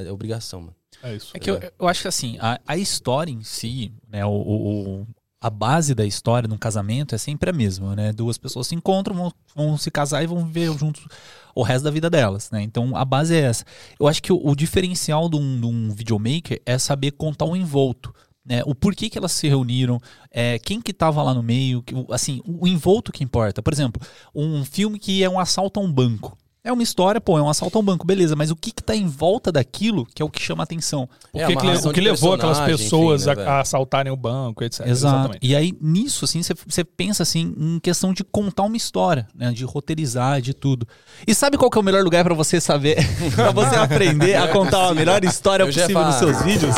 é- 0.04 0.08
é 0.08 0.12
obrigação, 0.12 0.60
mano. 0.60 0.74
É 1.02 1.14
isso. 1.16 1.32
É 1.34 1.38
que 1.38 1.50
eu, 1.50 1.60
eu 1.78 1.88
acho 1.88 2.02
que 2.02 2.08
assim, 2.08 2.38
a, 2.40 2.58
a 2.66 2.76
história 2.76 3.30
em 3.32 3.42
si, 3.42 3.92
né, 4.08 4.24
o- 4.24 4.30
o- 4.30 5.06
a 5.44 5.50
base 5.50 5.94
da 5.94 6.06
história 6.06 6.48
num 6.48 6.56
casamento 6.56 7.14
é 7.14 7.18
sempre 7.18 7.50
a 7.50 7.52
mesma, 7.52 7.94
né? 7.94 8.12
Duas 8.14 8.38
pessoas 8.38 8.66
se 8.66 8.74
encontram, 8.74 9.14
vão, 9.14 9.32
vão 9.54 9.76
se 9.76 9.90
casar 9.90 10.22
e 10.22 10.26
vão 10.26 10.42
viver 10.46 10.72
juntos 10.78 11.06
o 11.54 11.62
resto 11.62 11.84
da 11.84 11.90
vida 11.90 12.08
delas, 12.08 12.50
né? 12.50 12.62
Então 12.62 12.96
a 12.96 13.04
base 13.04 13.34
é 13.34 13.40
essa. 13.40 13.62
Eu 14.00 14.08
acho 14.08 14.22
que 14.22 14.32
o, 14.32 14.40
o 14.42 14.56
diferencial 14.56 15.28
de 15.28 15.36
um, 15.36 15.60
de 15.60 15.66
um 15.66 15.90
videomaker 15.92 16.62
é 16.64 16.78
saber 16.78 17.10
contar 17.12 17.44
um 17.44 17.54
envolto. 17.54 18.14
Né, 18.46 18.62
o 18.66 18.74
porquê 18.74 19.08
que 19.08 19.16
elas 19.16 19.32
se 19.32 19.48
reuniram, 19.48 19.98
é, 20.30 20.58
quem 20.58 20.78
que 20.78 20.90
estava 20.90 21.22
lá 21.22 21.32
no 21.32 21.42
meio, 21.42 21.82
que, 21.82 21.94
o- 21.94 22.06
assim, 22.10 22.42
o 22.44 22.66
envolto 22.68 23.10
que 23.10 23.24
importa. 23.24 23.62
Por 23.62 23.72
exemplo, 23.72 24.02
um 24.34 24.62
filme 24.66 24.98
que 24.98 25.24
é 25.24 25.28
um 25.30 25.38
assalto 25.40 25.80
a 25.80 25.82
um 25.82 25.90
banco. 25.90 26.36
É 26.66 26.72
uma 26.72 26.82
história, 26.82 27.20
pô, 27.20 27.36
é 27.38 27.42
um 27.42 27.48
assalto 27.50 27.76
a 27.76 27.80
um 27.82 27.84
banco, 27.84 28.06
beleza, 28.06 28.34
mas 28.34 28.50
o 28.50 28.56
que 28.56 28.70
que 28.70 28.82
tá 28.82 28.96
em 28.96 29.06
volta 29.06 29.52
daquilo 29.52 30.06
que 30.14 30.22
é 30.22 30.24
o 30.24 30.30
que 30.30 30.40
chama 30.40 30.62
a 30.62 30.64
atenção. 30.64 31.06
O 31.30 31.38
É, 31.38 31.46
que, 31.46 31.56
que 31.56 31.66
o 31.88 31.92
que 31.92 32.00
levou 32.00 32.32
aquelas 32.32 32.58
pessoas 32.60 33.26
enfim, 33.26 33.36
né, 33.38 33.46
a- 33.46 33.50
a, 33.56 33.60
assaltarem 33.60 34.10
o 34.10 34.16
banco, 34.16 34.64
etc. 34.64 34.80
Exato. 34.86 34.90
Exatamente. 35.16 35.38
E 35.46 35.54
aí, 35.54 35.74
nisso, 35.78 36.24
assim, 36.24 36.40
você 36.42 36.82
pensa 36.82 37.22
assim, 37.22 37.54
em 37.58 37.78
questão 37.80 38.14
de 38.14 38.24
contar 38.24 38.62
uma 38.62 38.78
história, 38.78 39.26
né? 39.34 39.52
De 39.52 39.62
roteirizar, 39.62 40.40
de 40.40 40.54
tudo. 40.54 40.88
E 41.26 41.34
sabe 41.34 41.58
qual 41.58 41.70
que 41.70 41.76
é 41.76 41.82
o 41.82 41.84
melhor 41.84 42.02
lugar 42.02 42.24
pra 42.24 42.32
você 42.32 42.58
saber, 42.58 42.96
pra 43.36 43.50
você 43.50 43.76
aprender 43.76 44.34
a 44.36 44.48
contar 44.48 44.88
a 44.88 44.94
melhor 44.94 45.22
história 45.26 45.66
possível 45.66 46.02
nos 46.02 46.14
seus 46.14 46.40
vídeos? 46.42 46.74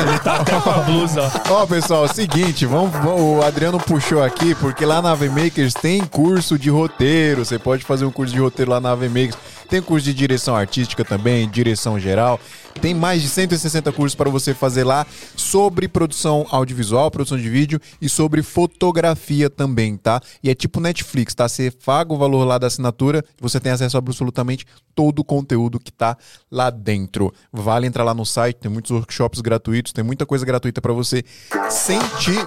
Ele 0.00 0.18
tá 0.20 0.36
até 0.40 0.58
com 0.58 0.70
a 0.70 0.78
blusa, 0.78 1.30
ó. 1.50 1.62
Ó, 1.62 1.66
pessoal, 1.66 2.06
é 2.06 2.10
o 2.10 2.14
seguinte, 2.14 2.64
vamos, 2.64 2.90
vamos- 2.92 3.20
o 3.20 3.42
Adriano 3.42 3.78
puxou 3.78 4.22
aqui, 4.22 4.54
porque 4.54 4.86
lá 4.86 5.02
na 5.02 5.10
AV 5.12 5.28
Makers 5.28 5.74
tem 5.74 6.02
curso 6.06 6.58
de 6.58 6.70
roteiro. 6.70 7.44
Você 7.44 7.58
pode 7.58 7.84
fazer 7.84 8.06
um 8.06 8.10
curso 8.10 8.32
de 8.32 8.40
roteiro 8.40 8.70
lá 8.70 8.80
na 8.80 8.92
AV 8.92 9.02
Makers. 9.10 9.25
Tem 9.68 9.82
curso 9.82 10.04
de 10.04 10.14
direção 10.14 10.54
artística 10.54 11.04
também, 11.04 11.48
direção 11.48 11.98
geral. 11.98 12.40
Tem 12.80 12.94
mais 12.94 13.22
de 13.22 13.28
160 13.28 13.90
cursos 13.92 14.14
para 14.14 14.30
você 14.30 14.54
fazer 14.54 14.84
lá 14.84 15.06
sobre 15.34 15.88
produção 15.88 16.46
audiovisual, 16.50 17.10
produção 17.10 17.38
de 17.38 17.48
vídeo 17.48 17.80
e 18.00 18.08
sobre 18.08 18.42
fotografia 18.42 19.48
também, 19.50 19.96
tá? 19.96 20.20
E 20.42 20.50
é 20.50 20.54
tipo 20.54 20.78
Netflix, 20.78 21.34
tá? 21.34 21.48
Você 21.48 21.70
paga 21.70 22.12
o 22.12 22.18
valor 22.18 22.44
lá 22.44 22.58
da 22.58 22.66
assinatura, 22.66 23.24
você 23.40 23.58
tem 23.58 23.72
acesso 23.72 23.96
a 23.96 23.98
absolutamente 23.98 24.64
todo 24.94 25.18
o 25.20 25.24
conteúdo 25.24 25.80
que 25.80 25.92
tá 25.92 26.16
lá 26.50 26.70
dentro. 26.70 27.32
Vale 27.52 27.86
entrar 27.86 28.04
lá 28.04 28.14
no 28.14 28.24
site, 28.24 28.56
tem 28.56 28.70
muitos 28.70 28.90
workshops 28.90 29.40
gratuitos, 29.40 29.92
tem 29.92 30.04
muita 30.04 30.24
coisa 30.24 30.44
gratuita 30.44 30.80
para 30.80 30.92
você 30.92 31.24
sentir 31.68 32.46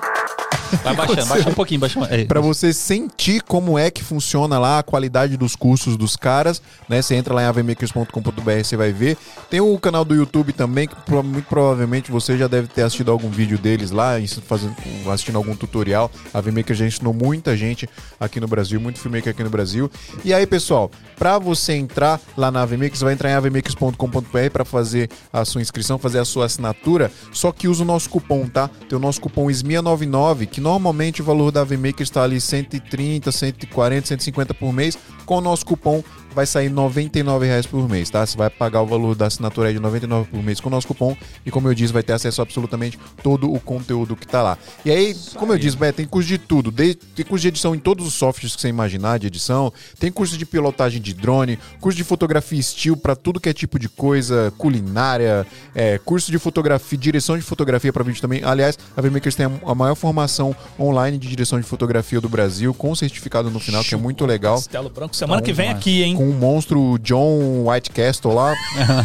Vai 0.84 0.96
baixando, 0.96 1.26
baixa 1.26 1.50
um 1.50 1.54
pouquinho, 1.54 1.80
baixa 1.80 2.00
um... 2.00 2.06
é. 2.06 2.26
Pra 2.26 2.40
você 2.40 2.72
sentir 2.72 3.42
como 3.42 3.78
é 3.78 3.90
que 3.90 4.04
funciona 4.04 4.60
lá 4.60 4.80
a 4.80 4.84
qualidade 4.84 5.36
dos 5.36 5.56
cursos 5.56 5.98
dos 5.98 6.16
caras, 6.16 6.62
né? 6.88 7.02
Você 7.02 7.16
entra 7.16 7.34
lá 7.34 7.44
em 7.44 7.46
avmakers.com.br, 7.46 8.64
você 8.64 8.78
vai 8.78 8.92
ver. 8.92 9.18
Tem 9.50 9.60
o 9.60 9.78
canal 9.80 10.06
do 10.06 10.14
YouTube 10.14 10.54
também, 10.54 10.88
que 10.88 10.96
muito 11.24 11.48
provavelmente 11.48 12.12
você 12.12 12.38
já 12.38 12.48
deve 12.48 12.68
ter 12.68 12.84
assistido 12.84 13.12
algum 13.12 13.30
vídeo 13.30 13.58
deles 13.58 13.92
lá, 13.92 14.14
fazendo, 14.46 14.76
assistindo 15.12 15.38
algum 15.38 15.56
tutorial. 15.56 16.12
A 16.34 16.38
AVMaker 16.38 16.76
já 16.76 16.86
ensinou 16.86 17.14
muita 17.14 17.58
gente 17.58 17.90
aqui 18.20 18.40
no 18.40 18.48
Brasil, 18.48 18.80
muito 18.80 19.00
filmmaker 19.00 19.32
aqui 19.32 19.44
no 19.44 19.50
Brasil. 19.50 19.90
E 20.24 20.34
aí, 20.34 20.46
pessoal, 20.46 20.92
pra 21.18 21.40
você 21.40 21.74
entrar 21.74 22.20
lá 22.38 22.52
na 22.52 22.62
AVMakers, 22.62 23.00
você 23.00 23.06
vai 23.06 23.14
entrar 23.14 23.32
em 23.32 23.34
avmakers.com.br 23.34 24.50
pra 24.54 24.64
fazer 24.64 25.10
a 25.34 25.44
sua 25.44 25.62
inscrição, 25.62 25.98
fazer 25.98 26.20
a 26.20 26.26
sua 26.26 26.46
assinatura, 26.46 27.12
só 27.32 27.52
que 27.52 27.68
usa 27.68 27.84
o 27.84 27.86
nosso 27.86 28.10
cupom, 28.10 28.48
tá? 28.48 28.70
Tem 28.88 28.98
o 28.98 29.02
nosso 29.02 29.20
cupom 29.20 29.48
SMIA99, 29.48 30.39
que 30.46 30.62
normalmente 30.62 31.22
o 31.22 31.26
valor 31.26 31.52
da 31.52 31.62
AVMaker 31.62 32.02
está 32.02 32.24
ali 32.24 32.40
130, 32.40 33.32
140, 33.32 34.08
150 34.08 34.54
por 34.54 34.74
mês. 34.74 34.98
Com 35.26 35.38
o 35.38 35.42
nosso 35.42 35.66
cupom 35.66 36.04
vai 36.34 36.46
sair 36.46 36.70
99 36.70 37.46
reais 37.46 37.66
por 37.66 37.88
mês, 37.90 38.10
tá? 38.10 38.26
Você 38.26 38.38
vai 38.38 38.50
pagar 38.50 38.82
o 38.82 38.86
valor 38.86 39.16
da 39.16 39.28
assinatura 39.28 39.68
aí 39.70 39.74
de 39.74 39.80
99 39.80 40.30
por 40.30 40.44
mês 40.44 40.60
com 40.60 40.68
o 40.68 40.72
nosso 40.72 40.88
cupom 40.88 41.16
e 41.46 41.52
como 41.52 41.68
eu 41.68 41.74
disse, 41.74 41.92
vai 41.94 42.04
ter 42.04 42.14
acesso 42.14 42.42
a 42.42 42.44
absolutamente 42.44 42.98
todo 43.24 43.52
o 43.52 43.60
conteúdo 43.60 44.16
que 44.16 44.28
tá 44.28 44.42
lá. 44.42 44.58
E 44.86 44.92
aí, 44.92 45.16
como 45.36 45.54
eu 45.54 45.58
disse, 45.58 45.78
Beto, 45.78 45.98
tem 45.98 46.06
curso 46.06 46.28
de 46.28 46.38
tudo, 46.38 46.72
desde, 46.72 46.96
tem 46.98 47.26
curso 47.26 47.42
de 47.42 47.48
edição 47.50 47.74
em 47.76 47.80
todos 47.80 48.06
os 48.08 48.14
softwares 48.14 48.56
que 48.56 48.62
você 48.62 48.68
imaginar 48.70 49.20
de 49.20 49.28
edição, 49.28 49.72
tem 50.00 50.12
curso 50.12 50.38
de 50.38 50.46
pilotagem 50.46 51.02
de 51.02 51.14
drone, 51.14 51.58
curso 51.80 51.98
de 51.98 52.04
fotografia 52.04 52.60
estilo 52.60 52.98
para 52.98 53.16
tudo 53.16 53.40
que 53.40 53.50
é 53.50 53.54
tipo 53.54 53.78
de 53.80 53.88
coisa, 53.90 54.54
culinária, 54.58 55.46
é, 55.76 55.98
curso 56.00 56.32
de 56.32 56.40
fotografia, 56.40 56.98
direção 56.98 57.38
de 57.38 57.44
fotografia 57.44 57.92
para 57.92 58.04
vídeo 58.04 58.22
também. 58.22 58.42
Aliás, 58.44 58.78
a 58.96 59.02
VMakers 59.02 59.36
tem 59.36 59.46
a- 59.46 59.72
a 59.72 59.76
maior 59.76 59.96
formação 59.96 60.56
online 60.80 61.18
de 61.18 61.28
direção 61.28 61.60
de 61.60 61.66
fotografia 61.66 62.20
do 62.22 62.30
Brasil, 62.30 62.74
com 62.74 62.94
certificado 62.96 63.50
no 63.50 63.60
final, 63.60 63.84
que 63.84 63.94
é 63.94 63.98
muito 63.98 64.26
legal. 64.26 64.56
Castelo 64.56 64.90
Branco. 64.90 65.16
Semana 65.16 65.42
que 65.42 65.52
vem 65.54 65.68
demais. 65.68 65.80
aqui, 65.82 66.04
hein? 66.04 66.16
Com 66.20 66.32
o 66.32 66.34
monstro 66.34 67.00
John 67.00 67.66
Whitecastle 67.66 68.34
lá. 68.34 68.54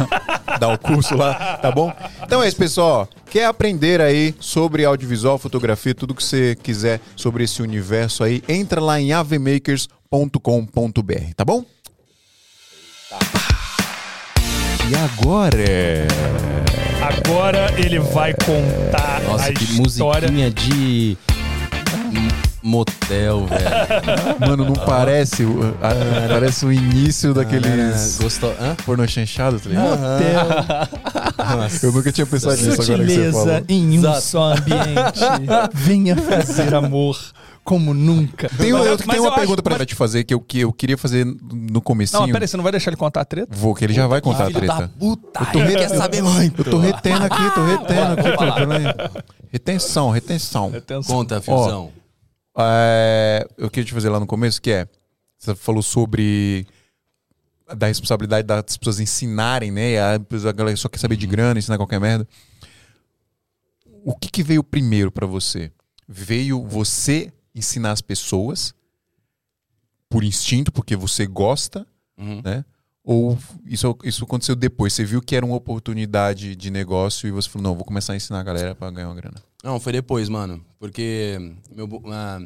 Dá 0.59 0.73
o 0.73 0.77
curso 0.77 1.15
lá, 1.15 1.59
tá 1.59 1.71
bom? 1.71 1.93
Então 2.21 2.43
é 2.43 2.49
isso, 2.49 2.57
pessoal. 2.57 3.09
Quer 3.31 3.45
aprender 3.45 4.01
aí 4.01 4.35
sobre 4.41 4.85
audiovisual, 4.85 5.39
fotografia, 5.39 5.95
tudo 5.95 6.13
que 6.13 6.25
você 6.25 6.57
quiser 6.61 7.01
sobre 7.15 7.45
esse 7.45 7.63
universo 7.63 8.25
aí, 8.25 8.43
entra 8.49 8.81
lá 8.81 9.01
em 9.01 9.13
avmakers.com.br, 9.13 11.35
tá 11.37 11.45
bom? 11.45 11.65
E 14.91 14.97
agora? 14.97 16.09
Agora 17.01 17.73
ele 17.79 18.01
vai 18.01 18.35
contar 18.35 19.23
Nossa, 19.23 19.51
a 19.51 19.53
que 19.53 19.63
história. 19.63 20.33
musiquinha 20.33 20.51
de 20.51 21.17
motel, 22.65 23.47
velho. 23.47 23.65
Mano, 24.41 24.65
não 24.65 24.73
parece, 24.73 25.45
o- 25.45 25.75
a- 25.83 26.29
parece 26.29 26.65
o 26.65 26.73
início 26.73 27.35
daqueles 27.35 28.19
Gostou? 28.21 28.55
Hã? 28.59 28.75
pornô 28.87 29.07
chanchado, 29.07 29.61
tá 29.61 29.69
ligado? 29.69 29.99
Nossa. 31.39 31.87
Eu 31.87 31.93
nunca 31.93 32.11
tinha 32.11 32.27
pensado 32.27 32.57
nisso 32.57 32.81
agora 32.83 33.05
que 33.05 33.13
você 33.13 33.31
falou. 33.33 33.47
Sutileza 33.47 33.65
em 33.69 33.91
um 33.91 33.95
Exato. 34.01 34.21
só 34.23 34.53
ambiente. 34.53 35.21
Venha 35.75 36.17
fazer 36.17 36.75
amor 36.75 37.19
como 37.63 37.93
nunca. 37.95 38.49
Tem, 38.59 38.73
Mas- 38.73 38.87
eu 38.87 38.93
mas 38.93 39.01
tenho 39.07 39.17
eu 39.17 39.23
uma 39.23 39.29
acho- 39.31 39.39
pergunta 39.39 39.63
pra 39.63 39.77
mas- 39.79 39.87
te 39.87 39.95
fazer 39.95 40.25
que 40.25 40.33
eu, 40.35 40.41
que 40.41 40.61
eu 40.61 40.73
queria 40.73 40.97
fazer 40.99 41.25
no 41.53 41.81
comecinho. 41.83 42.23
Não, 42.23 42.33
peraí, 42.33 42.49
você 42.49 42.57
não 42.57 42.63
vai 42.63 42.73
deixar 42.73 42.91
ele 42.91 42.97
contar 42.97 43.21
a 43.21 43.25
treta? 43.25 43.49
Vou, 43.55 43.75
que 43.75 43.85
ele 43.85 43.93
já 43.95 44.07
vai 44.07 44.21
contar 44.21 44.45
a 44.45 44.47
Filho 44.47 44.67
da 44.67 44.77
treta. 44.77 44.91
puta, 44.99 45.45
tô 45.53 45.59
ele 45.59 45.69
re- 45.69 45.77
quer 45.77 45.89
saber 45.89 46.23
muito. 46.23 46.61
Eu 46.63 46.71
tô 46.71 46.79
retendo 46.79 47.25
aqui, 47.25 47.51
tô 47.55 47.65
retendo 47.65 48.13
aqui. 48.21 48.37
Tô, 48.37 48.55
peraí. 48.55 49.23
Retenção, 49.53 50.11
retenção. 50.11 50.73
Conta, 51.07 51.41
Fiozão. 51.41 51.91
É, 52.57 53.47
eu 53.57 53.69
queria 53.71 53.87
te 53.87 53.93
fazer 53.93 54.09
lá 54.09 54.21
no 54.21 54.27
começo, 54.27 54.61
que 54.61 54.71
é... 54.71 54.89
Você 55.39 55.55
falou 55.55 55.83
sobre... 55.83 56.67
Da 57.77 57.87
responsabilidade 57.87 58.47
das 58.47 58.77
pessoas 58.77 59.01
ensinarem, 59.01 59.71
né? 59.71 59.99
A, 59.99 60.15
a 60.15 60.53
galera 60.53 60.77
só 60.77 60.89
quer 60.89 60.99
saber 60.99 61.17
de 61.17 61.27
grana, 61.27 61.59
ensinar 61.59 61.79
qualquer 61.79 61.99
merda. 61.99 62.29
O 64.05 64.15
que, 64.15 64.29
que 64.31 64.43
veio 64.43 64.63
primeiro 64.63 65.11
pra 65.11 65.27
você? 65.27 65.73
Veio 66.07 66.63
você 66.63 67.33
ensinar 67.55 67.93
as 67.93 68.03
pessoas 68.03 68.75
por 70.11 70.23
instinto, 70.23 70.71
porque 70.71 70.95
você 70.95 71.27
gosta, 71.27 71.87
Uhum. 72.19 72.43
né? 72.45 72.65
Ou 73.03 73.37
isso, 73.67 73.99
isso 74.05 74.25
aconteceu 74.25 74.55
depois? 74.55 74.93
Você 74.93 75.05
viu 75.05 75.21
que 75.21 75.35
era 75.35 75.45
uma 75.45 75.57
oportunidade 75.57 76.55
de 76.55 76.71
negócio 76.71 77.27
e 77.27 77.31
você 77.31 77.49
falou, 77.49 77.63
não, 77.69 77.75
vou 77.75 77.85
começar 77.85 78.13
a 78.13 78.17
ensinar 78.17 78.41
a 78.41 78.43
galera 78.45 78.75
pra 78.75 78.91
ganhar 78.91 79.09
uma 79.09 79.15
grana. 79.15 79.43
Não, 79.65 79.81
foi 79.81 79.95
depois, 79.95 80.29
mano. 80.29 80.63
Porque 80.79 81.39
meu, 81.75 81.89
ah, 82.13 82.39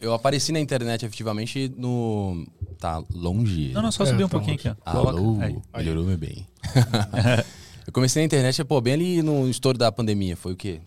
eu 0.00 0.14
apareci 0.14 0.52
na 0.52 0.58
internet 0.58 1.04
efetivamente 1.04 1.70
no. 1.76 2.46
Tá 2.78 3.04
longe. 3.12 3.72
Não, 3.72 3.82
não, 3.82 3.92
só 3.92 4.04
É, 4.04 4.06
subir 4.06 4.24
um 4.24 4.28
tá 4.28 4.38
pouquinho 4.38 4.54
aqui, 4.56 4.68
ó. 4.70 4.74
Alô, 4.82 5.12
Coloca. 5.12 5.44
Aí. 5.44 5.56
melhorou 5.76 6.04
meu 6.04 6.16
bem. 6.16 6.46
eu 7.86 7.92
comecei 7.92 8.22
na 8.22 8.26
internet, 8.26 8.64
pô, 8.64 8.80
bem 8.80 8.94
ali 8.94 9.22
no 9.22 9.46
estouro 9.50 9.76
da 9.76 9.92
pandemia. 9.92 10.34
Foi 10.34 10.54
o 10.54 10.56
quê? 10.56 10.80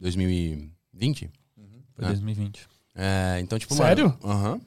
2020? 0.00 1.30
Foi 1.94 2.04
2020. 2.06 2.68
É, 2.96 3.38
então, 3.40 3.60
tipo, 3.60 3.72
Sério? 3.74 4.16
mano. 4.22 4.34
Aham. 4.34 4.60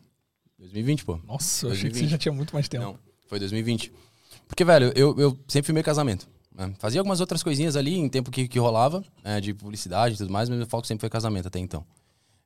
2020, 0.57 1.03
pô. 1.03 1.19
Nossa, 1.27 1.67
eu 1.67 1.71
achei 1.71 1.89
que 1.89 1.95
você 1.95 2.01
2020. 2.03 2.11
já 2.11 2.17
tinha 2.17 2.31
muito 2.31 2.53
mais 2.53 2.69
tempo. 2.69 2.85
Não, 2.85 2.97
foi 3.27 3.39
2020. 3.39 3.91
Porque, 4.47 4.63
velho, 4.63 4.93
eu, 4.95 5.19
eu 5.19 5.37
sempre 5.49 5.65
filmei 5.65 5.83
casamento. 5.83 6.29
Né? 6.55 6.73
Fazia 6.79 6.99
algumas 6.99 7.19
outras 7.19 7.41
coisinhas 7.43 7.75
ali 7.75 7.95
em 7.95 8.07
tempo 8.09 8.29
que, 8.31 8.47
que 8.47 8.59
rolava, 8.59 9.03
né, 9.23 9.39
de 9.41 9.53
publicidade 9.53 10.15
e 10.15 10.17
tudo 10.17 10.31
mais, 10.31 10.49
mas 10.49 10.57
meu 10.57 10.67
foco 10.67 10.85
sempre 10.87 11.01
foi 11.01 11.09
casamento 11.09 11.47
até 11.47 11.59
então. 11.59 11.85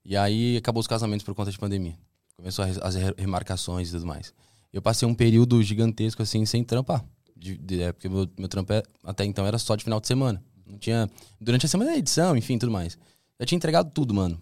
E 0.06 0.16
aí 0.16 0.58
acabou 0.58 0.80
os 0.80 0.88
casamentos 0.88 1.26
por 1.26 1.36
conta 1.36 1.52
de 1.52 1.58
pandemia. 1.60 1.98
Começou 2.36 2.64
as, 2.64 2.78
as 2.78 2.96
re- 2.96 3.14
remarcações 3.18 3.90
e 3.90 3.92
tudo 3.92 4.06
mais. 4.06 4.34
Eu 4.72 4.82
passei 4.82 5.08
um 5.08 5.14
período 5.14 5.62
gigantesco 5.64 6.22
assim, 6.22 6.46
sem 6.46 6.64
trampar. 6.64 7.04
De, 7.36 7.58
de- 7.58 7.82
é, 7.82 7.92
porque 7.92 8.08
meu, 8.08 8.28
meu 8.38 8.48
trampo 8.48 8.72
é- 8.74 8.84
até 9.04 9.26
então 9.26 9.46
era 9.46 9.58
só 9.58 9.76
de 9.76 9.84
final 9.84 10.00
de 10.00 10.08
semana. 10.08 10.42
Não 10.66 10.78
tinha. 10.78 11.10
Durante 11.42 11.66
a 11.66 11.70
semana 11.70 11.92
era 11.92 12.00
edição, 12.00 12.36
enfim, 12.38 12.58
tudo 12.58 12.72
mais. 12.72 12.98
Já 13.40 13.46
tinha 13.46 13.58
entregado 13.58 13.90
tudo, 13.92 14.14
mano. 14.14 14.40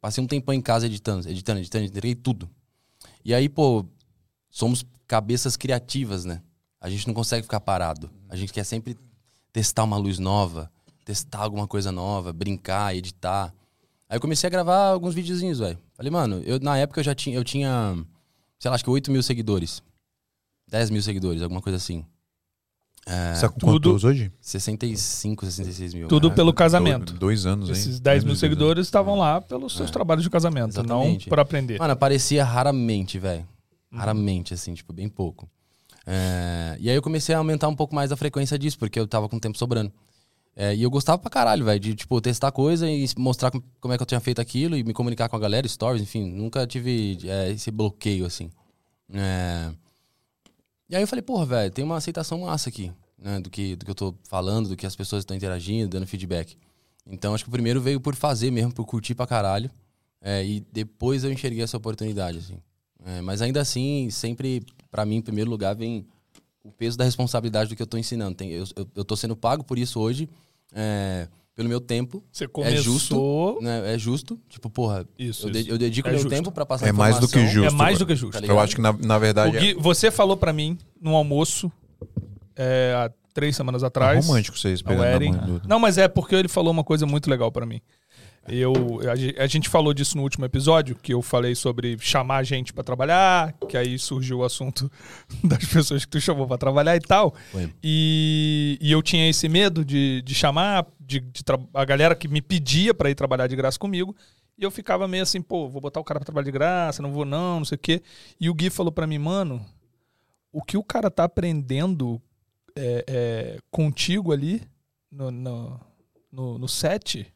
Passei 0.00 0.22
um 0.22 0.26
tempão 0.26 0.54
em 0.54 0.60
casa 0.60 0.86
editando, 0.86 1.28
editando, 1.28 1.60
editando, 1.60 1.84
entreguei 1.84 2.14
tudo. 2.14 2.48
E 3.24 3.32
aí, 3.34 3.48
pô, 3.48 3.84
somos 4.50 4.84
cabeças 5.06 5.56
criativas, 5.56 6.24
né? 6.24 6.42
A 6.82 6.90
gente 6.90 7.06
não 7.06 7.14
consegue 7.14 7.42
ficar 7.44 7.60
parado. 7.60 8.10
A 8.28 8.36
gente 8.36 8.52
quer 8.52 8.64
sempre 8.64 8.96
testar 9.52 9.84
uma 9.84 9.96
luz 9.96 10.18
nova, 10.18 10.70
testar 11.04 11.38
alguma 11.38 11.66
coisa 11.66 11.92
nova, 11.92 12.32
brincar, 12.32 12.94
editar. 12.94 13.54
Aí 14.08 14.16
eu 14.16 14.20
comecei 14.20 14.46
a 14.48 14.50
gravar 14.50 14.88
alguns 14.88 15.14
videozinhos, 15.14 15.58
velho. 15.60 15.78
Falei, 15.94 16.10
mano, 16.10 16.42
eu, 16.44 16.58
na 16.60 16.76
época 16.76 17.00
eu 17.00 17.04
já 17.04 17.14
tinha, 17.14 17.36
eu 17.36 17.44
tinha, 17.44 17.94
sei 18.58 18.68
lá, 18.68 18.74
acho 18.74 18.82
que 18.84 18.90
8 18.90 19.10
mil 19.12 19.22
seguidores. 19.22 19.82
10 20.68 20.90
mil 20.90 21.00
seguidores, 21.02 21.40
alguma 21.40 21.62
coisa 21.62 21.76
assim. 21.76 22.04
É, 23.06 23.34
Você 23.34 23.42
tá 23.42 23.48
com 23.48 23.58
tudo- 23.60 23.90
quantos 23.90 24.04
hoje? 24.04 24.32
65, 24.40 25.44
66 25.44 25.92
mil. 25.94 26.08
Tudo 26.08 26.28
É, 26.28 26.30
pelo 26.34 26.52
casamento. 26.52 27.12
Do- 27.12 27.18
Dois 27.18 27.46
anos, 27.46 27.68
hein? 27.68 27.74
Esses 27.74 27.98
10 28.00 28.22
mil 28.24 28.36
seguidores 28.36 28.86
estavam 28.86 29.16
lá 29.18 29.40
pelos 29.40 29.76
seus 29.76 29.90
trabalhos 29.90 30.22
de 30.24 30.30
casamento, 30.30 30.74
não 30.82 31.02
exatamente. 31.02 31.28
por 31.28 31.40
aprender. 31.40 31.78
Mano, 31.78 31.92
aparecia 31.92 32.44
raramente, 32.44 33.18
velho. 33.18 33.46
Raramente, 33.92 34.54
assim, 34.54 34.72
tipo, 34.74 34.92
bem 34.92 35.08
pouco. 35.08 35.48
É, 36.06 36.76
E 36.80 36.88
aí 36.90 36.96
eu 36.96 37.02
comecei 37.02 37.34
a 37.34 37.38
aumentar 37.38 37.68
um 37.68 37.76
pouco 37.76 37.94
mais 37.94 38.10
a 38.12 38.16
frequência 38.16 38.58
disso, 38.58 38.78
porque 38.78 38.98
eu 38.98 39.06
tava 39.06 39.28
com 39.28 39.38
tempo 39.38 39.56
sobrando. 39.58 39.92
É, 40.56 40.74
e 40.74 40.82
eu 40.82 40.90
gostava 40.90 41.18
pra 41.18 41.30
caralho, 41.30 41.64
velho, 41.64 41.80
de, 41.80 41.94
tipo, 41.94 42.20
testar 42.20 42.52
coisa 42.52 42.90
e 42.90 43.06
mostrar 43.18 43.50
com- 43.50 43.62
como 43.80 43.94
é 43.94 43.96
que 43.96 44.02
eu 44.02 44.06
tinha 44.06 44.20
feito 44.20 44.40
aquilo 44.40 44.76
e 44.76 44.84
me 44.84 44.92
comunicar 44.94 45.28
com 45.28 45.36
a 45.36 45.38
galera, 45.38 45.66
stories, 45.68 46.02
enfim. 46.02 46.30
Nunca 46.30 46.66
tive 46.66 47.18
é, 47.24 47.50
esse 47.52 47.70
bloqueio, 47.70 48.26
assim. 48.26 48.50
É, 49.12 49.72
E 50.88 50.96
aí 50.96 51.02
eu 51.02 51.08
falei, 51.08 51.22
porra, 51.22 51.46
velho, 51.46 51.70
tem 51.72 51.84
uma 51.84 51.96
aceitação 51.96 52.40
massa 52.40 52.68
aqui, 52.68 52.92
né? 53.18 53.40
Do 53.40 53.48
que, 53.50 53.76
do 53.76 53.84
que 53.84 53.90
eu 53.90 53.94
tô 53.94 54.14
falando, 54.28 54.68
do 54.68 54.76
que 54.76 54.86
as 54.86 54.94
pessoas 54.96 55.22
estão 55.22 55.36
interagindo, 55.36 55.88
dando 55.88 56.06
feedback. 56.06 56.56
Então 57.06 57.34
acho 57.34 57.44
que 57.44 57.48
o 57.50 57.52
primeiro 57.52 57.80
veio 57.80 58.00
por 58.00 58.14
fazer 58.14 58.50
mesmo, 58.50 58.72
por 58.72 58.84
curtir 58.84 59.14
pra 59.14 59.26
caralho. 59.26 59.70
É, 60.20 60.44
e 60.44 60.60
depois 60.72 61.24
eu 61.24 61.32
enxerguei 61.32 61.62
essa 61.64 61.76
oportunidade, 61.76 62.38
assim. 62.38 62.58
É, 63.04 63.20
mas 63.22 63.40
ainda 63.42 63.60
assim, 63.60 64.08
sempre, 64.10 64.62
pra 64.92 65.04
mim, 65.04 65.16
em 65.16 65.22
primeiro 65.22 65.50
lugar, 65.50 65.74
vem 65.74 66.06
o 66.62 66.70
peso 66.70 66.96
da 66.96 67.02
responsabilidade 67.04 67.70
do 67.70 67.74
que 67.74 67.82
eu 67.82 67.86
tô 67.88 67.98
ensinando. 67.98 68.36
Tem, 68.36 68.50
eu, 68.52 68.64
eu, 68.76 68.86
eu 68.96 69.04
tô 69.04 69.16
sendo 69.16 69.34
pago 69.34 69.64
por 69.64 69.76
isso 69.78 69.98
hoje, 69.98 70.28
é, 70.72 71.26
pelo 71.56 71.68
meu 71.68 71.80
tempo. 71.80 72.22
Você 72.30 72.46
começou. 72.46 72.78
É 72.78 72.80
justo, 72.82 73.58
né? 73.62 73.94
É 73.94 73.98
justo. 73.98 74.38
Tipo, 74.48 74.70
porra, 74.70 75.04
Isso, 75.18 75.48
eu, 75.48 75.50
de- 75.50 75.58
isso. 75.60 75.70
eu 75.70 75.78
dedico 75.78 76.06
É 76.08 76.12
meu 76.12 76.20
justo. 76.20 76.30
tempo 76.34 76.52
pra 76.52 76.64
passar 76.64 76.86
É 76.86 76.92
mais 76.92 77.18
do 77.18 77.26
que 77.26 77.44
justo. 77.48 77.64
É 77.66 77.70
mais 77.70 77.98
do 77.98 78.06
que 78.06 78.14
justo. 78.14 78.40
Tá 78.40 78.46
Eu 78.46 78.60
acho 78.60 78.76
que, 78.76 78.80
na, 78.82 78.92
na 78.92 79.16
O 79.16 79.20
verdade, 79.20 79.58
Gui, 79.58 79.74
você 79.74 80.10
falou 80.10 80.36
pra 80.36 80.52
mim 80.52 80.78
no 81.00 81.16
almoço 81.16 81.72
é, 82.54 82.94
há 82.96 83.10
três 83.34 83.56
semanas 83.56 83.82
é 83.82 83.86
atrás. 83.86 84.24
romântico 84.26 84.58
vocês 84.58 84.80
ao 84.80 84.88
pegando 84.88 85.04
na 85.04 85.10
Eren. 85.10 85.32
mão 85.32 85.58
do... 85.58 85.62
Não, 85.68 85.78
mas 85.78 85.98
é 85.98 86.06
porque 86.06 86.34
ele 86.34 86.48
falou 86.48 86.70
uma 86.70 86.84
coisa 86.84 87.06
muito 87.06 87.28
legal 87.30 87.50
pra 87.50 87.64
mim. 87.66 87.80
Eu, 88.48 88.72
a, 89.08 89.14
ge- 89.14 89.34
a 89.38 89.46
gente 89.46 89.68
falou 89.68 89.94
disso 89.94 90.16
no 90.16 90.22
último 90.24 90.44
episódio, 90.44 90.96
que 90.96 91.14
eu 91.14 91.22
falei 91.22 91.54
sobre 91.54 91.96
chamar 92.00 92.38
a 92.38 92.42
gente 92.42 92.72
pra 92.72 92.82
trabalhar, 92.82 93.52
que 93.68 93.76
aí 93.76 93.96
surgiu 93.98 94.38
o 94.38 94.44
assunto 94.44 94.90
das 95.44 95.64
pessoas 95.64 96.04
que 96.04 96.10
tu 96.10 96.20
chamou 96.20 96.46
pra 96.48 96.58
trabalhar 96.58 96.96
e 96.96 97.00
tal. 97.00 97.34
E, 97.82 98.76
e 98.80 98.90
eu 98.90 99.00
tinha 99.00 99.28
esse 99.28 99.48
medo 99.48 99.84
de, 99.84 100.22
de 100.22 100.34
chamar 100.34 100.86
de, 100.98 101.20
de 101.20 101.42
a 101.72 101.84
galera 101.84 102.16
que 102.16 102.26
me 102.26 102.42
pedia 102.42 102.92
pra 102.92 103.08
ir 103.10 103.14
trabalhar 103.14 103.46
de 103.46 103.54
graça 103.54 103.78
comigo. 103.78 104.14
E 104.58 104.64
eu 104.64 104.70
ficava 104.70 105.06
meio 105.08 105.22
assim, 105.22 105.40
pô, 105.40 105.68
vou 105.68 105.80
botar 105.80 106.00
o 106.00 106.04
cara 106.04 106.18
pra 106.20 106.26
trabalhar 106.26 106.44
de 106.44 106.50
graça, 106.52 107.00
não 107.00 107.12
vou 107.12 107.24
não, 107.24 107.58
não 107.60 107.64
sei 107.64 107.76
o 107.76 107.78
quê. 107.78 108.02
E 108.40 108.50
o 108.50 108.54
Gui 108.54 108.70
falou 108.70 108.90
pra 108.92 109.06
mim, 109.06 109.18
mano, 109.18 109.64
o 110.52 110.62
que 110.62 110.76
o 110.76 110.82
cara 110.84 111.10
tá 111.10 111.24
aprendendo 111.24 112.20
é, 112.76 113.04
é, 113.08 113.58
contigo 113.70 114.32
ali 114.32 114.62
no, 115.10 115.30
no, 115.30 115.80
no, 116.30 116.58
no 116.58 116.68
set, 116.68 117.26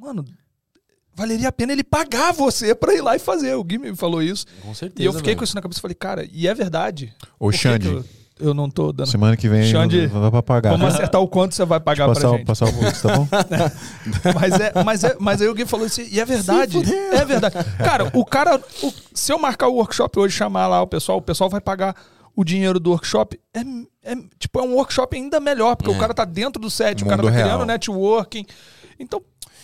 mano, 0.00 0.24
valeria 1.14 1.48
a 1.48 1.52
pena 1.52 1.72
ele 1.72 1.84
pagar 1.84 2.32
você 2.32 2.74
pra 2.74 2.94
ir 2.94 3.00
lá 3.02 3.14
e 3.16 3.18
fazer. 3.18 3.54
O 3.54 3.62
Gui 3.64 3.78
me 3.78 3.94
falou 3.94 4.22
isso. 4.22 4.46
Com 4.62 4.74
certeza. 4.74 5.02
E 5.02 5.04
eu 5.06 5.12
fiquei 5.12 5.30
velho. 5.32 5.38
com 5.38 5.44
isso 5.44 5.54
na 5.54 5.60
cabeça 5.62 5.78
e 5.78 5.82
falei, 5.82 5.94
cara, 5.94 6.26
e 6.32 6.48
é 6.48 6.54
verdade. 6.54 7.12
Ô, 7.38 7.52
Xande, 7.52 7.88
Eu, 7.88 8.04
eu 8.40 8.54
não 8.54 8.70
tô 8.70 8.90
dando. 8.92 9.06
semana 9.08 9.36
que 9.36 9.48
vem 9.48 9.62
Xande, 9.70 10.06
vai 10.06 10.30
pra 10.30 10.42
pagar. 10.42 10.70
Vamos 10.70 10.94
acertar 10.94 11.20
o 11.20 11.28
quanto 11.28 11.54
você 11.54 11.64
vai 11.66 11.78
pagar 11.78 12.06
passar, 12.08 12.20
pra 12.20 12.30
o- 12.30 12.36
gente. 12.38 12.46
passar 12.46 12.64
o 12.68 12.72
Pix, 12.72 13.02
tá 13.02 13.16
bom? 13.18 13.28
Mas, 14.34 14.60
é, 14.60 14.72
mas, 14.84 15.04
é, 15.04 15.16
mas 15.20 15.42
aí 15.42 15.48
alguém 15.48 15.66
falou 15.66 15.86
assim, 15.86 16.08
e 16.10 16.18
é 16.20 16.24
verdade. 16.24 16.78
É 17.12 17.24
verdade. 17.24 17.54
Cara, 17.78 18.10
o 18.14 18.24
cara. 18.24 18.60
o- 18.82 18.92
se 19.12 19.32
eu 19.32 19.38
marcar 19.38 19.68
o 19.68 19.74
workshop 19.74 20.18
hoje, 20.18 20.34
chamar 20.36 20.66
lá 20.68 20.80
o 20.82 20.86
pessoal, 20.86 21.18
o 21.18 21.22
pessoal 21.22 21.50
vai 21.50 21.60
pagar 21.60 21.94
o 22.34 22.42
dinheiro 22.44 22.80
do 22.80 22.90
workshop. 22.90 23.38
É, 23.52 23.60
é, 24.12 24.16
tipo, 24.38 24.58
é 24.58 24.62
um 24.62 24.74
workshop 24.74 25.14
ainda 25.16 25.38
melhor, 25.38 25.76
porque 25.76 25.90
É. 25.92 25.94
o 25.94 25.98
cara 25.98 26.14
tá 26.14 26.24
dentro 26.24 26.60
do 26.62 26.70
set, 26.70 27.02
o 27.04 27.06
cara 27.06 27.22
tá 27.22 27.28
real. 27.30 27.48
criando 27.48 27.66
networking. 27.66 28.46
Então, 28.98 29.20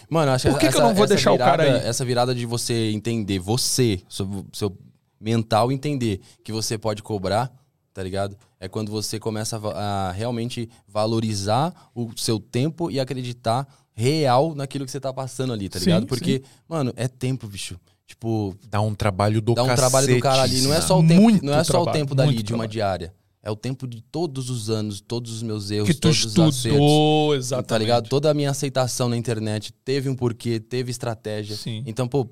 Mano, 0.09 0.33
acho 0.33 0.49
Por 0.49 0.55
que 0.59 0.61
que 0.61 0.67
essa, 0.67 0.79
eu 0.79 0.83
não 0.83 0.95
vou 0.95 1.07
deixar 1.07 1.33
o 1.33 1.39
cara 1.39 1.65
virada- 1.65 1.83
aí? 1.85 1.89
Essa 1.89 2.05
virada 2.05 2.35
de 2.35 2.47
você 2.47 2.91
entender, 2.93 3.39
você, 3.39 4.01
seu, 4.09 4.47
seu 4.53 4.77
mental 5.21 5.73
entender 5.73 6.21
que 6.45 6.53
você 6.53 6.79
pode 6.79 7.03
cobrar, 7.03 7.51
tá 7.93 8.03
ligado? 8.03 8.37
É 8.61 8.69
quando 8.69 8.91
você 8.91 9.19
começa 9.19 9.57
a, 9.59 10.09
a 10.09 10.13
realmente 10.13 10.69
valorizar 10.87 11.73
o 11.95 12.11
seu 12.17 12.39
tempo 12.39 12.91
e 12.91 13.01
acreditar 13.01 13.67
real 13.93 14.55
naquilo 14.55 14.85
que 14.85 14.91
você 14.91 15.01
tá 15.01 15.13
passando 15.13 15.53
ali, 15.53 15.69
tá 15.69 15.79
Sim, 15.79 15.87
ligado? 15.87 16.07
Porque, 16.07 16.43
mano, 16.69 16.93
é 16.97 17.09
tempo, 17.09 17.47
bicho. 17.49 17.79
Tipo, 18.07 18.55
Dá 18.69 18.81
um 18.81 18.95
trabalho 18.95 19.41
do 19.41 19.55
dá 19.55 19.65
um 19.65 19.75
trabalho 19.75 20.07
do 20.07 20.21
cara 20.21 20.43
ali. 20.43 20.61
Não 20.61 20.73
é 20.73 20.81
só 20.81 21.01
o 21.01 21.07
tempo, 21.07 21.45
não 21.45 21.55
é 21.55 21.65
só 21.65 21.81
o 21.81 21.85
trabalho, 21.85 21.93
tempo 21.99 22.15
dali 22.15 22.35
de 22.37 22.53
uma 22.53 22.59
trabalho. 22.59 22.71
diária. 22.71 23.15
É 23.47 23.51
o 23.51 23.55
tempo 23.55 23.87
de 23.87 24.01
todos 24.01 24.51
os 24.51 24.69
anos, 24.71 25.01
todos 25.01 25.31
os 25.31 25.41
meus 25.41 25.71
erros, 25.71 25.87
que 25.87 25.95
tu 25.95 26.01
todos 26.01 26.25
os 26.25 26.33
acertos. 26.37 26.65
estudou, 26.65 27.33
exatamente. 27.37 27.69
Tá 27.69 27.79
ligado? 27.79 28.09
Toda 28.09 28.29
a 28.29 28.35
minha 28.35 28.51
aceitação 28.51 29.09
na 29.09 29.17
internet 29.17 29.73
teve 29.85 30.09
um 30.09 30.17
porquê, 30.17 30.59
teve 30.59 30.91
estratégia. 30.91 31.55
Sim. 31.55 31.85
Então, 31.87 32.09
pô, 32.09 32.29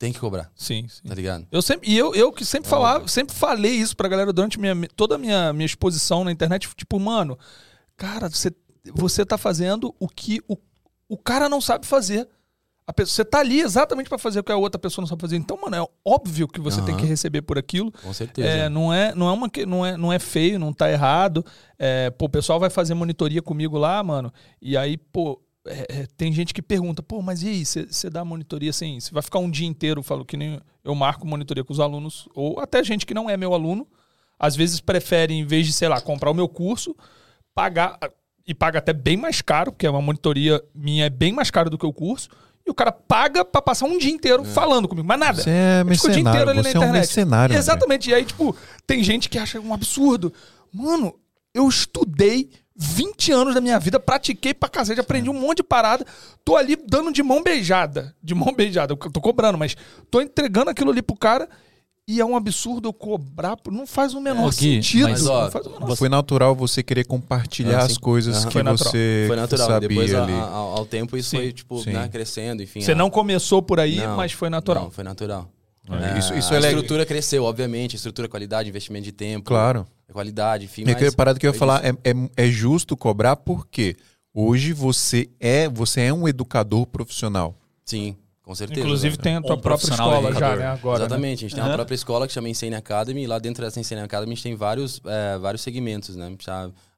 tem 0.00 0.12
que 0.12 0.18
cobrar, 0.18 0.50
Sim, 0.56 0.84
sim. 0.88 1.06
tá 1.06 1.14
ligado? 1.14 1.46
Eu 1.52 1.62
sempre, 1.62 1.88
e 1.88 1.96
eu, 1.96 2.12
eu 2.12 2.32
que 2.32 2.44
sempre 2.44 2.68
falava, 2.68 3.06
sempre 3.06 3.36
falei 3.36 3.70
isso 3.70 3.96
pra 3.96 4.08
galera 4.08 4.32
durante 4.32 4.58
minha, 4.58 4.74
toda 4.96 5.14
a 5.14 5.18
minha, 5.18 5.52
minha 5.52 5.64
exposição 5.66 6.24
na 6.24 6.32
internet. 6.32 6.68
Tipo, 6.76 6.98
mano, 6.98 7.38
cara, 7.96 8.28
você, 8.28 8.50
você 8.92 9.24
tá 9.24 9.38
fazendo 9.38 9.94
o 10.00 10.08
que 10.08 10.40
o, 10.48 10.56
o 11.08 11.16
cara 11.16 11.48
não 11.48 11.60
sabe 11.60 11.86
fazer. 11.86 12.28
Pessoa, 12.92 13.14
você 13.14 13.24
tá 13.24 13.40
ali 13.40 13.60
exatamente 13.60 14.08
pra 14.08 14.18
fazer 14.18 14.40
o 14.40 14.44
que 14.44 14.50
a 14.50 14.56
outra 14.56 14.78
pessoa 14.78 15.02
não 15.02 15.06
sabe 15.08 15.20
fazer. 15.20 15.36
Então, 15.36 15.58
mano, 15.62 15.76
é 15.76 15.86
óbvio 16.04 16.48
que 16.48 16.60
você 16.60 16.80
tem 16.82 16.94
Aham. 16.94 17.00
que 17.02 17.06
receber 17.06 17.42
por 17.42 17.58
aquilo. 17.58 17.92
Com 17.92 18.12
certeza. 18.12 18.48
É, 18.48 18.68
não, 18.68 18.92
é, 18.92 19.14
não, 19.14 19.28
é 19.28 19.32
uma, 19.32 19.48
que- 19.48 19.66
não, 19.66 19.84
é, 19.84 19.96
não 19.96 20.12
é 20.12 20.18
feio, 20.18 20.58
não 20.58 20.72
tá 20.72 20.90
errado. 20.90 21.44
É, 21.78 22.10
pô, 22.10 22.24
o 22.26 22.28
pessoal 22.28 22.58
vai 22.58 22.70
fazer 22.70 22.94
monitoria 22.94 23.42
comigo 23.42 23.76
lá, 23.78 24.02
mano. 24.02 24.32
E 24.60 24.76
aí, 24.76 24.96
pô, 24.96 25.40
é, 25.66 25.86
é, 26.00 26.06
tem 26.16 26.32
gente 26.32 26.54
que 26.54 26.62
pergunta, 26.62 27.02
pô, 27.02 27.20
mas 27.20 27.42
e 27.42 27.48
aí, 27.48 27.64
você 27.64 28.08
dá 28.08 28.24
monitoria 28.24 28.70
assim? 28.70 28.98
Você 28.98 29.12
vai 29.12 29.22
ficar 29.22 29.38
um 29.38 29.50
dia 29.50 29.66
inteiro, 29.68 30.02
falo 30.02 30.24
que 30.24 30.36
nem 30.36 30.58
eu 30.82 30.94
marco 30.94 31.26
monitoria 31.26 31.62
com 31.62 31.72
os 31.72 31.80
alunos, 31.80 32.26
ou 32.34 32.58
até 32.58 32.82
gente 32.82 33.04
que 33.04 33.12
não 33.12 33.28
é 33.28 33.36
meu 33.36 33.52
aluno, 33.52 33.86
às 34.38 34.56
vezes 34.56 34.80
prefere, 34.80 35.34
em 35.34 35.44
vez 35.44 35.66
de, 35.66 35.72
sei 35.74 35.88
lá, 35.88 36.00
comprar 36.00 36.30
o 36.30 36.34
meu 36.34 36.48
curso, 36.48 36.96
pagar, 37.54 37.98
e 38.46 38.54
paga 38.54 38.78
até 38.78 38.92
bem 38.94 39.16
mais 39.16 39.42
caro, 39.42 39.72
porque 39.72 39.86
é 39.86 39.90
uma 39.90 40.00
monitoria 40.00 40.62
minha 40.74 41.04
é 41.04 41.10
bem 41.10 41.32
mais 41.32 41.50
caro 41.50 41.68
do 41.68 41.76
que 41.76 41.84
o 41.86 41.92
curso. 41.92 42.28
E 42.68 42.70
o 42.70 42.74
cara 42.74 42.92
paga 42.92 43.46
pra 43.46 43.62
passar 43.62 43.86
um 43.86 43.96
dia 43.96 44.12
inteiro 44.12 44.44
falando 44.44 44.86
comigo, 44.86 45.08
mas 45.08 45.18
nada. 45.18 45.42
Você 45.42 45.48
é 45.48 45.80
Ele 45.80 45.94
fica 45.96 46.08
o 46.08 46.10
dia 46.10 46.22
mercenário, 46.22 46.42
inteiro 46.42 46.50
ali 46.50 46.56
na 46.58 46.62
você 46.62 46.68
é 46.68 46.78
um 46.78 46.82
internet. 46.82 47.00
mercenário, 47.00 47.44
André. 47.52 47.58
Exatamente. 47.58 48.10
E 48.10 48.14
aí, 48.14 48.24
tipo, 48.26 48.54
tem 48.86 49.02
gente 49.02 49.30
que 49.30 49.38
acha 49.38 49.58
um 49.58 49.72
absurdo. 49.72 50.30
Mano, 50.70 51.14
eu 51.54 51.66
estudei 51.66 52.50
20 52.76 53.32
anos 53.32 53.54
da 53.54 53.60
minha 53.62 53.78
vida, 53.78 53.98
pratiquei 53.98 54.52
pra 54.52 54.68
cacete, 54.68 55.00
aprendi 55.00 55.30
um 55.30 55.32
monte 55.34 55.56
de 55.56 55.62
parada. 55.62 56.04
Tô 56.44 56.56
ali 56.56 56.76
dando 56.76 57.10
de 57.10 57.22
mão 57.22 57.42
beijada. 57.42 58.14
De 58.22 58.34
mão 58.34 58.52
beijada. 58.54 58.92
Eu 58.92 58.96
tô 59.10 59.20
cobrando, 59.20 59.56
mas 59.56 59.74
tô 60.10 60.20
entregando 60.20 60.68
aquilo 60.70 60.90
ali 60.90 61.00
pro 61.00 61.16
cara. 61.16 61.48
E 62.10 62.20
é 62.20 62.24
um 62.24 62.34
absurdo 62.34 62.88
eu 62.88 62.92
cobrar. 62.94 63.58
Não 63.70 63.86
faz 63.86 64.14
o 64.14 64.20
menor 64.20 64.48
É, 64.48 64.56
Gui, 64.56 64.82
sentido. 64.82 65.10
mas, 65.10 65.26
ó, 65.26 65.48
o 65.50 65.80
menor 65.82 65.96
Foi 65.96 66.08
natural 66.08 66.54
você 66.56 66.82
querer 66.82 67.04
compartilhar 67.04 67.80
Ah, 67.80 67.84
as 67.84 67.98
coisas 67.98 68.38
que 68.46 68.62
você 68.62 69.24
Foi 69.26 69.36
natural. 69.36 69.66
sabia 69.68 69.88
Depois, 69.90 70.14
a- 70.14 70.22
ali. 70.24 70.32
a- 70.32 70.36
ao, 70.46 70.78
ao 70.78 70.86
tempo, 70.86 71.18
isso 71.18 71.28
Sim. 71.28 71.36
foi, 71.36 71.52
tipo, 71.52 71.84
né, 71.90 72.08
crescendo, 72.08 72.62
enfim. 72.62 72.80
Você 72.80 72.92
a- 72.92 72.94
não 72.94 73.10
começou 73.10 73.60
por 73.60 73.78
aí, 73.78 73.96
Não, 73.96 74.16
mas 74.16 74.32
foi 74.32 74.48
natural. 74.48 74.84
Não, 74.84 74.90
foi 74.90 75.04
natural. 75.04 75.50
É, 75.90 76.18
isso- 76.18 76.32
isso 76.34 76.52
a 76.52 76.56
é 76.56 76.60
legal. 76.60 76.76
estrutura 76.80 77.04
cresceu, 77.06 77.44
obviamente. 77.44 77.96
Estrutura, 77.96 78.26
qualidade, 78.26 78.68
investimento 78.70 79.04
de 79.04 79.12
tempo. 79.12 79.44
Claro. 79.44 79.86
Qualidade, 80.10 80.64
enfim. 80.64 80.84
E 80.86 80.90
aquela 80.90 81.06
mas 81.08 81.14
parada 81.14 81.38
que 81.38 81.46
eu 81.46 81.52
ia 81.52 81.58
falar 81.58 81.84
é, 81.84 81.90
é, 82.04 82.14
é 82.36 82.46
justo 82.46 82.96
cobrar 82.96 83.36
porque 83.36 83.96
hoje 84.34 84.72
você 84.72 85.28
é 85.38 85.68
você 85.68 86.00
é 86.02 86.12
um 86.12 86.26
educador 86.26 86.86
profissional. 86.86 87.54
Sim, 87.84 88.16
com 88.48 88.54
certeza. 88.54 88.80
Inclusive 88.80 89.10
velho. 89.10 89.22
tem 89.22 89.36
a 89.36 89.42
tua 89.42 89.56
Um 89.56 89.60
própria 89.60 89.90
escola 89.90 90.32
já, 90.32 90.56
né? 90.56 90.66
Agora. 90.68 91.00
né? 91.00 91.04
Exatamente, 91.04 91.44
a 91.44 91.48
gente 91.48 91.54
tem 91.54 91.62
uma 91.62 91.68
Aham. 91.68 91.76
própria 91.76 91.94
escola 91.94 92.26
que 92.26 92.32
chama 92.32 92.48
Insane 92.48 92.74
Academy, 92.74 93.22
e 93.24 93.26
lá 93.26 93.38
dentro 93.38 93.62
dessa 93.62 93.78
Insane 93.78 94.00
Academy 94.00 94.32
a 94.32 94.34
gente 94.34 94.42
tem 94.42 94.54
vários, 94.54 95.02
é, 95.04 95.36
vários 95.36 95.60
segmentos, 95.60 96.16
né? 96.16 96.34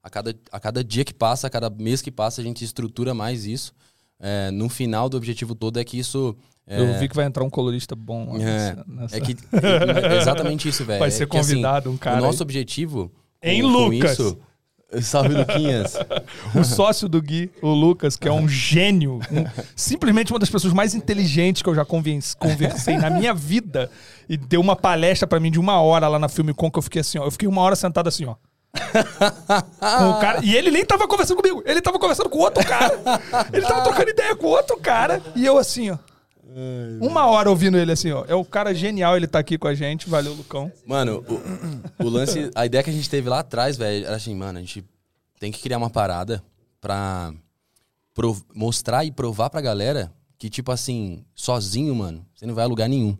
A 0.00 0.08
cada, 0.08 0.32
a 0.52 0.60
cada 0.60 0.84
dia 0.84 1.04
que 1.04 1.12
passa, 1.12 1.48
a 1.48 1.50
cada 1.50 1.68
mês 1.68 2.00
que 2.00 2.10
passa, 2.12 2.40
a 2.40 2.44
gente 2.44 2.64
estrutura 2.64 3.12
mais 3.14 3.46
isso. 3.46 3.72
É, 4.20 4.50
no 4.52 4.68
final 4.68 5.08
do 5.08 5.16
objetivo 5.16 5.56
todo 5.56 5.80
é 5.80 5.82
que 5.84 5.98
isso. 5.98 6.36
é, 6.68 6.78
Eu 6.78 6.98
vi 7.00 7.08
que 7.08 7.16
vai 7.16 7.24
entrar 7.26 7.42
um 7.42 7.50
colorista 7.50 7.96
bom 7.96 8.32
lá 8.32 8.38
É, 8.40 8.44
nessa- 8.44 8.84
nessa- 8.86 9.16
É 9.16 9.20
que 9.20 9.32
é 9.32 10.16
exatamente 10.22 10.68
isso, 10.68 10.84
velho. 10.84 11.00
Vai 11.00 11.08
É 11.08 11.10
ser 11.10 11.26
que, 11.26 11.36
assim, 11.36 11.50
convidado 11.54 11.90
um 11.90 11.96
cara 11.96 12.18
O 12.18 12.24
nosso 12.24 12.42
aí. 12.42 12.42
objetivo. 12.44 13.10
Em 13.42 13.60
com- 13.62 13.72
com 13.72 13.74
Lucas. 13.88 14.12
isso- 14.12 14.38
Salve, 15.02 15.34
Luquinhas. 15.34 15.96
O 16.54 16.64
sócio 16.64 17.08
do 17.08 17.20
Gui, 17.22 17.50
o 17.62 17.68
Lucas, 17.68 18.16
que 18.16 18.26
é 18.26 18.32
um 18.32 18.48
gênio, 18.48 19.20
um- 19.30 19.44
simplesmente 19.76 20.32
uma 20.32 20.38
das 20.38 20.50
pessoas 20.50 20.72
mais 20.72 20.94
inteligentes 20.94 21.62
que 21.62 21.68
eu 21.68 21.74
já 21.74 21.84
conversei 21.84 22.96
na 22.96 23.08
minha 23.10 23.32
vida. 23.32 23.90
E 24.28 24.36
deu 24.36 24.60
uma 24.60 24.74
palestra 24.76 25.26
pra 25.28 25.38
mim 25.40 25.50
de 25.50 25.58
uma 25.60 25.80
hora 25.80 26.08
lá 26.08 26.18
na 26.18 26.28
Filme 26.28 26.52
Com, 26.54 26.70
que 26.70 26.78
eu 26.78 26.82
fiquei 26.82 27.00
assim, 27.00 27.18
ó. 27.18 27.24
Eu 27.24 27.30
fiquei 27.30 27.48
uma 27.48 27.62
hora 27.62 27.76
sentado 27.76 28.08
assim, 28.08 28.24
ó. 28.26 28.34
Cara, 30.20 30.40
e 30.44 30.54
ele 30.56 30.70
nem 30.70 30.84
tava 30.84 31.06
conversando 31.08 31.36
comigo, 31.42 31.62
ele 31.66 31.80
tava 31.80 31.98
conversando 31.98 32.28
com 32.28 32.38
outro 32.38 32.64
cara. 32.66 32.94
Ele 33.52 33.66
tava 33.66 33.82
trocando 33.82 34.10
ideia 34.10 34.34
com 34.36 34.46
outro 34.46 34.76
cara. 34.78 35.20
E 35.34 35.44
eu 35.44 35.58
assim, 35.58 35.90
ó. 35.90 35.98
Uma 37.00 37.26
hora 37.26 37.48
ouvindo 37.50 37.76
ele 37.78 37.92
assim, 37.92 38.10
ó. 38.10 38.24
É 38.26 38.34
o 38.34 38.44
cara 38.44 38.74
genial, 38.74 39.16
ele 39.16 39.26
tá 39.26 39.38
aqui 39.38 39.56
com 39.58 39.68
a 39.68 39.74
gente. 39.74 40.08
Valeu, 40.08 40.34
Lucão. 40.34 40.70
Mano, 40.86 41.24
o, 41.98 42.04
o 42.04 42.08
lance, 42.08 42.50
a 42.54 42.66
ideia 42.66 42.82
que 42.82 42.90
a 42.90 42.92
gente 42.92 43.08
teve 43.08 43.28
lá 43.28 43.40
atrás, 43.40 43.76
velho, 43.76 44.06
era 44.06 44.16
assim, 44.16 44.34
mano, 44.34 44.58
a 44.58 44.60
gente 44.60 44.84
tem 45.38 45.50
que 45.52 45.60
criar 45.60 45.78
uma 45.78 45.90
parada 45.90 46.42
pra 46.80 47.32
prov- 48.14 48.42
mostrar 48.54 49.04
e 49.04 49.10
provar 49.12 49.50
pra 49.50 49.60
galera 49.60 50.12
que, 50.38 50.48
tipo 50.50 50.72
assim, 50.72 51.24
sozinho, 51.34 51.94
mano, 51.94 52.24
você 52.34 52.46
não 52.46 52.54
vai 52.54 52.64
a 52.64 52.68
lugar 52.68 52.88
nenhum, 52.88 53.16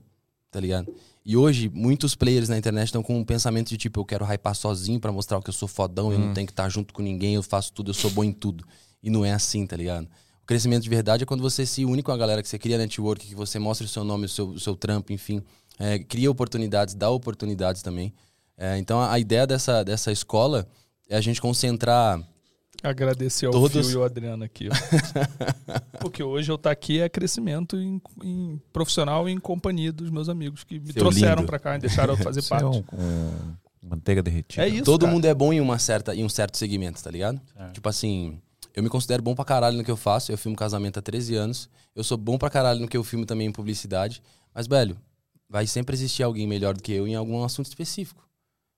tá 0.51 0.59
ligado? 0.59 0.93
E 1.25 1.37
hoje, 1.37 1.69
muitos 1.73 2.15
players 2.15 2.49
na 2.49 2.57
internet 2.57 2.87
estão 2.87 3.03
com 3.03 3.17
um 3.19 3.25
pensamento 3.25 3.69
de 3.69 3.77
tipo, 3.77 4.01
eu 4.01 4.05
quero 4.05 4.25
hypar 4.25 4.55
sozinho 4.55 4.99
pra 4.99 5.13
mostrar 5.13 5.41
que 5.43 5.51
eu 5.51 5.55
sou 5.55 5.69
fodão, 5.69 6.11
eu 6.13 6.19
não 6.19 6.33
tenho 6.35 6.47
que 6.47 6.53
estar 6.53 6.69
junto 6.71 6.93
com 6.95 7.03
ninguém, 7.03 7.35
eu 7.35 7.43
faço 7.43 7.73
tudo, 7.73 7.91
eu 7.91 7.95
sou 7.95 8.11
bom 8.11 8.25
em 8.25 8.33
tudo. 8.33 8.65
E 9.03 9.11
não 9.11 9.25
é 9.25 9.33
assim, 9.33 9.67
tá 9.67 9.77
ligado? 9.77 10.09
Crescimento 10.51 10.83
de 10.83 10.91
verdade 10.91 11.23
é 11.23 11.27
quando 11.27 11.43
você 11.43 11.65
se 11.65 11.85
une 11.85 12.03
com 12.03 12.11
a 12.11 12.17
galera, 12.17 12.43
que 12.43 12.49
você 12.49 12.59
cria 12.59 12.77
network, 12.77 13.25
que 13.25 13.37
você 13.37 13.57
mostra 13.57 13.87
o 13.87 13.89
seu 13.89 14.03
nome, 14.03 14.27
o 14.27 14.29
seu, 14.29 14.49
o 14.49 14.59
seu 14.59 14.75
trampo, 14.75 15.13
enfim. 15.13 15.41
É, 15.79 16.01
cria 16.01 16.29
oportunidades, 16.29 16.93
dá 16.93 17.09
oportunidades 17.09 17.83
também. 17.83 18.13
É, 18.59 18.77
então 18.77 19.01
a, 19.01 19.13
a 19.13 19.19
ideia 19.21 19.47
dessa, 19.47 19.85
dessa 19.85 20.11
escola 20.11 20.67
é 21.09 21.17
a 21.17 21.21
gente 21.21 21.41
concentrar. 21.41 22.21
Agradecer 22.83 23.47
ao 23.47 23.53
Todos- 23.53 23.87
Fio 23.87 23.95
e 23.95 23.97
ao 23.99 24.05
Adriano 24.05 24.43
aqui. 24.43 24.69
Porque 26.01 26.21
hoje 26.21 26.51
eu 26.51 26.57
estar 26.57 26.73
aqui 26.73 27.01
é 27.01 27.09
crescimento 27.09 27.77
em, 27.77 28.03
em 28.25 28.61
profissional 28.73 29.29
e 29.29 29.33
em 29.33 29.39
companhia 29.39 29.93
dos 29.93 30.11
meus 30.11 30.29
amigos 30.29 30.65
que 30.65 30.81
me 30.81 30.93
Seu 30.93 31.01
trouxeram 31.03 31.47
pra 31.47 31.61
cá 31.61 31.77
e 31.77 31.79
deixaram 31.79 32.15
eu 32.15 32.17
fazer 32.17 32.41
é 32.45 32.49
parte. 32.49 32.65
um, 32.65 32.83
um 33.85 33.89
manteiga 33.89 34.21
derretida. 34.21 34.65
É 34.67 34.69
isso. 34.69 34.83
Todo 34.83 35.03
cara. 35.03 35.13
mundo 35.13 35.27
é 35.27 35.33
bom 35.33 35.53
em, 35.53 35.61
uma 35.61 35.79
certa, 35.79 36.13
em 36.13 36.25
um 36.25 36.29
certo 36.29 36.59
segmento, 36.59 37.01
tá 37.01 37.09
ligado? 37.13 37.41
Tipo 37.73 37.89
assim, 37.89 38.41
eu 38.75 38.83
me 38.83 38.89
considero 38.89 39.23
bom 39.23 39.35
pra 39.35 39.45
caralho 39.45 39.77
no 39.77 39.85
que 39.85 39.91
eu 39.91 39.97
faço. 39.97 40.31
Eu 40.33 40.39
filmo 40.39 40.57
casamento 40.57 40.99
há 40.99 41.03
13 41.03 41.35
anos. 41.35 41.69
Eu 41.95 42.05
sou 42.05 42.17
bom 42.17 42.39
pra 42.39 42.49
caralho 42.51 42.81
no 42.81 42.89
que 42.89 42.97
eu 42.97 43.05
filmo 43.05 43.27
também 43.27 43.47
em 43.49 43.53
publicidade. 43.53 44.23
Mas, 44.55 44.67
velho, 44.67 44.97
vai 45.49 45.67
sempre 45.67 45.95
existir 45.95 46.23
alguém 46.23 46.47
melhor 46.47 46.75
do 46.75 46.83
que 46.83 46.93
eu 46.93 47.07
em 47.09 47.15
algum 47.15 47.43
assunto 47.45 47.67
específico. 47.67 48.27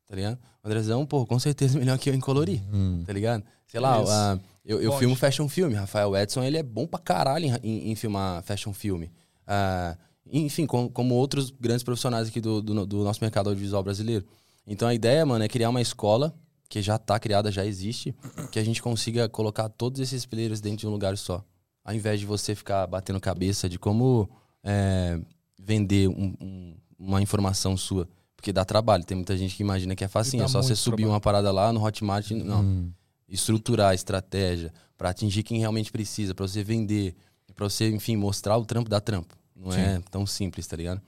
Tá 0.08 0.16
ligado? 0.16 0.38
O 0.62 0.66
Andrezão, 0.68 1.06
pô, 1.06 1.24
com 1.26 1.38
certeza 1.38 1.76
melhor 1.80 1.98
que 1.98 2.10
eu 2.10 2.14
em 2.14 2.20
colorir. 2.20 2.60
Tá 3.06 3.12
ligado? 3.12 3.42
Sei 3.66 3.80
lá, 3.80 4.02
ah, 4.06 4.38
eu, 4.64 4.80
eu 4.82 4.90
Pode. 4.90 5.00
filmo 5.00 5.16
fashion 5.16 5.48
filme. 5.48 5.74
Rafael 5.74 6.14
Edson, 6.16 6.42
ele 6.42 6.58
é 6.58 6.62
bom 6.62 6.86
pra 6.86 6.98
caralho 7.00 7.46
em, 7.46 7.54
em- 7.62 7.90
em 7.90 7.94
filmar 7.94 8.42
fashion 8.42 8.72
filme. 8.72 9.10
Ah, 9.46 9.96
enfim, 10.30 10.66
com- 10.66 10.88
como 10.88 11.14
outros 11.14 11.50
grandes 11.50 11.82
profissionais 11.82 12.28
aqui 12.28 12.40
do, 12.40 12.60
do, 12.62 12.86
do 12.86 13.02
nosso 13.04 13.18
mercado 13.22 13.48
audiovisual 13.48 13.82
brasileiro. 13.82 14.24
Então 14.66 14.86
a 14.86 14.94
ideia, 14.94 15.24
mano, 15.26 15.42
é 15.44 15.48
criar 15.48 15.70
uma 15.70 15.80
escola 15.80 16.34
que 16.72 16.80
já 16.80 16.96
tá 16.96 17.20
criada, 17.20 17.52
já 17.52 17.66
existe, 17.66 18.14
que 18.50 18.58
a 18.58 18.64
gente 18.64 18.80
consiga 18.82 19.28
colocar 19.28 19.68
todos 19.68 20.00
esses 20.00 20.24
players 20.24 20.58
dentro 20.58 20.78
de 20.78 20.86
um 20.86 20.90
lugar 20.90 21.18
só. 21.18 21.44
Ao 21.84 21.94
invés 21.94 22.18
de 22.18 22.24
você 22.24 22.54
ficar 22.54 22.86
batendo 22.86 23.20
cabeça 23.20 23.68
de 23.68 23.78
como 23.78 24.26
é, 24.64 25.20
vender 25.60 26.08
um- 26.08 26.34
um- 26.40 26.74
uma 26.98 27.20
informação 27.20 27.76
sua. 27.76 28.08
Porque 28.34 28.54
dá 28.54 28.64
trabalho. 28.64 29.04
Tem 29.04 29.14
muita 29.16 29.36
gente 29.36 29.54
que 29.54 29.62
imagina 29.62 29.94
que 29.94 30.02
é 30.02 30.08
facinho. 30.08 30.44
dá 30.44 30.46
É 30.46 30.48
só 30.48 30.62
você 30.62 30.74
subir 30.74 30.96
trabalho. 31.02 31.12
uma 31.14 31.20
parada 31.20 31.52
lá 31.52 31.70
no 31.74 31.84
Hotmart. 31.84 32.30
Não. 32.30 32.90
Estruturar 33.28 33.90
a 33.90 33.94
estratégia 33.94 34.72
para 34.96 35.10
atingir 35.10 35.42
quem 35.42 35.58
realmente 35.58 35.92
precisa, 35.92 36.34
para 36.34 36.46
você 36.48 36.64
vender, 36.64 37.14
para 37.54 37.68
você, 37.68 37.90
enfim, 37.90 38.16
mostrar 38.16 38.56
o 38.56 38.64
trampo 38.64 38.88
da 38.88 38.98
trampo. 39.00 39.36
Não 39.54 39.72
é 39.74 40.00
tão 40.10 40.24
simples, 40.26 40.66
tá 40.66 40.74
ligado? 40.76 41.02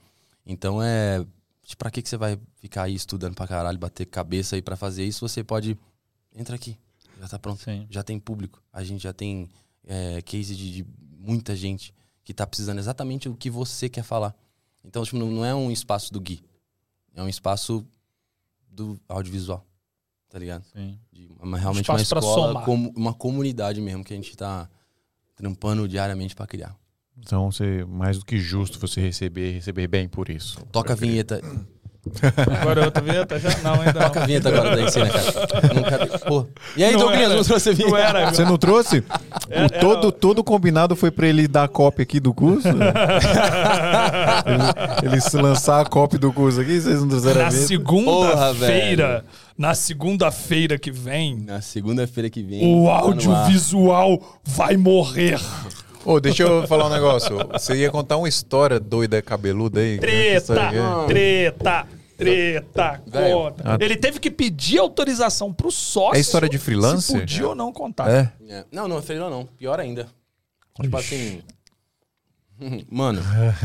Então 0.45 0.79
é. 0.83 1.25
Pra 1.77 1.89
que, 1.89 2.01
que 2.01 2.09
você 2.09 2.17
vai 2.17 2.39
ficar 2.57 2.83
aí 2.83 2.93
estudando 2.93 3.33
pra 3.33 3.47
caralho, 3.47 3.79
bater 3.79 4.05
cabeça 4.05 4.55
aí 4.55 4.61
pra 4.61 4.75
fazer 4.75 5.03
isso? 5.05 5.27
Você 5.27 5.43
pode. 5.43 5.77
Entra 6.35 6.55
aqui. 6.55 6.77
Já 7.19 7.27
tá 7.27 7.39
pronto. 7.39 7.63
Sim. 7.63 7.87
Já 7.89 8.03
tem 8.03 8.19
público. 8.19 8.61
A 8.71 8.83
gente 8.83 9.01
já 9.01 9.13
tem 9.13 9.49
é, 9.85 10.21
case 10.21 10.55
de, 10.55 10.71
de 10.71 10.85
muita 11.17 11.55
gente 11.55 11.93
que 12.23 12.33
tá 12.33 12.45
precisando 12.45 12.79
exatamente 12.79 13.29
o 13.29 13.35
que 13.35 13.49
você 13.49 13.87
quer 13.89 14.03
falar. 14.03 14.35
Então, 14.83 15.03
tipo, 15.03 15.17
não, 15.17 15.31
não 15.31 15.45
é 15.45 15.55
um 15.55 15.71
espaço 15.71 16.13
do 16.13 16.19
Gui. 16.19 16.43
É 17.15 17.23
um 17.23 17.29
espaço 17.29 17.85
do 18.69 18.99
audiovisual. 19.07 19.65
Tá 20.29 20.37
ligado? 20.37 20.65
Sim. 20.73 20.99
De 21.11 21.29
uma, 21.39 21.57
realmente 21.57 21.89
uma 21.89 22.01
Espaço 22.01 22.09
pra 22.09 22.19
escola, 22.19 22.65
como, 22.65 22.91
uma 22.95 23.13
comunidade 23.13 23.79
mesmo 23.79 24.03
que 24.03 24.13
a 24.13 24.15
gente 24.15 24.35
tá 24.35 24.69
trampando 25.35 25.87
diariamente 25.87 26.35
pra 26.35 26.45
criar. 26.45 26.75
Então, 27.19 27.49
você, 27.51 27.85
mais 27.87 28.17
do 28.19 28.25
que 28.25 28.37
justo 28.37 28.79
você 28.79 29.01
receber, 29.01 29.51
receber 29.53 29.87
bem 29.87 30.07
por 30.07 30.29
isso. 30.29 30.59
Toca 30.71 30.93
a 30.93 30.95
vinheta. 30.95 31.41
Agora 32.61 32.85
outra 32.85 33.01
vinheta 33.01 33.39
já? 33.39 33.49
Não, 33.63 33.81
ainda 33.81 33.93
Toca 33.93 34.19
a 34.19 34.21
não. 34.21 34.27
vinheta 34.27 34.49
agora 34.49 34.75
da 34.75 34.81
ensina, 34.83 35.09
cara. 35.09 35.73
Nunca... 35.73 36.19
Pô. 36.19 36.45
E 36.77 36.83
aí, 36.83 36.91
Não 36.93 36.99
Douglas, 36.99 37.21
era. 37.21 37.35
não 37.35 37.43
trouxe 37.43 37.69
a 37.69 37.73
vinheta? 37.73 37.91
Não 37.91 37.97
era. 37.97 38.31
Você 38.31 38.45
não 38.45 38.57
trouxe? 38.59 39.03
Era- 39.49 39.65
o 39.65 39.69
todo, 39.79 40.11
todo 40.11 40.43
combinado 40.43 40.95
foi 40.95 41.09
pra 41.09 41.25
ele 41.25 41.47
dar 41.47 41.63
a 41.63 41.67
cópia 41.67 42.03
aqui 42.03 42.19
do 42.19 42.31
curso? 42.31 42.67
ele, 45.01 45.09
ele 45.13 45.21
se 45.21 45.35
lançar 45.37 45.81
a 45.81 45.85
cópia 45.85 46.19
do 46.19 46.31
curso 46.31 46.61
aqui, 46.61 46.79
vocês 46.79 46.99
não 47.01 47.07
trouxeram 47.09 47.41
a 47.41 47.45
Na 47.45 47.51
segunda-feira, 47.51 49.25
na 49.57 49.73
segunda-feira 49.73 50.77
que 50.77 50.91
vem, 50.91 51.37
Na 51.37 51.59
segunda-feira 51.61 52.29
que 52.29 52.43
vem. 52.43 52.61
o 52.75 52.85
tá 52.85 52.91
audiovisual 52.99 54.39
vai 54.43 54.77
morrer. 54.77 55.39
Ô, 56.05 56.19
deixa 56.19 56.43
eu 56.43 56.67
falar 56.67 56.85
um 56.85 56.89
negócio. 56.89 57.37
Você 57.51 57.75
ia 57.75 57.89
contar 57.89 58.17
uma 58.17 58.29
história 58.29 58.79
doida, 58.79 59.21
cabeluda 59.21 59.79
aí? 59.79 59.97
Treta, 59.97 60.53
é? 60.53 61.07
treta, 61.07 61.87
treta, 62.15 63.01
conta. 63.11 63.77
Ele 63.79 63.95
teve 63.95 64.19
que 64.19 64.29
pedir 64.29 64.77
autorização 64.77 65.51
pro 65.51 65.71
sócio. 65.71 66.15
É 66.15 66.19
história 66.19 66.47
de 66.47 66.59
freelancer? 66.59 67.01
Se 67.01 67.19
podia 67.19 67.47
ou 67.47 67.55
não 67.55 67.73
contar. 67.73 68.09
É? 68.09 68.31
É. 68.47 68.65
Não, 68.71 68.87
não, 68.87 69.01
freirão 69.01 69.29
não. 69.29 69.45
Pior 69.45 69.79
ainda. 69.79 70.07
Tipo 70.79 70.97
assim. 70.97 71.41
Mano, 72.89 73.21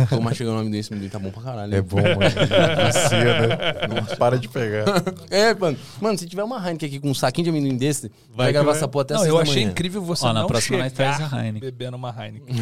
tô 0.08 0.20
mastigando 0.20 0.56
o 0.56 0.58
nome 0.58 0.70
desse 0.70 0.92
menino, 0.92 1.08
tá 1.10 1.18
bom 1.18 1.30
pra 1.30 1.42
caralho. 1.42 1.72
É 1.74 1.80
bom, 1.80 1.96
mano. 2.02 2.18
Vicia, 2.18 3.46
né? 3.46 3.56
Não 3.88 4.16
para 4.16 4.36
de 4.38 4.48
pegar. 4.48 4.84
É, 5.30 5.54
mano. 5.54 5.78
Mano, 6.00 6.18
se 6.18 6.26
tiver 6.26 6.42
uma 6.42 6.56
Heineken 6.58 6.88
aqui 6.88 6.98
com 6.98 7.08
um 7.10 7.14
saquinho 7.14 7.44
de 7.44 7.50
amendoim 7.50 7.76
desse, 7.76 8.10
vai, 8.34 8.48
que 8.48 8.52
gravar 8.54 8.70
vai. 8.72 8.76
essa 8.78 8.88
porra 8.88 9.02
até 9.02 9.14
Não, 9.14 9.26
eu 9.26 9.38
achei 9.38 9.62
manhã. 9.62 9.70
incrível 9.70 10.02
você 10.02 10.26
Ó, 10.26 10.32
na 10.32 10.40
não 10.40 10.48
próxima 10.48 10.78
chegar 10.78 10.90
traz 10.90 11.32
a 11.32 11.36
Heineken. 11.46 11.60
bebendo 11.70 11.96
uma 11.96 12.10
Heineken. 12.10 12.56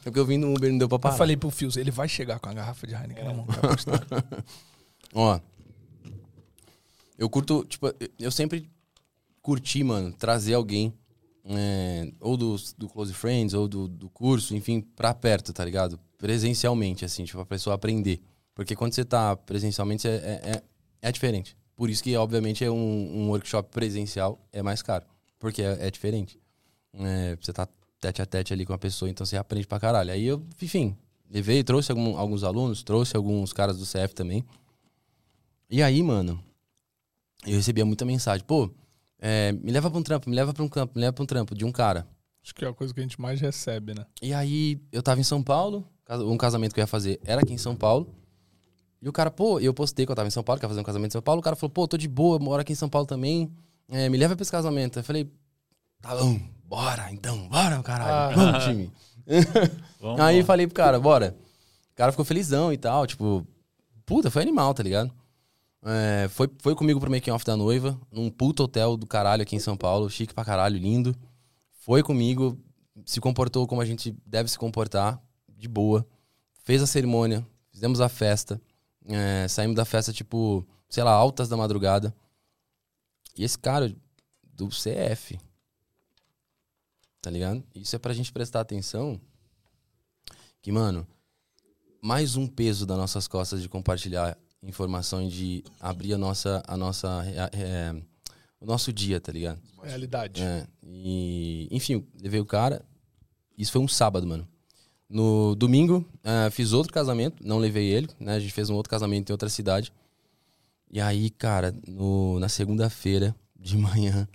É 0.00 0.04
porque 0.04 0.18
eu 0.18 0.24
vim 0.26 0.38
no 0.38 0.54
Uber 0.54 0.68
e 0.68 0.72
não 0.72 0.78
deu 0.78 0.88
pra 0.88 0.98
parar. 0.98 1.14
Eu 1.14 1.18
falei 1.18 1.36
pro 1.36 1.50
Fios, 1.50 1.76
ele 1.76 1.90
vai 1.90 2.08
chegar 2.08 2.38
com 2.38 2.48
a 2.48 2.52
garrafa 2.54 2.86
de 2.86 2.94
Heineken 2.94 3.24
na 3.24 3.34
mão. 3.34 3.46
Ó. 5.14 5.40
Eu 7.18 7.28
curto, 7.28 7.64
tipo, 7.68 7.92
eu 8.18 8.30
sempre 8.30 8.70
curti, 9.42 9.82
mano, 9.84 10.12
trazer 10.12 10.54
alguém, 10.54 10.94
é, 11.50 12.12
ou 12.20 12.36
do, 12.36 12.56
do 12.78 12.88
Close 12.88 13.12
Friends, 13.12 13.54
ou 13.54 13.66
do, 13.68 13.88
do 13.88 14.08
curso, 14.08 14.54
enfim, 14.54 14.80
pra 14.80 15.12
perto, 15.14 15.52
tá 15.52 15.64
ligado? 15.64 15.98
Presencialmente, 16.18 17.04
assim, 17.04 17.24
tipo, 17.24 17.40
a 17.40 17.46
pessoa 17.46 17.74
aprender. 17.74 18.20
Porque 18.54 18.76
quando 18.76 18.92
você 18.94 19.04
tá 19.04 19.36
presencialmente, 19.36 20.06
é, 20.06 20.10
é, 20.12 20.50
é- 20.56 20.62
é 21.02 21.12
diferente. 21.12 21.56
Por 21.74 21.88
isso 21.88 22.02
que, 22.02 22.14
obviamente, 22.16 22.62
é 22.64 22.70
um, 22.70 22.76
um 22.76 23.28
workshop 23.30 23.70
presencial 23.70 24.38
é 24.52 24.62
mais 24.62 24.82
caro. 24.82 25.04
Porque 25.38 25.62
é, 25.62 25.86
é 25.86 25.90
diferente. 25.90 26.38
É, 26.94 27.36
você 27.40 27.52
tá 27.52 27.66
tete 27.98 28.20
a 28.20 28.26
tete 28.26 28.52
ali 28.52 28.66
com 28.66 28.72
a 28.74 28.78
pessoa, 28.78 29.10
então 29.10 29.24
você 29.24 29.36
aprende 29.36 29.66
pra 29.66 29.80
caralho. 29.80 30.10
Aí 30.12 30.24
eu, 30.26 30.42
enfim, 30.60 30.94
levei, 31.30 31.64
trouxe 31.64 31.90
algum- 31.90 32.16
alguns 32.18 32.44
alunos, 32.44 32.82
trouxe 32.82 33.16
alguns 33.16 33.52
caras 33.52 33.78
do 33.78 33.86
CF 33.86 34.14
também. 34.14 34.44
E 35.70 35.82
aí, 35.82 36.02
mano, 36.02 36.42
eu 37.46 37.54
recebia 37.56 37.84
muita 37.86 38.04
mensagem. 38.04 38.44
Pô, 38.46 38.70
é, 39.20 39.52
me 39.52 39.70
leva 39.70 39.90
pra 39.90 39.98
um 39.98 40.02
trampo, 40.02 40.28
me 40.30 40.34
leva 40.34 40.52
pra 40.52 40.62
um 40.62 40.68
campo, 40.68 40.94
me 40.96 41.00
leva 41.02 41.12
pra 41.12 41.22
um 41.22 41.26
trampo 41.26 41.54
de 41.54 41.64
um 41.64 41.70
cara. 41.70 42.06
Acho 42.42 42.54
que 42.54 42.64
é 42.64 42.68
a 42.68 42.72
coisa 42.72 42.94
que 42.94 43.00
a 43.00 43.02
gente 43.02 43.20
mais 43.20 43.40
recebe, 43.40 43.94
né? 43.94 44.06
E 44.22 44.32
aí, 44.32 44.80
eu 44.90 45.02
tava 45.02 45.20
em 45.20 45.24
São 45.24 45.42
Paulo, 45.42 45.86
um 46.08 46.38
casamento 46.38 46.72
que 46.72 46.80
eu 46.80 46.82
ia 46.82 46.86
fazer 46.86 47.20
era 47.22 47.42
aqui 47.42 47.52
em 47.52 47.58
São 47.58 47.76
Paulo. 47.76 48.14
E 49.02 49.08
o 49.08 49.12
cara, 49.12 49.30
pô, 49.30 49.60
eu 49.60 49.72
postei 49.72 50.04
que 50.04 50.12
eu 50.12 50.16
tava 50.16 50.28
em 50.28 50.30
São 50.30 50.42
Paulo, 50.42 50.58
que 50.58 50.64
ia 50.64 50.68
fazer 50.68 50.80
um 50.80 50.84
casamento 50.84 51.10
em 51.10 51.12
São 51.12 51.22
Paulo. 51.22 51.40
O 51.40 51.42
cara 51.44 51.56
falou, 51.56 51.70
pô, 51.70 51.86
tô 51.86 51.96
de 51.96 52.08
boa, 52.08 52.38
moro 52.38 52.60
aqui 52.62 52.72
em 52.72 52.76
São 52.76 52.88
Paulo 52.88 53.06
também. 53.06 53.50
é, 53.88 54.08
me 54.08 54.16
leva 54.16 54.34
pra 54.34 54.42
esse 54.42 54.50
casamento. 54.50 54.98
Eu 54.98 55.04
falei, 55.04 55.30
tá 56.00 56.14
bom, 56.16 56.40
bora 56.64 57.12
então, 57.12 57.48
bora, 57.48 57.82
caralho. 57.82 58.12
Ah. 58.12 58.34
Vamos, 58.34 58.64
time. 58.64 58.92
Vamos 60.00 60.20
Aí 60.20 60.42
falei 60.42 60.66
pro 60.66 60.74
cara, 60.74 60.98
bora. 60.98 61.36
O 61.92 61.96
cara 61.96 62.10
ficou 62.10 62.24
felizão 62.24 62.72
e 62.72 62.78
tal, 62.78 63.06
tipo, 63.06 63.46
puta, 64.06 64.30
foi 64.30 64.42
animal, 64.42 64.72
tá 64.72 64.82
ligado? 64.82 65.12
É, 65.82 66.28
foi, 66.28 66.48
foi 66.58 66.74
comigo 66.74 67.00
pro 67.00 67.10
making 67.10 67.30
off 67.30 67.44
da 67.44 67.56
noiva, 67.56 67.98
num 68.10 68.30
puto 68.30 68.64
hotel 68.64 68.96
do 68.96 69.06
caralho 69.06 69.42
aqui 69.42 69.56
em 69.56 69.60
São 69.60 69.76
Paulo, 69.76 70.10
chique 70.10 70.34
pra 70.34 70.44
caralho, 70.44 70.78
lindo. 70.78 71.16
Foi 71.72 72.02
comigo, 72.02 72.58
se 73.06 73.20
comportou 73.20 73.66
como 73.66 73.80
a 73.80 73.84
gente 73.86 74.14
deve 74.26 74.50
se 74.50 74.58
comportar, 74.58 75.22
de 75.48 75.68
boa. 75.68 76.06
Fez 76.64 76.82
a 76.82 76.86
cerimônia, 76.86 77.46
fizemos 77.70 78.00
a 78.00 78.08
festa. 78.08 78.60
é, 79.06 79.48
saímos 79.48 79.76
da 79.76 79.84
festa, 79.84 80.12
tipo, 80.12 80.66
sei 80.88 81.02
lá, 81.02 81.12
altas 81.12 81.48
da 81.48 81.56
madrugada. 81.56 82.14
E 83.36 83.44
esse 83.44 83.58
cara 83.58 83.94
do 84.42 84.68
CF, 84.68 85.40
tá 87.22 87.30
ligado? 87.30 87.64
Isso 87.74 87.96
é 87.96 87.98
pra 87.98 88.12
gente 88.12 88.32
prestar 88.32 88.60
atenção 88.60 89.18
que, 90.60 90.70
mano, 90.70 91.06
mais 92.02 92.36
um 92.36 92.46
peso 92.46 92.84
das 92.84 92.98
nossas 92.98 93.26
costas 93.26 93.62
de 93.62 93.68
compartilhar 93.68 94.36
informação 94.62 95.26
de 95.26 95.64
abrir 95.80 96.14
a 96.14 96.18
nossa, 96.18 96.62
a 96.66 96.76
nossa, 96.76 97.24
é, 97.52 97.94
o 98.60 98.66
nosso 98.66 98.92
dia, 98.92 99.20
tá 99.20 99.32
ligado? 99.32 99.58
Realidade. 99.82 100.42
É, 100.42 100.66
e, 100.82 101.68
enfim, 101.70 102.06
levei 102.22 102.40
o 102.40 102.44
cara. 102.46 102.84
Isso 103.56 103.72
foi 103.72 103.80
um 103.80 103.88
sábado, 103.88 104.26
mano. 104.26 104.46
No 105.08 105.54
domingo, 105.56 106.04
eh, 106.22 106.50
fiz 106.50 106.72
outro 106.72 106.92
casamento, 106.92 107.44
não 107.44 107.58
levei 107.58 107.86
ele, 107.88 108.08
né? 108.20 108.34
A 108.36 108.40
gente 108.40 108.52
fez 108.52 108.70
um 108.70 108.74
outro 108.76 108.88
casamento 108.90 109.28
em 109.28 109.32
outra 109.32 109.48
cidade. 109.48 109.92
E 110.90 111.00
aí, 111.00 111.30
cara, 111.30 111.74
no- 111.86 112.38
na 112.38 112.48
segunda-feira 112.48 113.34
de 113.58 113.76
manhã, 113.76 114.28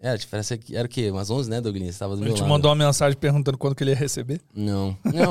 Era, 0.00 0.18
tipo, 0.18 0.30
parece 0.30 0.58
que 0.58 0.76
era 0.76 0.86
o 0.86 0.88
quê? 0.88 1.10
Umas 1.10 1.30
11, 1.30 1.48
né, 1.50 1.60
Douglas? 1.60 1.94
Você 1.94 1.98
tava 1.98 2.14
do 2.14 2.20
A 2.22 2.24
meu 2.24 2.28
gente 2.30 2.40
lado. 2.42 2.48
mandou 2.50 2.70
uma 2.70 2.86
mensagem 2.86 3.18
perguntando 3.18 3.56
quando 3.56 3.74
que 3.74 3.82
ele 3.82 3.90
ia 3.92 3.96
receber. 3.96 4.40
Não. 4.54 4.96
Não. 5.04 5.30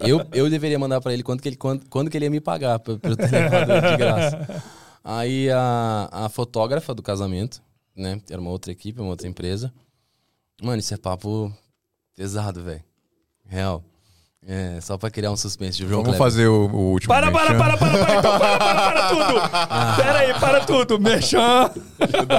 Eu, 0.06 0.26
eu 0.32 0.50
deveria 0.50 0.78
mandar 0.78 1.00
pra 1.00 1.12
ele 1.12 1.22
quanto 1.22 1.42
que 1.42 1.48
ele, 1.48 1.56
quanto, 1.56 1.88
quando 1.88 2.10
que 2.10 2.16
ele 2.16 2.26
ia 2.26 2.30
me 2.30 2.40
pagar 2.40 2.78
levado 3.30 3.70
ele 3.72 3.90
de 3.90 3.96
graça. 3.96 4.64
Aí 5.02 5.48
a, 5.50 6.08
a 6.10 6.28
fotógrafa 6.28 6.92
do 6.94 7.02
casamento, 7.02 7.62
né? 7.96 8.20
Era 8.28 8.40
uma 8.40 8.50
outra 8.50 8.72
equipe, 8.72 9.00
uma 9.00 9.10
outra 9.10 9.28
empresa. 9.28 9.72
Mano, 10.62 10.78
isso 10.78 10.92
é 10.92 10.96
papo 10.96 11.52
pesado, 12.16 12.62
velho. 12.62 12.82
Real. 13.44 13.84
É, 14.48 14.80
só 14.80 14.96
pra 14.96 15.10
criar 15.10 15.32
um 15.32 15.36
suspense. 15.36 15.82
O 15.82 15.88
João 15.88 16.04
Vamos 16.04 16.16
Kleber. 16.16 16.32
fazer 16.32 16.46
o, 16.46 16.68
o 16.68 16.92
último. 16.92 17.12
Para, 17.12 17.32
para, 17.32 17.56
para, 17.58 17.76
para, 17.76 17.98
para, 17.98 18.16
então 18.16 18.38
para, 18.38 18.58
para, 18.58 18.92
para 18.92 19.08
tudo! 19.08 19.40
Pera 19.96 20.18
aí, 20.20 20.34
para 20.38 20.64
tudo, 20.64 20.98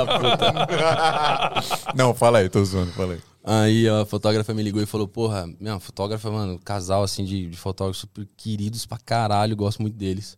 puta. 0.05 1.93
Não, 1.93 2.13
fala 2.13 2.37
aí, 2.39 2.47
tô 2.47 2.63
zoando, 2.63 2.93
fala 2.93 3.15
aí. 3.15 3.21
Aí 3.43 3.89
a 3.89 4.05
fotógrafa 4.05 4.53
me 4.53 4.63
ligou 4.63 4.81
e 4.81 4.85
falou, 4.85 5.07
porra, 5.07 5.47
minha 5.59 5.79
fotógrafa, 5.79 6.31
mano, 6.31 6.57
casal 6.59 7.03
assim 7.03 7.25
de, 7.25 7.47
de 7.47 7.57
fotógrafos 7.57 7.99
super 7.99 8.25
queridos 8.37 8.85
pra 8.85 8.97
caralho, 8.97 9.55
gosto 9.55 9.81
muito 9.81 9.95
deles. 9.95 10.37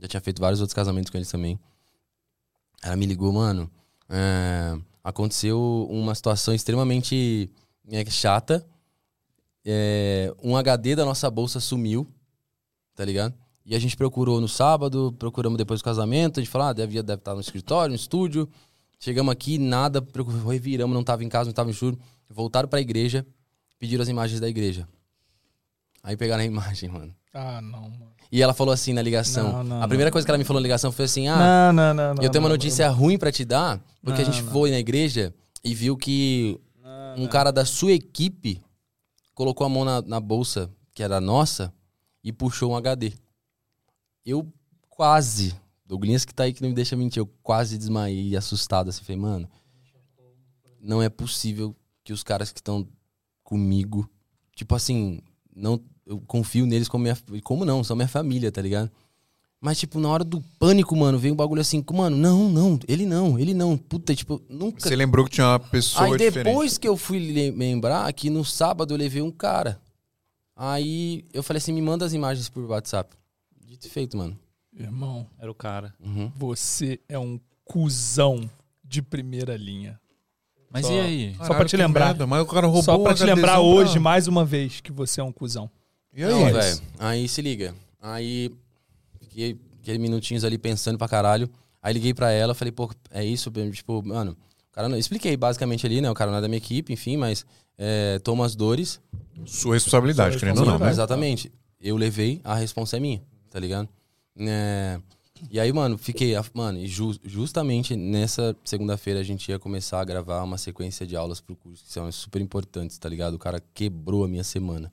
Já 0.00 0.06
tinha 0.06 0.20
feito 0.20 0.40
vários 0.40 0.60
outros 0.60 0.74
casamentos 0.74 1.10
com 1.10 1.18
eles 1.18 1.30
também. 1.30 1.58
Ela 2.82 2.94
me 2.94 3.06
ligou, 3.06 3.32
mano. 3.32 3.68
é, 4.08 4.76
aconteceu 5.02 5.88
uma 5.90 6.14
situação 6.14 6.54
extremamente 6.54 7.50
é, 7.90 8.04
chata. 8.08 8.64
É, 9.64 10.32
um 10.42 10.56
HD 10.56 10.96
da 10.96 11.04
nossa 11.04 11.30
bolsa 11.30 11.60
sumiu, 11.60 12.06
tá 12.94 13.04
ligado? 13.04 13.34
E 13.66 13.74
a 13.74 13.78
gente 13.78 13.96
procurou 13.96 14.40
no 14.40 14.48
sábado, 14.48 15.14
procuramos 15.18 15.58
depois 15.58 15.80
do 15.80 15.84
casamento, 15.84 16.40
a 16.40 16.42
gente 16.42 16.50
falou, 16.50 16.68
ah, 16.68 16.72
deve, 16.72 17.02
deve 17.02 17.20
estar 17.20 17.34
no 17.34 17.40
escritório, 17.40 17.90
no 17.90 17.96
estúdio. 17.96 18.48
Chegamos 18.98 19.30
aqui, 19.30 19.58
nada, 19.58 20.04
reviramos, 20.48 20.94
não 20.94 21.04
tava 21.04 21.22
em 21.22 21.28
casa, 21.28 21.48
não 21.50 21.54
tava 21.54 21.70
em 21.70 21.74
churro. 21.74 21.98
Voltaram 22.30 22.68
pra 22.68 22.80
igreja, 22.80 23.26
pediram 23.78 24.02
as 24.02 24.08
imagens 24.08 24.40
da 24.40 24.48
igreja. 24.48 24.88
Aí 26.02 26.16
pegaram 26.16 26.42
a 26.42 26.46
imagem, 26.46 26.88
mano. 26.88 27.14
Ah, 27.34 27.60
não, 27.60 27.82
mano. 27.82 28.08
E 28.32 28.42
ela 28.42 28.52
falou 28.54 28.72
assim 28.72 28.92
na 28.92 29.02
ligação. 29.02 29.52
Não, 29.52 29.64
não, 29.64 29.82
a 29.82 29.88
primeira 29.88 30.10
coisa 30.10 30.26
que 30.26 30.30
ela 30.30 30.38
me 30.38 30.44
falou 30.44 30.60
na 30.60 30.64
ligação 30.64 30.90
foi 30.92 31.04
assim: 31.06 31.28
Ah, 31.28 31.72
não, 31.72 31.72
não, 31.72 31.94
não, 31.94 32.14
não. 32.14 32.22
eu 32.22 32.30
tenho 32.30 32.42
uma 32.42 32.48
não, 32.48 32.56
notícia 32.56 32.88
ruim 32.88 33.18
pra 33.18 33.30
te 33.32 33.44
dar, 33.44 33.80
porque 34.02 34.22
a 34.22 34.24
Não, 34.24 34.32
gente 34.32 34.44
não. 34.44 34.52
foi 34.52 34.70
na 34.70 34.78
igreja 34.78 35.32
e 35.62 35.74
viu 35.74 35.96
que 35.96 36.58
um 37.16 37.26
cara 37.26 37.50
da 37.50 37.64
sua 37.64 37.92
equipe 37.92 38.60
colocou 39.38 39.64
a 39.64 39.70
mão 39.70 39.84
na, 39.84 40.02
na 40.02 40.18
bolsa, 40.18 40.68
que 40.92 41.00
era 41.00 41.20
nossa, 41.20 41.72
e 42.24 42.32
puxou 42.32 42.72
um 42.72 42.76
HD. 42.76 43.12
Eu 44.26 44.52
quase, 44.88 45.54
Douglas 45.86 46.24
que 46.24 46.34
tá 46.34 46.42
aí 46.42 46.52
que 46.52 46.60
não 46.60 46.70
me 46.70 46.74
deixa 46.74 46.96
mentir, 46.96 47.20
eu 47.20 47.26
quase 47.40 47.78
desmaiei 47.78 48.34
assustado 48.34 48.88
assim, 48.88 49.04
falei, 49.04 49.22
mano, 49.22 49.48
não 50.80 51.00
é 51.00 51.08
possível 51.08 51.72
que 52.02 52.12
os 52.12 52.24
caras 52.24 52.50
que 52.50 52.58
estão 52.58 52.88
comigo, 53.44 54.10
tipo 54.56 54.74
assim, 54.74 55.20
não, 55.54 55.80
eu 56.04 56.20
confio 56.22 56.66
neles 56.66 56.88
como 56.88 57.04
minha, 57.04 57.16
como 57.44 57.64
não, 57.64 57.84
são 57.84 57.94
minha 57.94 58.08
família, 58.08 58.50
tá 58.50 58.60
ligado? 58.60 58.90
Mas, 59.60 59.78
tipo, 59.78 59.98
na 59.98 60.08
hora 60.08 60.22
do 60.22 60.40
pânico, 60.58 60.94
mano, 60.96 61.18
veio 61.18 61.34
um 61.34 61.36
bagulho 61.36 61.60
assim, 61.60 61.84
mano, 61.92 62.16
não, 62.16 62.48
não, 62.48 62.78
ele 62.86 63.04
não, 63.04 63.36
ele 63.38 63.52
não. 63.52 63.76
Puta, 63.76 64.14
tipo, 64.14 64.40
nunca. 64.48 64.80
Você 64.80 64.94
lembrou 64.94 65.24
que 65.24 65.32
tinha 65.32 65.46
uma 65.48 65.58
pessoa 65.58 66.04
Aí 66.06 66.12
diferente. 66.12 66.44
depois 66.44 66.78
que 66.78 66.86
eu 66.86 66.96
fui 66.96 67.18
le- 67.18 67.50
lembrar 67.50 68.12
que 68.12 68.30
no 68.30 68.44
sábado 68.44 68.94
eu 68.94 68.98
levei 68.98 69.20
um 69.20 69.32
cara. 69.32 69.80
Aí 70.56 71.24
eu 71.32 71.42
falei 71.42 71.58
assim, 71.58 71.72
me 71.72 71.82
manda 71.82 72.04
as 72.04 72.12
imagens 72.12 72.48
por 72.48 72.64
WhatsApp. 72.64 73.16
Dito 73.64 73.86
e 73.86 73.90
feito, 73.90 74.16
mano. 74.16 74.38
Irmão, 74.76 75.26
Era 75.40 75.50
o 75.50 75.54
cara. 75.54 75.92
Uhum. 76.00 76.30
você 76.36 77.00
é 77.08 77.18
um 77.18 77.38
cuzão 77.64 78.48
de 78.84 79.02
primeira 79.02 79.56
linha. 79.56 80.00
Mas 80.70 80.86
Só- 80.86 80.92
e 80.92 81.00
aí? 81.00 81.34
Só 81.36 81.54
pra 81.54 81.64
te 81.64 81.76
lembrar. 81.76 82.06
merda, 82.06 82.26
mas 82.26 82.42
o 82.42 82.46
cara 82.46 82.66
roubou 82.66 82.82
Só 82.82 82.98
pra 82.98 83.14
te 83.14 83.24
lembrar 83.24 83.60
hoje, 83.60 83.92
pra- 83.94 84.00
mais 84.02 84.28
uma 84.28 84.44
vez, 84.44 84.80
que 84.80 84.92
você 84.92 85.20
é 85.20 85.24
um 85.24 85.32
cuzão. 85.32 85.68
E 86.14 86.22
aí? 86.22 86.52
Velho. 86.52 86.80
Aí 86.98 87.28
se 87.28 87.40
liga. 87.42 87.74
Aí 88.00 88.52
fiquei 89.38 89.56
aqueles 89.82 90.00
minutinhos 90.00 90.44
ali 90.44 90.58
pensando 90.58 90.98
pra 90.98 91.08
caralho. 91.08 91.48
Aí 91.82 91.92
liguei 91.94 92.12
pra 92.12 92.30
ela, 92.32 92.54
falei, 92.54 92.72
pô, 92.72 92.90
é 93.10 93.24
isso, 93.24 93.50
tipo, 93.72 94.02
mano. 94.04 94.36
O 94.70 94.74
cara 94.74 94.88
não... 94.88 94.98
Expliquei 94.98 95.36
basicamente 95.36 95.86
ali, 95.86 96.00
né? 96.00 96.10
O 96.10 96.14
cara 96.14 96.30
não 96.30 96.38
é 96.38 96.40
da 96.40 96.48
minha 96.48 96.58
equipe, 96.58 96.92
enfim, 96.92 97.16
mas 97.16 97.46
é, 97.76 98.18
toma 98.20 98.44
as 98.44 98.54
dores. 98.56 99.00
Sua 99.46 99.74
responsabilidade, 99.74 100.32
Sua 100.32 100.40
querendo 100.40 100.58
ou 100.60 100.66
não, 100.66 100.78
né? 100.78 100.90
Exatamente. 100.90 101.52
Eu 101.80 101.96
levei, 101.96 102.40
a 102.42 102.54
responsa 102.56 102.96
é 102.96 103.00
minha, 103.00 103.22
tá 103.50 103.58
ligado? 103.60 103.88
É, 104.36 105.00
E 105.50 105.58
aí, 105.60 105.72
mano, 105.72 105.96
fiquei. 105.96 106.34
Mano, 106.52 106.78
e 106.78 106.86
ju- 106.88 107.18
justamente 107.24 107.94
nessa 107.94 108.56
segunda-feira 108.64 109.20
a 109.20 109.22
gente 109.22 109.48
ia 109.48 109.58
começar 109.58 110.00
a 110.00 110.04
gravar 110.04 110.42
uma 110.42 110.58
sequência 110.58 111.06
de 111.06 111.14
aulas 111.16 111.40
pro 111.40 111.54
curso, 111.54 111.84
que 111.84 111.92
são 111.92 112.10
super 112.10 112.42
importantes, 112.42 112.98
tá 112.98 113.08
ligado? 113.08 113.34
O 113.34 113.38
cara 113.38 113.62
quebrou 113.72 114.24
a 114.24 114.28
minha 114.28 114.42
semana. 114.44 114.92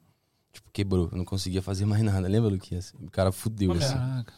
Tipo, 0.55 0.69
quebrou. 0.71 1.09
Eu 1.11 1.17
não 1.17 1.25
conseguia 1.25 1.61
fazer 1.61 1.85
mais 1.85 2.01
nada. 2.03 2.27
Lembra, 2.27 2.49
Luquinhas? 2.49 2.93
O 3.01 3.11
cara 3.11 3.31
fudeu, 3.31 3.71
assim. 3.73 3.93
Caraca. 3.93 4.33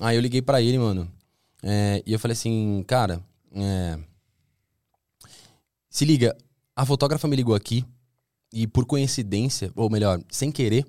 Aí 0.00 0.16
eu 0.16 0.20
liguei 0.22 0.40
pra 0.42 0.60
ele, 0.62 0.78
mano. 0.78 1.10
é, 1.62 2.02
e 2.06 2.12
eu 2.12 2.18
falei 2.18 2.32
assim, 2.32 2.84
cara, 2.86 3.20
é, 3.52 3.98
se 5.90 6.04
liga, 6.04 6.36
a 6.76 6.84
fotógrafa 6.86 7.26
me 7.26 7.34
ligou 7.36 7.54
aqui 7.54 7.84
e 8.52 8.66
por 8.66 8.86
coincidência, 8.86 9.70
ou 9.74 9.90
melhor, 9.90 10.20
sem 10.30 10.50
querer, 10.52 10.86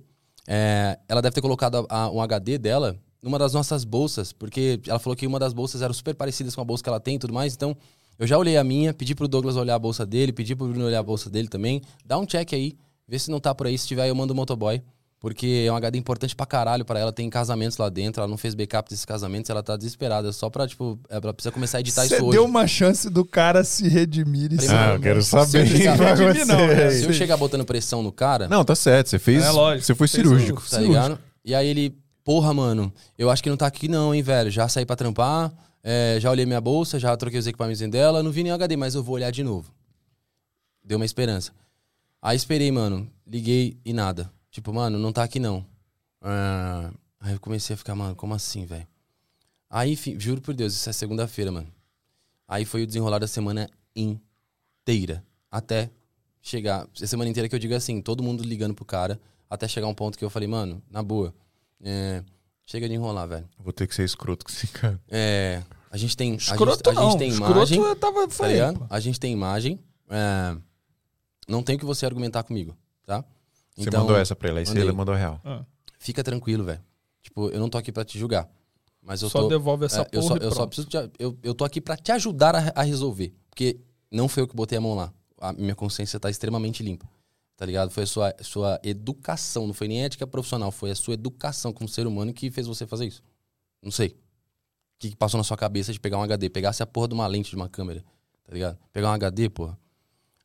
é, 0.47 0.99
ela 1.07 1.21
deve 1.21 1.33
ter 1.33 1.41
colocado 1.41 1.87
a- 1.89 2.03
a- 2.03 2.11
um 2.11 2.21
HD 2.21 2.57
dela 2.57 2.97
numa 3.21 3.37
das 3.39 3.53
nossas 3.53 3.83
bolsas, 3.83 4.31
porque 4.31 4.79
ela 4.87 4.99
falou 4.99 5.15
que 5.15 5.27
uma 5.27 5.39
das 5.39 5.53
bolsas 5.53 5.81
era 5.81 5.91
super 5.91 6.13
parecida 6.15 6.51
com 6.51 6.61
a 6.61 6.65
bolsa 6.65 6.83
que 6.83 6.89
ela 6.89 6.99
tem 6.99 7.15
e 7.15 7.19
tudo 7.19 7.33
mais, 7.33 7.53
então 7.53 7.75
eu 8.17 8.27
já 8.27 8.37
olhei 8.37 8.55
a 8.57 8.63
minha, 8.63 8.93
pedi 8.93 9.13
pro 9.15 9.27
Douglas 9.27 9.55
olhar 9.55 9.75
a 9.75 9.79
bolsa 9.79 10.05
dele, 10.05 10.31
pedi 10.31 10.55
pro 10.55 10.67
Bruno 10.67 10.85
olhar 10.85 10.99
a 10.99 11.03
bolsa 11.03 11.29
dele 11.29 11.47
também, 11.47 11.81
dá 12.05 12.17
um 12.17 12.25
check 12.25 12.53
aí, 12.53 12.77
vê 13.09 13.17
se 13.19 13.29
não 13.31 13.39
tá 13.39 13.53
por 13.55 13.67
aí, 13.67 13.77
se 13.77 13.87
tiver 13.87 14.07
eu 14.07 14.15
mando 14.15 14.31
o 14.33 14.35
motoboy. 14.35 14.81
Porque 15.21 15.65
é 15.67 15.71
um 15.71 15.75
HD 15.75 15.97
importante 15.97 16.33
pra 16.33 16.45
caralho 16.45 16.85
pra 16.85 16.97
ela. 16.97 17.11
Tem 17.11 17.29
casamentos 17.29 17.77
lá 17.77 17.89
dentro. 17.89 18.21
Ela 18.21 18.29
não 18.29 18.37
fez 18.37 18.55
backup 18.55 18.89
desses 18.89 19.03
casamentos. 19.03 19.49
Ela 19.49 19.61
tá 19.61 19.75
desesperada. 19.75 20.31
Só 20.31 20.49
pra, 20.49 20.65
tipo, 20.65 20.97
ela 21.09 21.33
precisa 21.33 21.51
começar 21.51 21.79
a 21.79 21.81
editar 21.81 22.03
Você 22.07 22.15
isso 22.15 22.23
hoje. 22.23 22.37
deu 22.37 22.45
uma 22.45 22.65
chance 22.65 23.09
do 23.09 23.25
cara 23.25 23.65
se 23.65 23.89
redimir. 23.89 24.53
e 24.53 24.61
se- 24.61 24.69
Ah, 24.73 24.93
eu 24.93 24.99
quero 25.01 25.21
saber 25.21 25.65
o 25.65 25.69
que 25.69 25.77
chegar- 25.77 25.97
vai 25.97 26.15
redimir, 26.15 26.47
não, 26.47 26.65
né? 26.67 26.89
Se 26.91 27.03
eu 27.03 27.11
chegar 27.11 27.35
botando 27.35 27.65
pressão 27.65 28.01
no 28.01 28.13
cara, 28.13 28.47
Não, 28.47 28.63
tá 28.63 28.73
certo. 28.75 29.09
Você 29.09 29.19
fez. 29.19 29.43
É, 29.43 29.49
lógico. 29.51 29.85
Você 29.87 29.93
foi 29.93 30.07
Fez 30.07 30.23
cirúrgico. 30.23 30.63
tá 30.69 30.79
ligado? 30.79 31.19
E 31.43 31.53
aí 31.53 31.67
ele, 31.67 31.97
porra, 32.23 32.53
mano, 32.53 32.93
eu 33.17 33.29
acho 33.29 33.43
que 33.43 33.49
não 33.49 33.57
tá 33.57 33.67
aqui 33.67 33.89
não, 33.89 34.15
hein, 34.15 34.21
velho. 34.21 34.49
Já 34.49 34.69
saí 34.69 34.85
pra 34.85 34.95
trampar, 34.95 35.51
é, 35.83 36.17
já 36.21 36.31
olhei 36.31 36.45
minha 36.45 36.61
bolsa, 36.61 36.97
já 36.97 37.17
troquei 37.17 37.39
os 37.39 37.45
equipamentos 37.47 37.81
dela, 37.89 38.23
não 38.23 38.31
vi 38.31 38.41
nenhum 38.41 38.55
HD, 38.55 38.77
mas 38.77 38.95
eu 38.95 39.03
vou 39.03 39.15
olhar 39.15 39.31
de 39.31 39.43
novo. 39.43 39.69
Deu 40.81 40.97
uma 40.97 41.05
esperança. 41.05 41.51
Aí 42.21 42.35
esperei, 42.35 42.71
mano. 42.71 43.09
Liguei 43.25 43.79
e 43.85 43.93
nada. 43.93 44.31
Tipo, 44.51 44.73
mano, 44.73 44.97
não 44.97 45.11
tá 45.11 45.23
aqui 45.23 45.39
não. 45.39 45.65
Ah, 46.21 46.91
aí 47.19 47.33
eu 47.33 47.39
comecei 47.39 47.73
a 47.73 47.77
ficar, 47.77 47.95
mano, 47.95 48.15
como 48.15 48.33
assim, 48.33 48.65
velho? 48.65 48.87
Aí, 49.69 49.93
enfim, 49.93 50.19
juro 50.19 50.41
por 50.41 50.53
Deus, 50.53 50.73
isso 50.73 50.89
é 50.89 50.93
segunda-feira, 50.93 51.51
mano. 51.51 51.67
Aí 52.47 52.65
foi 52.65 52.83
o 52.83 52.87
desenrolar 52.87 53.19
da 53.19 53.27
semana 53.27 53.69
inteira. 53.95 55.23
Até 55.51 55.91
chegar. 56.41 56.87
A 57.01 57.07
semana 57.07 57.29
inteira 57.29 57.47
que 57.47 57.55
eu 57.55 57.59
digo 57.59 57.75
assim, 57.75 58.01
todo 58.01 58.23
mundo 58.23 58.43
ligando 58.43 58.73
pro 58.73 58.83
cara. 58.83 59.19
Até 59.49 59.67
chegar 59.67 59.87
um 59.87 59.93
ponto 59.93 60.17
que 60.17 60.25
eu 60.25 60.29
falei, 60.29 60.47
mano, 60.47 60.81
na 60.89 61.01
boa. 61.03 61.33
é, 61.81 62.23
chega 62.65 62.87
de 62.87 62.95
enrolar, 62.95 63.27
velho. 63.27 63.49
Vou 63.59 63.71
ter 63.73 63.87
que 63.87 63.95
ser 63.95 64.03
escroto 64.03 64.45
com 64.45 64.51
esse 64.51 64.67
cara. 64.67 64.99
É, 65.07 65.63
a 65.91 65.97
gente 65.97 66.17
tem. 66.17 66.35
Escroto 66.35 66.89
a 66.89 66.93
gente, 66.93 66.99
a 66.99 67.01
gente 67.03 67.11
não. 67.11 67.17
tem 67.17 67.29
Escroto 67.29 67.53
imagem. 67.53 67.79
eu 67.79 67.95
tava... 67.95 68.27
Tá. 68.27 68.87
A 68.89 68.99
gente 68.99 69.19
tem 69.19 69.31
imagem. 69.31 69.79
é, 70.09 70.57
não 71.49 71.61
tem 71.63 71.75
o 71.75 71.79
que 71.79 71.85
você 71.85 72.05
argumentar 72.05 72.43
comigo, 72.43 72.77
tá? 73.05 73.23
Você 73.75 73.89
mandou 73.91 74.15
essa 74.17 74.35
pra 74.35 74.49
ela, 74.49 74.59
aí 74.59 74.65
você 74.65 74.73
mandei. 74.77 74.91
mandou 74.91 75.15
a 75.15 75.17
real. 75.17 75.41
Fica 75.99 76.23
tranquilo, 76.23 76.63
velho. 76.63 76.81
Tipo, 77.21 77.49
eu 77.49 77.59
não 77.59 77.69
tô 77.69 77.77
aqui 77.77 77.91
pra 77.91 78.03
te 78.05 78.17
julgar. 78.17 78.49
Mas 79.01 79.21
eu 79.21 79.29
Só 79.29 79.41
tô. 79.41 79.47
devolve 79.47 79.85
essa 79.85 80.01
é, 80.01 80.03
porra 80.03 80.15
eu 80.17 80.21
só, 80.21 80.35
e 80.37 80.43
eu 80.43 80.51
só 80.51 80.67
preciso. 80.67 80.87
te- 80.87 81.09
eu, 81.17 81.37
eu 81.41 81.53
tô 81.55 81.63
aqui 81.63 81.79
pra 81.81 81.95
te 81.95 82.11
ajudar 82.11 82.55
a, 82.55 82.73
a 82.75 82.83
resolver. 82.83 83.33
Porque 83.49 83.79
não 84.11 84.27
foi 84.27 84.43
eu 84.43 84.47
que 84.47 84.55
botei 84.55 84.77
a 84.77 84.81
mão 84.81 84.93
lá. 84.95 85.13
A 85.39 85.53
minha 85.53 85.75
consciência 85.75 86.19
tá 86.19 86.29
extremamente 86.29 86.83
limpa. 86.83 87.09
Tá 87.55 87.65
ligado? 87.65 87.89
Foi 87.91 88.03
a 88.03 88.05
sua, 88.07 88.35
sua 88.41 88.79
educação. 88.83 89.65
Não 89.67 89.73
foi 89.73 89.87
nem 89.87 90.03
ética 90.03 90.27
profissional. 90.27 90.71
Foi 90.71 90.91
a 90.91 90.95
sua 90.95 91.13
educação 91.13 91.71
como 91.73 91.87
ser 91.87 92.05
humano 92.07 92.33
que 92.33 92.51
fez 92.51 92.67
você 92.67 92.85
fazer 92.85 93.05
isso. 93.07 93.23
Não 93.81 93.91
sei. 93.91 94.09
O 94.09 94.15
que, 94.99 95.09
que 95.11 95.15
passou 95.15 95.37
na 95.37 95.43
sua 95.45 95.55
cabeça 95.57 95.93
de 95.93 95.99
pegar 95.99 96.17
um 96.17 96.23
HD? 96.23 96.49
Pegasse 96.49 96.83
a 96.83 96.85
porra 96.85 97.07
de 97.07 97.13
uma 97.13 97.25
lente 97.27 97.49
de 97.49 97.55
uma 97.55 97.69
câmera. 97.69 98.03
Tá 98.43 98.53
ligado? 98.53 98.77
Pegar 98.91 99.09
um 99.09 99.13
HD, 99.13 99.49
porra. 99.49 99.77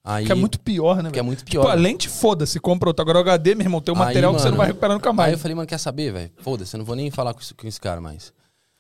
Aí, 0.07 0.27
Que 0.27 0.33
é 0.33 0.35
muito 0.35 0.61
pior, 0.61 1.03
né, 1.03 1.11
que 1.11 1.19
é 1.19 1.23
muito 1.23 1.39
Tipo, 1.39 1.63
pior. 1.63 1.71
a 1.71 1.75
lente, 1.75 2.11
foda-se, 2.11 2.61
compra 2.61 2.91
outro. 2.91 3.01
Agora 3.01 3.17
o 3.19 3.21
HD, 3.23 3.55
meu 3.55 3.65
irmão, 3.65 3.81
tem 3.81 3.95
um 3.95 3.97
Aí, 3.97 4.05
material 4.07 4.35
que 4.35 4.39
você 4.41 4.45
mano, 4.45 4.51
não 4.53 4.59
vai 4.59 4.67
recuperar 4.67 4.95
nunca 4.97 5.09
Aí 5.11 5.17
mais. 5.17 5.33
eu 5.33 5.39
falei, 5.39 5.55
mano, 5.55 5.67
quer 5.67 5.79
saber, 5.79 6.13
velho? 6.13 6.31
Foda-se, 6.37 6.77
eu 6.77 6.79
não 6.79 6.85
vou 6.85 6.95
nem 6.95 7.11
falar 7.11 7.33
com, 7.33 7.41
esse- 7.41 7.55
com 7.55 7.67
esse 7.67 7.81
cara 7.81 8.03
mais. 8.03 8.31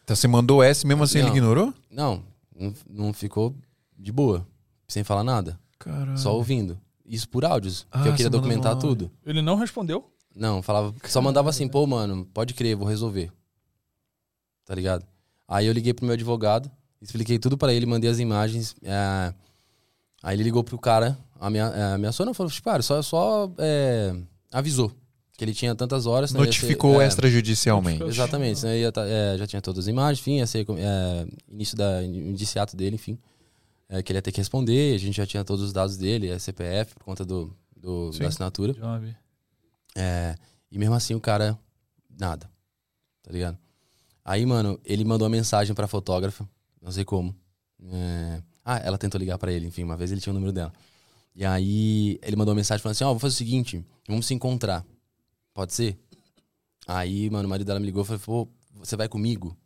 Então 0.02 0.14
você 0.14 0.28
mandou 0.28 0.62
e 0.62 0.66
mesmo 0.86 1.02
assim 1.02 1.18
ele 1.20 1.28
Não. 1.28 1.36
ignorou? 1.36 1.74
Não, 1.90 2.22
não, 2.54 2.74
não 2.90 3.12
ficou 3.14 3.54
de 3.98 4.12
boa, 4.12 4.46
sem 4.86 5.02
falar 5.02 5.24
nada, 5.24 5.58
Caralho. 5.78 6.18
só 6.18 6.34
ouvindo. 6.36 6.78
Isso 7.06 7.26
por 7.26 7.42
áudios, 7.44 7.86
Ah, 7.90 8.02
que 8.02 8.08
eu 8.08 8.12
queria 8.12 8.28
documentar 8.30 8.76
tudo. 8.78 9.10
Ele 9.24 9.40
não 9.40 9.56
respondeu. 9.56 10.10
Não, 10.36 10.60
falava, 10.62 10.92
só 11.04 11.22
mandava 11.22 11.48
assim, 11.48 11.66
pô, 11.68 11.86
mano, 11.86 12.26
pode 12.34 12.52
crer, 12.52 12.76
vou 12.76 12.86
resolver. 12.86 13.30
Tá 14.66 14.74
ligado? 14.74 15.06
Aí 15.48 15.66
eu 15.66 15.72
liguei 15.72 15.94
pro 15.94 16.04
meu 16.04 16.14
advogado, 16.14 16.70
expliquei 17.00 17.38
tudo 17.38 17.56
pra 17.56 17.72
ele, 17.72 17.86
mandei 17.86 18.10
as 18.10 18.18
imagens. 18.18 18.74
é, 18.82 19.32
Aí 20.24 20.34
ele 20.36 20.42
ligou 20.42 20.64
pro 20.64 20.78
cara, 20.78 21.18
amea- 21.38 21.72
é, 21.76 21.92
ameaçou, 21.94 22.24
não, 22.24 22.32
falou, 22.32 22.50
tipo, 22.50 22.64
cara, 22.64 22.82
só, 22.82 23.02
só 23.02 23.50
é, 23.58 24.16
avisou 24.50 24.90
que 25.36 25.44
ele 25.44 25.52
tinha 25.52 25.74
tantas 25.74 26.06
horas. 26.06 26.32
né, 26.32 26.38
ia 26.38 26.44
ser- 26.44 26.46
Notificou 26.46 27.02
é, 27.02 27.06
extrajudicialmente. 27.06 28.02
Exatamente, 28.04 28.64
né, 28.64 28.78
ia 28.78 28.90
tá- 28.90 29.04
é, 29.06 29.36
já 29.36 29.46
tinha 29.46 29.60
todas 29.60 29.84
as 29.84 29.88
imagens, 29.88 30.20
enfim, 30.20 30.38
ia 30.38 30.46
ser 30.46 30.64
é, 30.78 31.26
início 31.52 31.76
da 31.76 32.02
indiciato 32.02 32.74
dele, 32.76 32.96
enfim. 32.96 33.18
é, 33.86 34.02
que 34.02 34.10
ele 34.12 34.16
ia 34.18 34.22
ter 34.22 34.32
que 34.32 34.38
responder, 34.38 34.94
a 34.94 34.98
gente 34.98 35.14
já 35.14 35.26
tinha 35.26 35.44
todos 35.44 35.62
os 35.62 35.72
dados 35.72 35.96
dele, 35.98 36.28
é 36.30 36.38
CPF, 36.38 36.94
por 36.94 37.04
conta 37.04 37.22
do, 37.22 37.54
do- 37.76 38.10
Sim. 38.14 38.20
da 38.20 38.28
assinatura. 38.28 38.72
Job. 38.72 39.14
É, 39.94 40.34
e 40.72 40.78
mesmo 40.78 40.94
assim 40.94 41.14
o 41.14 41.20
cara, 41.20 41.56
nada. 42.18 42.48
Tá 43.22 43.30
ligado? 43.30 43.58
Aí, 44.24 44.44
mano, 44.46 44.80
ele 44.84 45.04
mandou 45.04 45.26
uma 45.26 45.30
mensagem 45.36 45.74
pra 45.74 45.86
fotógrafa, 45.86 46.48
não 46.80 46.90
sei 46.90 47.04
como. 47.04 47.36
É, 47.92 48.40
ah, 48.64 48.78
ela 48.78 48.96
tentou 48.98 49.18
ligar 49.18 49.36
pra 49.38 49.52
ele, 49.52 49.66
enfim, 49.66 49.82
uma 49.84 49.96
vez 49.96 50.10
ele 50.10 50.20
tinha 50.20 50.30
o 50.32 50.34
número 50.34 50.52
dela. 50.52 50.72
E 51.36 51.44
aí 51.44 52.18
ele 52.22 52.36
mandou 52.36 52.52
uma 52.52 52.56
mensagem 52.56 52.82
falando 52.82 52.92
assim: 52.94 53.04
Ó, 53.04 53.08
vou 53.10 53.18
fazer 53.18 53.34
o 53.34 53.36
seguinte, 53.38 53.84
vamos 54.08 54.26
se 54.26 54.34
encontrar. 54.34 54.84
Pode 55.52 55.72
ser? 55.74 55.98
Aí, 56.86 57.28
mano, 57.30 57.46
o 57.46 57.50
marido 57.50 57.66
dela 57.66 57.80
me 57.80 57.86
ligou 57.86 58.02
e 58.02 58.06
falou: 58.06 58.46
pô, 58.46 58.48
você 58.78 58.96
vai 58.96 59.08
comigo? 59.08 59.56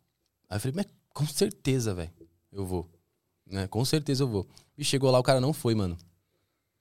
Aí 0.48 0.56
eu 0.56 0.60
falei: 0.60 0.74
mas 0.76 0.86
com 1.12 1.26
certeza, 1.26 1.94
velho, 1.94 2.10
eu 2.52 2.64
vou. 2.64 2.88
Né? 3.46 3.66
Com 3.66 3.84
certeza 3.84 4.22
eu 4.24 4.28
vou. 4.28 4.46
E 4.76 4.84
chegou 4.84 5.10
lá, 5.10 5.18
o 5.18 5.22
cara 5.22 5.40
não 5.40 5.52
foi, 5.52 5.74
mano. 5.74 5.96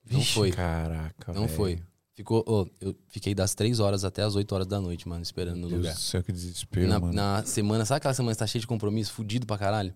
Não 0.09 0.20
Vixe, 0.20 0.34
foi. 0.34 0.51
Caraca, 0.51 1.34
Não 1.34 1.45
velho. 1.45 1.55
foi. 1.55 1.84
Ficou, 2.13 2.43
ô, 2.47 2.68
eu 2.82 2.95
fiquei 3.09 3.36
das 3.36 3.53
3 3.53 3.80
horas 3.80 4.03
até 4.03 4.24
as 4.24 4.36
8 4.36 4.51
horas 4.55 4.68
da 4.68 4.80
noite, 4.82 5.07
mano, 5.07 5.22
esperando 5.22 5.57
no 5.57 5.68
Deus 5.68 5.82
lugar. 5.82 5.93
do 5.93 5.99
céu, 5.99 6.24
que 6.24 6.32
desespero, 6.32 6.88
Na, 6.88 6.99
mano. 6.99 7.13
na 7.13 7.43
semana, 7.45 7.86
sabe 7.86 7.97
aquela 7.97 8.13
semana 8.13 8.34
que 8.34 8.39
tá 8.39 8.47
cheia 8.47 8.59
de 8.59 8.65
compromisso, 8.68 9.11
fudido 9.13 9.45
pra 9.45 9.55
caralho? 9.57 9.93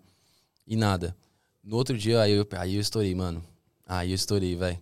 E 0.68 0.76
nada. 0.76 1.16
No 1.64 1.76
outro 1.78 1.97
dia, 1.97 2.22
aí 2.22 2.32
eu, 2.32 2.47
aí 2.57 2.76
eu 2.76 2.82
estourei, 2.82 3.14
mano. 3.16 3.43
Aí 3.88 4.12
eu 4.12 4.16
estourei, 4.16 4.55
velho. 4.55 4.80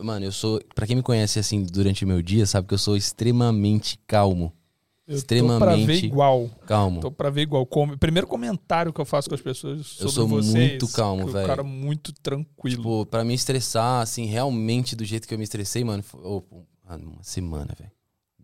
Mano, 0.00 0.24
eu 0.24 0.32
sou. 0.32 0.60
Pra 0.74 0.86
quem 0.86 0.96
me 0.96 1.02
conhece 1.02 1.38
assim 1.38 1.62
durante 1.64 2.04
o 2.04 2.08
meu 2.08 2.22
dia, 2.22 2.46
sabe 2.46 2.66
que 2.66 2.72
eu 2.74 2.78
sou 2.78 2.96
extremamente 2.96 3.98
calmo. 4.06 4.52
Eu 5.06 5.20
Tô 5.20 5.26
pra 5.26 5.74
ver 5.74 5.82
Extremamente 5.82 6.06
igual. 6.06 6.50
Calmo. 6.66 7.00
Tô 7.02 7.10
pra 7.10 7.28
ver 7.28 7.42
igual. 7.42 7.66
Com- 7.66 7.98
Primeiro 7.98 8.26
comentário 8.26 8.90
que 8.90 8.98
eu 8.98 9.04
faço 9.04 9.28
com 9.28 9.34
as 9.34 9.42
pessoas 9.42 9.86
sobre 9.86 10.12
sou 10.14 10.26
você 10.26 10.48
é 10.48 10.60
muito 10.60 10.88
calmo, 10.88 11.26
velho. 11.26 11.44
O 11.44 11.46
cara 11.46 11.62
muito 11.62 12.10
tranquilo. 12.14 12.76
Tipo, 12.78 13.04
pra 13.04 13.22
me 13.22 13.34
estressar, 13.34 14.00
assim, 14.00 14.24
realmente 14.24 14.96
do 14.96 15.04
jeito 15.04 15.28
que 15.28 15.34
eu 15.34 15.38
me 15.38 15.44
estressei, 15.44 15.84
mano, 15.84 16.02
foi, 16.02 16.20
mano, 16.88 17.10
uma 17.12 17.22
semana, 17.22 17.74
velho. 17.78 17.90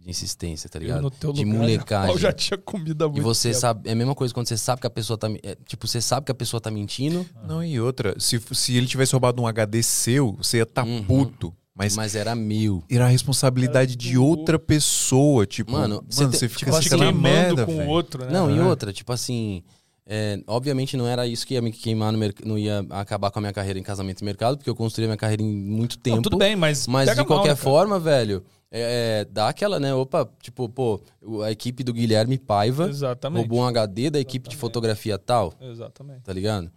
De 0.03 0.09
insistência, 0.11 0.69
tá 0.71 0.79
eu 0.79 0.83
ligado? 0.83 1.03
no 1.03 1.11
teu 1.11 1.33
de 1.33 1.45
lugar, 1.45 1.59
molecagem. 1.59 2.13
Eu 2.15 2.19
já 2.19 2.33
tinha 2.33 2.57
comido 2.57 3.05
há 3.05 3.09
muito 3.09 3.19
E 3.19 3.23
você 3.23 3.51
tempo. 3.51 3.61
sabe, 3.61 3.89
é 3.89 3.93
a 3.93 3.95
mesma 3.95 4.15
coisa 4.15 4.33
quando 4.33 4.47
você 4.49 4.57
sabe 4.57 4.81
que 4.81 4.87
a 4.87 4.91
pessoa 4.91 5.19
tá. 5.19 5.29
é, 5.43 5.57
tipo, 5.67 5.87
você 5.87 6.01
sabe 6.01 6.25
que 6.27 6.33
a 6.33 6.35
pessoa 6.35 6.61
tá 6.61 6.71
mentindo, 6.71 7.27
Não, 7.47 7.63
e 7.63 7.79
outra, 7.79 8.15
se, 8.19 8.41
se 8.53 8.77
ele 8.77 8.87
tivesse 8.87 9.13
roubado 9.13 9.43
um 9.43 9.47
HD 9.47 9.83
seu, 9.83 10.33
você 10.39 10.57
ia 10.57 10.63
estar 10.63 10.85
Uhum. 10.87 11.03
puto. 11.05 11.55
Mas, 11.75 11.97
mas 11.97 12.15
era 12.15 12.35
mil. 12.35 12.83
era 12.91 13.05
a 13.07 13.09
responsabilidade 13.09 13.95
de 13.97 14.19
outra 14.19 14.59
pessoa. 14.59 15.47
Tipo, 15.47 15.73
Mano, 15.73 15.97
mano, 15.97 16.07
você 16.11 16.27
você, 16.27 16.47
te- 16.47 16.49
fica 16.49 16.71
tipo 16.81 16.95
assim, 16.97 17.13
merda, 17.13 17.65
com 17.65 17.73
o 17.73 17.87
outro, 17.87 18.25
né? 18.25 18.31
Não, 18.33 18.51
e 18.55 18.59
É. 18.59 18.63
outra, 18.63 18.93
tipo 18.93 19.13
assim. 19.13 19.63
é, 20.07 20.41
obviamente 20.47 20.97
não 20.97 21.07
era 21.07 21.27
isso 21.27 21.47
que 21.47 21.55
ia 21.55 21.63
me 21.63 21.71
queimar 21.71 22.11
no 22.13 22.19
mercado, 22.19 22.47
não 22.49 22.59
ia 22.59 22.85
acabar 22.91 23.31
com 23.31 23.39
a 23.39 23.43
minha 23.43 23.53
carreira 23.53 23.79
em 23.79 23.83
casamento 23.83 24.21
e 24.21 24.25
mercado, 24.25 24.57
porque 24.57 24.69
eu 24.69 24.75
construí 24.75 25.05
a 25.05 25.09
minha 25.09 25.17
carreira 25.17 25.43
em 25.43 25.47
muito 25.55 25.97
tempo. 25.99 26.17
Não, 26.17 26.23
tudo 26.23 26.37
bem, 26.37 26.57
mas. 26.57 26.87
Mas 26.89 27.09
pega 27.09 27.23
de 27.23 27.29
mal, 27.29 27.39
qualquer 27.39 27.51
né, 27.51 27.57
forma, 27.57 27.99
velho, 27.99 28.43
é, 28.73 29.21
é, 29.21 29.25
dá 29.25 29.49
aquela, 29.49 29.81
né? 29.81 29.93
Opa, 29.95 30.29
tipo, 30.43 30.69
pô, 30.69 31.01
a 31.45 31.51
equipe 31.51 31.83
do 31.83 31.93
Guilherme 31.93 32.39
Paiva 32.39 32.89
Exatamente. 32.89 33.41
roubou 33.41 33.61
um 33.61 33.67
HD 33.67 34.11
da 34.11 34.21
equipe 34.21 34.49
de 34.49 34.57
fotografia 34.57 35.19
tal, 35.19 35.53
Exatamente. 35.61 36.21
tá 36.23 36.33
ligado? 36.33 36.71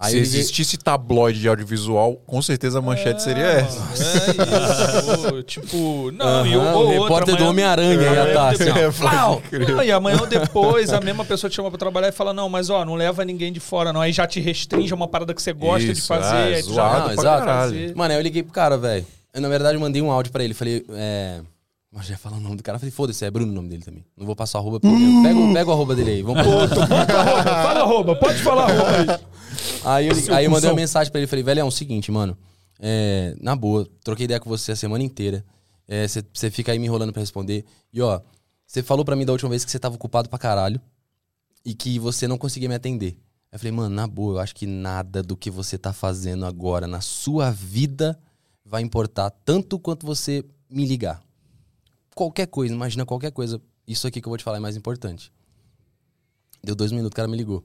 Aí 0.00 0.12
Se 0.12 0.20
liguei- 0.20 0.38
existisse 0.40 0.76
tabloide 0.76 1.40
de 1.40 1.48
audiovisual, 1.48 2.14
com 2.24 2.40
certeza 2.40 2.78
a 2.78 2.82
manchete 2.82 3.20
seria 3.20 3.42
essa. 3.46 3.80
É 3.80 5.24
isso. 5.26 5.42
tipo, 5.42 6.12
não, 6.12 6.46
e 6.46 6.56
ou 6.56 6.62
o 6.62 6.76
outra, 6.76 7.02
repórter 7.02 7.36
do 7.36 7.44
Homem-Aranha 7.46 7.94
ia 8.00 8.08
Amanhã 8.22 8.32
tá 8.32 8.48
assim! 8.50 8.64
Não, 9.74 9.82
e 9.82 9.90
amanhã 9.90 10.18
ou 10.20 10.26
depois 10.28 10.92
a 10.92 11.00
mesma 11.00 11.24
pessoa 11.24 11.50
te 11.50 11.56
chama 11.56 11.68
pra 11.68 11.78
trabalhar 11.78 12.08
e 12.08 12.12
fala: 12.12 12.32
Não, 12.32 12.48
mas 12.48 12.70
ó, 12.70 12.84
não 12.84 12.94
leva 12.94 13.24
ninguém 13.24 13.52
de 13.52 13.58
fora, 13.58 13.92
não. 13.92 14.00
Aí 14.00 14.12
já 14.12 14.24
te 14.24 14.38
restringe 14.38 14.92
a 14.92 14.96
uma 14.96 15.08
parada 15.08 15.34
que 15.34 15.42
você 15.42 15.52
gosta 15.52 15.86
de 15.86 15.92
Isso, 15.98 16.06
fazer. 16.06 16.36
ah, 16.36 16.44
aí 16.44 16.62
zoado 16.62 16.92
não 16.92 17.04
pra 17.06 17.14
pode 17.16 17.26
caralho. 17.44 17.70
fazer. 17.72 17.96
Mano, 17.96 18.12
aí 18.12 18.18
eu 18.18 18.22
liguei 18.22 18.42
pro 18.44 18.52
cara, 18.52 18.76
velho. 18.78 19.04
Eu, 19.38 19.42
na 19.42 19.48
verdade, 19.48 19.78
mandei 19.78 20.02
um 20.02 20.10
áudio 20.10 20.32
pra 20.32 20.42
ele. 20.44 20.52
Falei, 20.54 20.84
é. 20.90 21.40
Mas 21.90 22.06
já 22.06 22.12
ia 22.12 22.18
falar 22.18 22.36
o 22.36 22.40
nome 22.40 22.56
do 22.56 22.62
cara. 22.62 22.78
Falei, 22.78 22.90
foda-se, 22.90 23.24
é 23.24 23.30
Bruno 23.30 23.50
o 23.50 23.54
nome 23.54 23.68
dele 23.68 23.82
também. 23.82 24.04
Não 24.16 24.26
vou 24.26 24.36
passar 24.36 24.58
o 24.58 24.60
arroba 24.60 24.78
pro 24.80 24.90
pega, 25.22 25.38
o- 25.38 25.52
pega 25.54 25.70
o 25.70 25.72
arroba 25.72 25.94
dele 25.96 26.10
aí. 26.10 26.22
Vamos 26.22 26.42
pôr. 26.42 26.68
Fala 26.68 27.80
arroba, 27.80 28.14
pode 28.16 28.42
falar 28.42 28.64
arroba 28.70 28.90
aí. 28.90 29.20
Aí 29.84 30.06
eu, 30.08 30.14
Seu 30.14 30.34
aí 30.34 30.44
eu 30.44 30.50
mandei 30.50 30.68
uma 30.68 30.76
mensagem 30.76 31.10
pra 31.10 31.18
ele. 31.20 31.26
Falei, 31.26 31.42
velho, 31.42 31.60
é 31.60 31.64
o 31.64 31.70
seguinte, 31.70 32.10
mano. 32.12 32.36
É, 32.80 33.34
na 33.40 33.56
boa, 33.56 33.88
troquei 34.04 34.24
ideia 34.24 34.38
com 34.38 34.50
você 34.50 34.72
a 34.72 34.76
semana 34.76 35.02
inteira. 35.02 35.44
Você 36.34 36.50
fica 36.50 36.72
aí 36.72 36.78
me 36.78 36.86
enrolando 36.86 37.12
pra 37.12 37.20
responder. 37.20 37.64
E 37.92 38.02
ó, 38.02 38.20
você 38.66 38.82
falou 38.82 39.04
pra 39.04 39.16
mim 39.16 39.24
da 39.24 39.32
última 39.32 39.48
vez 39.48 39.64
que 39.64 39.70
você 39.70 39.78
tava 39.78 39.94
ocupado 39.94 40.28
pra 40.28 40.38
caralho. 40.38 40.80
E 41.64 41.74
que 41.74 41.98
você 41.98 42.28
não 42.28 42.36
conseguia 42.38 42.68
me 42.68 42.74
atender. 42.74 43.18
Aí 43.50 43.54
eu 43.54 43.58
falei, 43.58 43.72
mano, 43.72 43.94
na 43.94 44.06
boa, 44.06 44.34
eu 44.34 44.38
acho 44.40 44.54
que 44.54 44.66
nada 44.66 45.22
do 45.22 45.36
que 45.36 45.50
você 45.50 45.78
tá 45.78 45.92
fazendo 45.92 46.44
agora 46.44 46.86
na 46.86 47.00
sua 47.00 47.50
vida 47.50 48.18
vai 48.68 48.82
importar 48.82 49.30
tanto 49.44 49.78
quanto 49.78 50.06
você 50.06 50.44
me 50.70 50.84
ligar. 50.84 51.22
Qualquer 52.14 52.46
coisa, 52.46 52.74
imagina 52.74 53.06
qualquer 53.06 53.32
coisa. 53.32 53.60
Isso 53.86 54.06
aqui 54.06 54.20
que 54.20 54.28
eu 54.28 54.30
vou 54.30 54.36
te 54.36 54.44
falar 54.44 54.58
é 54.58 54.60
mais 54.60 54.76
importante. 54.76 55.32
Deu 56.62 56.74
dois 56.74 56.92
minutos, 56.92 57.12
o 57.12 57.16
cara 57.16 57.28
me 57.28 57.36
ligou. 57.36 57.64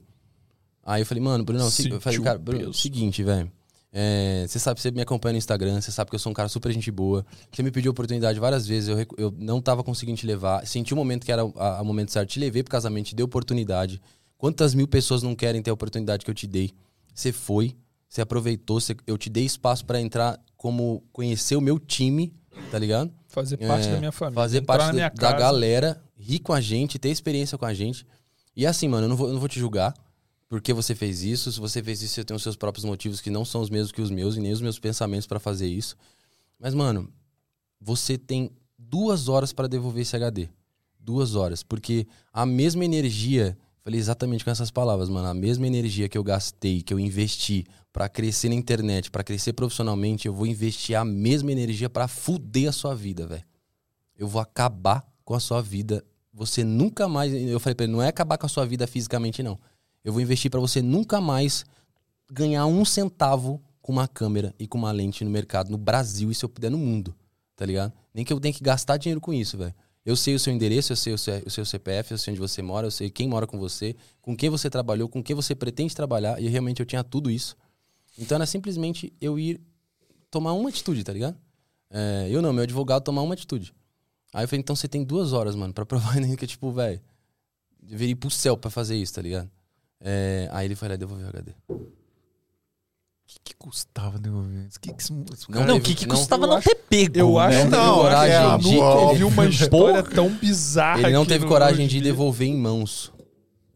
Aí 0.86 1.01
eu 1.01 1.06
falei, 1.06 1.22
mano, 1.22 1.43
Bruno, 1.43 1.64
eu 1.64 1.70
Sentiu 1.70 1.99
falei, 1.99 2.20
cara, 2.22 2.38
Bruno, 2.38 2.74
seguinte, 2.74 3.24
velho. 3.24 3.51
É, 3.91 4.45
Você 4.47 4.58
sabe, 4.58 4.82
você 4.82 4.89
me 4.91 5.01
acompanha 5.01 5.34
no 5.34 5.38
Instagram, 5.38 5.80
você 5.80 5.91
sabe 5.91 6.10
que 6.10 6.16
eu 6.16 6.20
sou 6.20 6.32
um 6.32 6.34
cara 6.34 6.49
super 6.49 6.72
gente 6.72 6.89
boa. 6.89 7.26
Você 7.51 7.62
me 7.62 7.72
pediu 7.72 7.91
oportunidade 7.91 8.39
várias 8.39 8.66
vezes, 8.66 8.89
eu, 8.89 9.06
eu 9.18 9.32
não 9.38 9.62
tava 9.62 9.84
conseguindo 9.84 10.18
te 10.18 10.26
levar. 10.26 10.66
Senti 10.66 10.93
o 10.93 10.97
momento 10.97 11.26
que 11.26 11.32
era 11.32 11.45
o 11.45 11.84
momento 11.84 12.12
certo, 12.12 12.30
te 12.30 12.39
levei 12.39 12.64
pro 12.64 12.72
casamento, 12.72 13.08
te 13.08 13.16
dei 13.16 13.24
oportunidade. 13.24 14.01
Quantas 14.38 14.74
mil 14.74 14.88
pessoas 14.88 15.22
não 15.22 15.36
querem 15.36 15.62
ter 15.62 15.70
a 15.70 15.74
oportunidade 15.74 16.26
que 16.26 16.32
eu 16.32 16.36
te 16.36 16.47
dei? 16.47 16.72
Você 17.14 17.32
foi, 17.32 17.76
você 18.14 18.22
aproveitou, 18.22 18.80
você- 18.80 18.95
eu 19.07 19.18
te 19.18 19.28
dei 19.28 19.43
espaço 19.43 19.84
pra 19.86 19.99
entrar 19.99 20.39
como 20.55 21.03
conhecer 21.11 21.55
o 21.55 21.61
meu 21.61 21.80
time, 21.80 22.32
tá 22.70 22.78
ligado? 22.78 23.11
Fazer 23.28 23.57
parte 23.57 23.88
É, 23.88 23.93
da 23.93 23.97
minha 23.99 24.11
família. 24.11 24.36
Fazer 24.36 24.61
parte 24.61 24.95
da, 24.95 25.09
da 25.09 25.32
galera, 25.34 26.03
rir 26.16 26.38
com 26.38 26.53
a 26.53 26.61
gente, 26.61 26.99
ter 26.99 27.09
experiência 27.09 27.57
com 27.57 27.66
a 27.66 27.74
gente. 27.74 28.05
E 28.55 28.68
assim, 28.68 28.88
mano, 28.88 29.05
eu 29.05 29.09
não 29.09 29.16
vou, 29.16 29.28
eu 29.28 29.34
não 29.34 29.39
vou 29.39 29.49
te 29.49 29.59
julgar 29.59 29.95
porque 30.47 30.72
você 30.74 30.93
fez 30.93 31.24
isso. 31.24 31.51
Se 31.51 31.59
você 31.59 31.82
fez 31.82 32.03
isso, 32.03 32.14
você 32.14 32.24
tem 32.24 32.36
os 32.38 32.43
seus 32.43 32.55
próprios 32.55 32.86
motivos 32.86 33.20
que 33.20 33.32
não 33.32 33.43
são 33.43 33.61
os 33.61 33.72
mesmos 33.72 33.91
que 33.91 33.99
os 34.01 34.11
meus 34.11 34.36
e 34.36 34.39
nem 34.39 34.51
os 34.51 34.61
meus 34.61 34.78
pensamentos 34.78 35.26
pra 35.26 35.39
fazer 35.39 35.66
isso. 35.68 35.95
Mas, 36.59 36.76
mano, 36.76 37.09
você 37.82 38.16
tem 38.16 38.51
duas 38.78 39.28
horas 39.28 39.51
pra 39.51 39.66
devolver 39.66 40.03
esse 40.03 40.16
HD. 40.16 40.49
Duas 40.99 41.34
horas. 41.36 41.64
Porque 41.64 42.05
a 42.32 42.45
mesma 42.45 42.86
energia, 42.86 43.57
falei 43.84 43.99
exatamente 43.99 44.45
com 44.45 44.51
essas 44.51 44.71
palavras, 44.71 45.09
mano, 45.09 45.27
a 45.27 45.34
mesma 45.34 45.67
energia 45.67 46.07
que 46.07 46.17
eu 46.17 46.23
gastei, 46.23 46.81
que 46.81 46.93
eu 46.93 46.99
investi 46.99 47.65
pra 47.91 48.07
crescer 48.07 48.49
na 48.49 48.55
internet, 48.55 49.11
pra 49.11 49.23
crescer 49.23 49.53
profissionalmente, 49.53 50.27
eu 50.27 50.34
vou 50.34 50.47
investir 50.47 50.95
a 50.95 51.03
mesma 51.03 51.51
energia 51.51 51.89
pra 51.89 52.07
fuder 52.07 52.69
a 52.69 52.71
sua 52.71 52.95
vida, 52.95 53.27
velho. 53.27 53.43
Eu 54.17 54.27
vou 54.27 54.41
acabar 54.41 55.05
com 55.25 55.34
a 55.34 55.39
sua 55.39 55.61
vida. 55.61 56.03
Você 56.34 56.63
nunca 56.63 57.07
mais. 57.07 57.34
Eu 57.34 57.59
falei 57.59 57.75
pra 57.75 57.84
ele, 57.84 57.93
não 57.93 58.01
é 58.01 58.07
acabar 58.07 58.38
com 58.38 58.45
a 58.45 58.49
sua 58.49 58.65
vida 58.65 58.88
fisicamente, 58.88 59.43
não. 59.43 59.59
Eu 60.03 60.13
vou 60.13 60.21
investir 60.21 60.49
pra 60.49 60.59
você 60.59 60.81
nunca 60.81 61.19
mais 61.19 61.65
ganhar 62.31 62.65
um 62.65 62.84
centavo 62.86 63.61
com 63.81 63.91
uma 63.91 64.07
câmera 64.07 64.55
e 64.57 64.65
com 64.65 64.77
uma 64.77 64.91
lente 64.91 65.23
no 65.23 65.29
mercado, 65.29 65.69
no 65.69 65.77
Brasil 65.77 66.31
e 66.31 66.36
se 66.36 66.43
eu 66.43 66.49
puder 66.49 66.71
no 66.71 66.77
mundo, 66.77 67.13
tá 67.55 67.65
ligado? 67.65 67.93
Nem 68.13 68.23
que 68.23 68.31
eu 68.31 68.39
tenha 68.39 68.53
que 68.53 68.63
gastar 68.63 68.97
dinheiro 68.97 69.19
com 69.19 69.34
isso, 69.34 69.57
velho. 69.57 69.73
Eu 70.06 70.16
sei 70.16 70.36
o 70.36 70.39
seu 70.39 70.51
endereço, 70.51 70.91
eu 70.91 70.97
sei 70.97 71.14
o 71.14 71.18
seu, 71.18 71.66
CPF, 71.66 72.12
eu 72.12 72.18
sei 72.18 72.34
onde 72.34 72.39
você 72.39 72.62
mora, 72.62 72.88
eu 72.88 72.91
sei 72.91 73.10
quem 73.10 73.28
mora 73.28 73.47
com 73.47 73.58
você, 73.58 73.95
com 74.22 74.36
quem 74.36 74.49
você 74.49 74.70
trabalhou, 74.70 75.08
com 75.08 75.24
quem 75.24 75.36
você 75.36 75.56
pretende 75.56 75.95
trabalhar, 75.95 76.41
e 76.41 76.47
realmente 76.47 76.82
eu 76.82 76.86
tinha 76.86 77.04
tudo 77.04 77.32
isso. 77.32 77.56
Então 78.18 78.36
era 78.36 78.45
simplesmente 78.45 79.14
eu 79.22 79.39
ir 79.39 79.62
tomar 80.30 80.54
uma 80.54 80.70
atitude, 80.70 81.04
tá 81.04 81.14
ligado? 81.14 81.38
É, 81.89 82.28
eu 82.30 82.41
não, 82.41 82.51
meu 82.51 82.64
advogado 82.64 83.04
tomar 83.04 83.22
uma 83.22 83.34
atitude. 83.34 83.74
Aí 84.34 84.43
eu 84.43 84.47
falei, 84.47 84.60
então 84.60 84.76
você 84.76 84.88
tem 84.88 85.04
duas 85.04 85.32
horas, 85.32 85.56
mano, 85.56 85.74
pra 85.74 85.86
provar 85.88 86.18
ainda 86.18 86.36
que, 86.36 86.47
tipo, 86.47 86.72
velho, 86.72 86.99
deveria 87.82 88.12
ir 88.12 88.16
pro 88.16 88.30
céu 88.30 88.58
pra 88.58 88.70
fazer 88.70 88.97
isso, 88.97 89.14
tá 89.14 89.22
ligado? 89.22 89.49
É, 90.01 90.49
aí 90.51 90.68
ele 90.68 90.76
foi 90.76 90.89
lá 90.89 90.95
e 90.95 90.97
devolveu 90.97 91.28
o 91.28 91.30
HD. 91.30 91.54
O 93.34 93.36
que, 93.36 93.39
que 93.45 93.55
custava 93.55 94.19
devolver? 94.19 94.67
O 94.75 94.79
que, 94.79 94.93
que 94.93 95.11
Não, 95.49 95.65
Não, 95.65 95.77
o 95.77 95.81
que, 95.81 95.95
que 95.95 96.05
não- 96.07 96.15
custava 96.15 96.45
não 96.45 96.57
acho- 96.57 96.69
ter 96.69 96.75
pego? 96.75 97.17
Eu 97.17 97.34
né? 97.34 97.39
acho 97.57 97.69
Não 97.69 97.95
coragem 97.95 98.36
acho 98.36 98.59
que 98.59 98.65
eu 98.67 98.71
de- 98.71 98.77
ouvi 98.79 99.15
ele- 99.15 99.23
uma 99.23 99.45
história 99.49 100.03
tão 100.03 100.29
bizarra. 100.29 101.01
Ele 101.01 101.13
não 101.13 101.25
teve 101.25 101.45
coragem 101.47 101.88
de 101.88 101.99
devolver 101.99 102.47
em 102.47 102.55
mãos. 102.55 103.11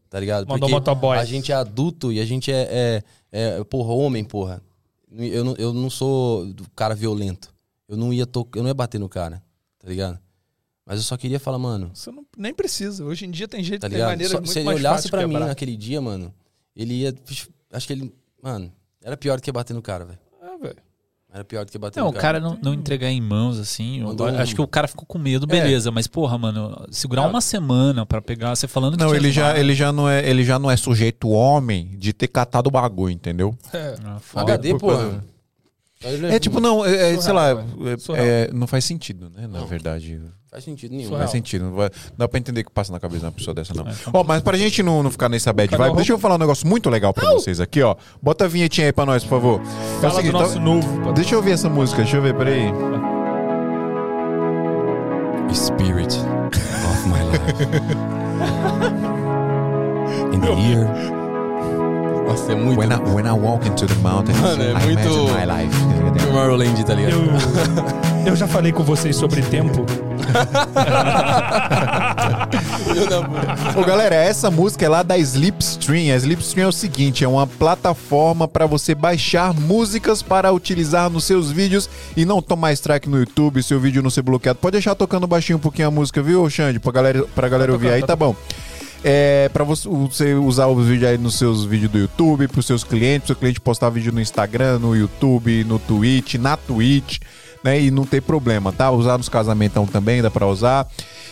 Tá 0.08 0.18
ligado? 0.20 0.46
Mandou 0.46 0.60
Porque 0.68 0.72
motoboy. 0.72 1.18
A 1.18 1.24
gente 1.24 1.52
é 1.52 1.54
adulto 1.54 2.12
e 2.12 2.20
a 2.20 2.24
gente 2.24 2.50
é, 2.52 3.02
é, 3.32 3.56
é, 3.58 3.64
porra, 3.64 3.92
homem, 3.92 4.24
porra. 4.24 4.62
Eu 5.10 5.44
não, 5.44 5.54
eu 5.56 5.74
não 5.74 5.90
sou 5.90 6.46
do 6.52 6.64
cara 6.70 6.94
violento. 6.94 7.52
Eu 7.88 7.96
não 7.96 8.12
ia 8.12 8.26
to... 8.26 8.46
eu 8.54 8.62
não 8.62 8.68
ia 8.68 8.74
bater 8.74 8.98
no 8.98 9.08
cara, 9.08 9.42
tá 9.78 9.88
ligado? 9.88 10.18
Mas 10.86 10.96
eu 10.98 11.02
só 11.02 11.16
queria 11.18 11.38
falar, 11.40 11.58
mano, 11.58 11.90
Você 11.92 12.10
não, 12.10 12.24
nem 12.38 12.54
precisa. 12.54 13.04
Hoje 13.04 13.26
em 13.26 13.30
dia 13.30 13.46
tem 13.48 13.62
jeito, 13.62 13.82
tá 13.82 13.88
tem 13.88 13.96
ligado? 13.96 14.10
maneiras 14.10 14.32
Só- 14.32 14.38
muito 14.38 14.50
se 14.52 14.58
ele 14.60 14.64
mais 14.66 14.78
olhasse 14.78 15.10
pra 15.10 15.26
mim 15.26 15.34
naquele 15.34 15.76
dia, 15.76 16.00
mano, 16.00 16.32
ele 16.74 16.94
ia. 16.94 17.14
Acho 17.72 17.86
que 17.86 17.92
ele. 17.92 18.14
Mano, 18.42 18.72
era 19.02 19.16
pior 19.16 19.36
do 19.36 19.42
que 19.42 19.50
bater 19.52 19.74
no 19.74 19.82
cara, 19.82 20.04
velho. 20.04 20.18
É, 20.42 20.58
velho. 20.58 20.76
Era 21.32 21.44
pior 21.44 21.64
do 21.66 21.70
que 21.70 21.76
bater 21.78 22.00
Não, 22.00 22.10
no 22.10 22.16
o 22.16 22.20
cara 22.20 22.40
não, 22.40 22.58
não 22.62 22.72
entregar 22.72 23.08
em 23.10 23.20
mãos, 23.20 23.58
assim. 23.58 24.00
eu 24.00 24.08
um- 24.08 24.38
acho 24.38 24.54
que 24.54 24.62
o 24.62 24.66
cara 24.66 24.88
ficou 24.88 25.04
com 25.04 25.18
medo, 25.18 25.46
beleza. 25.46 25.90
Mas, 25.90 26.06
porra, 26.06 26.38
mano, 26.38 26.86
segurar 26.90 27.22
Não. 27.22 27.28
uma 27.30 27.40
semana 27.42 28.06
pra 28.06 28.22
pegar. 28.22 28.56
Você 28.56 28.66
falando 28.66 28.96
que 28.96 29.02
Não, 29.02 29.08
tinha 29.10 29.18
ele 29.20 29.30
já, 29.30 29.58
ele, 29.58 29.74
já 29.74 29.92
não 29.92 30.08
é, 30.08 30.26
ele 30.26 30.42
já 30.42 30.58
não 30.58 30.70
é 30.70 30.76
sujeito 30.76 31.28
homem 31.28 31.94
de 31.98 32.14
ter 32.14 32.28
catado 32.28 32.68
o 32.68 32.70
bagulho, 32.70 33.12
entendeu? 33.12 33.54
É. 33.74 33.94
Ah. 34.04 34.18
HD, 34.40 34.70
Por- 34.70 34.80
porra. 34.80 35.22
É 36.30 36.38
tipo, 36.38 36.60
não, 36.60 36.84
é, 36.86 37.12
é, 37.14 37.20
sei 37.20 37.32
lá, 37.32 37.50
é- 37.50 38.44
é, 38.46 38.50
não 38.52 38.66
faz 38.66 38.84
sentido, 38.84 39.28
né? 39.30 39.46
Na 39.46 39.64
verdade. 39.64 40.20
Faz 40.50 40.64
sentido 40.64 40.92
nenhum. 40.92 41.02
Não 41.02 41.08
Surreal. 41.10 41.28
faz 41.28 41.32
sentido. 41.32 41.64
Não, 41.66 41.72
vai, 41.72 41.90
não 41.90 42.12
dá 42.16 42.26
pra 42.28 42.38
entender 42.38 42.62
o 42.62 42.64
que 42.64 42.70
passa 42.70 42.90
na 42.90 42.98
cabeça 42.98 43.20
de 43.20 43.26
uma 43.26 43.32
pessoa 43.32 43.54
dessa, 43.54 43.74
não. 43.74 43.86
É, 43.86 43.94
Ó, 44.12 44.24
mas 44.24 44.40
pra 44.42 44.56
gente 44.56 44.82
não, 44.82 45.02
não 45.02 45.10
ficar 45.10 45.28
nessa 45.28 45.52
bad 45.52 45.76
vibe, 45.76 45.96
deixa 45.96 46.12
eu 46.12 46.18
falar 46.18 46.36
um 46.36 46.38
negócio 46.38 46.66
muito 46.66 46.88
legal 46.88 47.12
pra 47.12 47.34
vocês 47.34 47.60
aqui, 47.60 47.82
ó. 47.82 47.94
Bota 48.22 48.46
a 48.46 48.48
vinhetinha 48.48 48.86
aí 48.86 48.92
pra 48.92 49.04
nós, 49.04 49.22
por 49.24 49.30
favor. 49.30 49.60
É 49.60 49.62
o 49.62 50.00
Fala 50.00 50.14
seguinte, 50.14 50.32
do 50.32 50.38
nosso 50.38 50.54
tá- 50.54 50.60
novo. 50.60 51.12
Deixa 51.12 51.34
eu 51.34 51.38
ouvir 51.38 51.50
essa 51.52 51.68
música, 51.68 52.02
deixa 52.02 52.16
eu 52.16 52.22
ver, 52.22 52.34
peraí. 52.34 52.72
Spirit 55.52 56.18
of 56.18 57.08
my 57.08 57.22
life. 57.24 57.40
In 60.34 60.40
the 60.40 60.52
year. 60.54 61.17
Nossa, 62.28 62.52
é 62.52 62.54
muito. 62.54 62.78
When 62.78 62.90
I, 62.92 62.96
when 63.14 63.26
I 63.26 63.32
walk 63.32 63.66
into 63.66 63.86
the 63.86 63.94
mountains, 63.96 64.38
Mano, 64.40 64.62
é 64.62 64.70
I 64.70 64.74
muito- 64.74 65.00
imagine 65.00 65.32
my 65.32 65.46
life. 65.64 66.24
Tomorrowland, 66.26 66.84
tá 66.84 66.94
ligado? 66.94 67.14
Eu, 67.14 68.26
eu 68.32 68.36
já 68.36 68.46
falei 68.46 68.70
com 68.72 68.82
vocês 68.82 69.16
sobre 69.16 69.40
tempo. 69.42 69.84
Ô, 73.76 73.84
galera, 73.84 74.14
essa 74.14 74.50
música 74.50 74.84
é 74.84 74.88
lá 74.88 75.02
da 75.02 75.16
Slipstream. 75.16 76.12
A 76.14 76.16
Slipstream 76.16 76.66
é 76.66 76.68
o 76.68 76.72
seguinte, 76.72 77.24
é 77.24 77.28
uma 77.28 77.46
plataforma 77.46 78.46
para 78.46 78.66
você 78.66 78.94
baixar 78.94 79.54
músicas 79.54 80.22
para 80.22 80.52
utilizar 80.52 81.08
nos 81.08 81.24
seus 81.24 81.50
vídeos 81.50 81.88
e 82.16 82.24
não 82.24 82.42
tomar 82.42 82.72
strike 82.72 83.08
no 83.08 83.18
YouTube, 83.18 83.62
seu 83.62 83.80
vídeo 83.80 84.02
não 84.02 84.10
ser 84.10 84.22
bloqueado. 84.22 84.58
Pode 84.58 84.72
deixar 84.72 84.94
tocando 84.94 85.26
baixinho 85.26 85.56
um 85.56 85.60
pouquinho 85.60 85.88
a 85.88 85.90
música, 85.90 86.22
viu, 86.22 86.48
Xande? 86.50 86.78
Pra 86.78 86.92
galera, 86.92 87.24
pra 87.34 87.48
galera 87.48 87.72
ouvir 87.72 87.90
aí, 87.90 88.02
tá 88.02 88.14
bom. 88.16 88.34
É, 89.04 89.48
para 89.50 89.62
você, 89.62 90.34
usar 90.34 90.66
os 90.66 90.86
vídeos 90.86 91.10
aí 91.10 91.18
nos 91.18 91.36
seus 91.36 91.64
vídeos 91.64 91.90
do 91.90 91.98
YouTube, 91.98 92.48
pros 92.48 92.66
seus 92.66 92.82
clientes, 92.82 93.20
pro 93.20 93.26
seu 93.28 93.36
cliente 93.36 93.60
postar 93.60 93.90
vídeo 93.90 94.12
no 94.12 94.20
Instagram, 94.20 94.78
no 94.78 94.96
YouTube, 94.96 95.64
no 95.64 95.78
Twitch, 95.78 96.34
na 96.34 96.56
Twitch, 96.56 97.18
né? 97.62 97.80
E 97.80 97.90
não 97.90 98.04
ter 98.04 98.20
problema, 98.20 98.72
tá? 98.72 98.90
Usar 98.90 99.16
nos 99.16 99.28
casamentos 99.28 99.88
também 99.90 100.20
dá 100.20 100.30
pra 100.30 100.46
usar. 100.46 100.88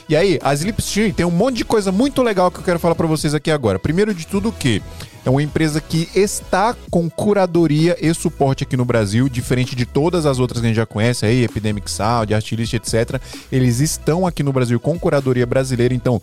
E 0.08 0.14
aí, 0.14 0.38
a 0.42 0.54
Slipstream 0.54 1.12
tem 1.12 1.26
um 1.26 1.30
monte 1.30 1.56
de 1.56 1.64
coisa 1.64 1.90
muito 1.90 2.22
legal 2.22 2.50
que 2.50 2.60
eu 2.60 2.64
quero 2.64 2.78
falar 2.78 2.94
pra 2.94 3.08
vocês 3.08 3.34
aqui 3.34 3.50
agora. 3.50 3.78
Primeiro 3.78 4.14
de 4.14 4.26
tudo 4.26 4.52
que 4.52 4.80
é 5.24 5.30
uma 5.30 5.42
empresa 5.42 5.80
que 5.80 6.08
está 6.14 6.76
com 6.88 7.10
curadoria 7.10 7.96
e 8.00 8.14
suporte 8.14 8.62
aqui 8.62 8.76
no 8.76 8.84
Brasil, 8.84 9.28
diferente 9.28 9.74
de 9.74 9.84
todas 9.84 10.24
as 10.24 10.38
outras 10.38 10.60
que 10.60 10.66
a 10.66 10.68
gente 10.68 10.76
já 10.76 10.86
conhece 10.86 11.26
aí, 11.26 11.42
Epidemic 11.42 11.90
Sound, 11.90 12.32
Artlist, 12.32 12.74
etc. 12.74 13.20
Eles 13.50 13.80
estão 13.80 14.24
aqui 14.24 14.44
no 14.44 14.52
Brasil 14.52 14.78
com 14.78 14.96
curadoria 14.96 15.44
brasileira, 15.44 15.92
então 15.92 16.22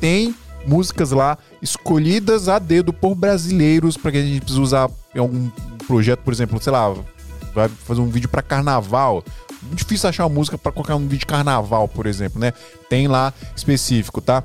tem 0.00 0.34
músicas 0.66 1.10
lá 1.10 1.38
escolhidas 1.62 2.48
a 2.48 2.58
dedo 2.58 2.92
por 2.92 3.14
brasileiros 3.14 3.96
para 3.96 4.12
que 4.12 4.18
a 4.18 4.22
gente 4.22 4.40
precisa 4.40 4.60
usar 4.60 4.90
em 5.14 5.18
algum 5.18 5.50
projeto, 5.86 6.20
por 6.20 6.32
exemplo, 6.32 6.60
sei 6.60 6.72
lá, 6.72 6.94
vai 7.54 7.68
fazer 7.68 8.00
um 8.00 8.08
vídeo 8.08 8.28
para 8.28 8.42
carnaval. 8.42 9.24
Difícil 9.72 10.08
achar 10.08 10.24
uma 10.24 10.34
música 10.34 10.56
para 10.56 10.72
colocar 10.72 10.96
um 10.96 11.02
vídeo 11.02 11.18
de 11.18 11.26
carnaval, 11.26 11.86
por 11.88 12.06
exemplo, 12.06 12.40
né? 12.40 12.52
Tem 12.88 13.08
lá 13.08 13.32
específico, 13.54 14.20
tá? 14.20 14.42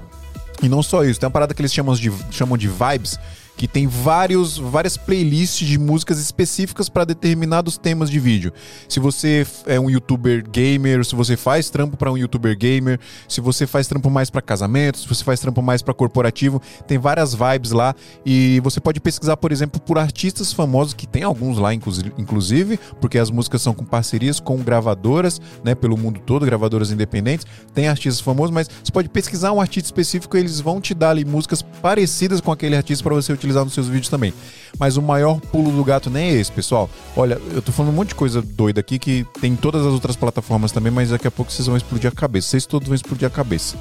E 0.61 0.70
não 0.70 0.82
só 0.82 1.03
isso, 1.03 1.20
tem 1.20 1.28
uma 1.28 1.32
parada 1.32 1.53
que 1.53 1.61
eles 1.61 1.74
chamam 1.74 1.95
de, 1.95 2.11
chamam 2.32 2.57
de 2.57 2.68
vibes, 2.68 3.20
que 3.58 3.68
tem 3.68 3.88
vários, 3.88 4.58
várias 4.58 4.97
playlists 4.97 5.68
de 5.68 5.78
músicas 5.80 6.20
específicas 6.20 6.89
para 6.89 7.06
determinados 7.06 7.78
temas 7.78 8.10
de 8.10 8.20
vídeo. 8.20 8.51
Se 8.89 8.99
você 8.99 9.47
é 9.66 9.80
um 9.80 9.89
youtuber 9.89 10.43
gamer, 10.49 11.06
se 11.06 11.16
você 11.16 11.38
faz 11.38 11.70
trampo 11.70 11.95
para 11.95 12.12
um 12.12 12.18
youtuber 12.18 12.58
gamer, 12.58 12.99
se 13.30 13.39
você 13.39 13.66
faz 13.66 13.88
trampo 13.88 14.10
mais 14.10 14.30
para 14.30 14.41
casamento, 14.41 14.99
se 14.99 15.08
você 15.08 15.24
faz 15.24 15.39
trampo 15.39 15.62
mais 15.62 15.82
para 15.82 15.93
corporativo, 15.93 16.62
tem 16.86 16.97
várias 16.97 17.34
vibes 17.34 17.72
lá 17.72 17.95
e 18.26 18.60
você 18.62 18.82
pode 18.82 18.99
pesquisar, 18.99 19.38
por 19.38 19.51
exemplo, 19.51 19.80
por 19.80 19.97
artistas 19.97 20.51
famosos 20.51 20.93
que 20.93 21.08
tem 21.08 21.24
alguns 21.24 21.58
lá 21.58 21.74
inclusi- 21.74 22.12
inclusive, 22.18 22.78
porque 22.99 23.18
as 23.18 23.30
músicas 23.30 23.62
são 23.62 23.74
com 23.74 23.86
parcerias 23.86 24.39
com 24.39 24.58
gravadoras, 24.58 25.39
né, 25.64 25.74
pelo 25.74 25.97
mundo 25.97 26.20
todo, 26.20 26.45
gravadoras 26.45 26.91
independentes. 26.91 27.47
Tem 27.74 27.88
artistas 27.88 28.20
famosos, 28.20 28.53
mas 28.53 28.70
você 28.84 28.91
pode 28.91 29.08
pesquisar 29.08 29.53
um 29.53 29.62
artista 29.62 29.88
específico, 29.88 30.36
e 30.36 30.41
eles 30.41 30.60
vão 30.60 30.82
te 30.82 30.93
dar 30.93 31.12
ali 31.12 31.24
músicas 31.24 31.62
parecidas 31.62 32.41
com 32.41 32.51
aquele 32.51 32.76
artista 32.76 33.03
para 33.03 33.16
você 33.16 33.32
utilizar 33.32 33.45
nos 33.54 33.74
seus 33.74 33.88
vídeos 33.88 34.10
também. 34.10 34.34
Mas 34.80 34.98
o 34.98 35.02
maior 35.02 35.39
pulo 35.39 35.72
do 35.72 35.84
gato 35.84 36.10
nem 36.10 36.30
é 36.30 36.34
esse, 36.34 36.52
pessoal. 36.52 36.89
Olha, 37.16 37.39
eu 37.54 37.62
tô 37.62 37.72
falando 37.72 37.91
um 37.91 37.96
monte 37.96 38.10
de 38.10 38.16
coisa 38.16 38.41
doida 38.41 38.80
aqui 38.80 38.98
que 39.00 39.26
tem 39.39 39.54
em 39.54 39.56
todas 39.56 39.86
as 39.86 39.93
outras 39.93 40.16
plataformas 40.16 40.72
também, 40.72 40.91
mas 40.91 41.10
daqui 41.10 41.28
a 41.28 41.32
pouco 41.32 41.52
vocês 41.52 41.68
vão 41.68 41.78
explodir 41.78 42.10
a 42.10 42.14
cabeça. 42.14 42.50
Vocês 42.50 42.66
todos 42.66 42.88
vão 42.88 42.96
explodir 42.96 43.28
a 43.28 43.32
cabeça. 43.32 43.78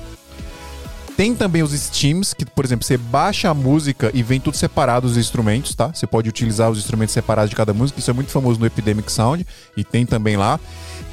Tem 1.16 1.32
também 1.32 1.62
os 1.62 1.70
Steams, 1.70 2.34
que, 2.34 2.44
por 2.44 2.64
exemplo, 2.64 2.84
você 2.84 2.96
baixa 2.96 3.48
a 3.48 3.54
música 3.54 4.10
e 4.12 4.20
vem 4.20 4.40
tudo 4.40 4.56
separado 4.56 5.06
os 5.06 5.16
instrumentos, 5.16 5.72
tá? 5.72 5.92
Você 5.94 6.08
pode 6.08 6.28
utilizar 6.28 6.68
os 6.70 6.78
instrumentos 6.78 7.12
separados 7.12 7.50
de 7.50 7.56
cada 7.56 7.72
música. 7.72 8.00
Isso 8.00 8.10
é 8.10 8.12
muito 8.12 8.32
famoso 8.32 8.58
no 8.58 8.66
Epidemic 8.66 9.10
Sound 9.12 9.46
e 9.76 9.84
tem 9.84 10.04
também 10.04 10.36
lá. 10.36 10.58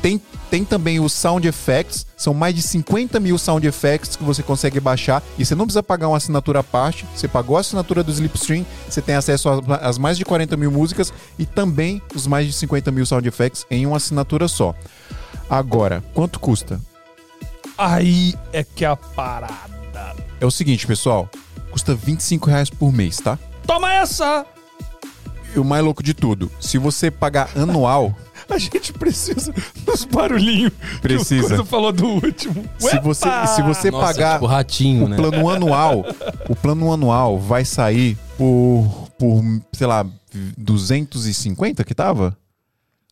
Tem, 0.01 0.19
tem 0.51 0.65
também 0.65 0.99
os 0.99 1.13
Sound 1.13 1.47
Effects, 1.47 2.05
são 2.17 2.33
mais 2.33 2.53
de 2.53 2.61
50 2.61 3.21
mil 3.21 3.37
Sound 3.37 3.65
Effects 3.65 4.17
que 4.17 4.23
você 4.23 4.43
consegue 4.43 4.81
baixar 4.81 5.23
e 5.37 5.45
você 5.45 5.55
não 5.55 5.63
precisa 5.63 5.81
pagar 5.81 6.09
uma 6.09 6.17
assinatura 6.17 6.59
à 6.59 6.63
parte. 6.63 7.05
Você 7.15 7.25
pagou 7.25 7.55
a 7.55 7.61
assinatura 7.61 8.03
do 8.03 8.11
Slipstream, 8.11 8.65
você 8.87 9.01
tem 9.01 9.15
acesso 9.15 9.47
às, 9.79 9.97
mais 9.97 10.17
de 10.17 10.25
40 10.25 10.57
mil 10.57 10.69
músicas 10.69 11.13
e 11.39 11.45
também 11.45 12.01
os 12.13 12.27
mais 12.27 12.45
de 12.45 12.51
50 12.51 12.91
mil 12.91 13.05
Sound 13.05 13.25
Effects 13.25 13.65
em 13.71 13.85
uma 13.85 13.95
assinatura 13.95 14.49
só. 14.49 14.75
Agora, 15.49 16.03
quanto 16.13 16.37
custa? 16.37 16.81
Aí 17.77 18.35
é 18.51 18.61
que 18.61 18.83
é 18.83 18.89
a 18.89 18.97
parada. 18.97 20.13
É 20.41 20.45
o 20.45 20.51
seguinte, 20.51 20.85
pessoal. 20.85 21.29
Custa 21.71 21.95
25 21.95 22.49
reais 22.49 22.69
por 22.69 22.91
mês, 22.91 23.21
tá? 23.21 23.39
Toma 23.65 23.93
essa! 23.93 24.45
E 25.55 25.59
o 25.59 25.63
mais 25.63 25.81
louco 25.81 26.03
de 26.03 26.13
tudo, 26.13 26.51
se 26.59 26.77
você 26.77 27.09
pagar 27.09 27.49
anual, 27.55 28.13
A 28.51 28.57
gente 28.57 28.91
precisa 28.93 29.53
dos 29.85 30.03
barulhinhos. 30.05 30.73
Precisa. 31.01 31.35
Que 31.41 31.45
o 31.45 31.47
Coisa 31.49 31.65
falou 31.65 31.91
do 31.91 32.05
último. 32.05 32.63
se 32.77 32.99
você, 32.99 33.25
Uepa! 33.27 33.47
se 33.47 33.61
você 33.61 33.89
Nossa, 33.91 34.05
pagar 34.13 34.33
tipo 34.33 34.45
ratinho, 34.45 35.05
o 35.05 35.07
né? 35.09 35.15
plano 35.15 35.49
anual, 35.49 36.05
o 36.49 36.55
plano 36.55 36.91
anual 36.91 37.39
vai 37.39 37.63
sair 37.65 38.17
por, 38.37 39.07
por 39.17 39.41
sei 39.73 39.87
lá, 39.87 40.05
250 40.57 41.83
que 41.83 41.93
tava? 41.95 42.37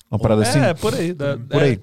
Uma 0.10 0.20
parada 0.20 0.42
assim? 0.44 0.60
É, 0.60 0.74
por 0.74 0.94
aí. 0.94 1.14
dá- 1.14 1.38
Por 1.38 1.62
é, 1.62 1.66
aí. 1.66 1.82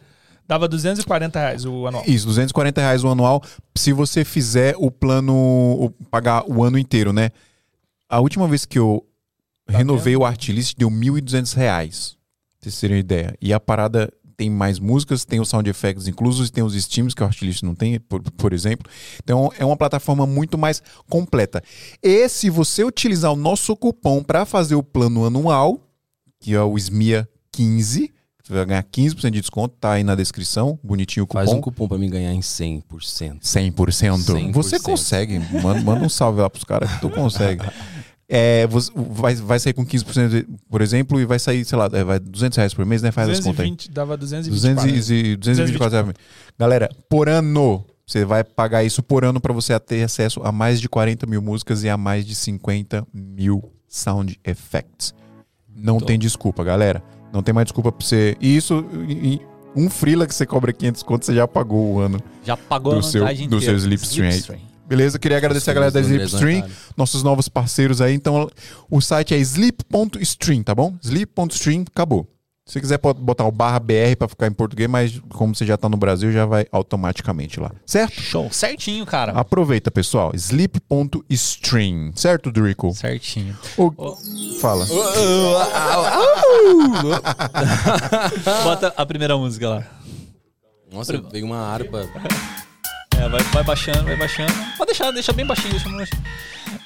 Dava 0.48 0.68
240 0.68 1.38
reais 1.40 1.64
o 1.64 1.86
anual. 1.86 2.04
Isso, 2.06 2.26
240 2.26 2.80
reais 2.80 3.02
o 3.02 3.08
anual, 3.08 3.42
se 3.76 3.92
você 3.92 4.24
fizer 4.24 4.74
o 4.78 4.90
plano, 4.90 5.34
o- 5.34 5.90
pagar 6.10 6.44
o 6.48 6.62
ano 6.62 6.78
inteiro, 6.78 7.12
né? 7.12 7.30
A 8.08 8.20
última 8.20 8.46
vez 8.46 8.64
que 8.64 8.78
eu 8.78 9.04
Tá 9.66 9.78
renovei 9.78 10.16
o 10.16 10.24
Artlist 10.24 10.74
deu 10.78 10.88
1.200 10.88 11.52
reais, 11.56 12.15
vocês 12.70 12.80
terem 12.80 12.98
ideia. 12.98 13.34
E 13.40 13.52
a 13.52 13.60
parada 13.60 14.12
tem 14.36 14.50
mais 14.50 14.78
músicas, 14.78 15.24
tem 15.24 15.40
os 15.40 15.48
sound 15.48 15.68
effects 15.68 16.06
inclusos, 16.06 16.50
tem 16.50 16.62
os 16.62 16.74
streams 16.74 17.14
que 17.14 17.22
o 17.22 17.26
Artlist 17.26 17.62
não 17.62 17.74
tem, 17.74 17.98
por, 17.98 18.20
por 18.32 18.52
exemplo. 18.52 18.90
Então 19.22 19.50
é 19.58 19.64
uma 19.64 19.76
plataforma 19.76 20.26
muito 20.26 20.58
mais 20.58 20.82
completa. 21.08 21.62
E 22.02 22.28
se 22.28 22.50
você 22.50 22.84
utilizar 22.84 23.32
o 23.32 23.36
nosso 23.36 23.74
cupom 23.76 24.22
para 24.22 24.44
fazer 24.44 24.74
o 24.74 24.82
plano 24.82 25.24
anual, 25.24 25.80
que 26.40 26.54
é 26.54 26.60
o 26.60 26.76
SMIA 26.76 27.28
15, 27.50 28.12
você 28.42 28.52
vai 28.52 28.64
ganhar 28.64 28.84
15% 28.84 29.30
de 29.30 29.40
desconto, 29.40 29.74
tá 29.80 29.92
aí 29.92 30.04
na 30.04 30.14
descrição, 30.14 30.78
bonitinho 30.82 31.24
o 31.24 31.26
cupom. 31.26 31.38
Faz 31.38 31.52
um 31.52 31.60
cupom 31.60 31.88
pra 31.88 31.98
mim 31.98 32.10
ganhar 32.10 32.32
em 32.32 32.40
100%. 32.40 32.82
100%. 33.40 33.72
100%. 33.72 34.52
Você 34.52 34.78
consegue. 34.78 35.40
Manda, 35.62 35.80
manda 35.80 36.04
um 36.04 36.08
salve 36.08 36.40
lá 36.40 36.50
pros 36.50 36.62
caras 36.62 36.92
que 36.92 37.00
tu 37.00 37.10
consegue. 37.10 37.64
É, 38.28 38.66
vai, 38.66 39.34
vai 39.36 39.58
sair 39.60 39.72
com 39.72 39.86
15%, 39.86 40.46
por 40.68 40.80
exemplo, 40.82 41.20
e 41.20 41.24
vai 41.24 41.38
sair, 41.38 41.64
sei 41.64 41.78
lá, 41.78 41.88
é, 41.92 42.02
vai 42.02 42.18
200 42.18 42.56
reais 42.56 42.74
por 42.74 42.84
mês, 42.84 43.00
né? 43.00 43.12
Faz 43.12 43.28
as 43.28 43.38
contas 43.40 43.60
aí. 43.60 43.70
220, 43.70 43.90
dava 43.92 44.16
224. 44.16 44.90
200 44.92 45.10
e, 45.10 45.36
224 45.36 45.98
reais. 46.02 46.16
Galera, 46.58 46.88
por 47.08 47.28
ano, 47.28 47.84
você 48.04 48.24
vai 48.24 48.42
pagar 48.42 48.82
isso 48.82 49.00
por 49.02 49.24
ano 49.24 49.40
para 49.40 49.52
você 49.52 49.78
ter 49.78 50.02
acesso 50.02 50.40
a 50.42 50.50
mais 50.50 50.80
de 50.80 50.88
40 50.88 51.24
mil 51.26 51.40
músicas 51.40 51.84
e 51.84 51.88
a 51.88 51.96
mais 51.96 52.26
de 52.26 52.34
50 52.34 53.06
mil 53.14 53.62
sound 53.88 54.36
effects. 54.44 55.14
Não 55.72 56.00
tem 56.00 56.18
desculpa, 56.18 56.64
galera. 56.64 57.02
Não 57.32 57.42
tem 57.42 57.54
mais 57.54 57.66
desculpa 57.66 57.92
pra 57.92 58.04
você. 58.04 58.36
E 58.40 58.56
isso, 58.56 58.84
e- 59.08 59.40
um 59.76 59.90
freela 59.90 60.26
que 60.26 60.34
você 60.34 60.46
cobra 60.46 60.72
500 60.72 61.02
conto, 61.02 61.26
você 61.26 61.34
já 61.34 61.46
pagou 61.46 61.94
o 61.94 61.98
ano. 62.00 62.18
Já 62.44 62.56
pagou 62.56 62.94
Do 62.94 62.98
a 63.00 63.02
seu- 63.02 63.24
do 63.48 63.60
seu 63.60 63.76
Slipstream 63.76 64.30
aí. 64.30 64.60
Beleza? 64.88 65.18
Queria 65.18 65.36
agradecer 65.38 65.70
a 65.70 65.74
galera 65.74 65.90
da 65.92 66.00
Slipstream, 66.00 66.64
nossos 66.96 67.22
novos 67.22 67.48
parceiros 67.48 68.00
aí. 68.00 68.14
Então, 68.14 68.48
o 68.90 69.00
site 69.00 69.34
é 69.34 69.38
sleep.stream, 69.38 70.62
tá 70.62 70.74
bom? 70.74 70.94
Sleep.stream, 71.02 71.84
acabou. 71.92 72.26
Se 72.68 72.80
quiser 72.80 72.98
pode 72.98 73.20
botar 73.20 73.44
o 73.44 73.52
barra 73.52 73.78
BR 73.78 74.16
pra 74.18 74.26
ficar 74.26 74.48
em 74.48 74.52
português, 74.52 74.90
mas 74.90 75.20
como 75.28 75.54
você 75.54 75.64
já 75.64 75.76
tá 75.76 75.88
no 75.88 75.96
Brasil, 75.96 76.32
já 76.32 76.44
vai 76.46 76.66
automaticamente 76.72 77.60
lá. 77.60 77.70
Certo? 77.86 78.20
Show. 78.20 78.48
Certinho, 78.50 79.06
cara. 79.06 79.30
Aproveita, 79.32 79.88
pessoal. 79.88 80.32
Sleep.stream. 80.34 82.10
Certo, 82.16 82.50
Drico? 82.50 82.92
Certinho. 82.92 83.56
O- 83.76 84.16
Fala. 84.60 84.84
Bota 88.64 88.92
a 88.96 89.06
primeira 89.06 89.36
música 89.36 89.68
lá. 89.68 89.84
Nossa, 90.92 91.20
veio 91.30 91.46
uma 91.46 91.58
harpa. 91.58 92.08
É, 93.18 93.28
vai, 93.28 93.40
vai 93.42 93.64
baixando, 93.64 94.04
vai 94.04 94.16
baixando. 94.16 94.52
Pode 94.76 94.90
deixar, 94.90 95.10
deixa 95.10 95.32
bem 95.32 95.46
baixinho, 95.46 95.70
deixa 95.70 95.88
bem 95.88 95.98
baixinho. 95.98 96.22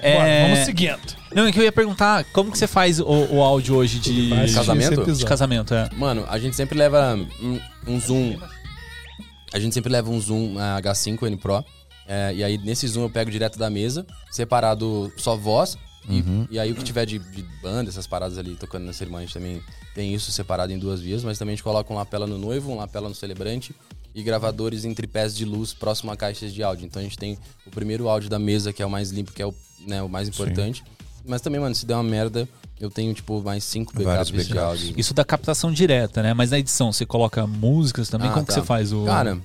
É... 0.01 0.15
Bora, 0.15 0.49
vamos 0.49 0.65
seguindo. 0.65 1.21
Não, 1.35 1.47
é 1.47 1.53
que 1.53 1.59
eu 1.59 1.65
ia 1.65 1.73
perguntar, 1.73 2.25
como 2.33 2.51
que 2.51 2.59
você 2.59 2.67
faz 2.67 2.99
o, 3.01 3.05
o 3.05 3.43
áudio 3.43 3.77
hoje 3.77 3.99
de, 3.99 4.33
assistir 4.33 4.55
Casamento? 4.55 5.05
De 5.05 5.19
de 5.19 5.25
casamento? 5.25 5.75
É. 5.75 5.89
Mano, 5.95 6.25
a 6.29 6.39
gente 6.39 6.57
sempre 6.57 6.79
leva 6.79 7.19
um, 7.43 7.61
um 7.87 8.01
zoom. 8.01 8.39
A 9.53 9.59
gente 9.59 9.75
sempre 9.75 9.91
leva 9.91 10.11
um 10.11 10.21
zoom 10.21 10.57
ah, 10.59 10.81
H5N 10.81 11.39
Pro. 11.39 11.65
é, 12.07 12.33
e 12.35 12.45
aí 12.45 12.59
nesse 12.59 12.87
zoom 12.87 13.03
eu 13.03 13.11
pego 13.11 13.31
direto 13.31 13.59
da 13.59 13.69
mesa, 13.69 14.07
separado 14.31 15.13
só 15.17 15.37
voz. 15.37 15.77
E, 16.09 16.25
e 16.51 16.59
aí 16.59 16.73
o 16.73 16.75
que 16.75 16.83
tiver 16.83 17.05
de, 17.05 17.19
de 17.19 17.43
banda, 17.63 17.91
essas 17.91 18.07
paradas 18.07 18.39
ali 18.39 18.57
tocando 18.57 18.85
na 18.85 18.93
cerimônia, 18.93 19.25
a 19.25 19.27
gente 19.27 19.35
também 19.35 19.63
tem 19.95 20.15
isso 20.15 20.33
separado 20.33 20.73
em 20.73 20.79
duas 20.79 21.01
vias. 21.01 21.23
Mas 21.23 21.39
também 21.39 21.53
a 21.53 21.57
gente 21.57 21.63
coloca 21.63 21.93
um 21.93 21.97
lapela 21.97 22.27
no 22.27 22.39
noivo, 22.39 22.73
um 22.73 22.77
lapela 22.77 23.09
no 23.09 23.15
celebrante. 23.15 23.75
E 24.15 24.23
gravadores 24.23 24.85
em 24.85 24.93
tripés 24.93 25.37
de 25.37 25.45
luz 25.45 25.73
próximo 25.73 26.11
a 26.11 26.17
caixas 26.17 26.53
de 26.53 26.63
áudio. 26.63 26.87
Então 26.87 27.01
a 27.01 27.03
gente 27.03 27.17
tem 27.17 27.39
o 27.67 27.71
primeiro 27.71 28.09
áudio 28.09 28.29
da 28.29 28.39
mesa, 28.39 28.73
que 28.73 28.83
é 28.83 28.87
o 28.87 28.91
mais 28.91 29.11
limpo, 29.11 29.33
que 29.33 29.41
é 29.41 29.47
o, 29.47 29.55
né, 29.87 30.03
o 30.03 30.09
mais 30.09 30.29
importante. 30.29 30.83
Mas 31.25 31.41
também, 31.41 31.61
mano, 31.61 31.75
se 31.75 31.87
der 31.87 31.95
uma 31.95 32.03
merda, 32.03 32.49
eu 32.81 32.91
tenho, 32.91 33.13
tipo, 33.15 33.43
mais 33.43 33.63
cinco 33.63 33.93
backups 33.93 34.49
de 34.49 34.59
áudio. 34.59 34.95
Isso 34.99 35.13
da 35.15 35.25
captação 35.25 35.71
direta, 35.71 36.23
né? 36.23 36.35
Mas 36.35 36.51
na 36.51 36.59
edição, 36.59 36.93
você 36.93 37.05
coloca 37.05 37.47
músicas 37.47 38.09
também? 38.09 38.29
Ah, 38.29 38.33
como 38.33 38.47
que 38.47 38.53
tá. 38.55 38.61
você 38.61 38.67
faz 38.67 38.93
o. 38.93 39.05
Cara, 39.05 39.39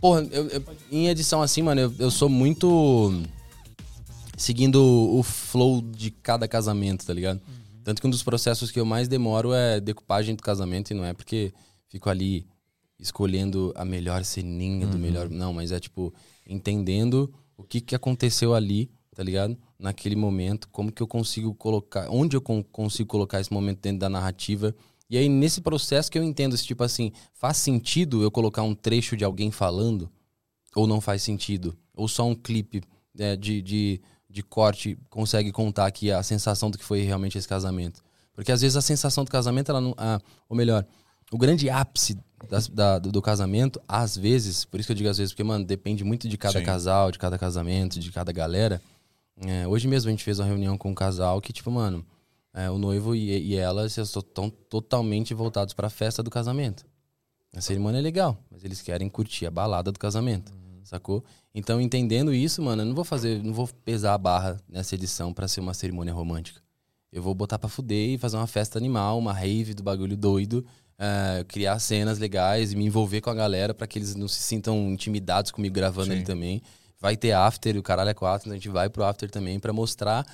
porra, 0.00 0.26
eu, 0.30 0.48
eu- 0.48 0.62
em 0.90 1.08
edição 1.08 1.40
assim, 1.40 1.62
mano, 1.62 1.80
eu, 1.80 1.94
eu 1.98 2.10
sou 2.10 2.28
muito 2.28 3.22
seguindo 4.36 4.82
o 4.82 5.22
flow 5.22 5.80
de 5.82 6.10
cada 6.10 6.48
casamento, 6.48 7.06
tá 7.06 7.12
ligado? 7.12 7.40
Tanto 7.84 8.00
que 8.00 8.06
um 8.06 8.10
dos 8.10 8.22
processos 8.22 8.70
que 8.70 8.80
eu 8.80 8.84
mais 8.84 9.06
demoro 9.08 9.52
é 9.52 9.80
decupagem 9.80 10.34
do 10.34 10.42
casamento, 10.42 10.90
e 10.90 10.94
não 10.94 11.04
é 11.04 11.12
porque 11.12 11.52
fico 11.88 12.08
ali 12.10 12.46
escolhendo 13.00 13.72
a 13.74 13.84
melhor 13.84 14.24
ceninha 14.24 14.86
do 14.86 14.98
melhor. 14.98 15.28
Não, 15.28 15.52
mas 15.52 15.72
é 15.72 15.80
tipo, 15.80 16.12
entendendo 16.46 17.32
o 17.56 17.62
que, 17.62 17.80
que 17.80 17.94
aconteceu 17.94 18.54
ali, 18.54 18.90
tá 19.14 19.22
ligado? 19.22 19.56
Naquele 19.78 20.16
momento, 20.16 20.68
como 20.68 20.92
que 20.92 21.02
eu 21.02 21.06
consigo 21.06 21.54
colocar, 21.54 22.08
onde 22.10 22.36
eu 22.36 22.40
con- 22.40 22.62
consigo 22.62 23.08
colocar 23.08 23.40
esse 23.40 23.52
momento 23.52 23.80
dentro 23.80 24.00
da 24.00 24.08
narrativa. 24.08 24.74
E 25.08 25.16
aí, 25.16 25.28
nesse 25.28 25.60
processo 25.60 26.10
que 26.10 26.18
eu 26.18 26.22
entendo, 26.22 26.56
se 26.56 26.64
tipo 26.64 26.84
assim, 26.84 27.12
faz 27.34 27.56
sentido 27.56 28.22
eu 28.22 28.30
colocar 28.30 28.62
um 28.62 28.74
trecho 28.74 29.16
de 29.16 29.24
alguém 29.24 29.50
falando? 29.50 30.10
Ou 30.74 30.86
não 30.86 31.00
faz 31.00 31.22
sentido? 31.22 31.76
Ou 31.94 32.06
só 32.06 32.26
um 32.26 32.34
clipe 32.34 32.82
é, 33.18 33.34
de, 33.36 33.60
de, 33.60 34.00
de 34.28 34.42
corte 34.42 34.96
consegue 35.08 35.50
contar 35.50 35.86
aqui 35.86 36.12
a 36.12 36.22
sensação 36.22 36.70
do 36.70 36.78
que 36.78 36.84
foi 36.84 37.02
realmente 37.02 37.36
esse 37.36 37.48
casamento? 37.48 38.02
Porque 38.32 38.52
às 38.52 38.60
vezes 38.60 38.76
a 38.76 38.80
sensação 38.80 39.24
do 39.24 39.30
casamento, 39.30 39.70
ela 39.70 39.80
não. 39.80 39.94
Ah, 39.98 40.20
ou 40.48 40.56
melhor, 40.56 40.86
o 41.32 41.36
grande 41.36 41.68
ápice 41.68 42.16
das- 42.48 42.68
da- 42.68 42.98
do, 42.98 43.10
do 43.12 43.22
casamento, 43.22 43.80
às 43.86 44.16
vezes, 44.16 44.64
por 44.64 44.80
isso 44.80 44.86
que 44.86 44.92
eu 44.92 44.96
digo 44.96 45.08
às 45.08 45.18
vezes, 45.18 45.32
porque, 45.32 45.44
mano, 45.44 45.64
depende 45.64 46.02
muito 46.04 46.28
de 46.28 46.36
cada 46.38 46.58
Sim. 46.58 46.64
casal, 46.64 47.10
de 47.10 47.18
cada 47.18 47.38
casamento, 47.38 47.98
de 47.98 48.10
cada 48.12 48.32
galera. 48.32 48.80
É, 49.42 49.66
hoje 49.66 49.88
mesmo 49.88 50.08
a 50.08 50.10
gente 50.10 50.24
fez 50.24 50.38
uma 50.38 50.46
reunião 50.46 50.76
com 50.76 50.90
um 50.90 50.94
casal 50.94 51.40
que, 51.40 51.52
tipo, 51.52 51.70
mano, 51.70 52.04
é, 52.52 52.70
o 52.70 52.78
noivo 52.78 53.14
e, 53.14 53.30
e 53.52 53.54
ela 53.56 53.86
estão 53.86 54.50
totalmente 54.50 55.32
voltados 55.34 55.72
pra 55.74 55.88
festa 55.88 56.22
do 56.22 56.30
casamento. 56.30 56.84
A 57.54 57.60
cerimônia 57.60 57.98
é 57.98 58.02
legal, 58.02 58.38
mas 58.50 58.64
eles 58.64 58.80
querem 58.82 59.08
curtir 59.08 59.46
a 59.46 59.50
balada 59.50 59.90
do 59.90 59.98
casamento, 59.98 60.52
sacou? 60.84 61.24
Então, 61.54 61.80
entendendo 61.80 62.32
isso, 62.32 62.62
mano, 62.62 62.82
eu 62.82 62.86
não 62.86 62.94
vou 62.94 63.04
fazer, 63.04 63.42
não 63.42 63.52
vou 63.52 63.68
pesar 63.84 64.14
a 64.14 64.18
barra 64.18 64.60
nessa 64.68 64.94
edição 64.94 65.32
pra 65.32 65.48
ser 65.48 65.60
uma 65.60 65.74
cerimônia 65.74 66.12
romântica. 66.12 66.60
Eu 67.12 67.22
vou 67.22 67.34
botar 67.34 67.58
pra 67.58 67.68
fuder 67.68 68.10
e 68.10 68.18
fazer 68.18 68.36
uma 68.36 68.46
festa 68.46 68.78
animal, 68.78 69.18
uma 69.18 69.32
rave 69.32 69.74
do 69.74 69.82
bagulho 69.82 70.16
doido, 70.16 70.64
é, 71.00 71.42
criar 71.44 71.78
cenas 71.78 72.18
legais 72.18 72.72
e 72.72 72.76
me 72.76 72.84
envolver 72.84 73.22
com 73.22 73.30
a 73.30 73.34
galera 73.34 73.72
pra 73.72 73.86
que 73.86 73.98
eles 73.98 74.14
não 74.14 74.28
se 74.28 74.42
sintam 74.42 74.76
intimidados 74.90 75.50
comigo 75.50 75.74
gravando 75.74 76.08
Sim. 76.08 76.16
ali 76.16 76.24
também. 76.24 76.62
Vai 77.00 77.16
ter 77.16 77.32
after, 77.32 77.78
o 77.78 77.82
caralho 77.82 78.10
é 78.10 78.14
quatro, 78.14 78.46
então 78.46 78.52
a 78.52 78.56
gente 78.56 78.68
vai 78.68 78.90
pro 78.90 79.02
after 79.02 79.30
também 79.30 79.58
pra 79.58 79.72
mostrar 79.72 80.26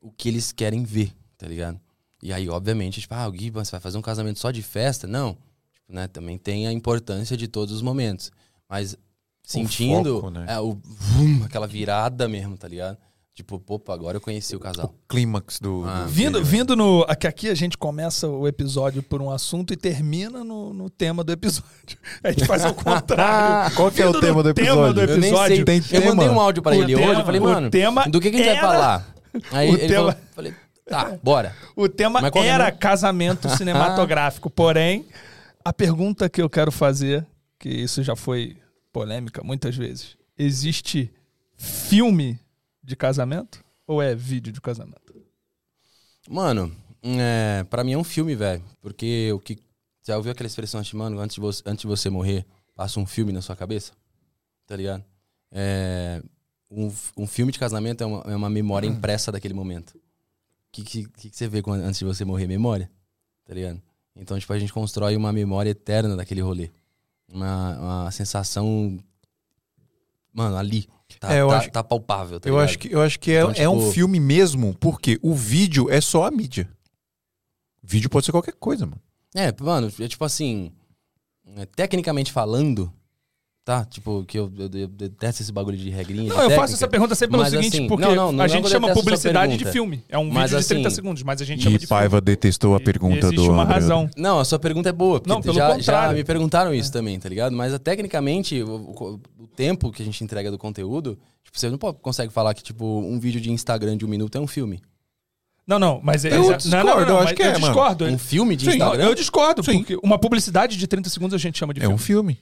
o 0.00 0.12
que 0.12 0.28
eles 0.28 0.52
querem 0.52 0.84
ver, 0.84 1.12
tá 1.36 1.48
ligado? 1.48 1.80
E 2.22 2.32
aí, 2.32 2.48
obviamente, 2.48 3.00
tipo, 3.00 3.12
ah, 3.12 3.26
o 3.26 3.32
Gui, 3.32 3.50
você 3.50 3.72
vai 3.72 3.80
fazer 3.80 3.98
um 3.98 4.02
casamento 4.02 4.38
só 4.38 4.52
de 4.52 4.62
festa? 4.62 5.08
Não. 5.08 5.36
Tipo, 5.72 5.92
né, 5.92 6.06
também 6.06 6.38
tem 6.38 6.68
a 6.68 6.72
importância 6.72 7.36
de 7.36 7.48
todos 7.48 7.74
os 7.74 7.82
momentos. 7.82 8.30
Mas 8.68 8.96
sentindo 9.42 10.20
foco, 10.20 10.30
né? 10.30 10.46
é, 10.48 10.60
o 10.60 10.78
vum, 10.84 11.42
aquela 11.44 11.66
virada 11.66 12.28
mesmo, 12.28 12.56
tá 12.56 12.68
ligado? 12.68 12.96
Tipo, 13.34 13.62
opa, 13.66 13.94
agora 13.94 14.18
eu 14.18 14.20
conheci 14.20 14.54
o 14.54 14.60
casal. 14.60 14.94
Clímax 15.08 15.58
do. 15.58 15.84
Ah. 15.86 16.02
do 16.02 16.08
Vindo, 16.08 16.44
vindo 16.44 16.76
no. 16.76 17.02
Aqui, 17.08 17.26
aqui 17.26 17.48
a 17.48 17.54
gente 17.54 17.78
começa 17.78 18.28
o 18.28 18.46
episódio 18.46 19.02
por 19.02 19.22
um 19.22 19.30
assunto 19.30 19.72
e 19.72 19.76
termina 19.76 20.44
no, 20.44 20.74
no 20.74 20.90
tema 20.90 21.24
do 21.24 21.32
episódio. 21.32 21.96
A 22.22 22.30
gente 22.30 22.44
faz 22.44 22.62
ao 22.62 22.74
contrário. 22.74 23.72
Qual 23.76 23.90
que 23.90 24.02
é 24.02 24.06
o 24.06 24.20
tema 24.20 24.42
do 24.42 24.52
tema 24.52 24.68
episódio? 24.68 24.94
do 24.94 25.00
Eu 25.00 25.06
nem 25.18 25.30
episódio. 25.30 25.56
sei. 25.56 25.64
Tem 25.64 25.82
eu 25.92 26.06
mandei 26.08 26.28
tema? 26.28 26.38
um 26.38 26.40
áudio 26.40 26.62
pra 26.62 26.72
O 26.72 26.74
ele 26.82 26.94
tema- 26.94 27.10
hoje, 27.10 27.20
eu 27.20 27.24
falei, 27.24 27.40
o 27.40 27.44
mano, 27.44 27.70
tema 27.70 28.06
do 28.06 28.20
que, 28.20 28.30
que 28.30 28.36
a 28.36 28.38
gente 28.38 28.48
era- 28.50 28.60
vai 28.60 28.70
falar? 28.70 29.14
Aí 29.50 29.70
O 29.70 29.74
ele 29.78 29.88
tema- 29.88 30.12
falou, 30.12 30.26
falei, 30.34 30.54
tá, 30.86 31.18
bora. 31.22 31.56
O 31.74 31.88
tema 31.88 32.20
é 32.20 32.46
era 32.46 32.64
mesmo? 32.66 32.78
casamento 32.80 33.48
cinematográfico. 33.56 34.50
Porém, 34.50 35.06
a 35.64 35.72
pergunta 35.72 36.28
que 36.28 36.42
eu 36.42 36.50
quero 36.50 36.70
fazer, 36.70 37.26
que 37.58 37.70
isso 37.70 38.02
já 38.02 38.14
foi 38.14 38.58
polêmica 38.92 39.42
muitas 39.42 39.74
vezes: 39.74 40.18
existe 40.38 41.10
filme 41.56 42.38
de 42.82 42.96
casamento 42.96 43.64
ou 43.86 44.02
é 44.02 44.14
vídeo 44.14 44.52
de 44.52 44.60
casamento? 44.60 45.14
Mano, 46.28 46.74
é, 47.02 47.64
pra 47.64 47.82
mim 47.82 47.92
é 47.92 47.98
um 47.98 48.04
filme, 48.04 48.34
velho. 48.34 48.62
Porque 48.80 49.30
o 49.32 49.40
que. 49.40 49.58
Já 50.04 50.16
ouviu 50.16 50.32
aquela 50.32 50.46
expressão 50.46 50.80
assim, 50.80 50.96
mano, 50.96 51.20
antes 51.20 51.34
de, 51.34 51.40
você, 51.40 51.62
antes 51.64 51.82
de 51.82 51.86
você 51.86 52.10
morrer, 52.10 52.44
passa 52.74 52.98
um 52.98 53.06
filme 53.06 53.32
na 53.32 53.40
sua 53.40 53.54
cabeça? 53.54 53.92
Tá 54.66 54.74
ligado? 54.74 55.04
É, 55.50 56.20
um, 56.70 56.92
um 57.16 57.26
filme 57.26 57.52
de 57.52 57.58
casamento 57.58 58.02
é 58.02 58.06
uma, 58.06 58.20
é 58.22 58.34
uma 58.34 58.50
memória 58.50 58.86
impressa 58.86 59.30
daquele 59.30 59.54
momento. 59.54 59.90
O 59.90 60.00
que, 60.72 60.82
que, 60.82 61.08
que 61.08 61.30
que 61.30 61.36
você 61.36 61.46
vê 61.46 61.62
quando, 61.62 61.82
antes 61.82 61.98
de 61.98 62.04
você 62.04 62.24
morrer? 62.24 62.46
Memória. 62.46 62.90
Tá 63.44 63.54
ligado? 63.54 63.80
Então, 64.16 64.38
tipo, 64.38 64.52
a 64.52 64.58
gente 64.58 64.72
constrói 64.72 65.16
uma 65.16 65.32
memória 65.32 65.70
eterna 65.70 66.16
daquele 66.16 66.40
rolê. 66.40 66.70
Uma, 67.28 67.78
uma 67.78 68.10
sensação. 68.10 68.98
Mano, 70.32 70.56
ali. 70.56 70.88
Tá, 71.20 71.34
É, 71.34 71.40
eu 71.40 71.48
tá, 71.48 71.58
acho- 71.58 71.70
tá 71.70 71.84
palpável, 71.84 72.40
tá 72.40 72.48
Eu 72.48 72.54
ligado? 72.54 72.64
acho 72.68 72.78
que, 72.78 72.92
eu 72.92 73.00
acho 73.02 73.18
que 73.20 73.32
é, 73.32 73.40
Então, 73.42 73.52
é 73.56 73.68
um 73.68 73.78
tipo- 73.78 73.92
filme 73.92 74.18
mesmo, 74.20 74.74
porque 74.78 75.18
o 75.22 75.34
vídeo 75.34 75.90
é 75.90 76.00
só 76.00 76.24
a 76.26 76.30
mídia. 76.30 76.68
Vídeo 77.82 78.08
pode 78.10 78.26
ser 78.26 78.32
qualquer 78.32 78.54
coisa, 78.54 78.86
mano. 78.86 79.00
É, 79.34 79.52
mano, 79.62 79.90
é 80.00 80.08
tipo 80.08 80.24
assim. 80.24 80.72
é, 81.56 81.66
tecnicamente 81.66 82.30
falando, 82.32 82.92
tá? 83.64 83.84
Tipo, 83.84 84.24
que 84.24 84.38
eu, 84.38 84.50
eu, 84.58 84.68
eu 84.80 84.88
detesto 84.88 85.42
esse 85.42 85.52
bagulho 85.52 85.76
de 85.76 85.88
regrinha. 85.90 86.28
Não, 86.28 86.36
de 86.36 86.42
eu 86.42 86.50
faço 86.50 86.56
técnica, 86.56 86.74
essa 86.74 86.88
pergunta 86.88 87.14
sempre 87.14 87.30
pelo 87.32 87.42
mas 87.42 87.52
seguinte, 87.52 87.76
assim, 87.78 87.86
porque 87.88 88.04
não, 88.04 88.14
não, 88.14 88.32
não 88.32 88.42
a 88.42 88.46
é 88.46 88.48
gente 88.48 88.68
chama 88.68 88.92
publicidade 88.92 89.56
de 89.56 89.64
filme. 89.66 90.02
É 90.08 90.18
um 90.18 90.30
Mas 90.30 90.50
vídeo 90.50 90.62
de 90.62 90.68
30 90.68 90.88
assim- 90.88 90.94
segundos, 90.96 91.22
mas 91.22 91.40
a 91.40 91.44
gente 91.44 91.62
chama 91.62 91.76
E 91.76 91.78
de 91.78 91.86
Paiva 91.86 92.20
detestou 92.20 92.74
a 92.74 92.78
filme. 92.78 92.84
pergunta 92.92 93.18
Existe 93.26 93.36
do 93.36 93.50
uma 93.50 93.62
André. 93.62 93.74
razão. 93.74 94.10
Não, 94.16 94.38
a 94.40 94.44
sua 94.44 94.58
pergunta 94.58 94.88
é 94.88 94.92
boa, 94.92 95.20
porque 95.20 95.32
Não, 95.32 95.40
pelo 95.40 95.54
já, 95.54 95.68
já 95.70 95.74
contrário. 95.76 96.16
me 96.16 96.24
perguntaram 96.24 96.74
isso 96.74 96.90
também, 96.92 97.18
tá 97.20 97.28
ligado? 97.28 97.54
Mas 97.54 97.72
ah, 97.72 97.78
tecnicamente, 97.78 98.60
o, 98.62 98.68
o- 98.68 99.20
o 99.44 99.46
tempo 99.46 99.90
que 99.92 100.02
a 100.02 100.04
gente 100.04 100.22
entrega 100.24 100.50
do 100.50 100.58
conteúdo, 100.58 101.18
tipo, 101.44 101.58
você 101.58 101.70
não 101.70 101.78
pode, 101.78 101.98
consegue 102.02 102.32
falar 102.32 102.54
que, 102.54 102.62
tipo, 102.62 102.84
um 102.84 103.18
vídeo 103.20 103.40
de 103.40 103.50
Instagram 103.52 103.96
de 103.96 104.04
um 104.04 104.08
minuto 104.08 104.36
é 104.36 104.40
um 104.40 104.46
filme. 104.46 104.80
Não, 105.64 105.78
não, 105.78 106.00
mas 106.02 106.24
é. 106.24 106.32
Eu 106.36 106.42
exa- 106.42 106.56
discordo, 106.56 106.86
não, 106.88 106.94
não, 107.00 107.06
não, 107.06 107.14
eu 107.14 107.18
acho 107.20 107.34
que 107.36 107.42
é, 107.42 107.46
eu 107.46 107.52
mano. 107.60 107.66
discordo. 107.66 108.04
Um 108.06 108.18
filme 108.18 108.56
de 108.56 108.64
Sim, 108.64 108.70
Instagram? 108.72 109.04
eu 109.04 109.14
discordo, 109.14 109.62
Sim. 109.62 109.78
porque 109.78 109.96
uma 110.02 110.18
publicidade 110.18 110.76
de 110.76 110.86
30 110.88 111.08
segundos 111.08 111.32
a 111.34 111.38
gente 111.38 111.56
chama 111.56 111.72
de 111.72 111.78
É 111.78 111.82
filme. 111.82 111.94
um 111.94 111.98
filme. 111.98 112.38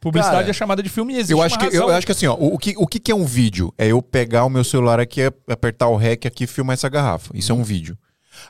Publicidade 0.00 0.38
Cara, 0.38 0.50
é 0.50 0.52
chamada 0.52 0.82
de 0.82 0.88
filme 0.88 1.12
e 1.14 1.16
existe 1.16 1.32
Eu 1.32 1.42
acho, 1.42 1.56
uma 1.56 1.68
que, 1.70 1.76
eu 1.76 1.80
razão. 1.82 1.96
acho 1.96 2.06
que 2.06 2.12
assim, 2.12 2.26
ó, 2.26 2.34
o, 2.34 2.54
o 2.54 2.58
que, 2.58 2.74
o 2.76 2.86
que 2.86 2.98
que 2.98 3.10
é 3.12 3.14
um 3.14 3.24
vídeo? 3.24 3.72
É 3.78 3.86
eu 3.88 4.00
pegar 4.02 4.44
o 4.44 4.50
meu 4.50 4.64
celular 4.64 5.00
aqui, 5.00 5.22
é 5.22 5.32
apertar 5.48 5.88
o 5.88 5.96
REC 5.96 6.26
aqui 6.26 6.44
e 6.44 6.46
filmar 6.46 6.74
essa 6.74 6.88
garrafa. 6.88 7.30
Isso 7.36 7.52
é 7.52 7.54
um 7.54 7.62
vídeo. 7.62 7.96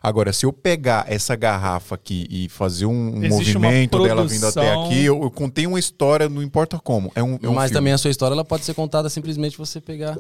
Agora, 0.03 0.33
se 0.33 0.47
eu 0.47 0.53
pegar 0.53 1.05
essa 1.09 1.37
garrafa 1.37 1.95
aqui 1.95 2.27
e 2.31 2.49
fazer 2.49 2.87
um, 2.87 3.22
Existe 3.25 3.57
movimento 3.59 4.03
dela 4.03 4.27
vindo 4.27 4.47
até 4.47 4.72
aqui, 4.72 5.05
eu, 5.05 5.22
eu 5.22 5.31
contei 5.31 5.66
uma 5.66 5.79
história, 5.79 6.29
não 6.29 6.43
importa 6.43 6.79
como. 6.79 7.12
É 7.14 7.22
um, 7.22 7.39
é 7.43 7.49
um 7.49 7.53
mas 7.55 7.64
filme. 7.64 7.70
também 7.70 7.93
a 7.93 7.99
sua 7.99 8.11
história 8.11 8.35
ela 8.35 8.45
pode 8.45 8.64
ser 8.64 8.72
contada 8.75 9.09
simplesmente 9.11 9.59
você 9.59 9.81
pegar 9.83 10.16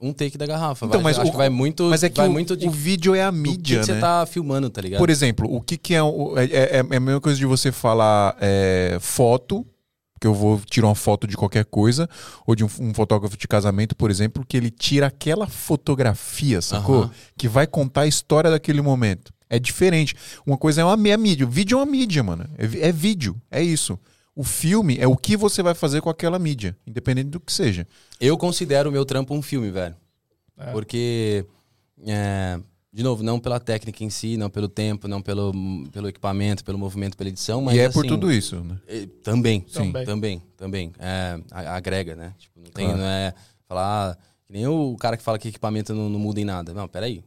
um 0.00 0.12
take 0.12 0.36
da 0.36 0.46
garrafa. 0.46 0.84
Então, 0.84 1.00
vai, 1.00 1.12
mas 1.12 1.18
acho 1.18 1.28
o- 1.28 1.30
que 1.30 1.36
vai 1.38 1.48
muito, 1.48 1.84
Mas 1.84 2.02
é 2.02 2.10
que 2.10 2.16
vai 2.18 2.28
o, 2.28 2.32
muito 2.32 2.56
de 2.56 2.66
o 2.66 2.70
vídeo 2.70 3.14
é 3.14 3.22
a 3.22 3.32
mídia, 3.32 3.80
que 3.80 3.86
né? 3.88 3.94
você 3.94 4.00
tá 4.00 4.26
filmando, 4.26 4.68
tá 4.68 4.80
ligado? 4.82 4.98
Por 4.98 5.08
exemplo, 5.10 5.48
o 5.52 5.60
que, 5.60 5.78
que 5.78 5.94
é, 5.94 6.02
o- 6.02 6.36
é, 6.38 6.44
é- 6.44 6.76
é 6.76 6.80
a 6.80 7.00
mesma 7.00 7.20
coisa 7.20 7.38
de 7.38 7.46
você 7.46 7.72
falar 7.72 8.36
é, 8.40 8.98
foto 9.00 9.64
Porque 10.16 10.26
eu 10.26 10.32
vou 10.32 10.58
tirar 10.64 10.88
uma 10.88 10.94
foto 10.94 11.26
de 11.26 11.36
qualquer 11.36 11.66
coisa, 11.66 12.08
ou 12.46 12.56
de 12.56 12.64
um, 12.64 12.68
um 12.80 12.94
fotógrafo 12.94 13.36
de 13.36 13.46
casamento, 13.46 13.94
por 13.94 14.10
exemplo, 14.10 14.46
que 14.48 14.56
ele 14.56 14.70
tira 14.70 15.08
aquela 15.08 15.46
fotografia, 15.46 16.62
sacou? 16.62 17.02
Aham. 17.02 17.10
Que 17.36 17.46
vai 17.46 17.66
contar 17.66 18.02
a 18.02 18.06
história 18.06 18.50
daquele 18.50 18.80
momento. 18.80 19.30
É 19.48 19.58
diferente. 19.58 20.16
Uma 20.46 20.56
coisa 20.56 20.80
é 20.80 20.84
uma 20.84 20.96
meia 20.96 21.18
mídia. 21.18 21.46
O 21.46 21.50
vídeo 21.50 21.76
é 21.76 21.78
uma 21.82 21.86
mídia, 21.86 22.22
mano. 22.22 22.48
É, 22.56 22.88
é 22.88 22.92
vídeo. 22.92 23.40
É 23.50 23.62
isso. 23.62 23.98
O 24.34 24.42
filme 24.42 24.96
é 24.98 25.06
o 25.06 25.16
que 25.16 25.36
você 25.36 25.62
vai 25.62 25.74
fazer 25.74 26.00
com 26.00 26.08
aquela 26.08 26.38
mídia, 26.38 26.74
independente 26.86 27.28
do 27.28 27.40
que 27.40 27.52
seja. 27.52 27.86
Eu 28.18 28.38
considero 28.38 28.88
o 28.88 28.92
meu 28.92 29.04
trampo 29.04 29.34
um 29.34 29.42
filme, 29.42 29.70
velho. 29.70 29.94
É. 30.56 30.72
Porque, 30.72 31.44
é, 32.06 32.58
de 32.96 33.02
novo, 33.02 33.22
não 33.22 33.38
pela 33.38 33.60
técnica 33.60 34.02
em 34.02 34.08
si, 34.08 34.38
não 34.38 34.48
pelo 34.48 34.70
tempo, 34.70 35.06
não 35.06 35.20
pelo, 35.20 35.52
pelo 35.92 36.08
equipamento, 36.08 36.64
pelo 36.64 36.78
movimento, 36.78 37.14
pela 37.14 37.28
edição, 37.28 37.60
mas 37.60 37.76
e 37.76 37.80
é 37.80 37.90
por 37.90 38.00
assim, 38.00 38.08
tudo 38.08 38.32
isso, 38.32 38.56
né? 38.64 38.78
Também, 39.22 39.60
Sim. 39.68 39.92
também, 39.92 40.04
também, 40.06 40.42
também. 40.56 40.92
É, 40.98 41.38
agrega, 41.50 42.16
né? 42.16 42.32
Tipo, 42.38 42.58
não, 42.58 42.70
tem, 42.70 42.86
Claro. 42.86 42.98
não 43.00 43.06
é 43.06 43.34
falar, 43.68 44.12
ah, 44.12 44.16
que 44.46 44.50
nem 44.54 44.66
o 44.66 44.96
cara 44.96 45.14
que 45.18 45.22
fala 45.22 45.38
que 45.38 45.48
equipamento 45.48 45.94
não, 45.94 46.08
não 46.08 46.18
muda 46.18 46.40
em 46.40 46.44
nada. 46.46 46.72
Não, 46.72 46.88
peraí. 46.88 47.22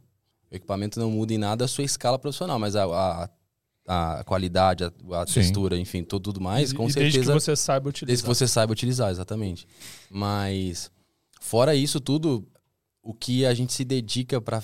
O 0.50 0.56
equipamento 0.56 0.98
não 0.98 1.08
muda 1.08 1.32
em 1.32 1.38
nada 1.38 1.64
a 1.64 1.68
sua 1.68 1.84
escala 1.84 2.18
profissional, 2.18 2.58
mas 2.58 2.74
a, 2.74 2.84
a, 3.86 4.18
a 4.18 4.24
qualidade, 4.24 4.82
a, 4.82 4.92
a 5.20 5.24
textura, 5.24 5.78
enfim, 5.78 6.02
tudo, 6.02 6.32
tudo 6.32 6.40
mais, 6.40 6.72
E- 6.72 6.74
com 6.74 6.88
e 6.88 6.92
certeza. 6.92 7.12
Desde 7.12 7.28
que 7.30 7.32
você 7.46 7.54
saiba 7.54 7.88
utilizar. 7.90 8.06
Desde 8.08 8.22
que 8.24 8.28
você 8.28 8.48
saiba 8.48 8.72
utilizar, 8.72 9.10
exatamente. 9.12 9.68
Mas, 10.10 10.90
fora 11.40 11.76
isso 11.76 12.00
tudo, 12.00 12.44
o 13.04 13.14
que 13.14 13.46
a 13.46 13.54
gente 13.54 13.72
se 13.72 13.84
dedica 13.84 14.40
pra 14.40 14.60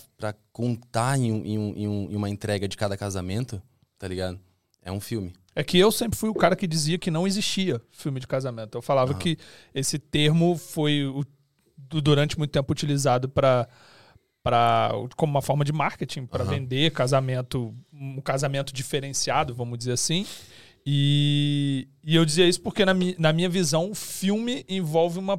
contar 0.57 1.19
em, 1.19 1.31
um- 1.31 1.45
em 1.45 1.59
um- 1.59 1.75
em 1.77 1.87
um- 1.87 2.17
uma 2.17 2.31
entrega 2.31 2.67
de 2.67 2.79
cada 2.79 2.97
casamento, 2.97 3.61
tá 3.99 4.09
ligado? 4.09 4.41
É 4.83 4.91
um 4.91 4.99
filme. 5.01 5.35
É 5.55 5.63
que 5.63 5.77
eu 5.79 5.93
sempre 5.93 6.19
fui 6.19 6.31
o 6.31 6.35
cara 6.35 6.57
que 6.57 6.67
dizia 6.67 6.97
que 6.97 7.11
não 7.11 7.27
existia 7.27 7.79
filme 7.91 8.19
de 8.21 8.27
casamento. 8.27 8.79
Eu 8.79 8.81
falava 8.81 9.13
que 9.13 9.37
esse 9.75 9.99
termo 9.99 10.57
foi 10.57 11.05
o- 11.05 11.23
du- 11.77 12.01
durante 12.01 12.39
muito 12.39 12.53
tempo 12.53 12.73
utilizado 12.73 13.29
para 13.29 13.69
para 14.43 14.93
como 15.17 15.33
uma 15.33 15.43
forma 15.43 15.63
de 15.65 15.73
marketing 15.73 16.25
para 16.25 16.43
Aham. 16.45 16.53
vender 16.55 16.91
casamento 16.93 17.75
um 17.93 18.21
casamento 18.21 18.73
diferenciado 18.73 19.53
vamos 19.53 19.77
dizer 19.77 19.91
assim 19.93 20.25
e, 20.87 21.89
e 22.05 22.15
eu 22.15 22.25
dizia 22.25 22.47
isso 22.49 22.61
porque 22.61 22.85
na, 22.85 22.95
mi, 22.95 23.17
na 23.19 23.33
minha 23.33 23.49
visão 23.49 23.91
o 23.91 23.95
filme 23.95 24.65
envolve 24.69 25.19
uma 25.19 25.37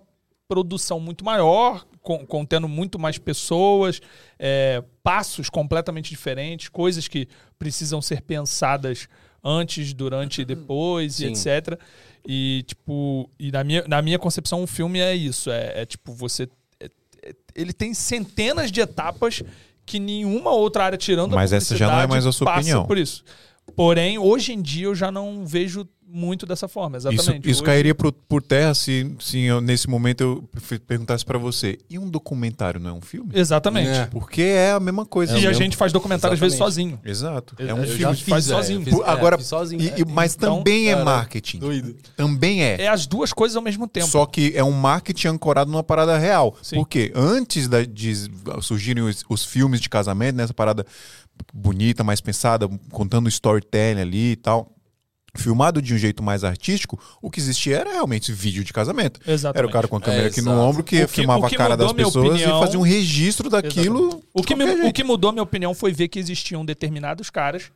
produção 0.57 0.99
muito 0.99 1.25
maior 1.25 1.85
con- 2.01 2.25
contendo 2.25 2.67
muito 2.67 2.97
mais 2.97 3.17
pessoas 3.17 3.99
é, 4.39 4.81
passos 5.03 5.49
completamente 5.49 6.09
diferentes 6.09 6.69
coisas 6.69 7.07
que 7.07 7.27
precisam 7.59 8.01
ser 8.01 8.21
pensadas 8.21 9.07
antes 9.43 9.93
durante 9.93 10.41
e 10.41 10.45
depois 10.45 11.19
e 11.19 11.25
etc. 11.27 11.79
E 12.25 12.63
tipo 12.65 13.29
e 13.37 13.51
na 13.51 13.63
minha, 13.63 13.83
na 13.87 14.01
minha 14.01 14.17
concepção 14.19 14.61
um 14.63 14.67
filme 14.67 14.99
é 14.99 15.13
isso 15.15 15.51
é, 15.51 15.81
é 15.81 15.85
tipo 15.85 16.13
você 16.13 16.47
é- 16.79 16.89
é- 17.23 17.33
ele 17.55 17.73
tem 17.73 17.93
centenas 17.93 18.71
de 18.71 18.79
etapas 18.79 19.43
que 19.85 19.99
nenhuma 19.99 20.51
outra 20.51 20.83
área 20.85 20.97
tirando 20.97 21.33
a 21.33 21.35
Mas 21.35 21.53
essa 21.53 21.75
já 21.75 21.87
não 21.87 21.99
é 22.01 22.07
mais 22.07 22.25
a 22.25 22.31
sua 22.31 22.45
passa 22.45 22.59
opinião. 22.59 22.85
por 22.85 22.97
isso 22.97 23.23
porém 23.75 24.17
hoje 24.17 24.53
em 24.53 24.61
dia 24.61 24.85
eu 24.85 24.95
já 24.95 25.11
não 25.11 25.45
vejo 25.45 25.87
muito 26.09 26.45
dessa 26.45 26.69
forma 26.69 26.97
Isso, 26.97 27.09
exatamente 27.09 27.49
isso 27.49 27.61
Hoje- 27.61 27.65
cairia 27.65 27.93
pro- 27.93 28.13
por 28.13 28.41
terra 28.41 28.73
se, 28.73 29.13
se 29.19 29.41
eu, 29.43 29.59
nesse 29.59 29.89
momento 29.89 30.21
eu 30.21 30.49
perguntasse 30.87 31.25
pra 31.25 31.37
você: 31.37 31.77
e 31.89 31.99
um 31.99 32.09
documentário 32.09 32.79
não 32.79 32.91
é 32.91 32.93
um 32.93 33.01
filme? 33.01 33.29
exatamente 33.33 33.89
É. 33.89 34.05
Porque 34.05 34.41
é 34.41 34.71
a 34.71 34.79
mesma 34.79 35.05
coisa. 35.05 35.33
É 35.33 35.35
e 35.35 35.39
o 35.39 35.43
a 35.43 35.47
mesmo. 35.49 35.63
gente 35.63 35.75
faz 35.75 35.91
documentário 35.91 36.33
às 36.33 36.39
vezes 36.39 36.55
Exatamente. 36.57 36.75
sozinho 36.95 36.99
Exato. 37.03 37.55
É 37.59 37.71
Eu 37.71 37.75
um 37.75 37.85
já 37.85 37.93
filme. 37.97 38.15
fiz, 38.15 38.29
faz 38.29 38.47
velho, 38.47 38.57
sozinho. 38.57 38.79
eu 38.79 38.83
fiz- 38.85 38.93
Por- 38.95 39.09
agora- 39.09 39.37
sozinho. 39.41 39.81
E- 39.81 40.01
e- 40.01 40.05
mas 40.05 40.33
Então, 40.33 40.59
também 40.59 40.87
é 40.89 40.95
marketing. 41.03 41.59
Doido. 41.59 41.93
Também 42.15 42.63
é. 42.63 42.83
é 42.83 42.87
as 42.87 43.05
duas 43.05 43.33
coisas 43.33 43.57
ao 43.57 43.61
mesmo 43.61 43.85
tempo 43.85 44.07
Só 44.07 44.25
que 44.25 44.53
é 44.55 44.63
um 44.63 44.71
marketing 44.71 45.27
ancorado 45.27 45.69
numa 45.69 45.83
parada 45.83 46.17
real. 46.17 46.55
Sim. 46.61 46.77
Porque 46.77 47.11
antes 47.13 47.67
da- 47.67 47.83
de 47.83 48.13
surgirem 48.61 49.03
os, 49.03 49.25
os 49.29 49.43
filmes 49.43 49.81
de 49.81 49.89
casamento, 49.89 50.37
nessa 50.37 50.53
parada 50.53 50.85
bonita, 51.53 52.03
mais 52.03 52.21
pensada, 52.21 52.67
contando 52.91 53.27
storytelling 53.29 54.01
ali 54.01 54.31
e 54.31 54.35
tal, 54.35 54.73
filmado 55.35 55.81
de 55.81 55.93
um 55.93 55.97
jeito 55.97 56.23
mais 56.23 56.43
artístico, 56.43 56.99
o 57.21 57.29
que 57.29 57.39
existia 57.39 57.77
era 57.77 57.91
realmente 57.91 58.31
vídeo 58.33 58.63
de 58.63 58.73
casamento. 58.73 59.19
exatamente 59.27 59.57
Era 59.59 59.67
o 59.67 59.71
cara 59.71 59.87
com 59.87 59.95
a 59.97 60.01
câmera 60.01 60.23
É, 60.23 60.27
aqui 60.27 60.41
no 60.41 60.51
ombro 60.59 60.83
que, 60.83 61.01
que- 61.01 61.07
filmava 61.07 61.47
que 61.47 61.55
a 61.55 61.57
cara 61.57 61.77
das 61.77 61.93
pessoas 61.93 62.29
opinião- 62.31 62.57
e 62.57 62.59
fazia 62.65 62.79
um 62.79 62.83
registro 62.83 63.49
daquilo. 63.49 64.23
O 64.33 64.41
que, 64.41 64.55
me- 64.55 64.63
o 64.87 64.91
que 64.93 65.03
mudou 65.03 65.31
minha 65.31 65.43
opinião 65.43 65.73
foi 65.75 65.91
ver 65.93 66.07
que 66.07 66.17
existiam 66.19 66.65
determinados 66.65 67.29
caras 67.29 67.71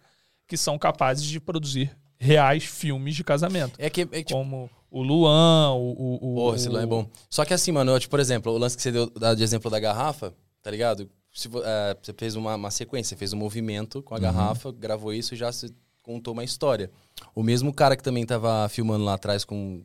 que 0.48 0.58
são 0.58 0.78
capazes 0.78 1.24
de 1.24 1.40
produzir 1.40 1.96
reais 2.18 2.64
filmes 2.64 3.16
de 3.16 3.24
casamento. 3.24 3.74
É 3.78 3.90
que, 3.90 4.02
é 4.02 4.06
que, 4.06 4.24
tipo, 4.26 4.34
Como 4.40 4.70
o 4.90 5.02
Luan, 5.04 5.72
o. 5.74 5.92
o, 5.92 6.32
o 6.32 6.36
Porra, 6.36 6.56
esse 6.56 6.68
lá 6.68 6.82
é 6.82 6.86
bom. 6.86 7.08
Só 7.30 7.46
que 7.46 7.54
assim, 7.54 7.72
mano, 7.72 7.92
eu, 7.92 8.00
tipo, 8.00 8.12
por 8.12 8.20
exemplo, 8.20 8.52
o 8.52 8.58
lance 8.58 8.76
que 8.76 8.82
você 8.82 8.92
deu 8.92 9.10
de 9.36 9.44
exemplo 9.44 9.70
da 9.72 9.80
garrafa, 9.80 10.34
tá 10.64 10.70
ligado? 10.72 11.08
Se, 11.34 11.48
é, 11.64 11.98
você 12.02 12.14
fez 12.14 12.36
uma, 12.36 12.56
uma 12.56 12.72
sequência, 12.72 13.16
fez 13.16 13.34
um 13.34 13.38
movimento 13.38 14.02
com 14.02 14.14
a 14.14 14.20
garrafa, 14.20 14.72
gravou 14.72 15.14
isso 15.14 15.34
e 15.34 15.38
já 15.38 15.52
se 15.52 15.74
contou 16.04 16.34
uma 16.34 16.44
história. 16.44 16.92
O 17.34 17.44
mesmo 17.44 17.74
cara 17.74 17.96
que 17.96 18.04
também 18.04 18.26
tava 18.26 18.68
filmando 18.70 19.06
lá 19.06 19.14
atrás 19.14 19.46
com, 19.46 19.84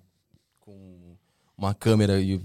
com 0.60 1.16
uma 1.56 1.74
câmera 1.74 2.20
e 2.20 2.40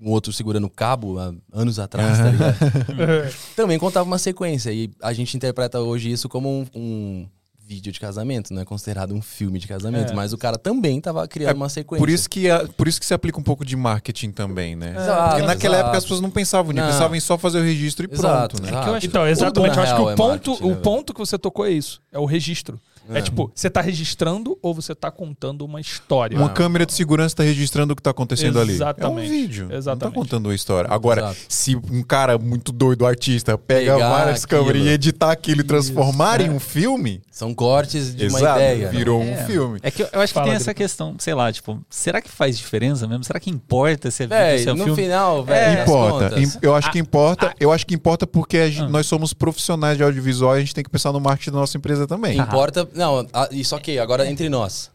um 0.00 0.10
outro 0.10 0.32
segurando 0.32 0.66
o 0.66 0.70
cabo 0.70 1.18
há 1.18 1.34
anos 1.52 1.78
atrás, 1.78 2.18
tá 2.18 2.30
ligado? 2.30 2.56
também 3.54 3.78
contava 3.78 4.06
uma 4.06 4.18
sequência. 4.18 4.72
E 4.72 4.90
a 5.02 5.12
gente 5.12 5.36
interpreta 5.36 5.80
hoje 5.80 6.10
isso 6.10 6.28
como 6.28 6.48
um, 6.48 6.66
um 6.74 7.28
vídeo 7.70 7.92
de 7.92 8.00
casamento, 8.00 8.52
não 8.52 8.60
é 8.62 8.64
considerado 8.64 9.14
um 9.14 9.22
filme 9.22 9.56
de 9.60 9.68
casamento. 9.68 10.10
É. 10.10 10.14
Mas 10.14 10.32
o 10.32 10.38
cara 10.38 10.58
também 10.58 11.00
tava 11.00 11.26
criando 11.28 11.54
uma 11.54 11.68
sequência. 11.68 12.00
Por 12.04 12.10
isso, 12.10 12.28
que 12.28 12.50
a- 12.50 12.66
por 12.76 12.88
isso 12.88 12.98
que 12.98 13.06
se 13.06 13.14
aplica 13.14 13.38
um 13.38 13.44
pouco 13.44 13.64
de 13.64 13.76
marketing 13.76 14.32
também, 14.32 14.74
né? 14.74 14.90
Exato, 14.96 15.28
Porque 15.36 15.46
naquela 15.46 15.74
exato. 15.76 15.86
época 15.86 15.98
as 15.98 16.04
pessoas 16.04 16.20
não 16.20 16.30
pensavam 16.32 16.72
nisso, 16.72 16.84
Não. 16.84 16.92
pensavam 16.92 17.16
em 17.16 17.20
só 17.20 17.38
fazer 17.38 17.60
o 17.60 17.62
registro 17.62 18.08
e 18.10 18.12
Exato, 18.12 18.56
pronto, 18.56 18.62
né? 18.64 18.68
exato. 18.70 18.84
que 18.84 18.90
eu 18.90 18.94
acho 18.96 19.06
Então, 19.06 19.26
exatamente. 19.28 19.76
Eu 19.76 19.82
acho 19.84 19.94
que 19.94 20.00
o 20.00 20.10
é 20.10 20.16
ponto, 20.16 20.64
o 20.64 20.68
né, 20.70 20.74
ponto 20.82 21.14
que 21.14 21.20
você 21.20 21.38
tocou 21.38 21.64
é 21.64 21.70
isso. 21.70 22.02
É 22.10 22.18
o 22.18 22.24
registro. 22.24 22.80
É, 23.18 23.22
tipo, 23.22 23.50
você 23.54 23.68
tá 23.70 23.80
registrando 23.80 24.58
ou 24.62 24.74
você 24.74 24.94
tá 24.94 25.10
contando 25.10 25.64
uma 25.64 25.80
história. 25.80 26.36
Uma 26.38 26.48
câmera 26.48 26.84
de 26.86 26.92
segurança 26.92 27.32
está 27.34 27.42
registrando 27.42 27.92
o 27.92 27.96
que 27.96 28.00
está 28.00 28.10
acontecendo 28.10 28.58
ali. 28.60 28.70
É 28.70 28.74
um 28.74 28.76
Exatamente. 28.76 29.28
vídeo. 29.30 29.68
Não 29.68 29.76
Exatamente. 29.76 30.08
está 30.08 30.20
contando 30.20 30.46
uma 30.46 30.54
história. 30.54 30.88
Agora, 30.92 31.20
Exato. 31.22 31.36
se 31.48 31.76
um 31.76 32.02
cara 32.02 32.38
muito 32.38 32.72
doido, 32.72 33.06
artista, 33.06 33.56
pega 33.58 33.94
Pegar 33.94 34.08
várias 34.10 34.44
aquilo. 34.44 34.64
câmeras 34.64 34.86
e 34.86 34.88
editar 34.88 35.30
aquilo 35.30 35.60
e 35.60 35.64
transformar 35.64 36.40
É. 36.40 36.44
em 36.44 36.50
um 36.50 36.60
filme, 36.60 37.20
São 37.30 37.54
cortes 37.54 38.14
de 38.14 38.28
uma 38.28 38.38
exato, 38.38 38.58
ideia. 38.60 38.88
virou 38.90 39.22
É. 39.22 39.24
um 39.24 39.46
filme. 39.46 39.78
É 39.82 39.90
que 39.90 40.02
eu, 40.02 40.08
eu 40.12 40.20
acho 40.20 40.32
que 40.32 40.34
Fala, 40.34 40.46
tem 40.46 40.56
essa 40.56 40.74
questão, 40.74 41.14
sei 41.18 41.34
lá, 41.34 41.52
tipo, 41.52 41.80
será 41.88 42.20
que 42.20 42.28
faz 42.30 42.56
diferença 42.58 43.06
mesmo? 43.06 43.24
Será 43.24 43.40
que 43.40 43.50
importa 43.50 44.10
se 44.10 44.24
é, 44.24 44.26
Véi, 44.26 44.58
se 44.58 44.68
é 44.68 44.72
no 44.74 44.84
filme? 44.84 45.02
final, 45.02 45.40
É, 45.40 45.42
velho, 45.74 45.82
Importa. 45.82 46.34
Eu 46.62 46.74
acho 46.74 46.90
que 46.90 46.98
importa. 46.98 47.54
Eu 47.58 47.72
acho 47.72 47.86
que 47.86 47.94
importa 47.94 48.26
porque 48.26 48.58
a 48.58 48.68
gente- 48.68 48.82
Ah. 48.82 48.88
nós 48.88 49.06
somos 49.06 49.32
profissionais 49.32 49.96
de 49.96 50.02
audiovisual 50.02 50.54
e 50.54 50.58
a 50.58 50.60
gente 50.60 50.74
tem 50.74 50.84
que 50.84 50.90
pensar 50.90 51.12
no 51.12 51.20
marketing 51.20 51.50
da 51.52 51.58
nossa 51.58 51.76
empresa 51.76 52.06
também. 52.06 52.38
importa... 52.38 52.88
Não, 53.00 53.26
a- 53.32 53.48
isso 53.50 53.74
ok, 53.74 53.98
agora 53.98 54.28
entre 54.28 54.50
nós. 54.50 54.90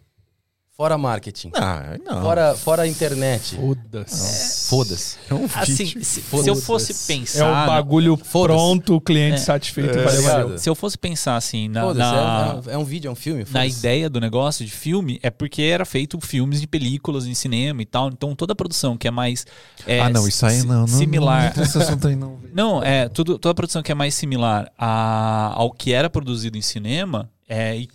Fora 0.77 0.97
marketing. 0.97 1.51
Ah, 1.55 1.97
não. 2.05 2.21
Fora, 2.21 2.53
fora 2.53 2.85
internet. 2.85 3.55
Foda-se. 3.55 4.67
Foda-se. 4.69 5.17
É 5.29 5.33
um 5.33 5.45
Assim, 5.55 5.85
se, 5.85 6.03
se 6.03 6.21
Foda-se. 6.21 6.49
eu 6.49 6.55
fosse 6.57 6.91
É 6.91 7.15
pensar. 7.15 7.63
o 7.63 7.67
bagulho 7.67 8.17
Foda-se. 8.17 8.57
pronto, 8.57 8.95
o 8.95 8.99
cliente 8.99 9.35
É. 9.35 9.37
satisfeito. 9.37 9.97
É. 9.97 10.57
Se 10.57 10.69
eu 10.69 10.75
fosse 10.75 10.97
pensar 10.97 11.37
assim 11.37 11.69
na, 11.69 11.81
Foda-se, 11.81 11.99
na, 12.11 12.61
é, 12.71 12.73
é 12.73 12.77
um 12.77 12.83
vídeo, 12.83 13.07
é 13.07 13.11
um 13.11 13.15
filme. 13.15 13.45
na 13.51 13.65
ideia 13.65 14.09
do 14.09 14.19
negócio 14.19 14.65
de 14.65 14.71
filme, 14.71 15.17
é 15.23 15.29
porque 15.29 15.61
era 15.61 15.85
feito 15.85 16.19
filmes 16.19 16.59
de 16.59 16.67
películas 16.67 17.25
em 17.25 17.33
cinema 17.33 17.81
e 17.81 17.85
tal. 17.85 18.09
Então 18.09 18.35
toda 18.35 18.51
a 18.51 18.55
produção 18.55 18.97
que 18.97 19.07
é 19.07 19.11
mais. 19.11 19.45
é, 19.87 20.01
ah, 20.01 20.09
não, 20.09 20.27
isso 20.27 20.45
aí 20.45 20.61
não. 20.63 20.81
não 20.81 20.87
Similar. 20.89 21.53
Não, 21.55 21.63
assunto 21.63 22.07
aí, 22.09 22.15
não. 22.17 22.35
Não, 22.55 22.81
é, 22.83 23.07
tudo, 23.09 23.37
toda 23.39 23.51
a 23.51 23.55
produção 23.55 23.81
que 23.83 23.91
é 23.91 23.95
mais 23.95 24.13
similar 24.15 24.71
a- 24.77 25.51
ao 25.55 25.71
que 25.71 25.91
era 25.93 26.09
produzido 26.09 26.57
em 26.57 26.61
cinema 26.61 27.29
é, 27.49 27.85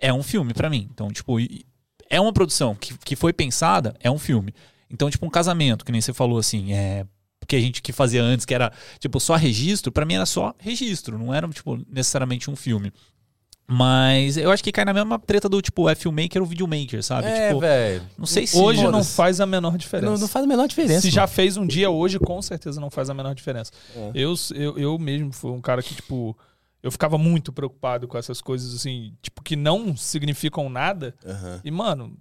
é 0.00 0.12
um 0.12 0.22
filme 0.22 0.52
pra 0.54 0.68
mim. 0.70 0.88
Então, 0.92 1.08
tipo, 1.10 1.40
e- 1.40 1.64
é 2.08 2.20
uma 2.20 2.32
produção 2.32 2.74
que, 2.74 2.96
que 2.98 3.16
foi 3.16 3.32
pensada, 3.32 3.94
é 4.00 4.10
um 4.10 4.18
filme. 4.18 4.54
Então, 4.90 5.10
tipo, 5.10 5.26
um 5.26 5.30
casamento, 5.30 5.84
que 5.84 5.92
nem 5.92 6.00
você 6.00 6.12
falou 6.12 6.38
assim, 6.38 6.72
é. 6.72 7.04
Que 7.46 7.56
a 7.56 7.60
gente 7.60 7.82
que 7.82 7.92
fazia 7.92 8.22
antes, 8.22 8.46
que 8.46 8.54
era, 8.54 8.72
tipo, 8.98 9.20
só 9.20 9.36
registro, 9.36 9.92
pra 9.92 10.06
mim 10.06 10.14
era 10.14 10.24
só 10.24 10.54
registro, 10.58 11.18
não 11.18 11.34
era, 11.34 11.46
tipo, 11.48 11.78
necessariamente 11.90 12.50
um 12.50 12.56
filme. 12.56 12.90
Mas 13.66 14.36
eu 14.36 14.50
acho 14.50 14.62
que 14.62 14.70
cai 14.70 14.84
na 14.84 14.92
mesma 14.92 15.18
treta 15.18 15.48
do, 15.48 15.60
tipo, 15.60 15.88
é 15.88 15.94
filmmaker 15.94 16.40
ou 16.40 16.46
videomaker, 16.46 17.02
sabe? 17.02 17.28
É, 17.28 17.48
tipo, 17.48 17.60
velho. 17.60 18.02
não 18.18 18.26
sei 18.26 18.46
se. 18.46 18.58
Hoje 18.58 18.86
não 18.86 19.02
faz 19.02 19.40
a 19.40 19.46
menor 19.46 19.78
diferença. 19.78 20.10
Não, 20.10 20.18
não 20.18 20.28
faz 20.28 20.44
a 20.44 20.48
menor 20.48 20.68
diferença. 20.68 21.00
Se 21.00 21.06
mano. 21.06 21.14
já 21.14 21.26
fez 21.26 21.56
um 21.56 21.66
dia, 21.66 21.88
hoje 21.88 22.18
com 22.18 22.40
certeza 22.42 22.80
não 22.80 22.90
faz 22.90 23.08
a 23.08 23.14
menor 23.14 23.34
diferença. 23.34 23.72
É. 23.96 24.10
Eu, 24.14 24.34
eu, 24.54 24.78
eu 24.78 24.98
mesmo 24.98 25.32
fui 25.32 25.50
um 25.50 25.62
cara 25.62 25.82
que, 25.82 25.94
tipo, 25.94 26.36
eu 26.84 26.92
ficava 26.92 27.16
muito 27.18 27.52
preocupado 27.52 28.06
com 28.06 28.16
essas 28.18 28.40
coisas, 28.40 28.74
assim, 28.74 29.14
tipo, 29.22 29.42
que 29.42 29.56
não 29.56 29.96
significam 29.96 30.68
nada. 30.68 31.14
Aham. 31.26 31.60
E, 31.64 31.70
mano, 31.70 32.12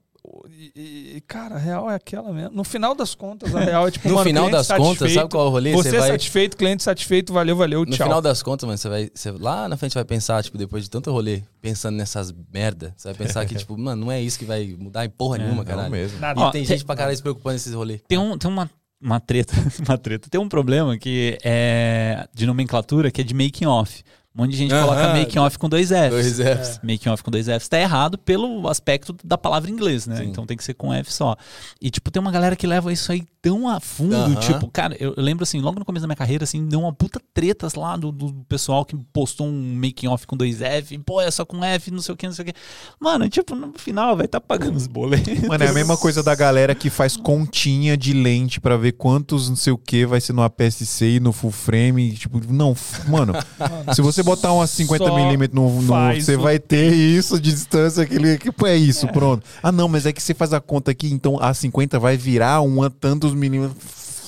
E, 0.50 1.18
e, 1.18 1.22
cara, 1.28 1.56
a 1.56 1.58
real 1.58 1.92
é 1.92 1.96
aquela 1.96 2.32
mesmo. 2.32 2.56
No 2.56 2.64
final 2.64 2.96
das 2.96 3.14
contas, 3.14 3.54
a 3.54 3.60
real 3.60 3.86
é 3.90 3.92
tipo. 3.92 4.08
No 4.08 4.16
mano, 4.16 4.26
final 4.26 4.50
das 4.50 4.70
contas, 4.70 5.12
sabe 5.12 5.30
qual 5.30 5.46
é 5.46 5.48
o 5.50 5.52
rolê? 5.52 5.74
Você, 5.74 5.90
Você 5.92 5.98
vai- 6.00 6.08
satisfeito, 6.12 6.56
cliente 6.56 6.82
satisfeito, 6.82 7.34
valeu, 7.34 7.58
valeu, 7.58 7.82
No 7.82 7.88
tchau. 7.88 8.08
final 8.08 8.22
das 8.22 8.42
contas, 8.42 8.66
mano, 8.66 8.78
você 8.78 8.88
vai. 8.88 9.12
Você, 9.14 9.32
lá 9.32 9.68
na 9.68 9.76
frente 9.76 9.94
vai 9.96 10.06
pensar, 10.06 10.42
tipo, 10.42 10.58
depois 10.58 10.84
de 10.86 10.90
tanto 10.90 11.12
rolê, 11.12 11.44
pensando 11.60 11.98
nessas 11.98 12.34
merda, 12.54 12.94
você 12.96 13.10
vai 13.10 13.16
pensar 13.18 13.46
que, 13.46 13.54
tipo, 13.60 13.78
mano, 13.78 14.06
não 14.06 14.12
é 14.14 14.22
isso 14.22 14.40
que 14.40 14.46
vai 14.46 14.74
mudar 14.80 15.04
em 15.04 15.10
porra 15.10 15.40
nenhuma, 15.40 15.58
Não 15.58 15.66
caralho. 15.66 15.92
mesmo. 15.92 16.18
Nada. 16.22 16.40
E 16.40 16.44
Ó, 16.44 16.52
tem 16.52 16.62
tem- 16.62 16.78
gente 16.78 16.86
pra 16.86 16.96
caralho 16.96 17.18
se 17.18 17.22
preocupando 17.22 17.54
nesses 17.56 17.74
rolês. 17.74 18.00
Tem, 18.08 18.18
um, 18.18 18.38
tem 18.38 18.50
uma, 18.50 18.72
uma 19.02 19.20
treta, 19.20 19.54
uma 19.86 19.98
treta. 19.98 20.30
Tem 20.30 20.40
um 20.40 20.48
problema 20.48 20.98
que 20.98 21.38
é 21.44 22.26
de 22.34 22.46
nomenclatura 22.46 23.12
que 23.12 23.20
é 23.20 23.24
de 23.26 23.34
making 23.34 23.66
off. 23.66 24.02
Um 24.36 24.42
monte 24.42 24.52
de 24.52 24.58
gente 24.58 24.74
Aham. 24.74 24.88
coloca 24.88 25.14
making 25.14 25.40
off 25.40 25.60
com 25.60 25.70
dois 25.70 25.90
Fs. 25.90 26.10
Dois 26.10 26.40
Fs. 26.40 26.80
Making 26.82 27.10
off 27.10 27.24
com 27.24 27.30
dois 27.30 27.46
Fs 27.46 27.68
tá 27.68 27.80
errado 27.80 28.18
pelo 28.18 28.68
aspecto 28.68 29.16
da 29.24 29.38
palavra 29.38 29.70
em 29.70 29.74
inglês, 29.74 30.08
né? 30.08 30.18
Sim. 30.18 30.24
Então 30.24 30.46
tem 30.46 30.58
que 30.58 30.64
ser 30.64 30.74
com 30.74 30.92
F 30.92 31.14
só. 31.14 31.36
E, 31.80 31.92
tipo, 31.92 32.10
tem 32.10 32.20
uma 32.20 32.32
galera 32.32 32.56
que 32.56 32.66
leva 32.66 32.92
isso 32.92 33.12
aí 33.12 33.24
tão 33.44 33.68
a 33.68 33.80
fundo. 33.80 34.16
Aham. 34.16 34.36
Tipo, 34.36 34.68
cara, 34.70 34.96
eu, 35.00 35.14
eu 35.16 35.22
lembro 35.24 35.44
assim, 35.44 35.60
logo 35.60 35.78
no 35.78 35.86
começo 35.86 36.02
da 36.02 36.08
minha 36.08 36.16
carreira, 36.16 36.46
assim, 36.46 36.66
deu 36.68 36.80
uma 36.80 36.92
puta 36.92 37.22
tretas 37.32 37.76
lá 37.76 37.96
do, 37.96 38.12
do 38.12 38.34
pessoal 38.50 38.84
que 38.84 38.96
postou 39.14 39.46
um 39.46 39.76
making 39.76 40.08
off 40.08 40.26
com 40.26 40.36
dois 40.36 40.62
F. 40.62 40.98
Pô, 41.00 41.22
é 41.22 41.30
só 41.30 41.46
com 41.46 41.64
F, 41.64 41.92
não 41.92 42.02
sei 42.02 42.14
o 42.14 42.18
que, 42.18 42.26
não 42.26 42.34
sei 42.34 42.44
o 42.44 42.46
que. 42.48 42.54
Mano, 43.00 43.30
tipo, 43.30 43.54
no 43.54 43.72
final, 43.78 44.18
vai 44.18 44.28
tá 44.28 44.42
pagando 44.42 44.78
os 44.78 44.88
boletos. 44.88 45.42
Mano, 45.48 45.64
é 45.64 45.68
a 45.68 45.74
mesma 45.74 45.96
coisa 45.96 46.24
da 46.24 46.34
galera 46.34 46.74
que 46.74 46.90
faz 46.90 47.16
continha 47.16 47.96
de 47.96 48.14
lente 48.14 48.60
pra 48.60 48.78
ver 48.78 48.94
quantos 48.94 49.48
não 49.48 49.56
sei 49.56 49.74
o 49.74 49.78
que 49.78 50.06
vai 50.08 50.20
ser 50.20 50.34
no 50.34 50.42
APS-C 50.42 51.18
e 51.18 51.20
no 51.20 51.32
full 51.32 51.52
frame. 51.52 52.14
Tipo, 52.14 52.42
não, 52.52 52.76
mano, 53.08 53.34
se 53.94 54.02
você 54.02 54.23
botar 54.24 54.52
umas 54.54 54.70
50 54.72 55.06
Só 55.06 55.16
milímetros 55.16 55.54
no, 55.62 55.82
no 55.82 56.14
você 56.16 56.36
o- 56.36 56.42
vai 56.42 56.58
ter 56.60 56.94
isso 56.94 57.40
de 57.40 57.52
distância, 57.52 58.04
aquele 58.04 58.38
que 58.38 58.52
pô, 58.52 58.66
é 58.66 58.76
isso, 58.76 59.08
pronto. 59.10 59.44
Ah, 59.62 59.72
não, 59.72 59.88
mas 59.88 60.06
é 60.06 60.14
que 60.14 60.22
você 60.24 60.34
faz 60.34 60.54
a 60.54 60.60
conta 60.62 60.92
aqui, 60.92 61.12
então 61.12 61.38
a 61.42 61.54
50 61.54 62.00
vai 62.00 62.18
virar 62.18 62.62
uma 62.62 62.90
tantos 62.90 63.34
milímetros. 63.34 63.78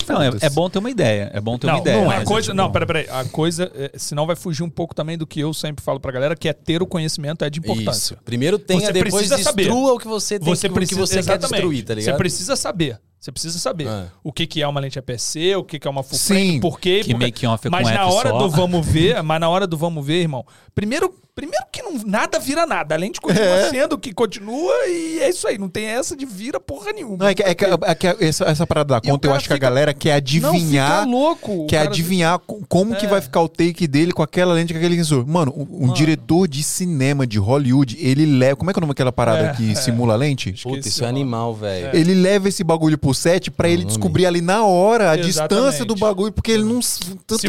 Não, 0.07 0.21
é, 0.21 0.29
é 0.39 0.49
bom 0.51 0.69
ter 0.69 0.77
uma 0.77 0.91
ideia. 0.91 1.31
É 1.33 1.41
bom 1.41 1.57
ter 1.57 1.65
uma 1.65 1.73
Não, 1.73 1.79
ideia. 1.81 1.97
não, 1.97 2.05
mas 2.05 2.19
a 2.19 2.21
é 2.21 2.25
coisa, 2.25 2.45
tipo- 2.51 2.55
não, 2.57 2.71
peraí, 2.71 2.85
peraí. 2.87 3.07
A 3.09 3.25
coisa, 3.25 3.71
é, 3.73 3.91
senão 3.97 4.27
vai 4.27 4.35
fugir 4.35 4.61
um 4.61 4.69
pouco 4.69 4.93
também 4.93 5.17
do 5.17 5.25
que 5.25 5.39
eu 5.39 5.51
sempre 5.51 5.83
falo 5.83 5.99
pra 5.99 6.11
galera, 6.11 6.35
que 6.35 6.47
é 6.47 6.53
ter 6.53 6.79
o 6.83 6.85
conhecimento 6.85 7.43
é 7.43 7.49
de 7.49 7.57
importância. 7.57 8.13
Isso. 8.13 8.17
Primeiro 8.23 8.59
tenha, 8.59 8.81
Você 8.81 8.93
depois 8.93 9.13
precisa 9.27 9.37
saber. 9.39 9.63
destrua 9.63 9.93
o 9.93 9.97
que 9.97 10.07
você 10.07 10.37
tem 10.37 10.45
Você 10.47 10.67
que, 10.69 10.75
precisa, 10.75 11.01
o 11.01 11.03
que 11.03 11.07
você 11.09 11.13
quer 11.15 11.19
exatamente. 11.21 11.51
destruir, 11.53 11.83
tá 11.85 11.95
ligado? 11.95 12.13
Você 12.13 12.17
precisa 12.19 12.55
saber. 12.55 12.99
Você 13.25 13.31
precisa 13.31 13.57
saber 13.57 13.87
É. 13.87 14.05
o 14.23 14.31
que, 14.31 14.45
que 14.45 14.61
é 14.61 14.67
uma 14.67 14.79
lente 14.79 14.99
APS-C, 14.99 15.55
o 15.55 15.63
que, 15.63 15.79
que 15.79 15.87
é 15.87 15.89
uma 15.89 16.03
full 16.03 16.15
Sim. 16.15 16.27
frame, 16.35 16.59
por 16.59 16.79
quê. 16.79 17.01
Que 17.03 17.11
por- 17.11 17.21
making 17.21 17.47
off 17.47 17.65
é 17.67 17.71
com 17.71 17.75
mas 17.75 17.87
na 17.89 18.05
hora 18.05 18.29
só. 18.29 18.37
do 18.37 18.49
vamos 18.53 18.85
ver, 18.85 19.23
mas 19.23 19.39
na 19.41 19.49
hora 19.49 19.65
do 19.65 19.75
vamos 19.75 20.05
ver, 20.05 20.21
irmão, 20.21 20.45
primeiro, 20.75 21.11
primeiro 21.35 21.65
que 21.69 21.81
não, 21.83 21.93
nada 22.05 22.39
vira 22.39 22.65
nada. 22.65 22.95
A 22.95 22.97
lente 22.97 23.19
continua 23.19 23.45
É. 23.45 23.69
sendo 23.69 23.93
o 23.93 23.97
que 23.97 24.13
continua 24.13 24.73
e 24.87 25.19
é 25.21 25.29
isso 25.29 25.45
aí. 25.47 25.57
Não 25.57 25.67
tem 25.67 25.85
essa 25.85 26.15
de 26.15 26.25
vira 26.25 26.59
porra 26.61 26.93
nenhuma. 26.93 27.17
Não, 27.17 27.27
é 27.27 27.35
que, 27.35 27.43
é 27.43 27.53
que- 27.53 27.65
é 27.65 27.95
que 27.95 28.07
essa, 28.23 28.45
essa 28.45 28.65
parada 28.65 28.93
da 28.93 29.01
conta, 29.01 29.27
eu 29.27 29.33
acho 29.33 29.47
que 29.47 29.53
a 29.53 29.55
fica- 29.57 29.67
galera 29.67 29.93
quer 29.93 30.11
Não, 30.11 30.17
adivinhar. 30.17 30.99
fica 31.01 31.11
louco. 31.11 31.67
Quer 31.67 31.79
adivinhar 31.87 32.39
co- 32.39 32.61
como 32.69 32.95
que 32.95 33.05
É. 33.05 33.09
vai 33.09 33.19
ficar 33.19 33.41
o 33.41 33.49
take 33.49 33.85
dele 33.85 34.13
com 34.13 34.23
aquela 34.23 34.53
lente, 34.53 34.71
com 34.73 34.79
aquele 34.79 34.95
sensor. 34.95 35.27
Mano, 35.27 35.53
um, 35.55 35.61
um 35.69 35.81
Mano. 35.81 35.93
diretor 35.93 36.47
de 36.47 36.63
cinema 36.63 37.27
de 37.27 37.37
Hollywood, 37.37 37.97
ele 37.99 38.25
leva. 38.25 38.55
Como 38.55 38.69
é 38.71 38.73
que 38.73 38.79
é 38.79 38.81
o 38.81 38.81
nome 38.81 38.93
daquela 38.93 39.11
parada 39.11 39.47
É, 39.47 39.53
que 39.53 39.71
é. 39.71 39.75
simula 39.75 40.13
a 40.13 40.17
lente? 40.17 40.53
Puta, 40.63 40.87
isso 40.87 41.03
é 41.03 41.07
animal, 41.07 41.53
velho. 41.53 41.89
Ele 41.93 42.13
leva 42.13 42.47
esse 42.47 42.63
bagulho 42.63 42.97
pro 42.97 43.13
set 43.13 43.51
pra 43.51 43.67
ele 43.67 43.83
descobrir 43.83 44.25
ali 44.25 44.39
na 44.39 44.63
hora 44.65 45.11
a 45.11 45.15
distância 45.17 45.49
Exatamente. 45.83 45.85
do 45.85 45.95
bagulho, 45.95 46.31
porque 46.31 46.51
ele 46.51 46.63
não. 46.63 46.81
Se 46.81 46.99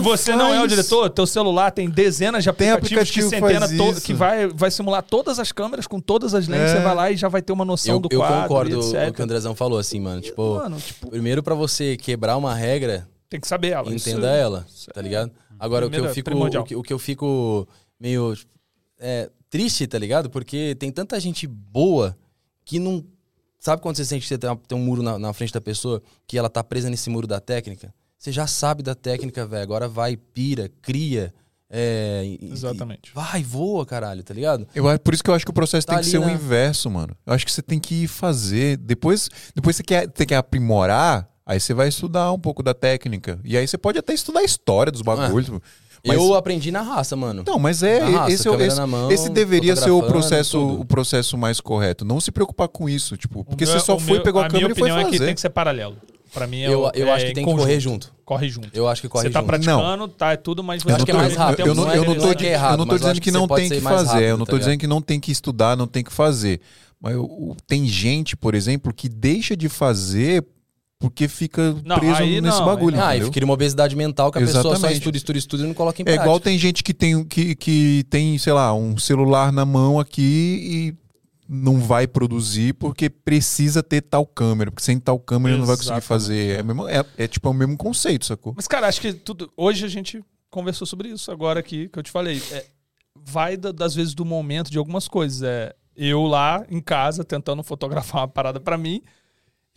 você 0.00 0.34
não 0.34 0.46
é 0.52 0.56
o 0.56 0.60
faz. 0.60 0.70
diretor, 0.70 1.08
teu 1.10 1.26
celular 1.26 1.70
tem 1.70 1.88
dezenas 1.88 2.42
de 2.42 2.52
Tem 2.52 2.70
aplicativos 2.70 2.96
aplicativo 2.96 3.30
que 3.30 3.34
que 3.36 3.40
faz 3.40 3.52
centena 3.52 3.75
to- 3.78 3.90
isso. 3.92 4.02
que 4.02 4.14
vai, 4.14 4.46
vai 4.48 4.70
simular 4.70 5.02
todas 5.02 5.38
as 5.38 5.52
câmeras 5.52 5.86
com 5.86 6.00
todas 6.00 6.34
as 6.34 6.46
lentes. 6.48 6.70
É. 6.70 6.76
Você 6.76 6.82
vai 6.82 6.94
lá 6.94 7.10
e 7.10 7.16
já 7.16 7.28
vai 7.28 7.42
ter 7.42 7.52
uma 7.52 7.64
noção 7.64 7.94
Eu, 7.96 8.00
do 8.00 8.08
eu 8.10 8.18
quadro. 8.20 8.42
concordo 8.42 8.70
e 8.70 8.74
com 8.74 9.08
o 9.08 9.12
que 9.12 9.20
o 9.20 9.24
Andrezão 9.24 9.54
falou, 9.54 9.78
assim, 9.78 10.00
mano. 10.00 10.20
Tipo, 10.20 10.56
Mano, 10.56 10.78
tipo, 10.80 11.08
primeiro 11.10 11.42
pra 11.42 11.54
você 11.54 11.96
quebrar 11.96 12.36
uma 12.36 12.54
regra, 12.54 13.08
tem 13.28 13.40
que 13.40 13.46
saber 13.48 13.68
ela. 13.72 13.92
Isso- 13.94 14.08
entenda 14.08 14.28
ela, 14.30 14.66
tá 14.92 15.00
ligado? 15.02 15.30
Agora, 15.58 15.86
o 15.86 15.90
que, 15.90 15.96
eu 15.98 16.04
é 16.06 16.12
fico, 16.12 16.30
o, 16.30 16.64
que, 16.64 16.76
o 16.76 16.82
que 16.82 16.92
eu 16.92 16.98
fico 16.98 17.66
meio 17.98 18.34
é, 18.98 19.30
triste, 19.48 19.86
tá 19.86 19.98
ligado? 19.98 20.28
Porque 20.28 20.74
tem 20.78 20.90
tanta 20.92 21.18
gente 21.18 21.46
boa 21.46 22.16
que 22.64 22.78
não. 22.78 23.02
Sabe 23.58 23.80
quando 23.82 23.96
você 23.96 24.04
sente 24.04 24.22
que 24.22 24.28
você 24.28 24.36
tem, 24.38 24.50
uma- 24.50 24.60
tem 24.68 24.76
um 24.76 24.80
muro 24.82 25.02
na, 25.02 25.18
na 25.18 25.32
frente 25.32 25.52
da 25.52 25.60
pessoa, 25.60 26.02
que 26.26 26.36
ela 26.38 26.48
tá 26.50 26.62
presa 26.62 26.90
nesse 26.90 27.08
muro 27.10 27.26
da 27.26 27.40
técnica? 27.40 27.92
Você 28.18 28.30
já 28.30 28.46
sabe 28.46 28.82
da 28.82 28.94
técnica, 28.94 29.46
velho. 29.46 29.62
Agora 29.62 29.88
vai, 29.88 30.16
pira, 30.16 30.70
cria. 30.82 31.32
É, 31.68 32.22
e- 32.24 32.38
e- 32.46 32.52
Exatamente. 32.52 33.10
vai, 33.14 33.42
voa, 33.42 33.84
caralho, 33.84 34.22
tá 34.22 34.32
ligado? 34.32 34.66
Eu, 34.74 34.88
acho- 34.88 35.00
por 35.00 35.12
isso 35.14 35.22
que 35.24 35.30
eu 35.30 35.34
acho 35.34 35.44
que 35.44 35.50
o 35.50 35.54
processo 35.54 35.86
Tá 35.86 35.94
tem 35.94 36.02
que 36.04 36.08
ser 36.10 36.18
o 36.18 36.24
na- 36.24 36.32
inverso, 36.32 36.88
mano. 36.90 37.16
Eu 37.26 37.32
acho 37.32 37.44
que 37.44 37.50
você 37.52 37.62
tem 37.62 37.78
que 37.80 38.04
ir 38.04 38.08
fazer. 38.08 38.76
Depois, 38.76 39.28
depois 39.54 39.74
você 39.76 39.82
quer, 39.82 40.08
você 40.14 40.24
quer 40.24 40.36
aprimorar, 40.36 41.28
aí 41.44 41.58
você 41.58 41.74
vai 41.74 41.88
estudar 41.88 42.30
um 42.32 42.38
pouco 42.38 42.62
da 42.62 42.72
técnica. 42.72 43.38
E 43.44 43.56
aí 43.56 43.66
você 43.66 43.76
pode 43.76 43.98
até 43.98 44.14
estudar 44.14 44.40
a 44.40 44.44
história 44.44 44.92
dos 44.92 45.02
bagulhos. 45.02 45.50
Mas- 45.50 46.16
Eu 46.16 46.34
aprendi 46.36 46.70
na 46.70 46.82
raça, 46.82 47.16
mano. 47.16 47.42
Não, 47.44 47.58
mas 47.58 47.82
é. 47.82 47.98
Na 47.98 48.20
raça, 48.20 48.32
esse, 48.32 48.48
é 48.48 48.66
esse, 48.66 48.76
na 48.76 48.86
mão, 48.86 49.10
esse 49.10 49.28
deveria 49.28 49.74
ser 49.74 49.90
o 49.90 50.00
processo, 50.04 50.56
tudo. 50.60 50.80
o 50.82 50.84
processo 50.84 51.36
mais 51.36 51.60
correto. 51.60 52.04
Não 52.04 52.20
se 52.20 52.30
preocupar 52.30 52.68
com 52.68 52.88
isso, 52.88 53.16
tipo, 53.16 53.44
porque 53.44 53.64
O 53.64 53.66
você 53.66 53.72
meu- 53.72 53.80
só 53.82 53.98
foi, 53.98 54.12
meu- 54.14 54.22
pegou 54.22 54.40
a, 54.40 54.44
a 54.46 54.48
câmera 54.48 54.66
minha 54.68 54.72
e 54.72 54.78
foi 54.78 54.88
opinião 54.88 55.00
é 55.00 55.10
que 55.10 55.16
fazer. 55.16 55.26
tem 55.26 55.34
que 55.34 55.40
ser 55.40 55.50
paralelo. 55.50 55.96
Pra 56.36 56.46
mim, 56.46 56.60
é 56.60 56.66
Eu- 56.68 56.90
eu 56.94 57.08
é 57.08 57.12
acho 57.12 57.24
que 57.24 57.30
em 57.30 57.34
tem 57.34 57.44
que 57.44 57.50
conjunto. 57.50 57.62
correr 57.66 57.80
junto. 57.80 58.12
Corre 58.24 58.48
junto. 58.48 58.68
Eu 58.74 58.86
acho 58.86 59.00
que 59.00 59.08
corre 59.08 59.24
Você 59.24 59.30
tá 59.30 59.40
junto. 59.40 59.46
praticando, 59.48 60.08
tá, 60.08 60.32
é 60.32 60.36
tudo, 60.36 60.62
mas 60.62 60.82
Eu 60.84 60.90
acho 60.90 60.98
não 60.98 61.04
que 61.06 61.10
é 61.10 61.14
mais 61.14 61.34
rápido. 61.34 61.66
Eu 61.66 61.74
não, 61.74 61.84
Não 61.84 61.90
é- 61.92 61.96
eu 61.96 62.04
não 62.04 62.14
não 62.14 62.20
tô, 62.20 62.30
é 62.30 62.34
que 62.34 62.46
é 62.46 62.52
errado, 62.52 62.72
eu 62.72 62.76
não 62.78 62.86
tô 62.86 62.94
eu 62.94 62.98
dizendo 62.98 63.14
que 63.14 63.20
que 63.22 63.30
não 63.30 63.46
você 63.46 63.54
tem 63.56 63.68
que 63.70 63.80
fazer. 63.80 64.08
rápido, 64.08 64.22
eu 64.24 64.36
não 64.36 64.44
tá 64.44 64.50
tô 64.50 64.58
dizendo 64.58 64.70
ligado? 64.72 64.80
que 64.80 64.86
não 64.86 65.00
tem 65.00 65.18
que 65.20 65.32
estudar, 65.32 65.76
não 65.76 65.86
tem 65.86 66.04
que 66.04 66.12
fazer. 66.12 66.60
Mas 67.00 67.16
o- 67.16 67.56
tem 67.66 67.86
gente, 67.86 68.36
por 68.36 68.54
exemplo, 68.54 68.92
que 68.92 69.08
deixa 69.08 69.56
de 69.56 69.68
fazer 69.68 70.44
porque 70.98 71.28
fica 71.28 71.74
Não, 71.84 71.98
preso 71.98 72.22
aí 72.22 72.40
nesse 72.40 72.58
não, 72.58 72.64
bagulho. 72.66 72.96
aí 73.02 73.20
Ah, 73.22 73.26
e 73.26 73.30
cria 73.30 73.44
uma 73.44 73.52
obesidade 73.54 73.94
mental 73.94 74.32
que 74.32 74.38
a 74.38 74.40
pessoa 74.40 74.62
só 74.62 74.70
Exatamente. 74.72 74.98
estuda, 74.98 75.16
estuda, 75.16 75.38
estuda 75.38 75.62
e 75.62 75.66
não 75.66 75.74
coloca 75.74 76.00
em 76.00 76.02
É 76.02 76.04
prática. 76.04 76.24
igual 76.24 76.40
tem 76.40 76.58
gente 76.58 76.82
que 76.82 76.94
tem, 76.94 77.22
que, 77.24 77.54
que 77.54 78.04
tem, 78.10 78.36
sei 78.38 78.52
lá, 78.54 78.72
um 78.74 78.96
celular 78.98 79.52
na 79.52 79.64
mão 79.66 80.00
aqui 80.00 80.92
e 81.02 81.05
não 81.48 81.78
vai 81.80 82.06
produzir 82.06 82.74
porque 82.74 83.08
precisa 83.10 83.82
ter 83.82 84.00
tal 84.02 84.26
câmera. 84.26 84.70
Porque 84.70 84.84
sem 84.84 84.98
tal 84.98 85.18
câmera 85.18 85.54
ele 85.54 85.60
não 85.60 85.66
vai 85.66 85.76
conseguir 85.76 85.96
Exatamente. 85.98 86.08
fazer. 86.08 86.58
É, 86.58 86.62
mesmo- 86.62 86.88
é- 86.88 87.04
é 87.16 87.28
tipo 87.28 87.46
é 87.48 87.50
o 87.50 87.54
mesmo 87.54 87.76
conceito, 87.76 88.26
sacou? 88.26 88.52
Mas, 88.56 88.66
cara, 88.68 88.86
acho 88.88 89.00
que 89.00 89.12
tudo. 89.12 89.52
Hoje 89.56 89.84
a 89.84 89.88
gente 89.88 90.22
conversou 90.50 90.86
sobre 90.86 91.08
isso 91.08 91.30
agora 91.30 91.60
aqui, 91.60 91.88
que 91.88 91.98
eu 91.98 92.02
te 92.02 92.10
falei. 92.10 92.42
É, 92.52 92.66
vai 93.14 93.56
da- 93.56 93.72
das 93.72 93.94
vezes 93.94 94.14
do 94.14 94.24
momento 94.24 94.70
de 94.70 94.78
algumas 94.78 95.06
coisas. 95.08 95.42
É 95.42 95.74
eu 95.98 96.24
lá 96.24 96.64
em 96.68 96.80
casa 96.80 97.24
tentando 97.24 97.62
fotografar 97.62 98.20
uma 98.22 98.28
parada 98.28 98.60
pra 98.60 98.76
mim. 98.76 99.02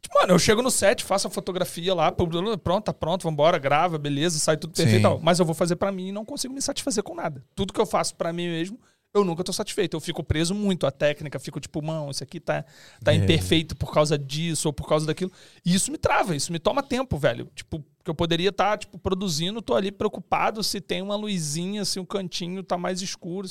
Tipo, 0.01 0.19
mano, 0.19 0.33
eu 0.33 0.39
chego 0.39 0.61
no 0.61 0.71
set, 0.71 1.03
faço 1.03 1.27
a 1.27 1.29
fotografia 1.29 1.93
lá, 1.93 2.09
pronto, 2.11 2.85
tá 2.85 2.93
pronto, 2.93 3.23
vambora, 3.23 3.57
grava, 3.57 3.97
beleza, 3.97 4.39
sai 4.39 4.55
tudo 4.57 4.73
perfeito. 4.73 5.19
Mas 5.21 5.39
eu 5.39 5.45
vou 5.45 5.53
fazer 5.55 5.75
pra 5.75 5.91
mim 5.91 6.07
e 6.07 6.11
não 6.11 6.23
consigo 6.25 6.53
me 6.53 6.61
satisfazer 6.61 7.03
com 7.03 7.13
nada. 7.15 7.43
Tudo 7.55 7.73
que 7.73 7.79
eu 7.81 7.85
faço 7.85 8.15
pra 8.15 8.31
mim 8.31 8.47
mesmo, 8.47 8.79
eu 9.13 9.23
nunca 9.25 9.43
tô 9.43 9.51
satisfeito. 9.51 9.95
Eu 9.95 9.99
fico 9.99 10.23
preso 10.23 10.53
muito 10.53 10.85
à 10.85 10.91
técnica, 10.91 11.39
fico 11.39 11.59
tipo, 11.59 11.81
mano, 11.81 12.11
isso 12.11 12.23
aqui 12.23 12.39
tá, 12.39 12.63
tá 13.03 13.11
É. 13.11 13.15
imperfeito 13.15 13.75
por 13.75 13.91
causa 13.91 14.17
disso 14.17 14.67
ou 14.69 14.73
por 14.73 14.87
causa 14.87 15.05
daquilo. 15.05 15.31
E 15.65 15.73
isso 15.73 15.91
me 15.91 15.97
trava, 15.97 16.35
isso 16.35 16.51
me 16.51 16.59
toma 16.59 16.83
tempo, 16.83 17.17
velho. 17.17 17.49
Tipo, 17.55 17.83
que 18.03 18.09
eu 18.09 18.15
poderia 18.15 18.49
estar, 18.49 18.77
tipo, 18.77 18.97
produzindo, 18.99 19.61
tô 19.61 19.75
ali 19.75 19.91
preocupado 19.91 20.63
se 20.63 20.79
tem 20.79 21.01
uma 21.01 21.15
luzinha, 21.15 21.83
se 21.85 21.99
um 21.99 22.05
cantinho 22.05 22.63
tá 22.63 22.77
mais 22.77 23.01
escuro. 23.01 23.47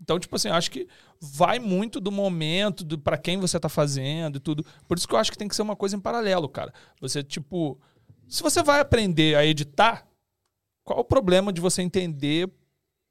Então, 0.00 0.18
tipo 0.18 0.34
assim, 0.36 0.48
eu 0.48 0.54
acho 0.54 0.70
que 0.70 0.86
vai 1.20 1.58
muito 1.58 2.00
do 2.00 2.12
momento, 2.12 2.84
do 2.84 2.98
para 2.98 3.18
quem 3.18 3.38
você 3.38 3.58
tá 3.58 3.68
fazendo 3.68 4.36
e 4.36 4.40
tudo. 4.40 4.64
Por 4.86 4.96
isso 4.98 5.08
que 5.08 5.14
eu 5.14 5.18
acho 5.18 5.30
que 5.30 5.38
tem 5.38 5.48
que 5.48 5.56
ser 5.56 5.62
uma 5.62 5.74
coisa 5.76 5.96
em 5.96 6.00
paralelo, 6.00 6.48
cara. 6.48 6.72
Você, 7.00 7.22
tipo, 7.22 7.80
se 8.28 8.42
você 8.42 8.62
vai 8.62 8.80
aprender 8.80 9.36
a 9.36 9.44
editar, 9.44 10.06
qual 10.84 11.00
o 11.00 11.04
problema 11.04 11.52
de 11.52 11.60
você 11.60 11.82
entender, 11.82 12.48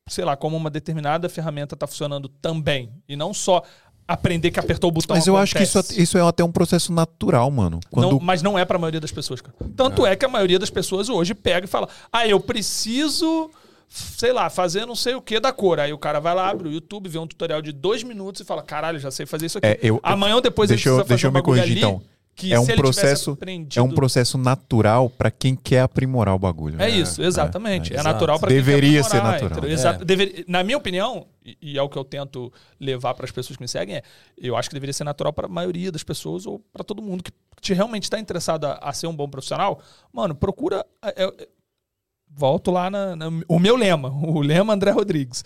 sei 0.08 0.24
lá, 0.26 0.36
como 0.36 0.56
uma 0.58 0.70
determinada 0.70 1.28
ferramenta 1.30 1.76
tá 1.76 1.86
funcionando 1.88 2.28
também? 2.30 2.90
E 3.08 3.16
não 3.16 3.34
só 3.34 3.64
aprender 4.08 4.52
que 4.52 4.60
apertou 4.60 4.90
o 4.90 4.92
botão. 4.94 5.16
Mas 5.16 5.28
eu 5.28 5.36
acho 5.36 5.54
que 5.56 5.64
isso, 5.64 5.78
acontece. 5.78 6.02
isso 6.02 6.18
é 6.18 6.22
até 6.22 6.44
um 6.44 6.52
processo 6.52 6.94
natural, 6.94 7.52
mano. 7.52 7.80
Quando 7.92 8.12
Não, 8.12 8.20
mas 8.20 8.42
não 8.42 8.58
é 8.58 8.64
pra 8.64 8.80
maioria 8.80 9.02
das 9.02 9.12
pessoas, 9.12 9.42
cara. 9.42 9.54
Tanto 9.76 10.06
é. 10.06 10.16
que 10.16 10.24
a 10.26 10.30
maioria 10.30 10.58
das 10.58 10.70
pessoas 10.70 11.10
hoje 11.10 11.34
pega 11.36 11.66
e 11.66 11.70
fala: 11.70 11.90
ah, 12.12 12.26
eu 12.26 12.40
preciso, 12.40 13.50
sei 13.90 14.32
lá, 14.32 14.50
fazer 14.50 14.86
não 14.86 14.96
sei 14.96 15.16
o 15.16 15.22
que 15.22 15.40
da 15.40 15.52
cor. 15.52 15.80
Aí 15.80 15.92
o 15.92 15.98
cara 15.98 16.20
vai 16.22 16.34
lá, 16.34 16.50
abre 16.50 16.70
o 16.70 16.72
YouTube, 16.72 17.10
vê 17.10 17.18
um 17.20 17.28
tutorial 17.28 17.62
de 17.62 17.72
dois 17.74 18.02
minutos 18.04 18.42
e 18.42 18.46
fala: 18.46 18.62
caralho, 18.64 18.98
já 19.00 19.12
sei 19.12 19.26
fazer 19.26 19.48
isso 19.48 19.58
aqui. 19.58 19.68
É, 19.68 19.78
eu- 19.82 20.00
Amanhã 20.02 20.36
ou 20.36 20.42
depois 20.42 20.70
deixa 20.70 20.88
eu- 20.90 20.94
ele 20.96 21.04
precisa 21.04 21.10
deixa 21.10 21.28
fazer 21.28 21.28
eu 21.28 21.32
um 21.32 21.34
me 21.34 21.42
corrigir, 21.44 21.72
ali 21.72 21.80
então. 21.80 22.17
Que 22.38 22.54
é 22.54 22.60
um 22.60 22.66
processo 22.68 23.32
aprendido- 23.32 23.80
é 23.80 23.84
um 23.84 23.90
processo 23.90 24.38
natural 24.38 25.10
pra 25.10 25.32
quem 25.32 25.56
quer 25.56 25.82
aprimorar 25.82 26.36
o 26.36 26.40
bagulho. 26.40 26.80
É 26.80 26.88
isso, 26.88 27.22
exatamente. 27.24 27.92
É, 27.92 27.96
exato. 27.96 28.10
natural 28.14 28.40
para 28.40 28.50
Deveria 28.50 29.04
ser 29.04 29.22
natural. 29.24 29.66
É. 29.66 29.72
Exato. 29.74 30.06
Dever- 30.06 30.46
Na 30.48 30.64
minha 30.64 30.78
opinião, 30.78 31.26
e- 31.44 31.58
e 31.62 31.78
é 31.78 31.82
o 31.82 31.90
que 31.90 31.98
eu 31.98 32.06
tento 32.06 32.54
levar 32.80 33.16
para 33.16 33.26
as 33.26 33.32
pessoas 33.32 33.58
que 33.58 33.64
me 33.64 33.68
seguem, 33.68 33.96
é 33.96 34.04
eu 34.38 34.56
acho 34.56 34.70
que 34.70 34.76
deveria 34.76 34.94
ser 34.94 35.04
natural 35.04 35.34
para 35.34 35.48
a 35.48 35.50
maioria 35.50 35.92
das 35.92 36.04
pessoas 36.04 36.46
ou 36.46 36.60
para 36.72 36.84
todo 36.84 37.02
mundo 37.02 37.24
que 37.24 37.32
te 37.60 37.74
realmente 37.74 38.04
está 38.04 38.20
interessado 38.20 38.66
a, 38.66 38.74
a 38.76 38.94
ser 38.94 39.08
um 39.08 39.16
bom 39.16 39.28
profissional. 39.28 39.82
Mano, 40.14 40.36
procura. 40.36 40.86
é- 41.04 41.24
é- 41.26 41.48
volto 42.30 42.70
lá 42.72 42.90
na, 42.90 43.16
na- 43.16 43.30
o 43.48 43.58
meu 43.60 43.76
lema, 43.76 44.10
o 44.14 44.42
lema 44.42 44.74
André 44.74 44.92
Rodrigues. 44.92 45.44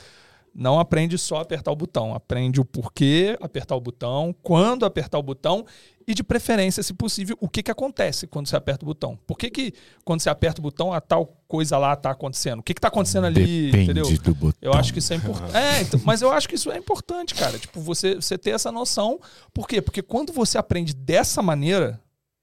não 0.53 0.77
aprende 0.77 1.17
só 1.17 1.37
a 1.37 1.41
apertar 1.43 1.71
o 1.71 1.75
botão. 1.77 2.13
Aprende 2.13 2.59
o 2.59 2.65
porquê 2.65 3.37
apertar 3.39 3.73
o 3.75 3.79
botão, 3.79 4.35
quando 4.43 4.85
apertar 4.85 5.17
o 5.17 5.23
botão 5.23 5.65
e, 6.07 6.13
de 6.13 6.23
preferência, 6.23 6.83
se 6.83 6.93
possível, 6.93 7.37
o 7.39 7.47
que, 7.47 7.63
que 7.63 7.71
acontece 7.71 8.27
quando 8.27 8.47
você 8.47 8.55
aperta 8.55 8.83
o 8.83 8.87
botão. 8.87 9.17
Por 9.27 9.37
que, 9.37 9.49
que 9.49 9.73
quando 10.03 10.21
você 10.21 10.29
aperta 10.29 10.59
o 10.59 10.63
botão, 10.63 10.93
a 10.93 11.01
tal 11.01 11.37
coisa 11.47 11.77
lá 11.77 11.93
está 11.93 12.11
acontecendo? 12.11 12.59
O 12.59 12.63
que 12.63 12.73
está 12.73 12.87
acontecendo 12.87 13.25
ali? 13.25 13.69
entendeu? 13.69 14.05
do 14.17 14.35
botão. 14.35 14.57
Eu 14.61 14.73
acho 14.73 14.93
que 14.93 14.99
isso 14.99 15.13
é 15.13 15.15
importante. 15.15 15.51
É, 15.61 15.81
então, 15.81 15.99
mas 16.03 16.21
eu 16.21 16.31
acho 16.31 16.47
que 16.47 16.55
isso 16.55 16.71
é 16.71 16.77
importante, 16.77 17.35
cara. 17.35 17.57
Tipo, 17.57 17.79
você, 17.81 18.15
você 18.15 18.37
ter 18.37 18.51
essa 18.51 18.71
noção. 18.71 19.19
Por 19.53 19.67
quê? 19.67 19.81
Porque 19.81 20.01
quando 20.01 20.31
você 20.31 20.57
aprende 20.57 20.93
dessa 20.93 21.41
maneira, 21.41 21.99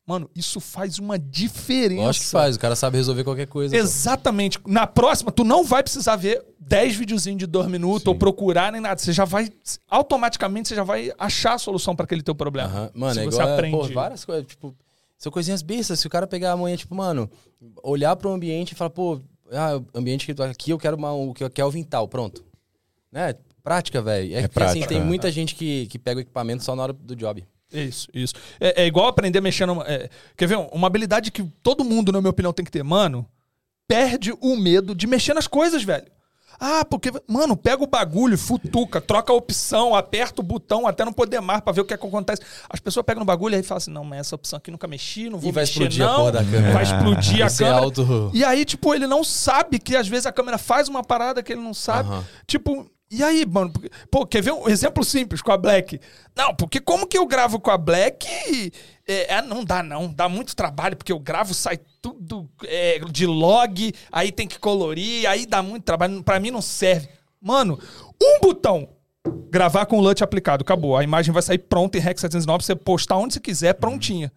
mano, 0.09 0.31
isso 0.35 0.59
faz 0.59 0.99
uma 0.99 1.19
diferença. 1.19 2.03
Eu 2.03 2.09
acho 2.09 2.21
que 2.21 2.27
faz, 2.27 2.57
o 2.57 2.59
cara 2.59 2.75
sabe 2.75 2.97
resolver 2.97 3.25
qualquer 3.25 3.47
coisa. 3.47 3.77
pô. 3.77 3.83
Exatamente. 3.83 4.59
Na 4.67 4.87
próxima, 4.87 5.31
tu 5.31 5.45
não 5.45 5.63
vai 5.63 5.83
precisar 5.83 6.17
ver 6.17 6.43
10 6.59 6.97
videozinhos 6.97 7.39
de 7.39 7.47
2 7.47 7.67
minutos 7.69 8.07
ou 8.07 8.15
procurar 8.15 8.73
nem 8.73 8.81
nada. 8.81 8.99
Você 8.99 9.13
já 9.13 9.27
vai, 9.27 9.53
automaticamente, 9.91 10.69
você 10.69 10.75
já 10.75 10.83
vai 10.83 11.13
achar 11.19 11.53
a 11.53 11.59
solução 11.59 11.95
para 11.95 12.05
aquele 12.05 12.23
teu 12.23 12.35
problema. 12.35 12.91
Mano, 12.95 13.13
Se 13.13 13.21
é 13.21 13.25
você 13.25 13.37
igual, 13.39 13.55
aprende. 13.55 13.77
pô, 13.77 13.95
várias 13.95 14.25
coisas, 14.25 14.47
tipo, 14.47 14.75
são 15.19 15.31
coisinhas 15.31 15.61
bestas. 15.61 16.01
Se 16.01 16.07
o 16.07 16.11
cara 16.11 16.27
pegar 16.27 16.53
amanhã, 16.53 16.75
tipo, 16.75 16.95
mano, 16.95 17.31
olhar 17.83 18.17
pro 18.17 18.31
ambiente 18.31 18.73
e 18.73 18.75
falar, 18.75 18.89
pô, 18.91 19.21
ah, 19.53 19.77
o 19.77 19.99
ambiente 19.99 20.25
que 20.25 20.43
aqui, 20.43 20.71
eu 20.71 20.79
quero 20.79 20.97
uma, 20.97 21.13
o 21.13 21.35
que 21.35 21.45
eu 21.45 21.51
quero 21.51 21.69
o 21.69 21.71
Vintal, 21.71 22.09
pronto. 22.09 22.43
Né? 23.13 23.35
Prática, 23.63 24.01
velho. 24.01 24.35
É, 24.35 24.39
É 24.45 24.49
porque, 24.49 24.63
assim, 24.63 24.79
prática, 24.81 24.89
tem 24.89 25.03
é. 25.03 25.05
muita 25.05 25.31
gente 25.31 25.55
que, 25.55 25.87
que 25.89 25.99
pega 25.99 26.17
o 26.17 26.23
equipamento 26.23 26.65
só 26.65 26.75
na 26.75 26.85
hora 26.85 26.93
do 26.95 27.15
job. 27.15 27.47
Isso, 27.73 28.09
isso. 28.15 28.35
É, 28.61 28.83
é 28.83 28.87
igual 28.87 29.07
aprender 29.09 29.39
a 29.39 29.43
mexer 29.43 29.67
numa. 29.67 29.85
é, 29.87 30.09
quer 30.37 30.47
ver? 30.47 30.57
Uma 30.73 30.87
habilidade 30.87 31.31
que 31.31 31.43
todo 31.63 31.85
mundo, 31.85 32.11
na 32.13 32.21
minha 32.21 32.31
opinião, 32.31 32.53
tem 32.53 32.65
que 32.65 32.71
ter, 32.71 32.83
mano. 32.83 33.27
Perde 33.87 34.33
o 34.41 34.57
medo 34.57 34.95
de 34.95 35.07
mexer 35.07 35.35
nas 35.35 35.47
coisas, 35.47 35.83
velho. 35.83 36.07
Ah, 36.61 36.85
porque, 36.85 37.11
mano, 37.29 37.57
pega 37.57 37.85
o 37.85 37.87
bagulho, 37.87 38.37
futuca, 38.37 39.01
troca 39.01 39.33
a 39.33 39.37
opção, 39.37 39.95
aperta 39.95 40.41
o 40.41 40.45
botão 40.45 40.89
até 40.89 41.05
não 41.05 41.13
poder 41.13 41.41
mais 41.41 41.61
pra 41.61 41.73
ver 41.73 41.83
o 41.83 41.85
que, 41.85 41.95
é 41.95 41.97
que 41.97 42.05
acontece. 42.05 42.43
As 42.69 42.81
pessoas 42.81 43.07
pegam 43.07 43.21
no 43.21 43.25
bagulho 43.27 43.55
e 43.55 43.57
aí 43.57 43.63
falam 43.63 43.79
assim: 43.79 43.93
não, 43.93 44.03
mas 44.03 44.21
essa 44.21 44.35
opção 44.35 44.57
aqui 44.57 44.71
nunca 44.71 44.89
mexi, 44.89 45.31
não 45.31 45.39
vou 45.39 45.49
E 45.51 45.53
vai 45.53 45.63
mexer, 45.63 45.73
explodir 45.85 46.05
a 46.05 46.09
não. 46.09 46.17
porra 46.17 46.33
da 46.33 46.45
câmera. 46.45 46.73
Vai 46.73 46.83
explodir 46.83 47.43
a 47.45 47.47
é 47.47 47.51
câmera. 47.51 47.77
alto- 47.77 48.31
E 48.35 48.45
aí, 48.45 48.65
tipo, 48.65 48.93
ele 48.93 49.07
não 49.07 49.23
sabe 49.23 49.79
que 49.79 49.95
às 49.95 50.09
vezes 50.09 50.27
a 50.27 50.33
câmera 50.33 50.59
faz 50.59 50.89
uma 50.89 51.05
parada 51.05 51.43
que 51.45 51.53
ele 51.53 51.61
não 51.63 51.73
sabe. 51.75 52.09
Aham. 52.09 52.25
Tipo, 52.47 52.91
e 53.11 53.23
aí, 53.23 53.47
mano? 53.47 53.71
Porque- 53.73 53.91
Pô, 54.11 54.27
quer 54.27 54.43
ver 54.43 54.53
um 54.53 54.69
exemplo 54.69 55.03
simples 55.05 55.41
com 55.43 55.51
a 55.53 55.57
Black? 55.57 56.01
Não, 56.37 56.55
porque 56.55 56.81
como 56.81 57.07
que 57.07 57.17
eu 57.17 57.27
gravo 57.27 57.59
com 57.59 57.71
a 57.71 57.79
Black? 57.79 58.73
É, 59.07 59.35
é, 59.37 59.43
não 59.43 59.65
dá, 59.65 59.83
não. 59.83 60.13
Dá 60.13 60.29
muito 60.29 60.55
trabalho, 60.55 60.97
porque 60.97 61.13
eu 61.13 61.19
gravo, 61.19 61.55
sai 61.55 61.79
tudo 62.03 62.49
é, 62.65 62.99
de 63.11 63.27
log, 63.27 63.93
aí 64.13 64.31
tem 64.31 64.47
que 64.47 64.59
colorir, 64.59 65.27
aí 65.29 65.47
dá 65.47 65.63
muito 65.63 65.85
trabalho. 65.85 66.23
Pra 66.23 66.39
mim 66.39 66.51
não 66.51 66.61
serve. 66.63 67.09
Mano, 67.41 67.79
um 68.23 68.41
botão. 68.41 68.89
Gravar 69.51 69.85
com 69.87 69.99
o 69.99 70.01
LUT 70.01 70.23
aplicado, 70.23 70.63
acabou. 70.63 70.97
A 70.97 71.05
imagem 71.05 71.33
vai 71.33 71.43
sair 71.43 71.59
pronta 71.59 71.99
em 71.99 72.01
Rec 72.01 72.19
709 72.19 72.59
pra 72.59 72.67
você 72.67 72.75
postar 72.77 73.17
onde 73.17 73.35
você 73.35 73.41
quiser, 73.41 73.75
prontinha. 73.75 74.33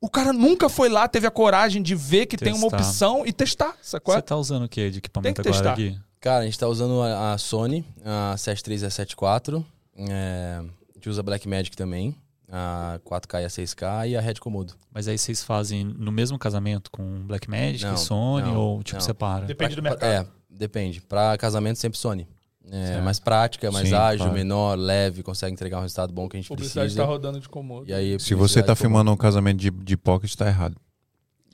O 0.00 0.08
cara 0.10 0.32
nunca 0.34 0.68
foi 0.68 0.90
lá, 0.90 1.08
teve 1.08 1.26
a 1.26 1.30
coragem 1.30 1.82
de 1.82 1.94
ver 1.94 2.26
que 2.26 2.36
tem 2.36 2.52
uma 2.52 2.62
Testar. 2.68 2.76
opção 2.76 3.22
e 3.26 3.32
testar, 3.32 3.74
sacou? 3.80 4.14
Você 4.14 4.20
tá 4.20 4.36
usando 4.36 4.64
o 4.64 4.68
que 4.68 4.90
de 4.90 4.98
equipamento 4.98 5.42
Tem 5.42 5.50
que 5.50 5.56
agora, 5.58 5.74
testar. 5.74 5.76
Gui? 5.82 5.98
Cara, 6.24 6.38
a 6.38 6.44
gente 6.46 6.58
tá 6.58 6.66
usando 6.66 7.02
a, 7.02 7.34
a 7.34 7.38
Sony, 7.38 7.84
a 8.02 8.34
73 8.34 8.80
e 8.80 8.86
a 8.86 8.90
74. 8.90 9.62
É, 9.94 10.58
a 10.58 10.94
gente 10.94 11.06
usa 11.10 11.22
Blackmagic 11.22 11.76
também, 11.76 12.16
a 12.50 12.98
4K 13.04 13.42
e 13.42 13.44
a 13.44 13.48
6K 13.48 14.08
e 14.08 14.16
a 14.16 14.22
Red 14.22 14.36
Komodo. 14.36 14.72
Mas 14.90 15.06
aí 15.06 15.18
vocês 15.18 15.44
fazem 15.44 15.84
no 15.84 16.10
mesmo 16.10 16.38
casamento 16.38 16.90
com 16.90 17.26
Blackmagic, 17.26 17.84
Não, 17.84 17.98
Sony 17.98 18.48
não, 18.50 18.56
ou 18.56 18.82
tipo 18.82 18.96
não. 18.98 19.04
separa? 19.04 19.44
Depende 19.44 19.76
do 19.76 19.82
Pra- 19.82 19.90
mercado. 19.90 20.10
É, 20.10 20.26
depende. 20.48 21.02
Pra 21.02 21.36
casamento, 21.36 21.78
sempre 21.78 21.98
Sony. 21.98 22.26
É, 22.70 23.02
mais 23.02 23.20
prática, 23.20 23.70
mais 23.70 23.90
Sim, 23.90 23.94
ágil, 23.94 24.20
claro. 24.20 24.32
menor, 24.32 24.78
leve, 24.78 25.22
consegue 25.22 25.52
entregar 25.52 25.76
um 25.76 25.82
resultado 25.82 26.10
bom 26.14 26.26
que 26.26 26.38
a 26.38 26.40
gente 26.40 26.48
Publicidade 26.48 26.86
precisa. 26.86 27.02
tá 27.02 27.06
rodando 27.06 27.38
de 27.38 27.46
cômodo. 27.50 27.84
E 27.86 27.92
aí, 27.92 28.18
Se 28.18 28.34
você 28.34 28.60
tá 28.60 28.68
publicidade 28.68 28.78
filmando 28.80 29.10
um 29.10 29.16
casamento 29.18 29.58
de, 29.58 29.70
de 29.70 29.94
pocket, 29.98 30.34
tá 30.34 30.46
errado. 30.46 30.74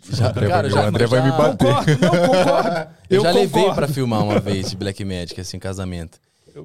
Já, 0.08 0.28
André 0.30 0.48
cara, 0.48 0.62
vai- 0.68 0.70
já, 0.70 0.84
o 0.84 0.88
André 0.88 1.06
vai 1.06 1.20
já- 1.20 1.24
me 1.26 1.32
bater. 1.32 1.66
Concordo, 1.66 2.00
não, 2.00 2.10
concordo. 2.10 2.90
Eu, 3.10 3.16
Eu 3.16 3.22
já 3.22 3.30
levei 3.32 3.48
concordo. 3.62 3.74
pra 3.74 3.88
filmar 3.88 4.22
uma 4.22 4.38
vez 4.38 4.70
de 4.70 4.76
Blackmagic, 4.76 5.40
assim, 5.40 5.58
casamento. 5.58 6.18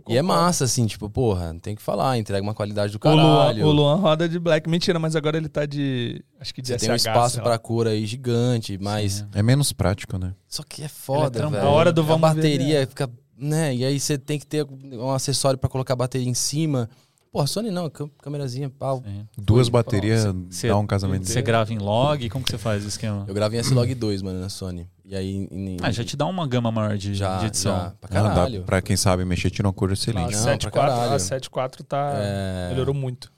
E 0.09 0.17
é 0.17 0.21
massa, 0.21 0.63
assim, 0.63 0.85
tipo, 0.87 1.07
porra, 1.09 1.55
tem 1.61 1.75
que 1.75 1.81
falar, 1.81 2.17
entrega 2.17 2.41
uma 2.41 2.55
qualidade 2.55 2.91
do 2.97 3.07
O 3.07 3.11
Luan, 3.13 3.37
caralho. 3.37 3.65
o 3.67 3.71
Luan 3.71 3.95
roda 3.97 4.27
de 4.27 4.39
black. 4.39 4.67
Mentira, 4.67 4.97
mas 4.97 5.15
agora 5.15 5.37
ele 5.37 5.47
tá 5.47 5.63
de. 5.65 6.23
Acho 6.39 6.53
que 6.55 6.61
de 6.61 6.69
Você 6.69 6.73
SH. 6.73 6.81
tem 6.81 6.91
um 6.91 6.95
espaço 6.95 7.39
pra 7.41 7.57
cura 7.59 7.91
aí 7.91 8.03
gigante, 8.05 8.79
mas. 8.81 9.23
É 9.33 9.43
menos 9.43 9.71
prático, 9.71 10.17
né? 10.17 10.33
Só 10.47 10.63
que 10.67 10.81
é 10.83 10.87
foda, 10.87 11.37
trampo. 11.39 11.53
velho. 11.55 11.67
A 11.67 11.69
hora 11.69 11.93
do 11.93 12.01
a 12.01 12.03
vamos 12.03 12.29
ver, 12.31 12.35
bateria 12.37 12.87
fica. 12.87 13.07
Né? 13.37 13.75
E 13.75 13.85
aí 13.85 13.99
você 13.99 14.17
tem 14.17 14.39
que 14.39 14.47
ter 14.47 14.65
um 14.93 15.11
acessório 15.11 15.59
pra 15.59 15.69
colocar 15.69 15.93
a 15.93 15.97
bateria 15.97 16.27
em 16.29 16.33
cima. 16.33 16.89
Porra, 17.35 17.47
Sony 17.47 17.69
não, 17.69 17.91
câmerazinha, 18.21 18.69
pau. 18.69 19.03
Sim. 19.05 19.27
Duas 19.37 19.67
baterias 19.67 20.23
dá 20.63 20.77
um 20.77 20.87
casamento. 20.87 21.25
Você 21.27 21.41
grava 21.41 21.73
em 21.73 21.77
log? 21.77 22.29
Como 22.29 22.45
que 22.45 22.49
você 22.51 22.57
faz 22.57 22.85
o 22.85 22.87
esquema? 22.87 23.25
Eu 23.27 23.33
gravei 23.33 23.59
em 23.59 23.59
S-Log 23.59 23.93
2, 23.93 24.21
mano, 24.21 24.39
na 24.39 24.47
Sony. 24.47 24.87
E 25.03 25.13
aí. 25.13 25.45
em- 25.51 25.75
Ah, 25.81 25.91
já 25.91 26.01
te 26.05 26.15
dá 26.15 26.25
uma 26.25 26.47
gama 26.47 26.71
maior 26.71 26.97
de, 26.97 27.13
já, 27.13 27.39
de 27.39 27.47
edição. 27.47 27.75
já, 27.75 27.89
pra 27.99 28.09
dá, 28.21 28.29
caralho. 28.29 28.63
pra 28.63 28.81
quem 28.81 28.95
sabe 28.95 29.25
mexer, 29.25 29.49
tira 29.49 29.67
uma 29.67 29.73
cor 29.73 29.91
excelente. 29.91 30.31
Não, 30.33 30.43
7.4 30.45 30.71
pra 30.71 30.71
caralho. 30.71 31.13
a 31.13 31.17
7.4 31.19 31.83
tá. 31.83 32.13
É. 32.15 32.69
Melhorou 32.69 32.95
muito. 32.95 33.29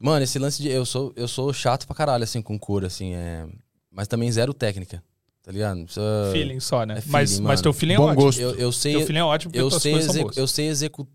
Mano, 0.00 0.24
esse 0.24 0.36
lance 0.40 0.60
de. 0.60 0.68
Eu 0.68 0.84
sou, 0.84 1.12
eu 1.14 1.28
sou 1.28 1.52
chato 1.52 1.86
pra 1.86 1.94
caralho, 1.94 2.24
assim, 2.24 2.42
com 2.42 2.58
cor, 2.58 2.84
assim, 2.84 3.14
é. 3.14 3.46
Mas 3.88 4.08
também 4.08 4.32
zero 4.32 4.52
técnica. 4.52 5.00
Tá 5.44 5.50
ligado? 5.50 5.80
Isso 5.80 6.00
Feeling 6.32 6.60
só, 6.60 6.84
né? 6.84 6.94
é 6.98 7.00
feeling, 7.00 7.12
mas, 7.12 7.40
mas 7.40 7.60
teu 7.60 7.72
feeling 7.72 7.94
é 7.94 7.96
Bom 7.98 8.04
ótimo. 8.04 8.22
gosto. 8.22 8.40
Eu, 8.40 8.54
eu 8.56 8.72
sei. 8.72 8.94
Teu 8.96 9.06
feeling 9.06 9.18
é 9.20 9.24
ótimo 9.24 9.50
porque 9.52 9.60
eu 9.60 9.68
tuas 9.70 9.82
sei, 9.82 9.92
coisas 9.92 10.06
são 10.06 10.14
execu- 10.16 10.28
boas. 10.28 10.36
eu 10.36 10.46
sei 10.48 10.66
executar 10.68 11.12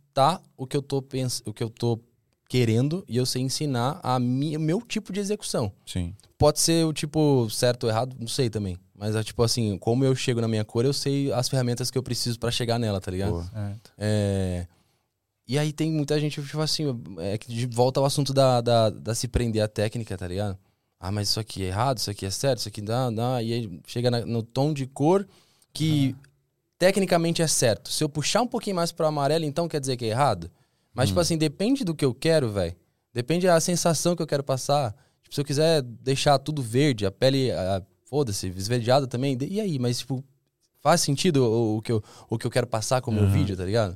o 0.58 0.66
que 0.68 0.76
eu 0.78 0.82
tô 0.82 1.02
pens 1.02 1.42
o 1.46 1.54
que 1.54 1.64
eu 1.64 1.70
tô 1.70 2.00
querendo 2.50 3.04
e 3.10 3.18
eu 3.18 3.26
sei 3.26 3.42
ensinar 3.42 4.00
a 4.02 4.18
mi- 4.20 4.56
o 4.56 4.60
meu 4.60 4.82
tipo 4.82 5.12
de 5.12 5.20
execução. 5.20 5.72
Sim. 5.86 6.16
Pode 6.38 6.60
ser 6.60 6.86
o 6.86 6.94
tipo 6.94 7.50
certo 7.50 7.84
ou 7.86 7.90
errado, 7.90 8.16
não 8.20 8.28
sei 8.28 8.50
também. 8.50 8.78
Mas 8.96 9.16
é 9.16 9.24
tipo 9.24 9.44
assim, 9.44 9.78
como 9.78 10.04
eu 10.06 10.16
chego 10.16 10.40
na 10.42 10.48
minha 10.48 10.64
cor, 10.66 10.86
eu 10.86 10.94
sei 10.94 11.32
as 11.34 11.50
ferramentas 11.50 11.92
que 11.92 11.98
eu 11.98 12.04
preciso 12.04 12.40
pra 12.40 12.50
chegar 12.50 12.80
nela, 12.80 13.02
tá 13.02 13.12
ligado? 13.12 13.42
Certo. 13.54 13.92
É, 13.98 14.66
E 15.48 15.58
aí 15.60 15.72
tem 15.72 15.92
muita 15.92 16.20
gente, 16.20 16.42
tipo 16.42 16.60
assim, 16.62 16.84
é 17.20 17.38
que 17.38 17.52
de 17.54 17.66
volta 17.68 18.00
ao 18.00 18.06
assunto 18.06 18.34
da, 18.34 18.60
da, 18.62 18.90
da 18.90 19.14
se 19.16 19.28
prender 19.28 19.62
à 19.62 19.68
técnica, 19.68 20.18
tá 20.18 20.28
ligado? 20.28 20.58
Ah, 21.00 21.12
mas 21.12 21.30
isso 21.30 21.40
aqui 21.40 21.64
é 21.64 21.68
errado, 21.68 21.98
isso 22.00 22.10
aqui 22.10 22.26
é 22.26 22.30
certo, 22.32 22.60
isso 22.60 22.68
aqui 22.70 22.82
dá, 22.82 23.10
dá. 23.12 23.42
E 23.44 23.54
aí 23.54 23.80
chega 23.86 24.10
na- 24.10 24.26
no 24.26 24.42
tom 24.42 24.74
de 24.74 24.86
cor 24.88 25.28
que 25.72 26.16
tecnicamente 26.78 27.42
é 27.42 27.48
certo. 27.48 27.92
Se 27.92 28.04
eu 28.04 28.10
puxar 28.10 28.42
um 28.42 28.48
pouquinho 28.48 28.76
mais 28.76 28.92
pro 28.92 29.06
amarelo, 29.06 29.46
então 29.46 29.68
quer 29.68 29.80
dizer 29.80 29.98
que 29.98 30.06
é 30.06 30.10
errado? 30.10 30.50
Mas, 30.94 31.10
tipo 31.10 31.20
assim, 31.20 31.38
depende 31.38 31.84
do 31.84 31.94
que 31.94 32.04
eu 32.04 32.14
quero, 32.14 32.50
velho. 32.52 32.76
Depende 33.14 33.46
da 33.46 33.60
sensação 33.60 34.16
que 34.16 34.22
eu 34.22 34.28
quero 34.28 34.44
passar. 34.44 34.96
Tipo, 35.24 35.36
se 35.36 35.42
eu 35.42 35.46
quiser 35.46 35.82
deixar 35.84 36.40
tudo 36.40 36.62
verde, 36.62 37.06
a 37.06 37.12
pele, 37.12 37.50
foda-se, 38.06 38.48
esverdeada 38.48 39.06
também, 39.06 39.38
e 39.42 39.62
aí? 39.62 39.78
Mas, 39.78 40.00
tipo, 40.00 40.24
faz 40.82 41.02
sentido 41.02 41.44
o, 41.44 41.78
o 41.78 41.82
que, 41.82 41.92
eu, 41.92 42.04
o 42.30 42.38
que 42.38 42.48
eu 42.48 42.52
quero 42.52 42.66
passar 42.66 43.02
com 43.02 43.12
o 43.12 43.14
meu 43.14 43.28
vídeo, 43.28 43.56
tá 43.56 43.64
ligado? 43.64 43.96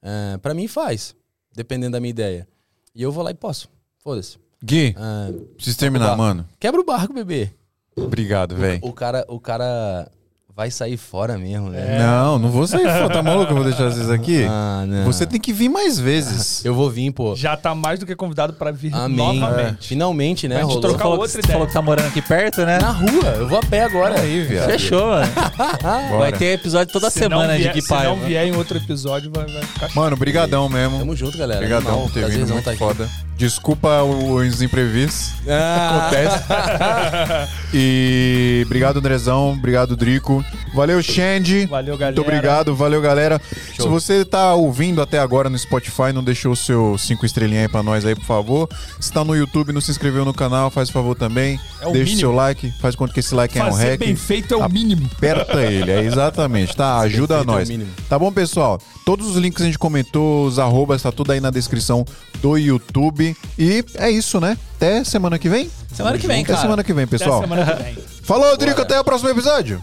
É, 0.00 0.38
pra 0.38 0.54
mim 0.54 0.66
faz, 0.68 1.14
dependendo 1.54 1.92
da 1.92 2.00
minha 2.00 2.10
ideia. 2.10 2.48
E 2.94 3.02
eu 3.02 3.12
vou 3.12 3.22
lá 3.24 3.30
e 3.30 3.34
posso. 3.34 3.68
Foda-se. 3.98 4.38
Gui, 4.64 4.94
É, 4.98 5.32
preciso 5.54 5.76
terminar, 5.78 6.16
mano. 6.16 6.48
quebra 6.58 6.80
o 6.80 6.84
barco, 6.84 7.12
bebê. 7.12 7.50
Obrigado, 7.96 8.56
velho. 8.56 8.80
O 8.82 8.92
cara, 8.92 9.24
o 9.28 9.38
cara 9.38 10.10
vai 10.58 10.72
sair 10.72 10.96
fora 10.96 11.38
mesmo, 11.38 11.70
né? 11.70 12.00
Não, 12.00 12.36
não 12.36 12.50
vou 12.50 12.66
sair 12.66 12.82
fora. 12.82 13.08
Tá 13.10 13.22
maluco? 13.22 13.52
Eu 13.52 13.54
vou 13.54 13.64
deixar 13.64 13.92
vocês 13.92 14.10
aqui? 14.10 14.44
Ah, 14.44 14.84
não. 14.88 15.04
Você 15.04 15.24
tem 15.24 15.38
que 15.38 15.52
vir 15.52 15.68
mais 15.68 16.00
vezes. 16.00 16.62
Eu 16.66 16.74
vou 16.74 16.90
vir, 16.90 17.12
pô. 17.12 17.36
Já 17.36 17.56
tá 17.56 17.76
mais 17.76 18.00
do 18.00 18.04
que 18.04 18.16
convidado 18.16 18.52
pra 18.54 18.72
vir 18.72 18.92
Amém. 18.92 19.38
novamente. 19.38 19.86
Finalmente, 19.86 20.48
né? 20.48 20.56
Pra 20.58 20.64
gente 20.64 20.80
trocar 20.80 20.96
Você 20.96 21.02
falou, 21.04 21.18
outra 21.20 21.32
que, 21.32 21.38
ideia. 21.38 21.52
falou 21.52 21.66
que 21.68 21.72
tá 21.72 21.80
morando 21.80 22.08
aqui 22.08 22.20
perto, 22.20 22.66
né? 22.66 22.80
Na 22.80 22.90
rua, 22.90 23.28
eu 23.36 23.46
vou 23.46 23.60
a 23.60 23.62
pé 23.62 23.84
agora. 23.84 24.18
Aí, 24.20 24.42
viado. 24.42 24.66
Fechou, 24.68 25.06
mano. 25.06 25.28
Bora. 26.10 26.18
Vai 26.18 26.32
ter 26.32 26.54
episódio 26.54 26.92
toda 26.92 27.08
Se 27.08 27.20
semana 27.20 27.56
vier, 27.56 27.72
de 27.72 27.80
Se 27.80 27.86
Guipai. 27.86 28.06
não 28.06 28.16
vier 28.16 28.44
em 28.48 28.56
outro 28.56 28.78
episódio, 28.78 29.30
vai, 29.32 29.46
vai 29.46 29.62
ficar 29.62 29.94
Mano, 29.94 30.16
brigadão 30.16 30.68
mesmo. 30.68 30.98
Tamo 30.98 31.14
junto, 31.14 31.38
galera. 31.38 31.60
Obrigadão 31.60 32.02
por 32.02 32.10
ter 32.10 32.28
vindo, 32.28 32.52
muito 32.52 32.64
tá 32.64 32.72
aqui. 32.72 33.27
Desculpa 33.38 34.02
os 34.02 34.60
imprevistos. 34.60 35.32
Ah. 35.48 36.08
Acontece. 36.10 37.48
e 37.72 38.62
obrigado, 38.66 38.98
Andrezão. 38.98 39.52
Obrigado, 39.52 39.96
Drico. 39.96 40.44
Valeu, 40.74 41.00
Xande. 41.00 41.64
Valeu, 41.66 41.96
galera. 41.96 42.16
Muito 42.16 42.28
obrigado, 42.28 42.74
valeu, 42.74 43.00
galera. 43.00 43.40
Se 43.76 43.86
você 43.86 44.24
tá 44.24 44.54
ouvindo 44.54 45.00
até 45.00 45.20
agora 45.20 45.48
no 45.48 45.56
Spotify, 45.56 46.12
não 46.12 46.24
deixou 46.24 46.50
o 46.52 46.56
seu 46.56 46.98
cinco 46.98 47.24
estrelinhas 47.24 47.62
aí 47.62 47.68
pra 47.68 47.80
nós 47.82 48.04
aí, 48.04 48.16
por 48.16 48.24
favor. 48.24 48.68
Se 48.98 49.12
tá 49.12 49.22
no 49.24 49.36
YouTube, 49.36 49.72
não 49.72 49.80
se 49.80 49.92
inscreveu 49.92 50.24
no 50.24 50.34
canal, 50.34 50.68
faz 50.68 50.90
favor 50.90 51.14
também. 51.16 51.60
É 51.80 51.86
o 51.86 51.92
Deixa 51.92 52.06
mínimo. 52.06 52.20
seu 52.20 52.32
like, 52.32 52.72
faz 52.80 52.96
conta 52.96 53.14
que 53.14 53.20
esse 53.20 53.34
like 53.36 53.56
é 53.56 53.62
um 53.64 53.70
Fazer 53.70 53.90
rec. 53.90 54.00
bem 54.00 54.16
feito 54.16 54.54
é 54.54 54.56
o 54.56 54.68
mínimo. 54.68 55.08
Aperta 55.16 55.62
ele, 55.62 55.92
é 55.92 56.02
exatamente, 56.02 56.74
tá? 56.76 56.98
Ajuda 56.98 57.36
é 57.36 57.40
o 57.42 57.44
nós. 57.44 57.68
mínimo. 57.68 57.90
Tá 58.08 58.18
bom, 58.18 58.32
pessoal? 58.32 58.80
Todos 59.08 59.26
os 59.26 59.36
links 59.36 59.56
que 59.56 59.62
a 59.62 59.64
gente 59.64 59.78
comentou, 59.78 60.44
os 60.44 60.58
arrobas, 60.58 61.00
tá 61.00 61.10
tudo 61.10 61.32
aí 61.32 61.40
na 61.40 61.48
descrição 61.48 62.04
do 62.42 62.58
YouTube. 62.58 63.34
E 63.58 63.82
é 63.94 64.10
isso, 64.10 64.38
né? 64.38 64.58
Até 64.76 65.02
semana 65.02 65.38
que 65.38 65.48
vem? 65.48 65.70
Semana 65.90 66.18
que 66.18 66.26
vem, 66.26 66.42
Até 66.42 66.52
cara. 66.52 66.60
semana 66.60 66.84
que 66.84 66.92
vem, 66.92 67.06
pessoal. 67.06 67.38
Até 67.38 67.48
semana 67.48 67.64
que 67.74 67.82
vem. 67.84 68.04
Falou, 68.22 68.54
Drico, 68.58 68.82
até 68.82 69.00
o 69.00 69.04
próximo 69.04 69.30
episódio. 69.30 69.80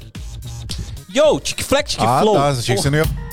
Yo, 1.11 1.39
tic 1.39 1.63
flex, 1.63 1.93
tic 1.93 2.03
ah, 2.03 2.19
flow. 2.21 2.35
tá. 2.35 2.49
Achei 2.49 2.75
que 2.75 2.81
você 2.83 2.91
não 2.91 2.99
ia. 2.99 3.24